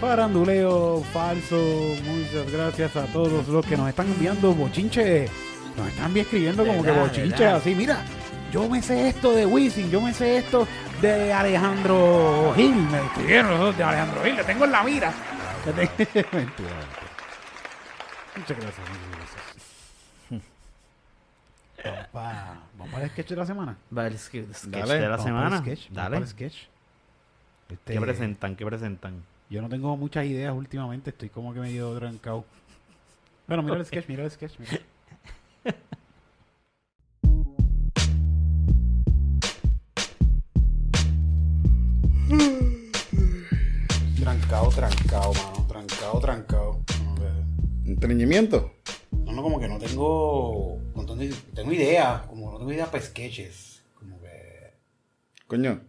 Faranduleo 0.00 1.02
falso. 1.14 1.56
Muchas 2.04 2.52
gracias 2.52 2.94
a 2.96 3.06
todos 3.06 3.48
los 3.48 3.64
que 3.64 3.76
nos 3.76 3.88
están 3.88 4.06
enviando 4.08 4.52
bochinche. 4.54 5.28
Nos 5.78 5.88
están 5.88 6.12
bien 6.12 6.24
escribiendo 6.26 6.66
como 6.66 6.82
que 6.82 6.90
¿Verdad? 6.90 7.06
bochinche 7.06 7.38
¿Verdad? 7.44 7.56
así. 7.56 7.74
Mira, 7.74 8.02
yo 8.52 8.68
me 8.68 8.82
sé 8.82 9.08
esto 9.08 9.32
de 9.32 9.46
Wisin, 9.46 9.90
yo 9.90 10.00
me 10.02 10.12
sé 10.12 10.38
esto 10.38 10.66
de 11.00 11.32
Alejandro 11.32 12.52
Gil. 12.54 12.74
Me 12.74 12.98
escribieron 13.06 13.74
de 13.76 13.82
Alejandro 13.82 14.22
Gil, 14.24 14.36
le 14.36 14.44
tengo 14.44 14.64
en 14.66 14.72
la 14.72 14.82
mira. 14.82 15.12
Mentira, 15.66 16.26
muchas 18.36 18.56
gracias. 18.58 18.86
Vamos 21.84 22.06
para, 22.12 22.60
vamos 22.76 22.92
para 22.92 23.04
el 23.04 23.10
sketch 23.10 23.28
de 23.30 23.36
la 23.36 23.46
semana. 23.46 23.76
Va 23.96 24.06
el 24.06 24.14
sk- 24.14 24.52
sketch 24.52 24.70
Dale, 24.70 24.94
de 24.94 25.00
la 25.00 25.08
Vamos 25.10 25.24
semana. 25.24 25.44
para 25.50 25.56
el 25.56 25.62
sketch, 25.62 25.80
vamos 25.90 25.96
Dale. 25.96 26.10
para 26.16 26.24
el 26.24 26.28
sketch. 26.28 26.56
Este, 27.70 27.92
¿Qué 27.94 28.00
presentan? 28.00 28.56
¿Qué 28.56 28.66
presentan? 28.66 29.22
Yo 29.48 29.62
no 29.62 29.68
tengo 29.68 29.96
muchas 29.96 30.24
ideas 30.26 30.54
últimamente, 30.54 31.10
estoy 31.10 31.28
como 31.28 31.52
que 31.54 31.60
medio 31.60 31.92
trancado. 31.98 32.44
Bueno, 33.46 33.62
mira 33.62 33.76
el 33.76 33.86
sketch, 33.86 34.08
mira 34.08 34.24
el 34.24 34.30
sketch. 34.30 34.58
Mira. 34.58 34.80
Trancado, 44.20 44.68
trancado, 44.68 45.32
mano. 45.34 45.66
Trancado, 45.68 46.20
trancado. 46.20 46.80
Entreñimiento. 47.86 48.70
No, 49.24 49.32
no, 49.32 49.42
como 49.42 49.58
que 49.58 49.68
no 49.68 49.78
tengo. 49.78 50.78
Tengo, 51.06 51.34
tengo 51.54 51.72
ideas, 51.72 52.22
como 52.22 52.50
no 52.50 52.58
tengo 52.58 52.72
ideas 52.72 52.88
para 52.88 53.02
sketches. 53.02 53.82
Como 53.98 54.20
que. 54.20 54.72
Coño. 55.46 55.80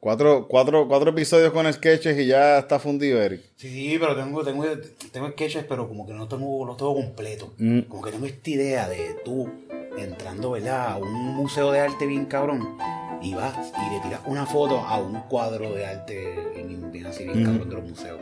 Cuatro, 0.00 0.46
cuatro, 0.48 0.86
cuatro 0.86 1.10
episodios 1.12 1.50
con 1.50 1.72
sketches 1.72 2.18
y 2.18 2.26
ya 2.26 2.58
está 2.58 2.78
fundido, 2.78 3.22
Eric. 3.22 3.40
Sí, 3.56 3.70
sí, 3.70 3.96
pero 3.98 4.14
tengo, 4.14 4.44
tengo, 4.44 4.66
tengo 5.10 5.30
sketches, 5.30 5.64
pero 5.66 5.88
como 5.88 6.06
que 6.06 6.12
no 6.12 6.28
tengo 6.28 6.66
los 6.66 6.76
tengo 6.76 6.94
completo. 6.94 7.54
Mm. 7.56 7.80
Como 7.82 8.02
que 8.02 8.10
tengo 8.10 8.26
esta 8.26 8.50
idea 8.50 8.86
de 8.86 9.16
tú 9.24 9.50
entrando, 9.96 10.50
¿verdad? 10.50 10.92
A 10.92 10.96
un 10.98 11.10
museo 11.36 11.72
de 11.72 11.80
arte 11.80 12.06
bien 12.06 12.26
cabrón. 12.26 12.76
Y 13.22 13.32
vas 13.32 13.72
y 13.88 13.94
le 13.94 14.00
tiras 14.00 14.20
una 14.26 14.44
foto 14.44 14.80
a 14.80 14.98
un 14.98 15.18
cuadro 15.22 15.72
de 15.72 15.86
arte 15.86 16.52
bien, 16.54 16.92
bien 16.92 17.06
así, 17.06 17.24
bien 17.24 17.40
Mm. 17.42 17.46
cabrón 17.46 17.68
de 17.70 17.74
los 17.76 17.84
museos. 17.88 18.20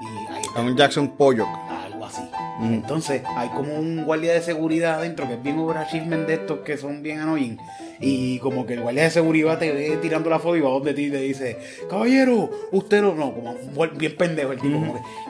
Y 0.00 0.32
ahí 0.32 0.42
A 0.54 0.60
un 0.62 0.76
Jackson 0.78 1.14
Pollock. 1.14 1.48
Así. 2.06 2.22
Entonces, 2.60 3.22
hay 3.36 3.48
como 3.50 3.74
un 3.74 4.04
guardia 4.04 4.32
de 4.34 4.42
seguridad 4.42 4.94
adentro 4.94 5.26
que 5.26 5.34
es 5.34 5.42
bien 5.42 5.58
overachievement 5.58 6.26
de 6.26 6.34
estos 6.34 6.60
que 6.60 6.76
son 6.76 7.02
bien 7.02 7.20
annoying. 7.20 7.58
Y 8.00 8.38
como 8.38 8.66
que 8.66 8.74
el 8.74 8.82
guardia 8.82 9.04
de 9.04 9.10
seguridad 9.10 9.58
te 9.58 9.72
ve 9.72 9.96
tirando 10.00 10.30
la 10.30 10.38
foto 10.38 10.56
y 10.56 10.60
va 10.60 10.70
donde 10.70 10.94
ti 10.94 11.06
y 11.06 11.10
te 11.10 11.18
dice, 11.18 11.58
caballero, 11.90 12.50
usted 12.70 13.02
no, 13.02 13.14
no, 13.14 13.34
como 13.34 13.54
bien 13.94 14.16
pendejo 14.16 14.52
el 14.52 14.60
tipo, 14.60 14.78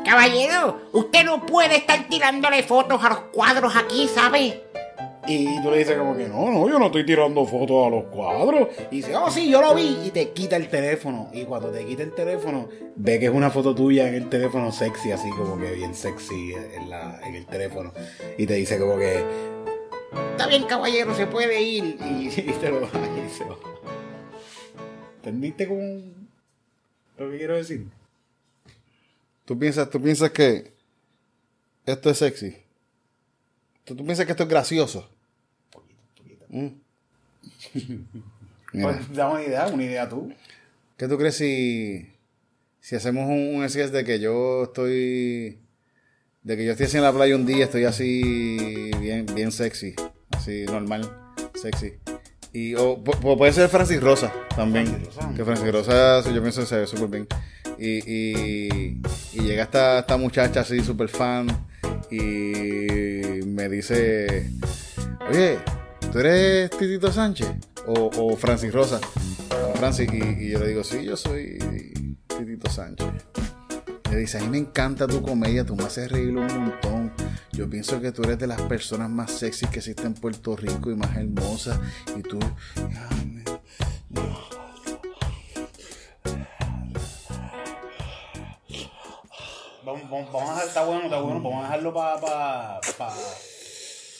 Caballero, 0.04 0.82
usted 0.92 1.24
no 1.24 1.44
puede 1.46 1.76
estar 1.76 2.08
tirándole 2.08 2.62
fotos 2.62 3.02
a 3.02 3.08
los 3.08 3.20
cuadros 3.32 3.74
aquí, 3.76 4.08
¿sabe? 4.08 4.62
Y 5.28 5.62
tú 5.62 5.70
le 5.70 5.78
dices 5.78 5.96
como 5.98 6.16
que 6.16 6.26
no, 6.26 6.50
no, 6.50 6.68
yo 6.68 6.78
no 6.78 6.86
estoy 6.86 7.04
tirando 7.04 7.44
fotos 7.44 7.86
a 7.86 7.90
los 7.90 8.04
cuadros. 8.04 8.68
Y 8.90 8.96
dice, 8.96 9.14
oh 9.14 9.30
sí, 9.30 9.50
yo 9.50 9.60
lo 9.60 9.74
vi. 9.74 9.98
Y 10.06 10.10
te 10.10 10.30
quita 10.30 10.56
el 10.56 10.68
teléfono. 10.68 11.28
Y 11.34 11.44
cuando 11.44 11.68
te 11.70 11.84
quita 11.84 12.02
el 12.02 12.14
teléfono, 12.14 12.68
ve 12.96 13.18
que 13.20 13.26
es 13.26 13.32
una 13.32 13.50
foto 13.50 13.74
tuya 13.74 14.08
en 14.08 14.14
el 14.14 14.28
teléfono 14.30 14.72
sexy, 14.72 15.12
así 15.12 15.28
como 15.30 15.58
que 15.58 15.72
bien 15.72 15.94
sexy 15.94 16.54
en, 16.54 16.88
la, 16.88 17.20
en 17.26 17.34
el 17.34 17.46
teléfono. 17.46 17.92
Y 18.38 18.46
te 18.46 18.54
dice 18.54 18.78
como 18.78 18.96
que, 18.96 19.22
Está 20.30 20.46
bien, 20.46 20.64
caballero, 20.64 21.14
se 21.14 21.26
puede 21.26 21.60
ir. 21.60 21.98
y, 22.00 22.28
y 22.40 22.52
te 22.60 22.70
lo 22.70 22.80
baja 22.80 22.98
y 22.98 23.28
se 23.30 23.44
va. 23.44 23.56
¿Entendiste 25.16 25.68
como 25.68 25.82
lo 27.18 27.30
que 27.30 27.36
quiero 27.36 27.56
decir? 27.56 27.86
¿Tú 29.44 29.58
piensas, 29.58 29.90
tú 29.90 30.00
piensas 30.00 30.30
que 30.30 30.72
esto 31.84 32.08
es 32.08 32.18
sexy? 32.18 32.56
¿Tú, 33.84 33.94
tú 33.94 34.04
piensas 34.04 34.24
que 34.24 34.32
esto 34.32 34.44
es 34.44 34.48
gracioso? 34.48 35.10
Mm. 36.51 36.68
Pues, 38.70 39.14
dame 39.14 39.32
una 39.32 39.42
idea, 39.44 39.66
una 39.68 39.82
idea 39.82 40.09
tú. 40.09 40.30
¿Qué 40.99 41.09
tú 41.09 41.16
crees 41.16 41.36
si, 41.36 42.07
si 42.80 42.96
hacemos 42.96 43.26
un, 43.26 43.57
un 43.57 43.68
sketch 43.68 43.90
de 43.90 44.05
que 44.05 44.20
yo 44.20 44.64
estoy... 44.64 45.59
De 46.42 46.57
que 46.57 46.64
yo 46.66 46.72
estoy 46.72 46.84
así 46.86 46.96
en 46.99 47.03
la 47.03 47.12
playa 47.12 47.34
un 47.34 47.46
día, 47.46 47.64
estoy 47.64 47.84
así 47.84 48.90
bien, 49.01 49.24
bien 49.34 49.53
sexy, 49.53 49.94
así 50.30 50.64
normal, 50.66 51.11
sexy. 51.55 51.94
Y 52.53 52.74
o, 52.74 53.03
pu- 53.03 53.18
pu- 53.20 53.36
puede 53.38 53.53
ser 53.53 53.68
Francis 53.70 54.01
Rosa 54.03 54.32
también. 54.55 54.86
Francis 54.86 55.14
Rosa. 55.14 55.34
Que 55.34 55.44
Francis 55.44 55.72
Rosa, 55.72 56.30
yo 56.32 56.40
pienso 56.42 56.61
que 56.61 56.66
se 56.66 56.76
ve 56.78 56.86
súper 56.86 57.09
bien. 57.09 57.26
Y, 57.78 57.99
y, 58.07 59.01
y 59.32 59.40
llega 59.40 59.62
esta, 59.64 59.99
esta 60.01 60.16
muchacha 60.18 60.61
así, 60.61 60.80
súper 60.80 61.09
fan, 61.09 61.49
y 62.11 63.44
me 63.46 63.68
dice, 63.68 64.51
oye, 65.28 65.59
¿tú 66.12 66.18
eres 66.18 66.70
Titito 66.70 67.12
Sánchez? 67.12 67.49
O, 67.86 68.36
Francis 68.36 68.72
Rosa. 68.72 69.01
Francis, 69.76 70.09
y, 70.12 70.51
yo 70.51 70.59
le 70.59 70.68
digo, 70.68 70.84
sí, 70.84 71.05
yo 71.05 71.16
soy 71.16 71.59
Titito 72.26 72.70
Sánchez. 72.70 73.07
Me 74.11 74.16
dice, 74.16 74.38
a 74.38 74.40
mí 74.40 74.49
me 74.49 74.59
encanta 74.59 75.07
tu 75.07 75.20
comedia, 75.22 75.64
tú 75.64 75.76
me 75.76 75.84
haces 75.84 76.11
reír 76.11 76.28
un 76.28 76.46
montón. 76.46 77.12
Yo 77.53 77.68
pienso 77.68 78.01
que 78.01 78.11
tú 78.12 78.22
eres 78.22 78.38
de 78.38 78.46
las 78.46 78.61
personas 78.62 79.11
más 79.11 79.30
sexy 79.32 79.66
que 79.66 79.78
existen 79.78 80.07
en 80.07 80.14
Puerto 80.14 80.57
Rico 80.57 80.90
y 80.90 80.96
más 80.96 81.16
hermosas. 81.16 81.78
Y 82.16 82.22
tú... 82.22 82.38
Vamos, 89.84 90.11
vamos, 90.11 90.32
vamos 90.32 90.51
a 90.51 90.53
dejar, 90.53 90.68
está 90.68 90.84
bueno, 90.84 91.05
está 91.05 91.20
bueno, 91.20 91.42
vamos 91.42 91.61
a 91.61 91.62
dejarlo 91.62 91.94
para 91.94 92.20
pa, 92.20 92.80
pa, 92.99 93.14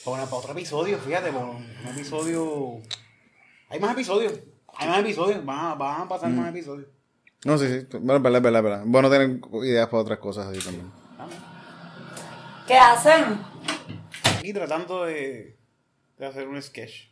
pa- 0.03 0.09
bueno, 0.11 0.25
pa 0.27 0.35
otro 0.35 0.51
episodio, 0.53 0.97
fíjate, 0.99 1.31
para 1.31 1.45
un 1.45 1.65
episodio... 1.95 2.81
Hay 3.69 3.79
más 3.79 3.91
episodios, 3.93 4.33
hay 4.75 4.87
más 4.87 4.99
episodios, 4.99 5.45
van 5.45 5.59
a, 5.59 5.75
van 5.75 6.01
a 6.01 6.07
pasar 6.07 6.29
más 6.31 6.49
episodios. 6.49 6.87
No, 7.45 7.57
sí, 7.57 7.67
sí. 7.67 7.87
Bueno, 7.99 8.19
verdad, 8.19 8.41
verdad, 8.41 8.63
verdad. 8.63 8.83
Bueno 8.85 9.09
tener 9.09 9.39
ideas 9.63 9.87
para 9.87 10.01
otras 10.01 10.19
cosas 10.19 10.47
así 10.47 10.59
también. 10.59 10.91
¿Qué 12.67 12.75
hacen? 12.77 13.39
Y 14.43 14.53
tratando 14.53 15.05
de, 15.05 15.57
de 16.17 16.25
hacer 16.25 16.47
un 16.47 16.61
sketch. 16.61 17.08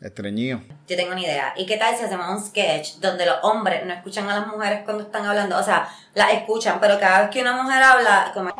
Estreñido. 0.00 0.60
Yo 0.86 0.96
tengo 0.96 1.12
una 1.12 1.20
idea. 1.20 1.54
¿Y 1.56 1.66
qué 1.66 1.76
tal 1.76 1.96
si 1.96 2.04
hacemos 2.04 2.28
un 2.28 2.44
sketch 2.44 2.96
donde 2.96 3.26
los 3.26 3.36
hombres 3.42 3.86
no 3.86 3.94
escuchan 3.94 4.28
a 4.28 4.40
las 4.40 4.46
mujeres 4.48 4.82
cuando 4.84 5.04
están 5.04 5.24
hablando? 5.24 5.56
O 5.58 5.62
sea, 5.62 5.88
las 6.14 6.32
escuchan, 6.32 6.78
pero 6.80 6.98
cada 6.98 7.22
vez 7.22 7.30
que 7.30 7.42
una 7.42 7.62
mujer 7.62 7.82
habla, 7.82 8.30
como... 8.34 8.50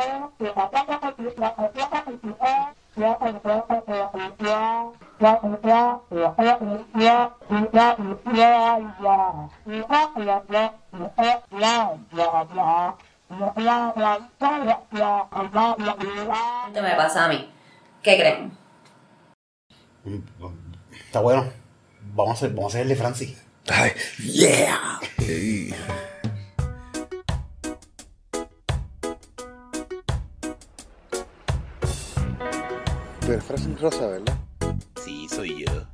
Esto 16.68 16.82
me 16.82 16.94
pasa 16.94 17.24
a 17.24 17.28
mí. 17.28 17.50
¿Qué 18.02 18.16
creen? 18.16 18.56
Está 21.14 21.22
bueno. 21.22 21.44
Vamos 22.16 22.30
a 22.30 22.34
hacer, 22.34 22.50
vamos 22.56 22.64
a 22.64 22.68
hacer 22.70 22.82
el 22.82 22.88
de 22.88 22.96
Francis. 22.96 23.36
Ay, 23.68 23.92
yeah. 24.18 24.98
Ey. 25.18 25.72
Tú 33.20 33.30
eres 33.30 33.44
Francis 33.44 33.80
Rosa, 33.80 34.08
¿verdad? 34.08 34.36
Sí, 35.04 35.28
soy 35.28 35.64
yo. 35.64 35.86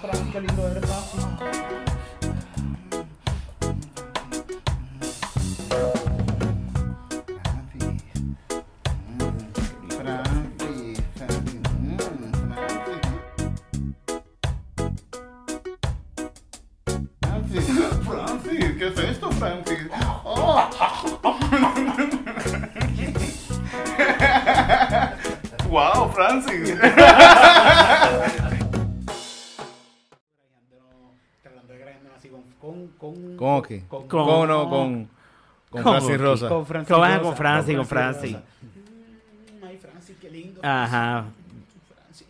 Francis, 0.00 0.87
Con, 34.08 34.24
¿Cómo 34.24 34.38
con- 34.38 34.48
no? 34.48 34.68
Con, 34.70 35.08
con 35.70 35.82
¿Cómo 35.82 35.98
Francis? 36.00 36.20
Rosa. 36.20 36.48
Con 36.48 36.66
Francis 36.66 36.94
Con- 36.94 37.02
Rosa. 37.08 37.20
con 37.22 37.36
Francis, 37.36 37.76
con 37.76 37.86
Francis. 37.86 38.32
Rosa. 38.32 38.44
Mm, 39.60 39.64
Ay, 39.64 39.78
Francis, 39.78 40.16
qué 40.20 40.30
lindo. 40.30 40.60
Ajá. 40.64 41.24
Francis. 41.94 42.26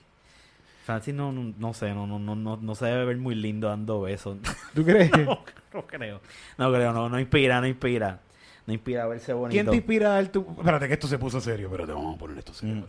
Francis 0.84 1.14
no, 1.14 1.32
no, 1.32 1.54
no 1.58 1.74
sé, 1.74 1.92
no, 1.94 2.06
no, 2.06 2.18
no, 2.18 2.34
no, 2.34 2.56
no 2.56 2.74
se 2.74 2.86
debe 2.86 3.04
ver 3.04 3.16
muy 3.18 3.34
lindo 3.34 3.68
dando 3.68 4.00
besos. 4.02 4.38
¿Tú 4.74 4.84
crees? 4.84 5.10
no, 5.12 5.40
no 5.74 5.86
creo. 5.86 6.20
No 6.56 6.72
creo, 6.72 6.92
no, 6.92 7.08
no 7.08 7.20
inspira, 7.20 7.60
no 7.60 7.66
inspira. 7.66 8.20
No 8.66 8.74
inspira 8.74 9.04
a 9.04 9.06
verse 9.06 9.32
bonito. 9.32 9.52
¿Quién 9.54 9.66
te 9.70 9.76
inspira 9.76 10.08
a 10.08 10.14
dar 10.14 10.28
tu...? 10.28 10.44
Espérate, 10.58 10.88
que 10.88 10.94
esto 10.94 11.06
se 11.08 11.18
puso 11.18 11.40
serio. 11.40 11.68
Espérate, 11.68 11.92
vamos 11.92 12.16
a 12.16 12.18
poner 12.18 12.36
esto 12.38 12.52
serio. 12.52 12.74
Mm. 12.76 12.84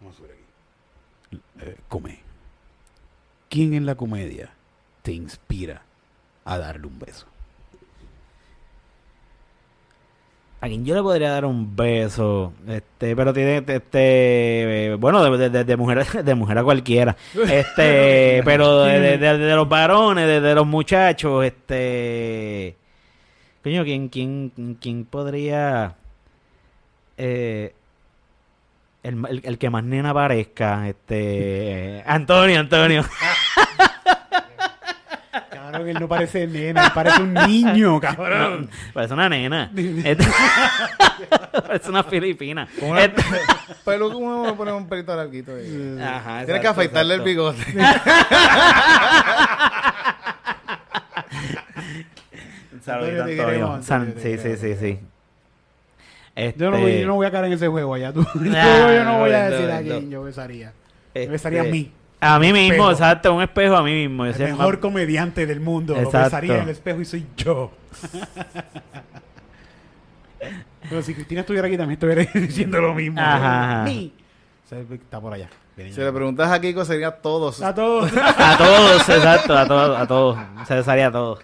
Vamos 0.00 0.14
a 0.14 0.18
subir 0.18 0.32
aquí. 0.32 1.40
Eh, 1.60 1.76
come. 1.88 2.20
¿Quién 3.48 3.72
en 3.74 3.86
la 3.86 3.94
comedia 3.94 4.50
te 5.02 5.12
inspira 5.12 5.82
a 6.44 6.58
darle 6.58 6.86
un 6.86 6.98
beso? 6.98 7.26
A 10.62 10.66
quien 10.68 10.84
yo 10.84 10.94
le 10.94 11.02
podría 11.02 11.30
dar 11.30 11.46
un 11.46 11.74
beso, 11.74 12.52
este, 12.68 13.16
pero 13.16 13.32
tiene, 13.32 13.58
este, 13.66 14.86
eh, 14.92 14.94
bueno, 14.96 15.24
de, 15.36 15.48
de- 15.48 15.64
de- 15.64 15.76
mujer, 15.76 16.04
de 16.24 16.34
mujer 16.34 16.58
a 16.58 16.62
cualquiera, 16.64 17.16
este, 17.34 18.42
pero 18.44 18.82
de, 18.82 19.54
los 19.56 19.68
varones, 19.68 20.26
de, 20.26 20.40
de 20.42 20.54
los 20.54 20.66
muchachos, 20.66 21.46
este, 21.46 22.76
coño, 23.62 23.84
¿quién, 23.84 24.08
quién, 24.10 24.76
quién 24.80 25.06
podría, 25.06 25.94
eh, 27.16 27.72
el, 29.02 29.24
el- 29.30 29.40
el 29.42 29.56
que 29.58 29.70
más 29.70 29.82
nena 29.82 30.12
parezca, 30.12 30.86
este, 30.90 32.02
Antonio, 32.04 32.60
Antonio, 32.60 33.02
Cabrón, 35.70 35.88
él 35.88 35.96
no 36.00 36.08
parece 36.08 36.46
nena, 36.46 36.86
él 36.86 36.92
parece 36.94 37.22
un 37.22 37.34
niño, 37.34 38.00
cabrón. 38.00 38.68
parece 38.92 39.14
una 39.14 39.28
nena, 39.28 39.70
Este- 39.76 40.26
parece 41.66 41.90
una 41.90 42.04
filipina, 42.04 42.68
una- 42.82 43.04
Este- 43.04 43.22
Pero 43.84 44.16
uno 44.16 44.46
le 44.46 44.52
pone 44.54 44.72
un 44.72 44.88
pelito 44.88 45.14
larguito 45.16 45.52
ahí. 45.54 45.98
Ajá, 46.00 46.44
Tienes 46.44 46.46
que 46.46 46.52
exacto, 46.68 46.70
afeitarle 46.80 47.14
el 47.14 47.20
bigote. 47.22 47.64
Saludito, 52.82 53.22
Antonio, 53.24 53.82
San- 53.82 54.14
sí, 54.18 54.38
sí, 54.38 54.56
sí, 54.56 54.74
sí. 54.76 54.98
Yo 56.56 56.70
no, 56.70 56.78
voy, 56.78 56.90
Este, 56.92 57.00
yo 57.02 57.06
no 57.08 57.14
voy 57.16 57.26
a 57.26 57.30
caer 57.30 57.44
en 57.46 57.52
ese 57.52 57.68
juego 57.68 57.92
allá. 57.94 58.12
Tú. 58.12 58.22
Yo, 58.22 58.52
Ah, 58.56 58.92
yo 58.94 59.04
no 59.04 59.18
voy 59.18 59.30
a 59.32 59.50
decir 59.50 59.70
a 59.70 59.80
quién 59.82 60.10
yo 60.10 60.22
besaría. 60.22 60.72
este, 61.12 61.26
Yo 61.26 61.32
besaría 61.32 61.60
a 61.62 61.64
mí. 61.64 61.92
A 62.22 62.38
mí 62.38 62.52
mismo, 62.52 62.72
Espejo. 62.74 62.90
exacto, 62.92 63.34
un 63.34 63.42
espejo 63.42 63.76
a 63.76 63.82
mí 63.82 64.06
mismo. 64.06 64.26
Yo 64.26 64.32
El 64.32 64.52
mejor 64.52 64.74
más- 64.74 64.82
comediante 64.82 65.46
del 65.46 65.60
mundo. 65.60 65.94
Lo 65.94 66.00
Exacto. 66.02 66.24
besaría 66.26 66.56
en 66.56 66.62
el 66.64 66.68
espejo 66.68 67.00
y 67.00 67.04
soy 67.06 67.26
yo. 67.36 67.72
Pero 70.88 71.02
si 71.02 71.14
Cristina 71.14 71.40
estuviera 71.42 71.66
aquí 71.68 71.76
también 71.76 71.94
estuviera 71.94 72.22
diciendo 72.34 72.80
lo 72.80 72.94
mismo. 72.94 73.20
Ajá, 73.20 73.86
Está 74.70 75.20
por 75.20 75.32
allá. 75.34 75.48
Viene 75.76 75.92
Si 75.92 76.00
le 76.00 76.12
preguntas 76.12 76.50
a 76.50 76.60
Kiko, 76.60 76.84
sería 76.84 77.10
todos. 77.10 77.60
A 77.62 77.74
todos. 77.74 78.10
A 78.16 78.56
todos, 78.56 79.08
exacto, 79.08 79.56
a 79.56 79.66
todos, 79.66 79.98
a 79.98 80.06
todos. 80.06 80.38
Se 80.68 80.74
besaría 80.74 81.08
a 81.08 81.12
todos. 81.12 81.40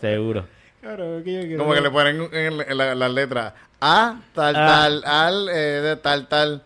Seguro. 0.00 0.46
Claro, 0.80 1.22
que 1.24 1.32
yo 1.34 1.40
quiero- 1.42 1.58
Como 1.62 1.74
que 1.74 1.80
le 1.80 1.90
ponen 1.90 2.28
en, 2.32 2.60
en 2.68 2.76
la- 2.78 2.94
las 2.94 3.10
letras 3.10 3.52
A, 3.80 4.16
tal, 4.34 4.56
Ah. 4.56 4.66
tal, 4.66 5.04
al, 5.04 5.48
eh, 5.48 5.52
de 5.82 5.96
tal, 5.96 6.26
tal. 6.28 6.62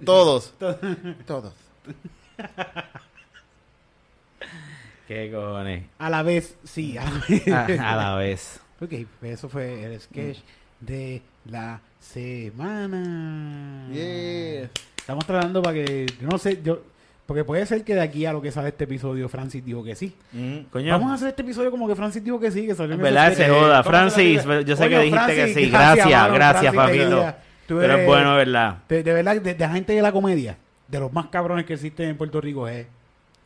Todos. 0.04 0.54
Todos. 1.26 1.54
¿Qué 5.08 5.30
cojones? 5.32 5.84
A 5.98 6.08
la 6.10 6.22
vez, 6.22 6.56
sí. 6.64 6.96
A 6.96 7.04
la 7.04 7.10
vez. 7.28 7.48
A, 7.80 7.92
a 7.92 7.96
la 7.96 8.14
vez. 8.16 8.60
Ok, 8.80 8.92
eso 9.22 9.48
fue 9.48 9.84
el 9.84 10.00
sketch 10.00 10.38
de 10.80 11.22
la 11.44 11.80
semana. 12.00 13.88
Yeah. 13.92 14.70
Estamos 14.96 15.26
tratando 15.26 15.62
para 15.62 15.74
que, 15.74 16.06
yo 16.20 16.28
no 16.28 16.38
sé, 16.38 16.60
yo, 16.62 16.82
porque 17.26 17.44
puede 17.44 17.64
ser 17.66 17.84
que 17.84 17.94
de 17.94 18.00
aquí 18.00 18.26
a 18.26 18.32
lo 18.32 18.42
que 18.42 18.50
sale 18.50 18.68
este 18.68 18.84
episodio 18.84 19.28
Francis 19.28 19.64
dijo 19.64 19.82
que 19.84 19.94
sí. 19.94 20.14
Coño, 20.70 20.92
Vamos 20.92 21.10
a 21.12 21.14
hacer 21.14 21.28
este 21.28 21.42
episodio 21.42 21.70
como 21.70 21.86
que 21.88 21.94
Francis 21.94 22.22
dijo 22.24 22.38
que 22.40 22.50
sí, 22.50 22.66
que 22.66 22.74
salió 22.74 22.94
en 22.94 23.02
¿verdad? 23.02 23.34
Se 23.34 23.48
joda. 23.48 23.82
Francis, 23.82 24.42
yo 24.66 24.76
sé 24.76 24.88
que 24.88 24.98
dijiste 25.00 25.34
que 25.34 25.54
sí. 25.54 25.70
Gracias, 25.70 26.10
mano, 26.10 26.34
gracias, 26.34 26.74
Francis, 26.74 27.02
papito. 27.02 27.34
Tú 27.66 27.78
Pero 27.78 27.92
es 27.92 27.98
eres- 27.98 28.06
bueno, 28.06 28.34
¿verdad? 28.36 28.78
De, 28.88 29.02
de 29.02 29.12
verdad, 29.12 29.40
de, 29.40 29.54
de 29.54 29.58
la 29.58 29.68
gente 29.72 29.92
de 29.92 30.02
la 30.02 30.12
comedia, 30.12 30.56
de 30.88 31.00
los 31.00 31.12
más 31.12 31.26
cabrones 31.26 31.64
que 31.64 31.74
existen 31.74 32.08
en 32.10 32.16
Puerto 32.16 32.40
Rico 32.40 32.66
es 32.68 32.86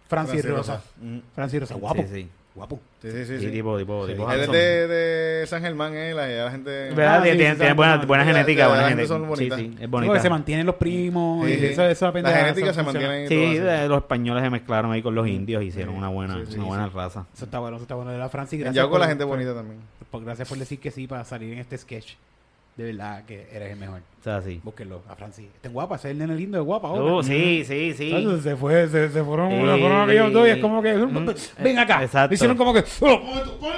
Francis, 0.08 0.42
Francis 0.42 0.50
Rosa. 0.50 0.72
Rosa. 1.00 1.20
Francis 1.34 1.60
Rosa, 1.60 1.74
guapo. 1.74 2.02
Sí, 2.02 2.08
sí. 2.12 2.28
Guapo. 2.54 2.80
Sí, 3.02 3.10
sí, 3.10 3.24
sí. 3.26 3.38
Sí, 3.38 3.50
tipo, 3.50 3.76
tipo, 3.76 4.06
Sí. 4.06 4.12
tipo 4.14 4.32
Él 4.32 4.40
es 4.40 4.50
de, 4.50 4.86
de 4.88 5.46
San 5.46 5.60
Germán, 5.60 5.92
eh, 5.94 6.14
la, 6.14 6.26
la 6.26 6.50
gente... 6.50 6.70
¿Verdad? 6.70 7.18
Ah, 7.18 7.22
tiene 7.22 7.32
sí, 7.32 7.38
tiene- 7.38 7.52
sí, 7.54 7.58
tiene 7.58 7.74
buena, 7.74 7.96
buena 7.98 8.24
genética, 8.24 8.62
la- 8.62 8.68
buena 8.68 8.82
la 8.84 8.88
gente 8.88 9.06
son 9.06 9.28
bonitas. 9.28 9.58
sí, 9.58 9.64
es 9.74 9.80
Sí, 9.80 9.86
porque 9.88 10.06
bonita. 10.06 10.22
se 10.22 10.30
mantienen 10.30 10.64
los 10.64 10.76
primos. 10.76 11.44
Sí, 11.46 11.52
y 11.52 11.56
sí. 11.58 11.66
eso, 11.66 11.82
eso 11.84 12.06
La 12.12 12.12
genética 12.32 12.72
se 12.72 12.82
funciona. 12.82 13.08
mantiene 13.08 13.46
ahí. 13.48 13.56
Sí, 13.82 13.88
los 13.88 13.98
españoles 13.98 14.42
se 14.42 14.48
mezclaron 14.48 14.90
ahí 14.92 15.02
con 15.02 15.14
los 15.14 15.28
indios 15.28 15.62
y 15.62 15.66
hicieron 15.66 15.94
una 15.96 16.08
buena, 16.08 16.34
sí, 16.36 16.40
sí, 16.46 16.54
una 16.54 16.62
sí. 16.62 16.68
buena 16.68 16.88
raza. 16.88 17.26
Eso 17.34 17.44
está 17.44 17.58
bueno, 17.58 17.76
eso 17.76 17.82
está 17.82 17.94
bueno. 17.94 18.10
De 18.10 18.16
la 18.18 18.30
Francis, 18.30 18.58
gracias. 18.60 18.86
Por- 18.86 19.00
la 19.00 19.06
gente 19.08 19.24
por- 19.24 19.34
bonita 19.36 19.54
también. 19.54 19.78
por- 20.10 20.24
gracias 20.24 20.48
por 20.48 20.56
decir 20.56 20.80
que 20.80 20.90
sí 20.90 21.06
para 21.06 21.24
salir 21.24 21.52
en 21.52 21.58
este 21.58 21.76
sketch. 21.76 22.14
De 22.76 22.84
verdad 22.84 23.24
que 23.24 23.48
eres 23.50 23.72
el 23.72 23.78
mejor. 23.78 24.00
O 24.20 24.22
sea, 24.22 24.42
sí. 24.42 24.60
Búsquenlo 24.62 25.00
a 25.08 25.14
Francis. 25.16 25.46
Está 25.54 25.70
guapa, 25.70 25.96
ese 25.96 26.08
es 26.08 26.12
el 26.12 26.18
nene 26.18 26.34
lindo 26.36 26.58
de 26.58 26.62
guapa. 26.64 26.88
ahora. 26.88 27.04
Oh, 27.04 27.22
sí, 27.22 27.64
sí, 27.66 27.94
sí. 27.96 28.12
Entonces 28.12 28.42
se 28.42 28.54
fue, 28.56 28.86
se, 28.88 29.08
se 29.08 29.24
fueron, 29.24 29.50
Sí. 29.50 29.56
se 29.56 29.78
fueron 29.80 30.00
aquellos 30.02 30.32
dos 30.32 30.46
y 30.46 30.50
es 30.50 30.58
como 30.58 30.82
que, 30.82 30.94
Mm, 30.94 31.28
ven 31.62 31.78
acá. 31.78 32.02
exacto. 32.02 32.34
Hicieron 32.34 32.54
como 32.56 32.74
que, 32.74 32.80
oh, 33.00 33.20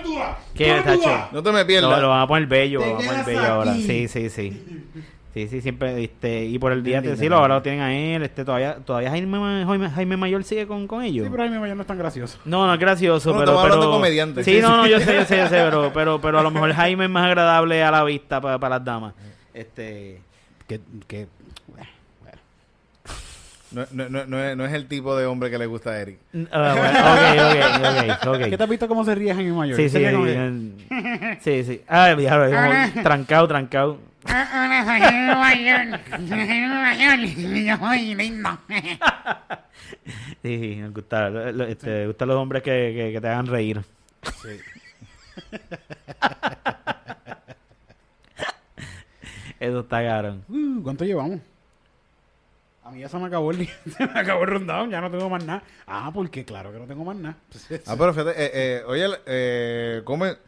tú, 0.02 0.18
ah, 0.18 0.36
¿Qué, 0.52 0.80
Tacho? 0.84 1.28
No 1.30 1.42
te 1.42 1.52
me 1.52 1.64
pierdas. 1.64 1.90
Lo, 1.92 2.00
lo 2.02 2.08
van 2.08 2.22
a 2.22 2.26
poner 2.26 2.48
bello, 2.48 2.80
lo 2.80 2.94
van 2.96 3.04
a 3.04 3.08
poner 3.08 3.24
bello 3.26 3.40
ahora. 3.46 3.72
aquí. 3.72 3.82
Sí, 3.84 4.08
sí, 4.08 4.30
sí. 4.30 4.84
Sí, 5.38 5.46
sí, 5.46 5.60
siempre, 5.60 6.02
este, 6.02 6.46
y 6.46 6.58
por 6.58 6.72
el 6.72 6.82
día, 6.82 7.00
Bien 7.00 7.14
sí, 7.14 7.22
lindo, 7.22 7.36
lo, 7.36 7.42
ahora 7.42 7.54
lo 7.54 7.62
tienen 7.62 7.80
a 7.80 7.94
él, 7.96 8.24
este, 8.24 8.44
todavía, 8.44 8.74
todavía 8.84 9.10
Jaime, 9.10 9.64
Jaime, 9.64 9.88
Jaime 9.88 10.16
Mayor 10.16 10.42
sigue 10.42 10.66
con, 10.66 10.88
con 10.88 11.04
ellos. 11.04 11.26
Sí, 11.26 11.30
pero 11.30 11.44
a 11.44 11.46
mí 11.46 11.74
no 11.74 11.80
es 11.80 11.86
tan 11.86 11.96
gracioso. 11.96 12.38
No, 12.44 12.66
no 12.66 12.74
es 12.74 12.80
gracioso, 12.80 13.32
Bueno, 13.32 13.46
pero, 13.46 13.60
hablando 13.60 13.82
pero... 13.82 13.92
de 13.92 13.96
comediante. 13.98 14.42
Sí, 14.42 14.56
Sí, 14.56 14.60
no, 14.60 14.68
sí. 14.68 14.74
no, 14.76 14.86
yo 14.88 14.98
sé, 14.98 15.14
yo 15.14 15.24
sé, 15.24 15.36
yo 15.36 15.44
sé, 15.44 15.56
pero, 15.56 15.92
pero, 15.94 16.20
pero 16.20 16.40
a 16.40 16.42
lo 16.42 16.50
mejor 16.50 16.72
Jaime 16.72 17.04
es 17.04 17.10
más 17.10 17.26
agradable 17.26 17.84
a 17.84 17.92
la 17.92 18.02
vista 18.02 18.40
para, 18.40 18.58
para 18.58 18.76
las 18.76 18.84
damas. 18.84 19.14
Este... 19.54 20.20
Que, 20.66 20.80
que, 21.06 21.28
No, 23.70 23.84
no, 23.92 24.08
no, 24.08 24.26
no 24.26 24.42
es, 24.42 24.56
no 24.56 24.64
es 24.64 24.72
el 24.72 24.86
tipo 24.88 25.14
de 25.14 25.26
hombre 25.26 25.50
que 25.50 25.58
le 25.58 25.66
gusta 25.66 25.90
a 25.90 26.00
Eric. 26.00 26.18
ah, 26.50 26.74
bueno, 26.76 26.98
ok, 27.12 28.24
ok, 28.24 28.26
ok, 28.26 28.34
ok. 28.34 28.50
¿Qué 28.50 28.56
te 28.56 28.62
has 28.64 28.70
visto 28.70 28.88
cómo 28.88 29.04
se 29.04 29.14
ríe 29.14 29.34
Jaime 29.34 29.52
Mayor? 29.52 29.76
Sí, 29.76 29.88
sí, 29.88 30.04
sí, 31.40 31.64
sí. 31.64 31.82
Ah, 31.86 32.14
diablo, 32.14 32.50
trancado, 33.02 33.46
trancado. 33.46 34.07
Hola, 34.28 34.84
soy. 34.84 35.00
Soy. 36.28 37.64
Yo 37.64 37.76
soy 37.78 38.14
lindo. 38.14 38.58
Sí, 40.42 40.58
sí, 40.58 40.76
me 40.76 40.88
gusta, 40.90 41.50
este, 41.68 42.06
gustan 42.06 42.28
los 42.28 42.36
hombres 42.36 42.62
que, 42.62 42.92
que, 42.94 43.12
que 43.12 43.20
te 43.20 43.28
hagan 43.28 43.46
reír. 43.46 43.82
Eso 49.58 49.80
está 49.80 50.02
caro. 50.02 50.36
Uh, 50.48 50.82
¿Cuánto 50.82 51.04
llevamos? 51.04 51.40
A 52.84 52.90
mí 52.90 53.00
ya 53.00 53.08
se 53.08 53.18
me 53.18 53.26
acabó 53.26 53.50
el, 53.50 53.68
se 53.96 54.06
me 54.06 54.18
acabó 54.20 54.44
el 54.44 54.50
rundown, 54.50 54.90
ya 54.90 55.00
no 55.00 55.10
tengo 55.10 55.28
más 55.28 55.44
nada. 55.44 55.62
Ah, 55.86 56.10
porque 56.14 56.44
claro 56.44 56.72
que 56.72 56.78
no 56.78 56.86
tengo 56.86 57.04
más 57.04 57.16
nada. 57.16 57.36
Ah, 57.86 57.96
pero 57.98 58.14
fíjate, 58.14 58.30
eh, 58.30 58.50
eh, 58.54 58.82
oye, 58.86 59.06
eh, 59.26 60.02
¿cómo 60.04 60.26
es? 60.26 60.38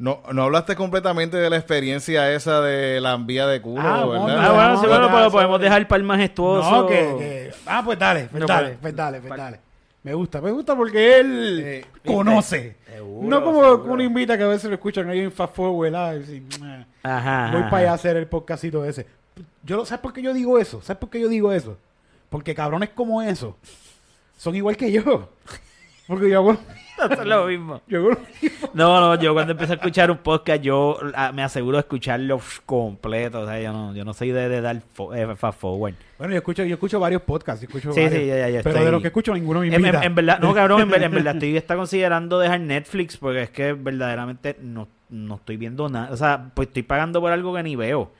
No, 0.00 0.22
no 0.32 0.44
hablaste 0.44 0.76
completamente 0.76 1.36
de 1.36 1.50
la 1.50 1.56
experiencia 1.56 2.32
esa 2.32 2.62
de 2.62 3.02
la 3.02 3.12
envía 3.12 3.46
de 3.46 3.60
culo, 3.60 3.82
Ah, 3.82 4.06
¿verdad? 4.06 4.06
bueno, 4.06 4.40
Ah, 4.40 4.52
bueno, 4.52 4.68
no, 4.74 4.80
sí, 4.80 4.86
bueno, 4.86 5.06
pero 5.08 5.20
eso- 5.20 5.30
podemos 5.32 5.60
dejar 5.60 5.86
para 5.86 5.98
el 6.00 6.04
majestuoso. 6.06 6.70
No, 6.70 6.86
que, 6.86 6.94
que- 7.18 7.50
Ah, 7.66 7.82
pues 7.84 7.98
dale, 7.98 8.28
pues 8.30 8.40
No, 8.40 8.46
dale, 8.46 8.68
pues- 8.68 8.78
pues 8.80 8.96
dale, 8.96 9.20
pues 9.20 9.36
dale. 9.36 9.60
Me 10.02 10.14
gusta, 10.14 10.40
me 10.40 10.50
gusta 10.50 10.74
porque 10.74 11.18
él 11.20 11.62
Eh, 11.62 11.84
conoce. 12.06 12.76
Seguro, 12.90 13.28
no 13.28 13.44
como 13.44 13.62
seguro. 13.62 13.92
uno 13.92 14.02
invita 14.02 14.38
que 14.38 14.44
a 14.44 14.48
veces 14.48 14.70
lo 14.70 14.74
escuchan 14.76 15.10
ahí 15.10 15.20
en 15.20 15.30
Fast 15.32 15.54
Forward, 15.54 15.94
ah, 15.94 16.14
y 16.16 16.22
así, 16.22 16.40
"Meh, 16.58 16.86
Ajá. 17.02 17.48
voy 17.52 17.60
ajá. 17.60 17.70
para 17.70 17.82
allá 17.82 17.90
a 17.90 17.94
hacer 17.96 18.16
el 18.16 18.26
podcastito 18.26 18.82
ese. 18.86 19.06
Yo, 19.62 19.76
lo- 19.76 19.84
¿Sabes 19.84 20.00
por 20.00 20.14
qué 20.14 20.22
yo 20.22 20.32
digo 20.32 20.58
eso? 20.58 20.80
¿Sabes 20.80 20.98
por 20.98 21.10
qué 21.10 21.20
yo 21.20 21.28
digo 21.28 21.52
eso? 21.52 21.76
Porque 22.30 22.54
cabrones 22.54 22.88
como 22.94 23.20
eso 23.20 23.58
son 24.38 24.56
igual 24.56 24.78
que 24.78 24.90
yo. 24.90 25.28
Porque 26.06 26.30
yo 26.30 26.38
hago, 26.38 26.56
Eso 27.10 27.22
es 27.22 27.26
lo 27.26 27.46
mismo. 27.46 27.80
yo 27.88 27.98
hago- 28.00 28.18
No, 28.74 29.00
no, 29.00 29.20
yo 29.20 29.32
cuando 29.34 29.52
empecé 29.52 29.72
a 29.72 29.76
escuchar 29.76 30.10
un 30.10 30.18
podcast, 30.18 30.62
yo 30.62 30.98
ah, 31.14 31.32
me 31.32 31.42
aseguro 31.42 31.76
de 31.76 31.80
escucharlo 31.80 32.40
completo. 32.66 33.40
O 33.40 33.46
sea, 33.46 33.60
yo 33.60 33.72
no, 33.72 33.94
yo 33.94 34.04
no 34.04 34.12
soy 34.14 34.30
de, 34.30 34.48
de 34.48 34.60
dar 34.60 34.80
fo- 34.96 35.14
eh, 35.16 35.34
fast 35.36 35.58
forward. 35.60 35.94
Bueno, 36.18 36.32
yo 36.32 36.38
escucho, 36.38 36.62
yo 36.64 36.74
escucho 36.74 37.00
varios 37.00 37.22
podcasts. 37.22 37.62
yo 37.62 37.66
escucho 37.68 37.92
Sí, 37.92 38.02
varios, 38.02 38.20
sí, 38.22 38.26
ya, 38.28 38.36
ya, 38.38 38.48
ya 38.50 38.58
Pero 38.62 38.70
estoy- 38.70 38.84
de 38.86 38.92
los 38.92 39.00
que 39.00 39.08
escucho, 39.08 39.34
ninguno 39.34 39.60
me 39.60 39.68
En, 39.68 39.74
en- 39.74 39.80
invita. 39.80 40.02
en 40.04 40.14
verdad, 40.14 40.38
no, 40.40 40.52
cabrón, 40.54 40.82
en, 40.82 40.90
ver- 40.90 41.02
en 41.02 41.10
verdad 41.12 41.34
estoy 41.36 41.56
está 41.56 41.76
considerando 41.76 42.38
dejar 42.38 42.60
Netflix 42.60 43.16
porque 43.16 43.42
es 43.42 43.50
que 43.50 43.72
verdaderamente 43.72 44.56
no, 44.60 44.86
no 45.08 45.36
estoy 45.36 45.56
viendo 45.56 45.88
nada. 45.88 46.10
O 46.12 46.16
sea, 46.16 46.50
pues 46.54 46.68
estoy 46.68 46.82
pagando 46.82 47.20
por 47.20 47.32
algo 47.32 47.54
que 47.54 47.62
ni 47.62 47.76
veo. 47.76 48.10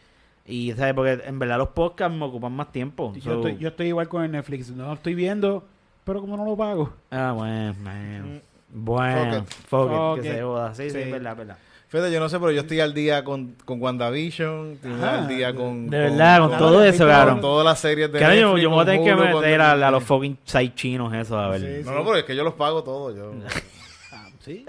Y, 0.47 0.73
¿sabes? 0.73 0.95
Porque 0.95 1.21
en 1.25 1.39
verdad 1.39 1.59
los 1.59 1.69
podcasts 1.69 2.17
me 2.17 2.25
ocupan 2.25 2.53
más 2.53 2.73
tiempo. 2.73 3.13
yo, 3.15 3.21
So- 3.23 3.35
estoy, 3.37 3.59
yo 3.59 3.69
estoy 3.69 3.87
igual 3.89 4.09
con 4.09 4.25
el 4.25 4.33
Netflix. 4.33 4.71
No 4.71 4.87
lo 4.87 4.95
estoy 4.95 5.15
viendo, 5.15 5.65
pero 6.05 6.21
como 6.21 6.37
no 6.37 6.45
lo 6.45 6.57
pago. 6.57 6.93
Ah, 7.11 7.33
bueno, 7.37 7.75
man. 7.85 8.43
Bueno, 8.73 9.35
Fuck 9.35 9.43
it. 9.43 9.49
fuck 9.69 9.91
it, 9.91 9.97
Fuck 9.97 10.21
que 10.23 10.29
it. 10.29 10.35
se 10.35 10.43
joda. 10.43 10.75
Sí, 10.75 10.83
sí, 10.85 10.91
Sí. 10.91 10.99
es 10.99 11.11
verdad, 11.13 11.33
es 11.33 11.39
verdad. 11.39 11.57
Fíjate, 11.89 12.13
yo 12.13 12.21
no 12.21 12.29
sé, 12.29 12.39
pero 12.39 12.53
yo 12.53 12.61
estoy 12.61 12.79
al 12.79 12.95
día 12.95 13.25
con, 13.25 13.57
con 13.65 13.83
WandaVision, 13.83 14.73
estoy 14.75 14.93
Ajá. 14.93 15.19
al 15.19 15.27
día 15.29 15.53
con... 15.53 15.91
De 15.91 15.99
verdad, 15.99 16.39
con 16.39 16.49
claro, 16.51 16.65
todo 16.65 16.85
eso, 16.85 17.05
cabrón. 17.05 17.35
con 17.35 17.41
todas 17.41 17.65
las 17.65 17.81
series 17.81 18.13
de 18.13 18.19
Claro, 18.21 18.35
yo, 18.37 18.41
Netflix, 18.47 18.63
yo 18.63 18.71
me 18.71 18.75
voy 18.77 18.83
a 18.83 18.87
tener 18.87 19.03
que 19.05 19.15
meter 19.17 19.61
a, 19.61 19.73
a 19.73 19.91
los 19.91 20.05
fucking 20.05 20.39
site 20.45 20.75
chinos 20.77 21.13
esos, 21.15 21.33
a 21.37 21.49
ver. 21.49 21.61
Sí, 21.61 21.83
No, 21.85 21.93
no, 21.97 22.05
pero 22.05 22.17
es 22.19 22.25
que 22.25 22.37
yo 22.37 22.45
los 22.45 22.55
pago 22.55 22.85
todos, 22.85 23.17
yo... 23.17 23.33
Ah, 24.13 24.29
sí. 24.45 24.65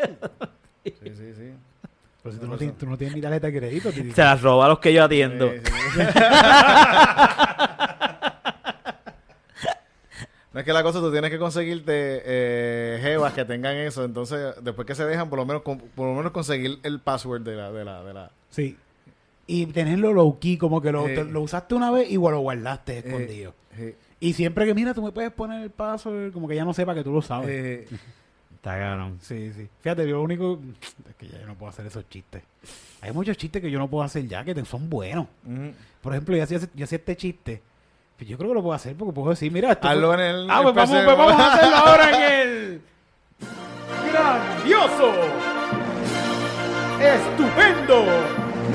Sí, 0.84 0.94
sí, 1.04 1.34
sí. 1.38 1.52
Pero 2.24 2.34
si 2.34 2.40
tú 2.40 2.48
no, 2.48 2.58
tienes, 2.58 2.78
tú 2.78 2.86
no 2.88 2.98
tienes 2.98 3.16
ni 3.16 3.22
tarjeta 3.22 3.48
de 3.48 3.58
crédito. 3.60 3.92
Se 3.92 4.24
las 4.24 4.42
roba 4.42 4.66
a 4.66 4.70
los 4.70 4.80
que 4.80 4.92
yo 4.94 5.04
atiendo. 5.04 5.52
No 10.54 10.60
es 10.60 10.66
que 10.66 10.74
la 10.74 10.84
cosa, 10.84 11.00
tú 11.00 11.12
tienes 11.12 11.32
que 11.32 11.40
conseguirte 11.40 12.22
eh, 12.26 13.00
jevas 13.02 13.34
que 13.34 13.46
tengan 13.46 13.76
eso, 13.78 14.04
entonces 14.04 14.54
después 14.62 14.86
que 14.86 14.96
se 14.96 15.06
dejan, 15.06 15.30
por 15.30 15.40
lo 15.40 15.46
menos 15.46 15.62
con- 15.62 15.80
por 15.80 16.08
lo 16.10 16.14
menos 16.16 16.32
conseguir 16.34 16.80
el 16.84 17.00
password 17.00 17.42
de 17.44 17.56
la... 17.56 17.72
De 17.72 17.86
la, 17.86 18.04
de 18.04 18.14
la 18.14 18.32
Sí. 18.50 18.78
Y 19.48 19.66
tenerlo 19.68 20.14
low 20.14 20.40
key, 20.40 20.58
como 20.58 20.82
que 20.82 20.92
lo, 20.92 21.06
te- 21.06 21.24
lo 21.26 21.42
usaste 21.42 21.74
una 21.76 21.90
vez 21.92 22.10
y 22.12 22.16
lo 22.16 22.40
guardaste 22.40 22.94
eh, 22.98 23.04
escondido. 23.06 23.54
sí, 23.78 23.96
Y 24.20 24.34
siempre 24.34 24.66
que 24.66 24.74
mira, 24.74 24.94
tú 24.94 25.02
me 25.02 25.12
puedes 25.12 25.32
poner 25.32 25.64
el 25.64 25.70
password, 25.72 26.32
como 26.34 26.48
que 26.48 26.56
ya 26.56 26.64
no 26.66 26.74
sepa 26.74 26.94
que 26.96 27.04
tú 27.04 27.12
lo 27.14 27.22
sabes. 27.22 27.50
eh, 27.50 27.88
Está 28.56 28.78
cabrón. 28.78 29.18
Sí, 29.22 29.52
sí. 29.54 29.68
Fíjate, 29.82 30.08
yo 30.08 30.18
lo 30.18 30.22
único 30.24 30.60
es 31.10 31.16
que 31.16 31.28
ya 31.28 31.40
yo 31.40 31.48
no 31.48 31.56
puedo 31.56 31.70
hacer 31.70 31.86
esos 31.86 32.08
chistes. 32.10 32.44
Hay 33.02 33.12
muchos 33.12 33.36
chistes 33.38 33.62
que 33.62 33.72
yo 33.72 33.80
no 33.80 33.90
puedo 33.90 34.04
hacer 34.04 34.28
ya, 34.28 34.44
que 34.44 34.54
son 34.66 34.90
buenos. 34.90 35.28
Por 36.02 36.14
ejemplo, 36.14 36.36
yo 36.36 36.44
hacía, 36.44 36.60
yo 36.76 36.84
hacía 36.84 36.98
este 36.98 37.16
chiste. 37.18 37.62
Pues 38.22 38.30
yo 38.30 38.38
creo 38.38 38.50
que 38.52 38.54
lo 38.54 38.62
puedo 38.62 38.76
hacer 38.76 38.96
porque 38.96 39.14
puedo 39.16 39.32
decir, 39.32 39.52
mira, 39.52 39.72
esto 39.72 39.88
fue- 39.88 40.14
en 40.14 40.20
el... 40.20 40.48
Ah, 40.48 40.60
pues 40.62 40.76
vamos, 40.76 40.92
pues 41.04 41.18
vamos 41.18 41.34
a 41.34 41.54
hacerlo 41.56 41.76
ahora 41.88 42.10
en 42.12 42.22
el 42.22 42.82
grandioso, 44.12 45.12
estupendo, 47.00 48.06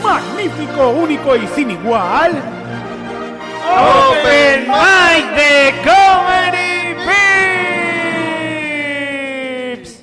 magnífico, 0.02 0.90
único 0.90 1.36
y 1.36 1.46
sin 1.46 1.70
igual. 1.70 2.32
Open 3.70 4.66
Mic 4.66 5.36
de 5.36 5.74
Comedy 5.84 6.96
Pips. 9.76 10.02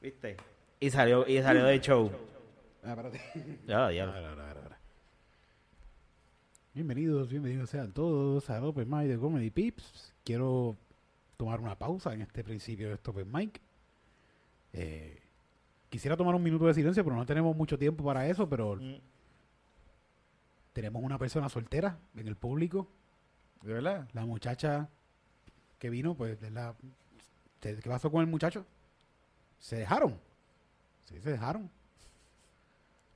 ¿Viste? 0.00 0.36
Y 0.78 0.90
salió, 0.90 1.26
y 1.26 1.42
salió 1.42 1.64
de 1.64 1.80
show. 1.80 2.08
Ah, 2.84 2.90
espérate. 2.90 3.20
Ya, 3.66 3.90
ya. 3.90 4.14
Bienvenidos, 6.74 7.30
bienvenidos 7.30 7.70
sean 7.70 7.92
todos 7.92 8.50
a 8.50 8.60
Open 8.60 8.90
Mic 8.90 9.06
de 9.06 9.16
Comedy 9.16 9.48
Pips. 9.48 10.12
Quiero 10.24 10.76
tomar 11.36 11.60
una 11.60 11.78
pausa 11.78 12.12
en 12.12 12.22
este 12.22 12.42
principio 12.42 12.88
de 12.88 12.94
este 12.94 13.10
Open 13.12 13.30
Mic. 13.30 13.60
Eh, 14.72 15.22
quisiera 15.88 16.16
tomar 16.16 16.34
un 16.34 16.42
minuto 16.42 16.66
de 16.66 16.74
silencio, 16.74 17.04
pero 17.04 17.14
no 17.14 17.24
tenemos 17.24 17.54
mucho 17.54 17.78
tiempo 17.78 18.02
para 18.02 18.26
eso, 18.26 18.48
pero 18.48 18.76
tenemos 20.72 21.00
una 21.00 21.16
persona 21.16 21.48
soltera 21.48 21.96
en 22.16 22.26
el 22.26 22.34
público. 22.34 22.88
¿De 23.62 23.72
verdad? 23.72 24.08
La 24.12 24.26
muchacha 24.26 24.88
que 25.78 25.90
vino, 25.90 26.16
pues, 26.16 26.40
de 26.40 26.50
la... 26.50 26.74
¿Qué 27.60 27.76
pasó 27.84 28.10
con 28.10 28.20
el 28.20 28.26
muchacho? 28.26 28.66
Se 29.60 29.76
dejaron. 29.76 30.18
Sí, 31.04 31.20
se 31.20 31.30
dejaron. 31.30 31.70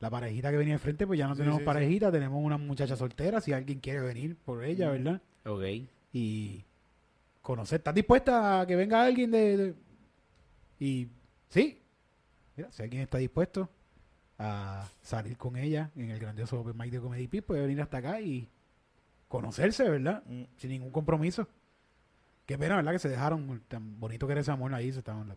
La 0.01 0.11
parejita 0.11 0.51
que 0.51 0.57
venía 0.57 0.75
enfrente, 0.75 1.07
pues 1.07 1.19
ya 1.19 1.27
no 1.27 1.35
Sí, 1.35 1.39
tenemos 1.39 1.59
sí, 1.59 1.63
sí. 1.63 1.67
parejita, 1.67 2.13
tenemos 2.13 2.41
una 2.43 2.57
muchacha 2.57 2.97
soltera, 2.97 3.41
si 3.41 3.53
alguien 3.53 3.81
quiere 3.81 4.01
venir 4.01 4.37
por 4.37 4.63
ella, 4.65 4.91
¿verdad? 4.91 5.21
Ok. 5.45 5.63
Y 6.13 6.65
conocer, 7.43 7.79
¿estás 7.81 7.95
dispuesta 7.95 8.61
a 8.61 8.67
que 8.67 8.77
venga 8.77 9.03
alguien 9.03 9.31
de... 9.31 9.57
de- 9.57 9.75
Y 10.79 11.09
sí, 11.49 11.83
mira, 12.57 12.71
si 12.71 12.83
alguien 12.83 13.03
está 13.03 13.19
dispuesto 13.19 13.69
a 14.39 14.89
salir 15.03 15.37
con 15.37 15.57
ella 15.57 15.91
en 15.97 16.11
el 16.11 16.21
grandioso 16.21 16.61
Open 16.61 16.77
Mic 16.77 16.93
de 16.93 17.01
Comedy 17.01 17.27
Pip, 17.27 17.45
puede 17.47 17.63
venir 17.63 17.81
hasta 17.83 17.97
acá 17.99 18.21
y 18.21 18.49
conocerse, 19.27 19.89
¿verdad? 19.89 20.23
Mm. 20.27 20.43
Sin 20.57 20.71
ningún 20.71 20.91
compromiso. 20.93 21.49
Qué 22.47 22.57
pena, 22.57 22.77
¿verdad? 22.77 22.93
Que 22.93 22.99
se 23.01 23.09
dejaron 23.09 23.63
tan 23.69 23.99
bonito 23.99 24.27
que 24.27 24.33
era 24.33 24.41
ese 24.43 24.51
amor 24.53 24.73
ahí. 24.75 24.93
Se 24.93 25.01
estaban, 25.01 25.29
la, 25.29 25.35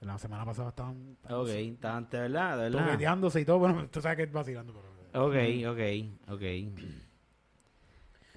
la 0.00 0.18
semana 0.18 0.44
pasada 0.44 0.68
estaban, 0.70 1.16
estaban 1.20 1.40
Ok, 1.42 1.48
está 1.48 1.96
antes, 1.96 2.20
¿verdad? 2.20 2.56
De 2.56 2.62
verdad. 2.64 2.84
toqueteándose 2.86 3.40
y 3.40 3.44
todo. 3.44 3.58
Bueno, 3.58 3.88
tú 3.88 4.00
sabes 4.00 4.16
que 4.16 4.22
es 4.24 4.32
vacilando, 4.32 4.72
pero... 4.72 5.26
Ok, 5.26 5.34
ok, 5.66 6.32
ok. 6.32 6.42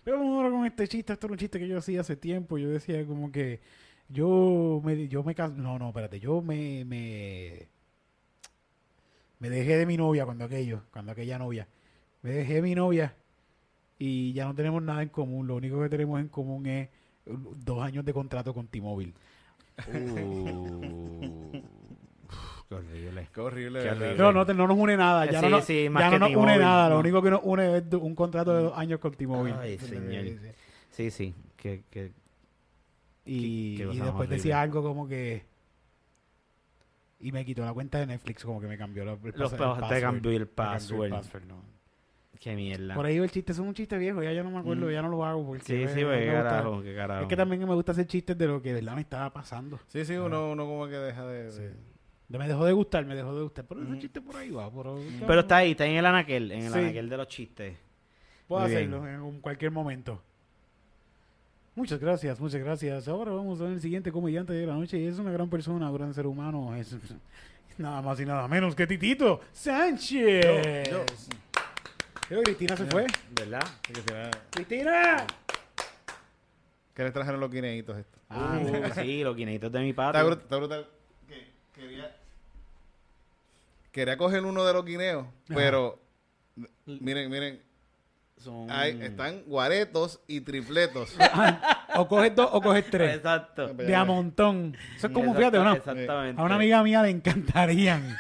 Pero 0.04 0.18
vamos 0.18 0.38
ahora 0.38 0.50
con 0.50 0.66
este 0.66 0.88
chiste. 0.88 1.14
Esto 1.14 1.28
era 1.28 1.34
un 1.34 1.38
chiste 1.40 1.60
que 1.60 1.68
yo 1.68 1.78
hacía 1.78 2.02
hace 2.02 2.16
tiempo. 2.16 2.58
Yo 2.58 2.70
decía 2.70 3.06
como 3.06 3.32
que 3.32 3.60
Yo 4.10 4.82
me, 4.84 5.08
yo 5.08 5.24
me 5.24 5.34
no, 5.56 5.78
no, 5.80 5.88
espérate, 5.90 6.20
yo 6.20 6.42
me, 6.42 6.84
me, 6.86 7.68
me 9.40 9.50
dejé 9.50 9.78
de 9.78 9.86
mi 9.86 9.96
novia 9.96 10.26
cuando 10.26 10.44
aquello, 10.46 10.82
cuando 10.92 11.12
aquella 11.14 11.38
novia, 11.40 11.68
me 12.22 12.32
dejé 12.32 12.56
de 12.56 12.62
mi 12.62 12.76
novia 12.76 13.16
y 13.98 14.34
ya 14.34 14.46
no 14.46 14.56
tenemos 14.56 14.82
nada 14.84 15.02
en 15.02 15.10
común, 15.10 15.48
lo 15.48 15.56
único 15.56 15.80
que 15.82 15.88
tenemos 15.88 16.20
en 16.20 16.28
común 16.28 16.66
es 16.66 16.90
dos 17.26 17.82
años 17.82 18.04
de 18.04 18.12
contrato 18.14 18.54
con 18.54 18.68
T-Mobile. 18.68 19.14
Uh, 19.88 21.62
qué 22.70 22.76
horrible. 22.76 23.28
Qué 23.34 23.42
horrible. 23.42 23.80
Qué 23.80 23.86
¿verdad? 23.86 24.02
horrible. 24.08 24.24
No, 24.24 24.32
no, 24.32 24.46
te- 24.46 24.54
no 24.54 24.68
nos 24.68 24.78
une 24.78 24.98
nada, 24.98 25.26
ya 25.26 25.40
Sí, 25.40 25.46
no, 25.46 25.50
nos- 25.58 25.66
sí, 25.66 25.90
más 25.90 26.04
ya 26.04 26.10
que 26.12 26.20
no 26.20 26.28
nos 26.28 26.30
une 26.38 26.46
T-Mobile, 26.54 26.60
nada, 26.66 26.90
lo 26.90 26.96
no. 26.96 27.00
único 27.02 27.22
que 27.22 27.30
nos 27.32 27.42
une 27.44 27.78
es 27.78 27.84
un 27.94 28.16
contrato 28.16 28.54
de 28.56 28.64
dos 28.64 28.74
años 28.78 29.00
con 29.00 29.14
T-Mobile. 29.14 29.56
Ay, 29.60 29.78
señor. 29.80 30.40
Sí, 30.90 31.12
sí. 31.12 31.34
Que, 31.56 31.84
que, 31.90 32.12
Y, 33.26 33.78
Qué- 33.78 33.84
y 33.84 33.86
más 33.88 33.96
después 33.96 34.14
horrible. 34.16 34.36
decía 34.38 34.62
algo 34.62 34.82
como 34.82 35.08
que... 35.08 35.46
Y 37.20 37.32
me 37.32 37.46
quitó 37.46 37.64
la 37.64 37.72
cuenta 37.72 38.00
de 38.00 38.08
Netflix, 38.08 38.44
como 38.44 38.60
que 38.60 38.66
me 38.68 38.78
cambió 38.78 39.06
la- 39.06 39.12
el, 39.14 39.20
Los 39.36 39.52
el 39.54 39.58
te 39.60 39.64
password. 39.64 40.02
cambió 40.02 40.32
el 40.32 40.40
Me 40.40 40.46
cambió 40.48 40.56
password. 40.56 41.10
password, 41.12 41.44
no. 41.46 41.64
Qué 42.42 42.56
mierda. 42.56 42.96
Por 42.96 43.06
ahí 43.06 43.18
va 43.20 43.24
el 43.26 43.32
chiste, 43.32 43.54
eso 43.54 43.62
es 43.62 43.68
un 43.70 43.74
chiste 43.74 43.98
viejo, 43.98 44.22
ya 44.22 44.34
yo 44.34 44.44
no 44.44 44.52
me 44.52 44.58
acuerdo, 44.60 44.88
Mm. 44.88 44.92
ya 44.92 45.02
no 45.02 45.08
lo 45.10 45.24
hago. 45.24 45.46
Porque 45.46 45.64
Sí, 45.64 45.88
sí, 45.94 46.00
me 46.02 46.06
pues, 46.08 46.20
qué 46.20 46.26
gusta- 46.32 46.44
carajo, 46.50 46.82
qué 46.84 46.96
carajo. 46.96 47.22
Es 47.22 47.28
que 47.30 47.38
también 47.38 47.66
me 47.68 47.74
gusta 47.76 47.94
hacer 47.94 48.08
chistes 48.08 48.38
de 48.38 48.48
lo 48.48 48.62
que 48.62 48.70
de 48.74 48.82
verdad 48.82 48.96
me 48.96 49.02
estaba 49.02 49.32
pasando. 49.32 49.80
Sí, 49.88 50.04
sí, 50.04 50.16
uno, 50.16 50.52
uno 50.52 50.66
como 50.66 50.88
que 50.88 50.96
deja 50.98 51.26
de... 51.26 51.72
Me 52.30 52.48
dejó 52.48 52.66
de 52.66 52.72
gustar, 52.72 53.06
me 53.06 53.14
dejó 53.16 53.36
de 53.36 53.44
gustar. 53.44 53.66
Pero 53.66 53.84
ese 53.84 54.00
chiste 54.00 54.22
por 54.22 54.36
ahí 54.38 54.50
va. 54.52 54.70
Pero, 54.72 54.98
Pero 55.28 55.40
está 55.42 55.58
ahí, 55.58 55.72
está 55.72 55.86
en 55.86 55.98
el 55.98 56.06
anaquel, 56.06 56.52
en 56.52 56.64
el 56.64 56.72
Sí. 56.74 56.80
anaquel 56.80 57.10
de 57.10 57.18
los 57.18 57.28
chistes. 57.28 57.78
Puedo 58.48 58.62
Muy 58.64 58.72
hacerlo 58.74 59.08
en 59.08 59.40
cualquier 59.42 59.72
momento. 59.72 60.22
Muchas 61.76 62.00
gracias, 62.00 62.40
muchas 62.40 62.62
gracias. 62.62 63.08
Ahora 63.08 63.32
vamos 63.32 63.60
a 63.62 63.66
ver 63.66 63.74
el 63.74 63.82
siguiente 63.82 64.12
comediante 64.12 64.52
de 64.54 64.66
la 64.66 64.74
noche. 64.76 64.98
Y 64.98 65.06
es 65.08 65.20
una 65.20 65.32
gran 65.32 65.50
persona, 65.50 65.90
un 65.90 65.98
gran 65.98 66.14
ser 66.14 66.26
humano. 66.26 66.74
Es 66.76 66.96
nada 67.78 68.02
más 68.02 68.20
y 68.20 68.26
nada 68.26 68.48
menos 68.48 68.76
que 68.76 68.88
Titito 68.88 69.42
Sánchez. 69.52 70.90
Yo- 72.32 72.42
Cristina 72.44 72.78
se 72.78 72.86
fue. 72.86 73.06
¿Verdad? 73.32 73.64
Que 73.82 73.94
¡Cristina! 74.52 75.26
¿Qué 76.94 77.04
le 77.04 77.12
trajeron 77.12 77.40
los 77.42 77.52
guineitos 77.52 77.98
estos? 77.98 78.22
Ah, 78.30 78.60
Uh, 78.62 79.02
sí, 79.02 79.24
los 79.24 79.36
guineitos 79.36 79.72
de 79.72 79.80
mi 79.82 79.90
Está, 79.90 80.24
brut- 80.24 80.42
está 80.42 80.56
brutal. 80.56 80.88
Que- 81.28 81.52
quería, 81.74 82.16
quería 83.92 84.18
coger 84.18 84.44
uno 84.46 84.64
de 84.66 84.74
los 84.74 84.86
guineos, 84.86 85.28
pero 85.48 86.00
miren, 86.86 87.30
miren, 87.30 87.62
Son... 88.38 88.72
hay, 88.72 88.98
están 89.02 89.44
guaretos 89.46 90.22
y 90.28 90.40
tripletos. 90.42 91.16
o 91.96 92.08
coges 92.08 92.34
dos 92.36 92.50
o 92.54 92.62
coges 92.62 92.90
tres. 92.90 93.16
Exacto. 93.18 93.68
De 93.74 93.94
a 93.96 94.06
montón. 94.06 94.78
Eso 94.96 95.08
es 95.08 95.14
como, 95.14 95.34
fíjate, 95.36 95.58
¿no? 95.60 95.74
Exactamente. 95.74 96.42
A 96.42 96.46
una 96.46 96.56
amiga 96.56 96.82
mía 96.84 97.02
le 97.04 97.10
encantarían. 97.10 98.18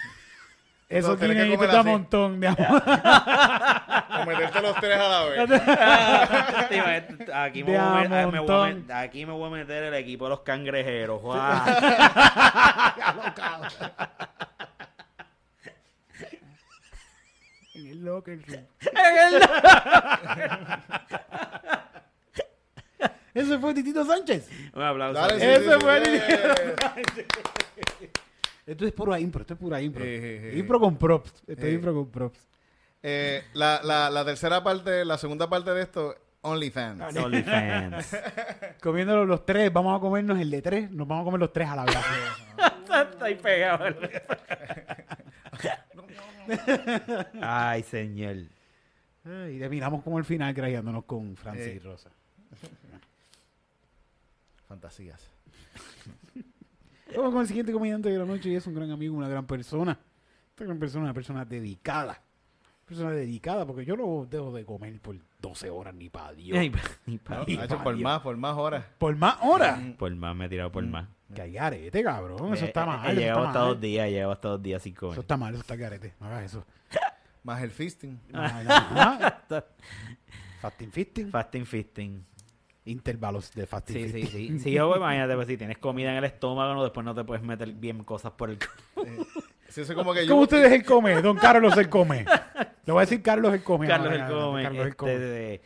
Esos 0.92 1.18
tienes 1.18 1.38
que 1.38 1.56
comer 1.56 1.70
así. 1.72 1.90
montón. 1.90 2.40
De 2.40 2.48
a 2.48 2.56
o 4.22 4.26
meterte 4.26 4.62
los 4.62 4.76
tres 4.76 5.00
a 5.00 5.08
la 5.08 5.24
vez. 5.26 5.52
Aquí, 7.34 7.64
me 7.64 7.72
voy 7.72 7.76
a 7.78 7.92
a 7.92 8.04
met- 8.10 8.32
me 8.32 8.40
voy 8.40 8.84
a 8.90 9.00
aquí 9.00 9.26
me 9.26 9.32
voy 9.34 9.48
a 9.48 9.52
meter 9.52 9.84
el 9.86 9.94
equipo 9.94 10.26
de 10.26 10.30
los 10.32 10.42
cangrejeros. 10.42 11.22
¡guau! 11.22 11.40
En 17.74 17.88
el 17.88 18.04
locker 18.04 18.38
room. 18.48 18.66
Ese 23.34 23.58
fue 23.60 23.74
Titito 23.74 24.04
Sánchez. 24.06 24.50
Un 24.74 24.84
aplauso. 24.84 25.20
Dale, 25.20 25.40
sí, 25.40 25.46
Ese 25.46 25.64
sí, 25.64 25.70
sí, 25.72 25.78
fue 25.80 26.06
sí. 26.06 26.20
Esto 28.72 28.86
es 28.86 28.94
pura 28.94 29.20
impro, 29.20 29.42
esto 29.42 29.54
es 29.56 29.60
pura 29.60 29.82
impro. 29.82 30.04
Sí, 30.04 30.20
sí, 30.22 30.40
sí. 30.52 30.60
Impro 30.60 30.80
con 30.80 30.98
props. 30.98 31.44
Esto 31.48 31.66
es 31.68 31.74
impro 31.74 31.94
con 31.94 32.10
props. 32.10 32.48
Eh, 33.04 33.44
la, 33.54 33.82
la, 33.84 34.10
la 34.10 34.24
tercera 34.26 34.64
parte, 34.64 35.04
la 35.06 35.18
segunda 35.18 35.50
parte 35.50 35.72
de 35.72 35.82
esto, 35.82 36.16
OnlyFans. 36.42 37.16
OnlyFans. 37.24 38.16
Comiéndolo 38.82 39.26
los 39.26 39.46
tres, 39.46 39.72
vamos 39.74 39.98
a 39.98 40.00
comernos 40.00 40.40
el 40.40 40.50
de 40.52 40.62
tres. 40.62 40.92
Nos 40.92 41.08
vamos 41.08 41.24
a 41.24 41.26
comer 41.26 41.40
los 41.40 41.52
tres 41.54 41.68
a 41.68 41.76
la 41.76 41.86
vez. 41.86 41.96
Está 43.12 43.26
ahí 43.26 43.36
pegado. 43.36 43.86
Ay, 47.42 47.84
señor. 47.84 48.36
y 49.26 49.60
terminamos 49.60 50.04
como 50.04 50.18
el 50.18 50.26
final 50.26 50.54
grajeándonos 50.54 51.06
con 51.06 51.36
Francis 51.36 51.68
Eh. 51.68 51.74
y 51.76 51.80
Rosa. 51.80 52.10
Fantasías. 54.68 55.30
Vamos 57.16 57.32
con 57.34 57.42
el 57.42 57.48
siguiente 57.48 57.72
comediante 57.72 58.10
de 58.10 58.18
la 58.18 58.26
noche 58.26 58.50
y 58.50 58.56
es 58.56 58.66
un 58.68 58.74
gran 58.74 58.90
amigo, 58.92 59.16
una 59.16 59.28
gran 59.28 59.46
persona. 59.46 59.98
Esta 60.50 60.66
gran 60.66 60.80
persona, 60.80 61.06
una 61.06 61.14
persona 61.14 61.46
dedicada. 61.46 62.22
Persona 62.86 63.12
dedicada, 63.12 63.66
porque 63.66 63.86
yo 63.86 63.96
no 63.96 64.26
dejo 64.30 64.52
de 64.52 64.66
comer 64.66 65.00
por 65.00 65.16
12 65.40 65.70
horas 65.70 65.94
ni 65.96 66.10
para 66.10 66.34
Dios. 66.34 66.58
Ay, 66.58 66.72
y 67.08 67.18
pa- 67.18 67.36
No, 67.38 67.44
hecho 67.48 67.78
pa' 67.78 67.84
por 67.84 67.96
Dios. 67.96 68.04
más, 68.04 68.22
por 68.22 68.36
más 68.38 68.58
horas. 68.58 68.86
Por 68.98 69.16
más 69.16 69.38
horas. 69.42 69.80
Por 69.98 70.14
más, 70.16 70.36
me 70.36 70.46
he 70.46 70.50
tirado 70.50 70.72
por 70.72 70.86
más. 70.86 71.08
Que 71.34 71.42
hay 71.44 71.54
garete, 71.54 72.04
cabrón. 72.04 72.54
Eso 72.54 72.66
Eh, 72.66 72.68
está 72.68 72.86
mal. 72.86 73.08
He 73.08 73.12
eso 73.14 73.22
llegado 73.22 73.48
hasta 73.48 73.60
dos 73.60 73.80
días, 73.80 74.08
he 74.08 74.12
llegado 74.12 74.32
hasta 74.34 74.48
dos 74.50 74.62
días 74.62 74.82
sin 74.84 74.92
Eso 74.94 75.00
comer. 75.00 75.20
está 75.20 75.38
mal, 75.38 75.54
eso 75.54 75.62
está 75.62 75.76
garete. 75.78 76.14
No 76.20 76.28
hagas 76.28 76.44
eso. 76.44 76.66
Más 77.44 77.62
el 77.64 77.72
fisting. 77.72 78.20
No, 78.30 78.42
no. 78.42 78.50
Fasting 80.62 80.92
fisting. 80.92 81.32
Fasting 81.32 81.66
fisting. 81.66 82.26
Intervalos 82.86 83.54
de 83.54 83.68
fasting 83.68 83.96
Sí, 83.96 84.10
sí, 84.10 84.28
sí. 84.28 84.60
Si 84.64 84.72
yo, 84.72 84.96
imagínate, 84.96 85.36
pues 85.36 85.48
si 85.48 85.58
tienes 85.58 85.78
comida 85.78 86.12
en 86.12 86.18
el 86.18 86.24
estómago, 86.24 86.74
no, 86.74 86.84
después 86.84 87.06
no 87.06 87.14
te 87.14 87.24
puedes 87.24 87.44
meter 87.44 87.72
bien 87.74 88.04
cosas 88.04 88.32
por 88.32 88.50
el 88.50 88.58
culo. 88.58 89.26
Sí, 89.70 89.82
eso 89.82 89.94
es 89.94 89.98
como 89.98 90.14
que 90.14 90.26
yo. 90.26 90.32
¿Cómo 90.32 90.42
ustedes 90.44 90.72
el 90.72 90.84
come? 90.84 91.22
Don 91.22 91.38
Carlos 91.38 91.78
el 91.78 91.88
come. 91.90 92.26
Le 92.86 92.92
voy 92.94 92.98
a 93.02 93.06
decir 93.06 93.22
Carlos 93.22 93.54
el 93.54 93.64
come. 93.64 93.88
Carlos 93.88 94.12
el 94.14 94.26
come. 94.26 94.64
Carlos 94.64 94.82
el 94.82 94.88
este, 94.88 94.96
come. 94.98 95.18
de- 95.20 95.62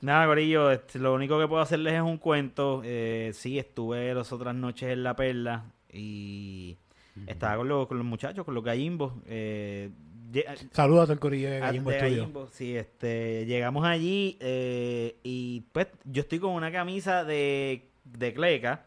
Nada, 0.00 0.24
Gorillo, 0.24 0.70
este, 0.70 0.98
lo 0.98 1.12
único 1.12 1.38
que 1.38 1.46
puedo 1.46 1.60
hacerles 1.60 1.92
es 1.94 2.00
un 2.00 2.16
cuento. 2.16 2.80
Eh, 2.84 3.32
sí, 3.34 3.58
estuve 3.58 4.14
las 4.14 4.32
otras 4.32 4.54
noches 4.54 4.90
en 4.90 5.02
La 5.02 5.14
Perla 5.14 5.64
y 5.92 6.78
estaba 7.26 7.56
con 7.58 7.68
los, 7.68 7.86
con 7.86 7.98
los 7.98 8.06
muchachos, 8.06 8.44
con 8.46 8.54
los 8.54 8.64
gallimbos. 8.64 9.12
Eh, 9.26 9.90
lle- 10.32 10.44
Saludos 10.72 11.10
al 11.10 11.18
corillo 11.18 11.50
de 11.50 11.60
Gallimbo 11.60 11.90
de. 11.90 11.98
Gallimbo, 11.98 12.48
sí, 12.52 12.76
este, 12.76 13.44
llegamos 13.46 13.84
allí 13.84 14.36
eh, 14.40 15.16
y 15.22 15.62
pues 15.72 15.88
yo 16.04 16.22
estoy 16.22 16.38
con 16.38 16.52
una 16.52 16.70
camisa 16.72 17.24
de, 17.24 17.88
de 18.04 18.34
Cleca, 18.34 18.84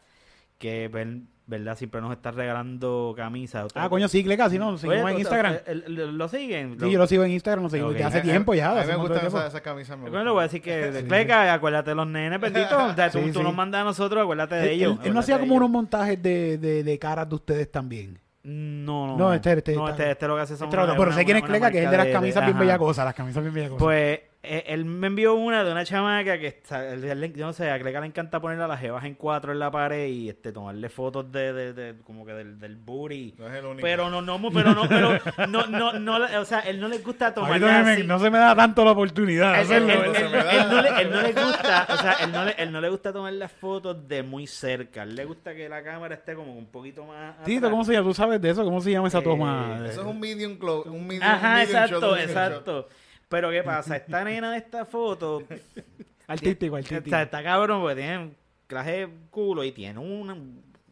que 0.58 0.88
ver- 0.88 1.18
verdad 1.46 1.76
siempre 1.76 2.00
nos 2.00 2.10
está 2.12 2.30
regalando 2.30 3.12
camisas. 3.14 3.70
Ah, 3.74 3.90
coño, 3.90 4.08
sí, 4.08 4.24
Cleca, 4.24 4.48
si 4.48 4.58
no, 4.58 4.70
nos 4.70 4.80
seguimos 4.80 5.04
Oye, 5.04 5.10
en 5.10 5.16
¿tú- 5.16 5.20
Instagram. 5.20 5.56
el- 5.66 5.84
el- 5.98 6.16
¿Lo 6.16 6.26
siguen? 6.28 6.78
Sí, 6.80 6.90
yo 6.90 6.98
lo 6.98 7.06
sigo 7.06 7.22
en 7.24 7.32
Instagram, 7.32 7.64
lo 7.64 7.68
hace 7.68 8.02
A- 8.02 8.20
a- 8.20 8.22
tiempo 8.22 8.54
ya. 8.54 8.70
A 8.80 8.82
mí 8.82 8.88
me 8.88 8.96
gustan 8.96 9.26
esas, 9.26 9.48
esas 9.48 9.60
camisas. 9.60 9.98
me 9.98 10.08
Bueno, 10.08 10.24
le 10.24 10.30
voy 10.30 10.40
a 10.40 10.42
decir 10.44 10.62
que 10.62 10.74
de 10.90 11.04
Cleca, 11.06 11.52
acuérdate 11.52 11.90
de 11.90 11.96
los 11.96 12.06
nenes, 12.06 12.40
bendito. 12.40 12.86
O 12.86 12.94
sea, 12.94 13.10
tú, 13.10 13.18
Sí, 13.18 13.26
tú 13.32 13.40
sí. 13.40 13.44
nos 13.44 13.54
mandas 13.54 13.82
a 13.82 13.84
nosotros, 13.84 14.22
acuérdate 14.22 14.54
de 14.54 14.64
Él, 14.64 14.70
ellos. 14.70 14.98
él- 15.02 15.08
él 15.08 15.12
no 15.14 15.20
hacía 15.20 15.38
como 15.38 15.54
unos 15.56 15.68
montajes 15.68 16.22
de, 16.22 16.56
de, 16.56 16.82
de 16.82 16.98
caras 16.98 17.28
de 17.28 17.34
ustedes 17.34 17.70
también. 17.70 18.18
No, 18.44 19.06
no. 19.06 19.16
No, 19.16 19.32
este- 19.34 19.52
este 19.54 19.74
no, 19.74 19.88
este, 19.88 20.10
este 20.10 20.28
lo 20.28 20.36
que 20.36 20.42
hace 20.42 20.56
son 20.56 20.68
Este 20.68 20.76
una- 20.76 20.92
pero 20.92 21.02
una- 21.04 21.14
sé 21.14 21.24
quién 21.24 21.38
es 21.38 21.42
Cleca, 21.44 21.70
que 21.70 21.82
es 21.84 21.90
de 21.90 21.96
las 21.96 22.06
camisas 22.08 22.42
bien 22.44 22.56
ajá. 22.56 22.60
bellacosas, 22.60 23.04
las 23.06 23.14
camisas 23.14 23.42
bien 23.42 23.54
bellacosas. 23.54 23.82
Pues 23.82 24.20
él 24.66 24.84
me 24.84 25.06
envió 25.08 25.34
una 25.34 25.64
de 25.64 25.72
una 25.72 25.84
chamaca 25.84 26.38
que 26.38 26.46
está, 26.48 26.92
él- 26.92 27.04
él- 27.04 27.34
yo 27.34 27.46
no 27.46 27.52
sé, 27.52 27.70
a 27.70 27.78
Cleca 27.78 28.00
le 28.00 28.06
encanta 28.06 28.40
ponerle 28.40 28.64
a 28.64 28.68
las 28.68 28.80
jevas 28.80 29.04
en 29.04 29.14
cuatro 29.14 29.52
en 29.52 29.58
la 29.58 29.70
pared 29.70 30.06
y 30.08 30.28
este 30.28 30.52
tomarle 30.52 30.88
fotos 30.88 31.30
de, 31.32 31.52
de, 31.52 31.72
de- 31.72 31.94
como 32.02 32.24
que 32.26 32.32
del, 32.32 32.58
del 32.58 32.76
booty. 32.76 33.34
No 33.38 33.46
es 33.48 33.54
el 33.54 33.64
único. 33.64 33.82
Pero 33.82 34.10
no, 34.10 34.20
no, 34.22 34.40
pero 34.52 34.74
no, 34.74 34.88
pero 34.88 35.18
no, 35.48 35.66
no, 35.66 35.92
no, 35.98 36.40
o 36.40 36.44
sea, 36.44 36.60
él 36.60 36.80
no 36.80 36.88
le 36.88 36.98
gusta 36.98 37.32
así. 37.92 38.02
no 38.06 38.18
se 38.18 38.30
me 38.30 38.38
da 38.38 38.54
tanto 38.54 38.84
la 38.84 38.90
oportunidad 38.92 39.54
de 39.54 39.76
Él, 39.76 39.90
él- 39.90 40.68
no 40.70 40.82
le, 40.82 40.88
él 41.02 41.10
no 41.10 41.22
le 41.22 41.32
gusta, 41.32 41.86
o 41.88 41.96
sea, 41.96 42.12
él 42.24 42.32
no, 42.32 42.44
le, 42.44 42.52
él 42.58 42.72
no 42.72 42.80
le 42.80 42.88
gusta 42.88 43.12
tomar 43.12 43.32
las 43.32 43.52
fotos 43.52 44.06
de 44.08 44.22
muy 44.22 44.46
cerca. 44.46 45.02
Él 45.02 45.14
le 45.14 45.24
gusta 45.24 45.54
que 45.54 45.68
la 45.68 45.82
cámara 45.82 46.14
esté 46.14 46.34
como 46.34 46.54
un 46.54 46.66
poquito 46.66 47.04
más. 47.04 47.36
Tito, 47.44 47.58
atrás. 47.58 47.70
¿cómo 47.70 47.84
se 47.84 47.92
llama? 47.92 48.08
¿Tú 48.08 48.14
sabes 48.14 48.40
de 48.40 48.50
eso? 48.50 48.64
¿Cómo 48.64 48.80
se 48.80 48.90
llama 48.90 49.08
esa 49.08 49.18
Eh, 49.18 49.22
toma? 49.22 49.80
Eso 49.88 50.00
es 50.02 50.06
un 50.06 50.20
medium 50.20 50.56
close. 50.56 50.88
Un 50.88 51.06
medium, 51.06 51.22
Ajá, 51.24 51.48
un 51.48 51.54
medium 51.54 51.66
shot, 51.66 51.84
exacto, 51.84 52.08
un 52.10 52.14
medium 52.18 52.28
shot. 52.28 52.88
Pero 53.34 53.50
¿qué 53.50 53.62
pasa? 53.62 53.96
Esta 53.96 54.22
nena 54.24 54.52
de 54.52 54.58
esta 54.58 54.84
foto 54.84 55.42
Artístico, 56.26 56.76
artístico. 56.76 57.16
está 57.16 57.42
cabrón 57.42 57.80
porque 57.82 57.96
tiene 57.96 58.18
un 58.18 58.34
clase 58.66 58.90
de 58.92 59.08
culo 59.30 59.62
y 59.64 59.72
tiene 59.72 59.98
una. 59.98 60.36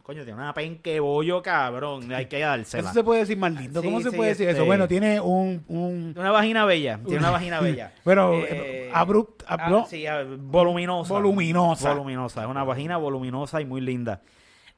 Coño, 0.03 0.23
tiene 0.25 0.33
una 0.33 0.53
penque 0.53 0.99
bollo 0.99 1.41
cabrón. 1.41 2.11
Hay 2.13 2.25
que 2.25 2.39
dársela. 2.39 2.83
Eso 2.89 2.93
se 2.93 3.03
puede 3.05 3.21
decir 3.21 3.37
más 3.37 3.53
lindo. 3.53 3.81
¿Cómo 3.81 3.99
Sí, 3.99 4.03
se 4.03 4.09
sí, 4.11 4.15
puede 4.17 4.29
decir 4.31 4.49
este- 4.49 4.59
eso? 4.59 4.65
Bueno, 4.65 4.85
tiene 4.85 5.21
un... 5.21 5.63
un 5.69 6.13
Una 6.17 6.29
vagina 6.31 6.65
bella. 6.65 6.99
Tiene 7.03 7.19
una 7.19 7.31
vagina 7.31 7.59
bella. 7.61 7.93
bueno, 8.03 8.33
Eh, 8.33 8.91
abrupt, 8.93 9.43
ah, 9.47 9.85
sí, 9.89 10.05
ah, 10.05 10.25
voluminosa. 10.27 11.13
Voluminosa. 11.13 11.93
Voluminosa. 11.93 12.43
Es 12.43 12.49
una 12.49 12.65
vagina 12.65 12.97
voluminosa 12.97 13.61
y 13.61 13.65
muy 13.65 13.79
linda. 13.79 14.21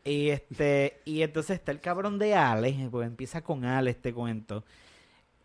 Y 0.04 0.30
este 0.30 1.02
y 1.06 1.24
entonces 1.24 1.58
está 1.58 1.72
el 1.72 1.82
cabrón 1.82 2.20
de 2.20 2.36
Ale, 2.36 2.88
pues 2.92 3.08
empieza 3.08 3.42
con 3.42 3.66
Ale 3.66 3.90
este 3.90 4.14
cuento, 4.14 4.64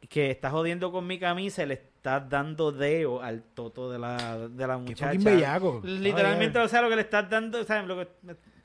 que 0.09 0.31
está 0.31 0.51
jodiendo 0.51 0.90
con 0.90 1.06
mi 1.06 1.18
camisa 1.18 1.62
y 1.62 1.66
le 1.66 1.74
está 1.74 2.20
dando 2.20 2.72
deo 2.72 3.22
al 3.22 3.43
toto 3.43 3.90
de 3.90 3.98
la, 3.98 4.48
de 4.48 4.66
la 4.66 4.74
Qué 4.77 4.81
muchacha. 4.81 5.18
bellaco. 5.18 5.81
Literalmente, 5.85 6.59
Ay, 6.59 6.64
o 6.64 6.68
sea, 6.68 6.82
lo 6.82 6.89
que 6.89 6.97
le 6.97 7.02
estás 7.02 7.28
dando, 7.28 7.60
o 7.60 7.64
sea, 7.64 7.82
lo 7.82 7.97
que 7.98 8.09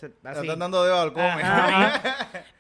Le 0.02 0.42
están 0.42 0.60
dando 0.60 0.84
dedo 0.84 1.00
al 1.00 1.14
come. 1.14 1.44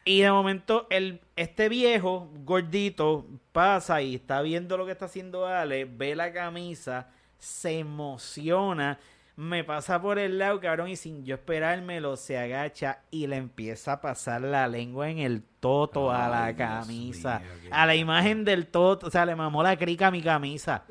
Y 0.03 0.22
de 0.22 0.31
momento, 0.31 0.88
el, 0.89 1.22
este 1.35 1.69
viejo 1.69 2.30
gordito 2.43 3.26
pasa 3.52 4.02
y 4.02 4.15
está 4.15 4.41
viendo 4.41 4.77
lo 4.77 4.85
que 4.85 4.91
está 4.91 5.06
haciendo 5.06 5.47
Ale, 5.47 5.85
ve 5.85 6.15
la 6.15 6.31
camisa, 6.31 7.10
se 7.39 7.80
emociona, 7.80 8.99
me 9.35 9.64
pasa 9.64 10.02
por 10.02 10.19
el 10.19 10.38
lado, 10.38 10.60
cabrón, 10.60 10.89
y 10.89 10.95
sin 10.95 11.26
yo 11.26 11.35
esperármelo, 11.35 12.18
se 12.18 12.38
agacha 12.38 12.99
y 13.10 13.27
le 13.27 13.38
empieza 13.38 13.93
a 13.93 14.02
pasar 14.02 14.41
la 14.41 14.68
lengua 14.68 15.10
en 15.10 15.19
el 15.19 15.41
toto 15.66 16.12
a 16.12 16.28
la 16.30 16.56
camisa. 16.56 17.42
a 17.72 17.86
la 17.88 17.96
imagen 17.96 18.46
del 18.46 18.68
toto, 18.68 19.08
o 19.08 19.10
sea, 19.12 19.26
le 19.26 19.36
mamó 19.36 19.64
la 19.64 19.76
crica 19.78 20.08
a 20.08 20.12
mi 20.12 20.22
camisa. 20.22 20.84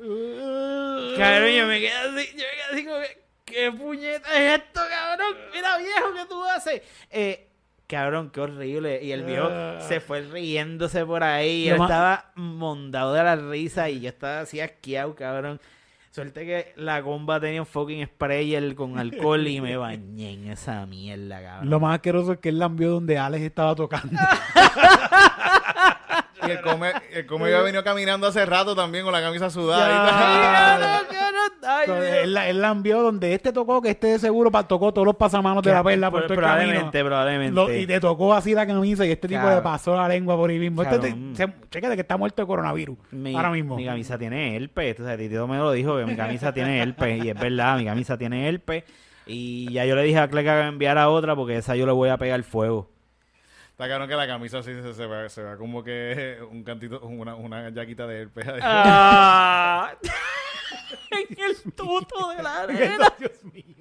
Cabrón, 1.17 1.51
yo 1.51 1.65
me 1.67 1.79
quedé 1.79 1.91
así, 1.93 2.27
yo 2.35 2.43
me 2.43 2.51
quedé 2.51 2.63
así 2.71 2.85
como 2.85 2.99
que, 2.99 3.23
¿qué 3.45 3.71
puñeta 3.71 4.29
es 4.43 4.59
esto, 4.59 4.81
cabrón? 4.89 5.35
Mira, 5.53 5.77
viejo, 5.77 6.13
¿qué 6.13 6.25
tú 6.27 6.43
haces? 6.43 6.81
Eh, 7.09 7.47
cabrón, 7.87 8.29
qué 8.31 8.41
horrible. 8.41 9.01
Y 9.03 9.11
el 9.11 9.23
viejo 9.23 9.49
se 9.79 9.99
fue 10.01 10.21
riéndose 10.21 11.05
por 11.05 11.23
ahí. 11.23 11.65
Y 11.65 11.69
Lo 11.69 11.73
él 11.75 11.79
ma- 11.79 11.85
estaba 11.85 12.31
mondado 12.35 13.13
de 13.13 13.23
la 13.23 13.35
risa 13.37 13.89
y 13.89 14.01
yo 14.01 14.09
estaba 14.09 14.41
así 14.41 14.59
asqueado, 14.59 15.15
cabrón. 15.15 15.59
Suerte 16.15 16.45
que 16.45 16.71
la 16.77 17.03
comba 17.03 17.41
tenía 17.41 17.59
un 17.59 17.65
fucking 17.65 18.05
sprayer 18.05 18.73
con 18.73 18.97
alcohol 18.97 19.45
y 19.47 19.59
me 19.59 19.75
bañé 19.75 20.31
en 20.31 20.47
esa 20.47 20.85
mierda, 20.85 21.43
cabrón. 21.43 21.69
Lo 21.69 21.81
más 21.81 21.95
asqueroso 21.95 22.31
es 22.31 22.39
que 22.39 22.47
él 22.47 22.59
la 22.59 22.67
envió 22.67 22.91
donde 22.91 23.17
Alex 23.17 23.43
estaba 23.43 23.75
tocando. 23.75 24.17
Y 26.47 26.51
el 26.51 26.61
come, 26.61 26.91
el 27.11 27.25
come 27.25 27.45
había 27.45 27.61
venido 27.61 27.83
caminando 27.83 28.27
hace 28.27 28.45
rato 28.45 28.75
también 28.75 29.03
con 29.03 29.13
la 29.13 29.21
camisa 29.21 29.49
sudada. 29.49 29.87
Ya. 29.87 31.01
y 31.01 31.09
tal. 31.09 31.45
Ay, 31.67 31.89
él, 32.23 32.33
la- 32.33 32.47
él 32.47 32.61
la 32.61 32.69
envió 32.69 33.01
donde 33.01 33.33
este 33.33 33.51
tocó, 33.51 33.81
que 33.81 33.89
este 33.89 34.07
de 34.07 34.19
seguro 34.19 34.51
pa- 34.51 34.67
tocó 34.67 34.93
todos 34.93 35.05
los 35.05 35.15
pasamanos 35.15 35.63
de 35.63 35.71
la 35.71 35.83
perla 35.83 36.11
por 36.11 36.23
todo 36.27 36.33
el 36.35 36.39
camino. 36.39 36.57
probablemente, 36.61 37.03
probablemente. 37.03 37.55
Lo- 37.55 37.73
y 37.73 37.87
te 37.87 37.99
tocó 37.99 38.33
así 38.35 38.53
la 38.53 38.67
camisa 38.67 39.03
y 39.05 39.11
este 39.11 39.27
tipo 39.27 39.49
le 39.49 39.61
pasó 39.61 39.95
la 39.95 40.07
lengua 40.07 40.35
por 40.35 40.49
ahí 40.49 40.59
mismo. 40.59 40.83
Este 40.83 40.99
te- 40.99 41.09
Cabrón. 41.09 41.33
se- 41.35 41.53
chécate 41.71 41.95
que 41.95 42.01
está 42.01 42.17
muerto 42.17 42.41
de 42.43 42.47
coronavirus. 42.47 42.97
Mi, 43.11 43.35
ahora 43.35 43.49
mismo. 43.49 43.75
Mi 43.77 43.85
camisa 43.85 44.17
tiene 44.17 44.55
herpes. 44.55 44.99
O 44.99 45.05
sea, 45.05 45.17
Tito 45.17 45.47
me 45.47 45.57
lo 45.57 45.71
dijo 45.71 45.97
que 45.97 46.05
mi 46.05 46.15
camisa 46.15 46.53
tiene 46.53 46.81
herpes. 46.81 47.23
Y 47.23 47.29
es 47.29 47.39
verdad, 47.39 47.77
mi 47.77 47.85
camisa 47.85 48.15
tiene 48.17 48.47
herpes. 48.47 48.83
Y 49.25 49.71
ya 49.73 49.85
yo 49.85 49.95
le 49.95 50.03
dije 50.03 50.19
a 50.19 50.27
Cle 50.27 50.43
que 50.43 50.51
me 50.51 50.67
enviara 50.67 51.09
otra 51.09 51.35
porque 51.35 51.57
esa 51.57 51.75
yo 51.75 51.87
le 51.87 51.91
voy 51.93 52.09
a 52.09 52.17
pegar 52.17 52.43
fuego. 52.43 52.91
Está 53.75 53.89
cabrón 53.89 54.07
que 54.07 54.15
la 54.15 54.25
camisa 54.25 54.59
así 54.59 54.73
se, 54.73 54.93
se, 54.93 55.05
ve, 55.05 55.29
se 55.29 55.43
ve 55.43 55.57
como 55.57 55.83
que 55.83 56.37
un 56.49 56.63
cantito, 56.63 57.01
una, 57.01 57.35
una 57.35 57.69
yaquita 57.71 58.07
de 58.07 58.21
herpes. 58.21 58.47
Ah, 58.61 59.93
en 61.11 61.37
el 61.43 61.73
tuto 61.73 62.29
de 62.29 62.41
la 62.41 62.61
arena. 62.61 63.13
Dios 63.19 63.43
mío. 63.51 63.75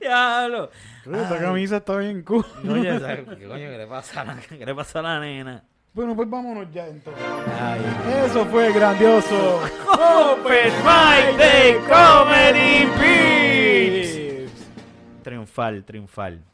Diablo. 0.00 0.70
Esta 1.04 1.38
camisa 1.38 1.76
está 1.76 1.98
bien 1.98 2.22
cool. 2.22 2.46
Oye, 2.66 2.98
¿sabes 2.98 3.28
¿qué 3.38 3.46
coño 3.46 3.68
qué 3.68 3.76
le 3.76 3.86
pasa 3.86 4.22
a 4.22 4.24
la, 4.24 4.36
qué 4.40 4.64
le 4.64 4.74
pasa 4.74 5.00
a 5.00 5.02
la 5.02 5.20
nena? 5.20 5.62
Bueno, 5.92 6.16
pues 6.16 6.30
vámonos 6.30 6.72
ya 6.72 6.86
entonces. 6.86 7.22
Ay. 7.60 7.82
Eso 8.24 8.46
fue 8.46 8.72
grandioso. 8.72 9.60
Open 9.92 10.72
Mic 10.84 11.36
de 11.36 11.80
Comedy 11.86 12.86
Pips. 14.48 14.66
Triunfal, 15.22 15.84
triunfal. 15.84 16.44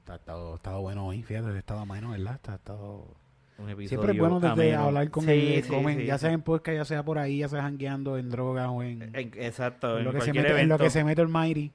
Está 0.00 0.14
estado, 0.16 0.54
estado 0.54 0.80
bueno 0.80 1.06
hoy, 1.06 1.22
fíjate, 1.22 1.48
ha 1.48 1.58
estado 1.58 1.84
bueno, 1.86 2.10
¿verdad? 2.10 2.34
Está 2.36 2.54
estado... 2.54 3.04
Un 3.58 3.68
episodio 3.70 3.88
Siempre 3.88 4.12
es 4.12 4.18
bueno 4.20 4.38
desde 4.38 4.52
ameno. 4.74 4.82
hablar 4.84 5.10
con 5.10 5.24
Sí, 5.24 5.30
el 5.54 5.64
sí, 5.64 5.68
comen, 5.68 5.98
sí, 5.98 6.06
ya 6.06 6.16
sí. 6.16 6.20
sea 6.22 6.32
en 6.32 6.42
podcast, 6.42 6.76
ya 6.76 6.84
sea 6.84 7.02
por 7.02 7.18
ahí, 7.18 7.38
ya 7.38 7.48
sea 7.48 7.60
jangueando 7.62 8.16
en 8.16 8.30
droga 8.30 8.70
o 8.70 8.84
en, 8.84 9.02
En- 9.02 9.32
Exacto, 9.34 9.94
en 9.94 9.98
en 9.98 10.04
lo, 10.04 10.12
que 10.12 10.20
se 10.20 10.32
mete, 10.32 10.60
en 10.60 10.68
lo 10.68 10.78
que 10.78 10.90
se 10.90 11.02
mete 11.02 11.22
el 11.22 11.28
Mighty. 11.28 11.72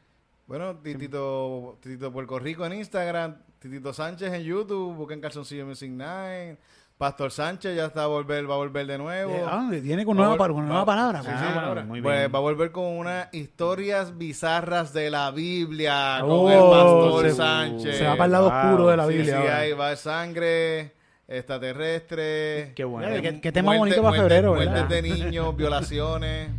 Bueno, 0.48 0.76
Titito, 0.78 1.78
Titito 1.82 2.12
Puerto 2.12 2.40
Rico 2.40 2.66
en 2.66 2.74
Instagram, 2.74 3.38
Titito 3.60 3.94
Sánchez 3.94 4.34
en 4.34 4.44
YouTube, 4.44 4.96
busquen 4.96 5.22
Calzoncillo 5.22 5.66
Music 5.66 5.90
Nine. 5.90 6.58
Pastor 6.98 7.32
Sánchez 7.32 7.76
ya 7.76 7.86
está 7.88 8.04
a 8.04 8.08
volver, 8.08 8.50
va 8.50 8.54
a 8.54 8.58
volver 8.58 8.86
de 8.88 8.98
nuevo. 8.98 9.32
Eh, 9.34 9.44
ah, 9.46 9.68
viene 9.72 10.06
con 10.06 10.16
nueva, 10.16 10.38
con 10.38 10.56
nueva 10.66 10.80
va- 10.82 10.86
palabra. 10.86 11.20
Sí, 11.22 11.26
pues. 11.28 11.40
sí, 11.40 11.46
Ah, 11.50 11.66
ahora. 11.66 11.84
muy 11.84 12.02
Pues 12.02 12.18
bien. 12.18 12.32
va 12.34 12.38
a 12.38 12.42
volver 12.42 12.72
con 12.72 12.86
unas 12.86 13.34
historias 13.34 14.18
bizarras 14.18 14.94
de 14.94 15.10
la 15.10 15.32
Biblia 15.32 16.24
Oh, 16.24 16.44
con 16.44 16.52
el 16.52 16.60
Pastor 16.60 17.24
se- 17.30 17.36
Sánchez. 17.36 17.98
Se 17.98 18.04
va 18.06 18.12
para 18.12 18.26
el 18.26 18.32
lado 18.32 18.50
Wow. 18.50 18.60
oscuro 18.60 18.88
de 18.88 18.98
la 18.98 19.06
Biblia. 19.06 19.42
sí, 19.42 19.48
ahí 19.48 19.74
va 19.74 19.96
sangre, 19.98 20.94
extraterrestre. 21.28 22.74
Qué 22.76 22.84
bueno. 22.84 23.22
Qué- 23.22 23.42
qué 23.42 23.52
tema 23.52 23.74
muerte- 23.74 23.80
bonito 23.80 24.02
para 24.02 24.10
muerte- 24.18 24.36
febrero, 24.36 24.54
Muertes 24.56 24.74
¿verdad? 24.74 24.90
de 24.90 25.02
niños, 25.02 25.56
violaciones. 25.58 26.50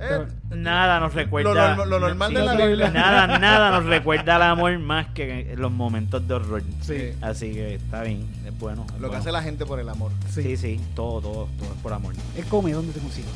Eh, 0.00 0.26
Nada 0.56 0.98
nos 1.00 1.12
lo, 1.14 1.20
recuerda. 1.20 1.76
lo- 1.76 1.84
lo 1.86 2.00
normal 2.00 2.30
Sí, 2.30 2.34
de 2.36 2.42
la 2.44 2.54
Biblia. 2.54 2.90
Nada, 2.90 3.38
nada 3.38 3.70
nos 3.70 3.84
recuerda 3.84 4.36
al 4.36 4.42
amor 4.42 4.78
más 4.78 5.08
que 5.08 5.54
los 5.58 5.70
momentos 5.70 6.26
de 6.26 6.34
horror. 6.34 6.62
Sí. 6.80 7.10
Así 7.20 7.52
que 7.52 7.74
está 7.74 8.02
bien, 8.02 8.26
es 8.46 8.58
bueno. 8.58 8.86
es 8.94 9.00
Lo 9.00 9.10
que 9.10 9.16
hace 9.16 9.30
la 9.30 9.42
gente 9.42 9.66
por 9.66 9.78
el 9.78 9.88
amor. 9.88 10.10
Sí, 10.30 10.56
sí, 10.56 10.80
todo, 10.94 11.20
todo, 11.20 11.48
todo 11.58 11.72
es 11.74 11.80
por 11.82 11.92
amor. 11.92 12.14
Él 12.36 12.44
come, 12.46 12.72
¿dónde 12.72 12.92
te 12.92 13.00
consigo? 13.00 13.28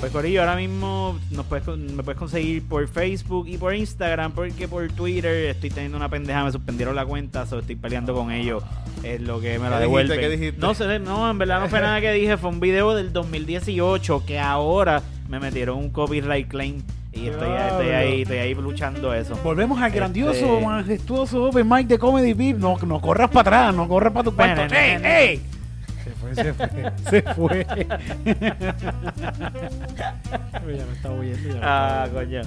Pues 0.00 0.12
Corillo, 0.12 0.40
ahora 0.42 0.54
mismo 0.54 1.18
nos 1.32 1.44
puedes, 1.46 1.64
con- 1.64 1.96
me 1.96 2.04
puedes 2.04 2.18
conseguir 2.18 2.64
por 2.68 2.86
Facebook 2.86 3.48
y 3.48 3.56
por 3.58 3.74
Instagram, 3.74 4.30
porque 4.30 4.68
por 4.68 4.86
Twitter 4.92 5.46
estoy 5.46 5.70
teniendo 5.70 5.96
una 5.96 6.08
pendeja, 6.08 6.44
me 6.44 6.52
suspendieron 6.52 6.94
la 6.94 7.04
cuenta, 7.04 7.46
so 7.46 7.58
estoy 7.58 7.74
peleando 7.74 8.14
con 8.14 8.30
ellos. 8.30 8.62
Es 9.02 9.20
lo 9.20 9.40
que 9.40 9.58
me 9.58 9.68
la 9.68 9.76
¿Qué 9.76 9.82
devuelven. 9.82 10.18
dijiste? 10.18 10.36
¿Qué 10.36 10.40
dijiste? 10.40 10.60
No 10.60 10.74
sé, 10.74 10.98
no, 11.00 11.28
en 11.30 11.38
verdad 11.38 11.60
no 11.60 11.68
fue 11.68 11.80
nada 11.80 12.00
que 12.00 12.12
dije, 12.12 12.36
fue 12.36 12.50
un 12.50 12.60
video 12.60 12.94
del 12.94 13.12
2018 13.12 14.24
que 14.24 14.38
ahora 14.38 15.02
me 15.28 15.38
metieron 15.38 15.78
un 15.78 15.90
copyright 15.90 16.48
claim 16.48 16.82
y 17.12 17.26
estoy, 17.28 17.48
estoy 17.50 17.88
ahí, 17.88 18.22
estoy 18.22 18.38
ahí 18.38 18.54
luchando 18.54 19.12
eso. 19.14 19.36
Volvemos 19.42 19.80
al 19.80 19.90
grandioso, 19.90 20.32
Este- 20.58 20.66
majestuoso 20.66 21.44
Open 21.46 21.68
Mic 21.68 21.86
de 21.86 21.98
Comedy 21.98 22.32
Beat. 22.32 22.56
No, 22.58 22.76
no 22.86 23.00
corras 23.00 23.28
para 23.30 23.40
atrás, 23.62 23.74
no 23.74 23.86
corras 23.88 24.12
para 24.12 24.24
tu 24.24 24.34
cuarto. 24.34 24.74
¡Ey, 24.74 24.98
ey! 25.04 25.42
Se 26.04 26.10
fue, 26.12 26.34
se 26.34 26.54
fue, 26.54 26.92
se 27.10 27.22
fue. 27.34 27.66
Ya 30.64 30.84
me 30.86 30.92
estaba 30.92 31.14
oyendo. 31.14 31.48
ya 31.54 31.60
Ah, 31.62 32.08
coño. 32.12 32.42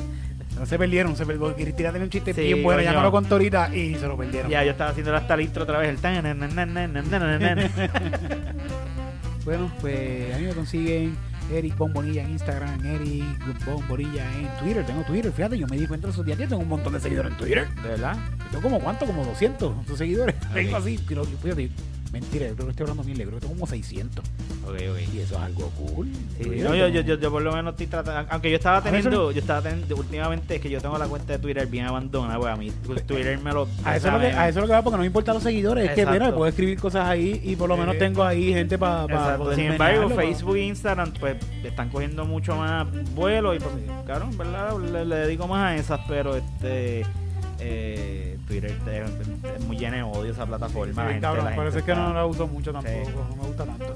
No 0.57 0.65
se 0.65 0.77
perdieron, 0.77 1.15
se 1.15 1.25
perdió. 1.25 1.55
Cristina 1.55 1.91
tenía 1.91 2.03
un 2.05 2.09
chiste 2.09 2.33
Sí, 2.33 2.41
bien 2.41 2.63
bueno, 2.63 2.81
ya 2.81 2.91
no 2.93 3.01
lo 3.01 3.11
contó 3.11 3.35
ahorita 3.35 3.73
y 3.75 3.95
se 3.95 4.07
lo 4.07 4.17
perdieron. 4.17 4.49
Ya, 4.49 4.63
yo 4.63 4.71
estaba 4.71 4.91
haciendo 4.91 5.15
hasta 5.15 5.33
el 5.35 5.41
intro 5.41 5.63
otra 5.63 5.79
vez, 5.79 5.89
el 5.89 5.97
tan, 5.97 6.21
nan, 6.23 6.55
nan, 6.55 6.73
nan. 6.73 7.71
Bueno, 9.45 9.71
pues 9.81 10.35
a 10.35 10.37
mí 10.37 10.45
me 10.45 10.53
consiguen 10.53 11.15
Eric 11.51 11.77
Bombonilla 11.77 12.23
en 12.23 12.31
Instagram, 12.31 12.85
Eric 12.85 13.65
Bombonilla 13.65 14.23
en 14.37 14.47
Twitter. 14.59 14.85
Tengo 14.85 15.03
Twitter, 15.03 15.31
fíjate, 15.31 15.57
yo 15.57 15.67
me 15.67 15.77
di 15.77 15.87
cuenta 15.87 16.09
esos 16.09 16.25
días 16.25 16.37
que 16.37 16.47
tengo 16.47 16.61
un 16.61 16.69
montón 16.69 16.93
de 16.93 16.99
seguidores 16.99 17.31
en 17.31 17.37
Twitter. 17.37 17.67
¿De 17.75 17.89
verdad? 17.89 18.17
Tengo 18.49 18.63
como 18.63 18.79
cuánto, 18.79 19.05
como 19.05 19.23
200 19.25 19.73
seguidores. 19.97 20.35
Tengo 20.53 20.77
así, 20.77 20.99
pero 21.07 21.23
fíjate, 21.25 21.69
Mentira, 22.11 22.45
yo 22.47 22.55
creo 22.55 22.65
que 22.67 22.71
estoy 22.71 22.83
hablando 22.83 23.03
mil, 23.05 23.17
yo 23.17 23.23
creo 23.25 23.35
que 23.39 23.41
tengo 23.47 23.53
como 23.53 23.67
600. 23.67 24.25
Ok, 24.65 24.73
ok. 24.73 25.13
Y 25.15 25.19
eso 25.19 25.35
es 25.35 25.41
algo 25.41 25.69
cool. 25.77 26.09
Sí, 26.37 26.49
no, 26.61 26.75
yo, 26.75 26.89
yo, 26.89 27.01
yo, 27.01 27.15
yo 27.17 27.31
por 27.31 27.41
lo 27.41 27.53
menos 27.53 27.71
estoy 27.71 27.87
tratando, 27.87 28.27
aunque 28.29 28.49
yo 28.49 28.57
estaba 28.57 28.77
A 28.77 28.81
ver, 28.81 28.91
teniendo, 28.91 29.31
yo 29.31 29.39
estaba 29.39 29.61
teniendo, 29.61 29.95
últimamente 29.95 30.55
es 30.55 30.61
que 30.61 30.69
yo 30.69 30.81
tengo 30.81 30.97
la 30.97 31.05
cuenta 31.07 31.33
de 31.33 31.39
Twitter 31.39 31.65
bien 31.67 31.85
abandonada, 31.85 32.37
pues 32.37 32.53
a 32.53 32.57
mí 32.57 32.69
Twitter 33.07 33.39
me 33.39 33.53
lo... 33.53 33.65
A 33.85 33.95
eso, 33.95 34.07
es 34.07 34.13
lo 34.13 34.19
que, 34.19 34.25
a 34.27 34.49
eso 34.49 34.59
es 34.59 34.61
lo 34.63 34.67
que 34.67 34.73
va 34.73 34.81
porque 34.81 34.97
no 34.97 35.01
me 35.01 35.07
importan 35.07 35.35
los 35.35 35.43
seguidores. 35.43 35.89
Es 35.89 35.95
que, 35.95 36.05
mira, 36.05 36.33
puedo 36.35 36.47
escribir 36.47 36.77
cosas 36.79 37.07
ahí 37.07 37.39
y 37.45 37.55
por 37.55 37.69
lo 37.69 37.77
menos 37.77 37.93
Sí. 37.93 37.99
tengo 37.99 38.23
ahí 38.23 38.51
gente 38.53 38.77
para 38.77 39.37
poder 39.37 39.55
Sin 39.55 39.65
embargo, 39.71 40.09
pa- 40.09 40.15
Facebook 40.15 40.55
e 40.57 40.63
Instagram 40.65 41.13
pues 41.17 41.37
están 41.63 41.89
cogiendo 41.89 42.25
mucho 42.25 42.57
más 42.57 42.87
vuelo 43.15 43.55
y 43.55 43.59
pues, 43.59 43.73
claro, 44.05 44.25
en 44.29 44.37
verdad 44.37 44.77
le, 44.79 45.05
le 45.05 45.15
dedico 45.15 45.47
más 45.47 45.71
a 45.71 45.75
esas, 45.77 46.01
pero 46.09 46.35
este 46.35 47.03
eh, 47.61 48.37
Twitter 48.47 48.71
es, 48.71 49.27
es 49.55 49.65
muy 49.65 49.77
llena 49.77 49.97
de 49.97 50.03
odio 50.03 50.31
esa 50.31 50.45
plataforma. 50.45 51.03
la 51.03 51.09
gente- 51.09 51.21
cabrón, 51.21 51.45
la 51.45 51.51
es 51.79 51.83
que 51.83 51.95
no 51.95 52.13
la 52.13 52.25
uso 52.25 52.47
mucho 52.47 52.71
tampoco, 52.73 53.05
Sí. 53.05 53.11
no 53.29 53.35
me 53.35 53.47
gusta 53.47 53.65
tanto. 53.65 53.95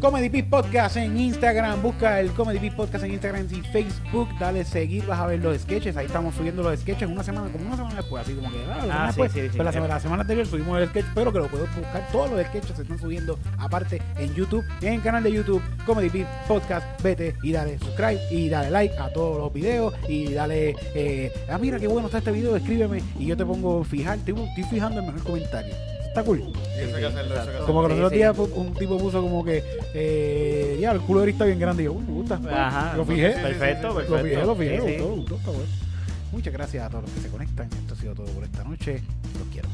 Comedy 0.00 0.28
Beat 0.28 0.50
Podcast 0.50 0.96
en 0.96 1.16
Instagram, 1.16 1.80
busca 1.80 2.20
el 2.20 2.30
Comedy 2.32 2.58
Beat 2.58 2.76
Podcast 2.76 3.04
en 3.04 3.12
Instagram 3.12 3.46
y 3.50 3.60
Facebook, 3.62 4.28
dale 4.38 4.64
seguir, 4.64 5.06
vas 5.06 5.18
a 5.18 5.26
ver 5.26 5.40
los 5.40 5.58
sketches, 5.60 5.96
ahí 5.96 6.06
estamos 6.06 6.34
subiendo 6.34 6.62
los 6.62 6.78
sketches 6.80 7.08
una 7.08 7.22
semana, 7.22 7.50
como 7.50 7.66
una 7.66 7.76
semana 7.76 7.96
después, 7.96 8.22
así 8.22 8.34
como 8.34 8.50
que 8.50 8.58
ah, 8.64 8.66
la 8.66 8.80
semana 8.82 9.00
sí, 9.00 9.06
después, 9.06 9.32
sí, 9.32 9.40
sí. 9.40 9.48
Pues 9.56 9.64
la, 9.64 9.72
semana, 9.72 9.94
la 9.94 10.00
semana 10.00 10.20
anterior 10.22 10.46
subimos 10.46 10.80
el 10.80 10.88
sketch, 10.88 11.06
pero 11.14 11.32
que 11.32 11.38
lo 11.38 11.48
puedes 11.48 11.74
buscar, 11.74 12.06
todos 12.12 12.30
los 12.30 12.46
sketches 12.46 12.76
se 12.76 12.82
están 12.82 12.98
subiendo 12.98 13.38
aparte 13.58 14.02
en 14.18 14.34
YouTube, 14.34 14.64
en 14.82 14.94
el 14.94 15.02
canal 15.02 15.22
de 15.22 15.32
YouTube, 15.32 15.62
Comedy 15.86 16.08
Beat 16.08 16.28
Podcast, 16.46 17.02
vete 17.02 17.34
y 17.42 17.52
dale 17.52 17.78
subscribe 17.78 18.20
y 18.30 18.48
dale 18.48 18.70
like 18.70 18.96
a 18.98 19.12
todos 19.12 19.38
los 19.38 19.52
videos 19.52 19.94
y 20.08 20.32
dale, 20.32 20.76
eh, 20.94 21.32
ah 21.48 21.58
mira 21.58 21.78
qué 21.78 21.86
bueno 21.86 22.06
está 22.08 22.18
este 22.18 22.32
video, 22.32 22.56
escríbeme 22.56 23.02
y 23.18 23.26
yo 23.26 23.36
te 23.36 23.44
pongo 23.46 23.82
fijar, 23.84 24.18
estoy, 24.18 24.34
estoy 24.42 24.64
fijando 24.64 25.00
el 25.00 25.06
mejor 25.06 25.22
comentario. 25.22 25.74
Está 26.14 26.22
cool. 26.22 26.38
Y 26.38 26.80
eso 26.80 26.94
hay 26.94 27.02
que 27.02 27.06
hacerlo, 27.08 27.34
eso 27.34 27.34
hay 27.34 27.34
que 27.34 27.40
hacerlo. 27.40 27.66
Como 27.66 27.82
que 27.82 27.88
los 27.88 27.96
otros 27.96 28.12
días 28.12 28.38
un 28.38 28.72
tipo 28.74 28.98
puso 28.98 29.20
como 29.20 29.44
que, 29.44 29.64
eh, 29.94 30.78
ya, 30.80 30.92
el 30.92 31.00
culo 31.00 31.22
de 31.22 31.30
está 31.32 31.44
bien 31.44 31.58
grande. 31.58 31.82
Y 31.82 31.86
yo, 31.86 31.92
uy, 31.92 32.04
me 32.04 32.12
gusta. 32.12 32.40
Ajá, 32.52 32.96
lo 32.96 33.04
fijé. 33.04 33.30
perfecto, 33.30 33.88
Lo 33.88 33.94
perfecto. 33.96 34.22
fijé, 34.22 34.46
lo 34.46 34.54
fijé, 34.54 34.76
Sí, 34.76 34.82
me 34.84 34.92
sí. 34.92 34.98
gustó, 35.00 35.16
gustó, 35.16 35.34
está 35.38 35.50
bueno. 35.50 35.66
Muchas 36.30 36.52
gracias 36.52 36.84
a 36.86 36.88
todos 36.88 37.02
los 37.02 37.12
que 37.14 37.20
se 37.20 37.28
conectan. 37.30 37.66
Esto 37.66 37.94
ha 37.94 37.96
sido 37.96 38.14
todo 38.14 38.26
por 38.26 38.44
esta 38.44 38.62
noche. 38.62 39.02
Los 39.40 39.48
quiero. 39.48 39.68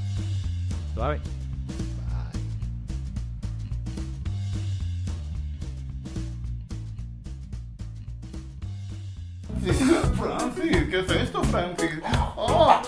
Suave. 0.94 1.20
Bye. 1.20 2.40
Francis, 10.16 10.88
¿qué 10.90 11.00
es 11.00 11.10
esto, 11.10 11.44
Francis? 11.44 11.90
Oh. 12.36 12.80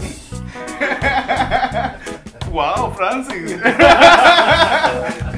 wow, 2.50 2.92
Francis. 2.96 3.60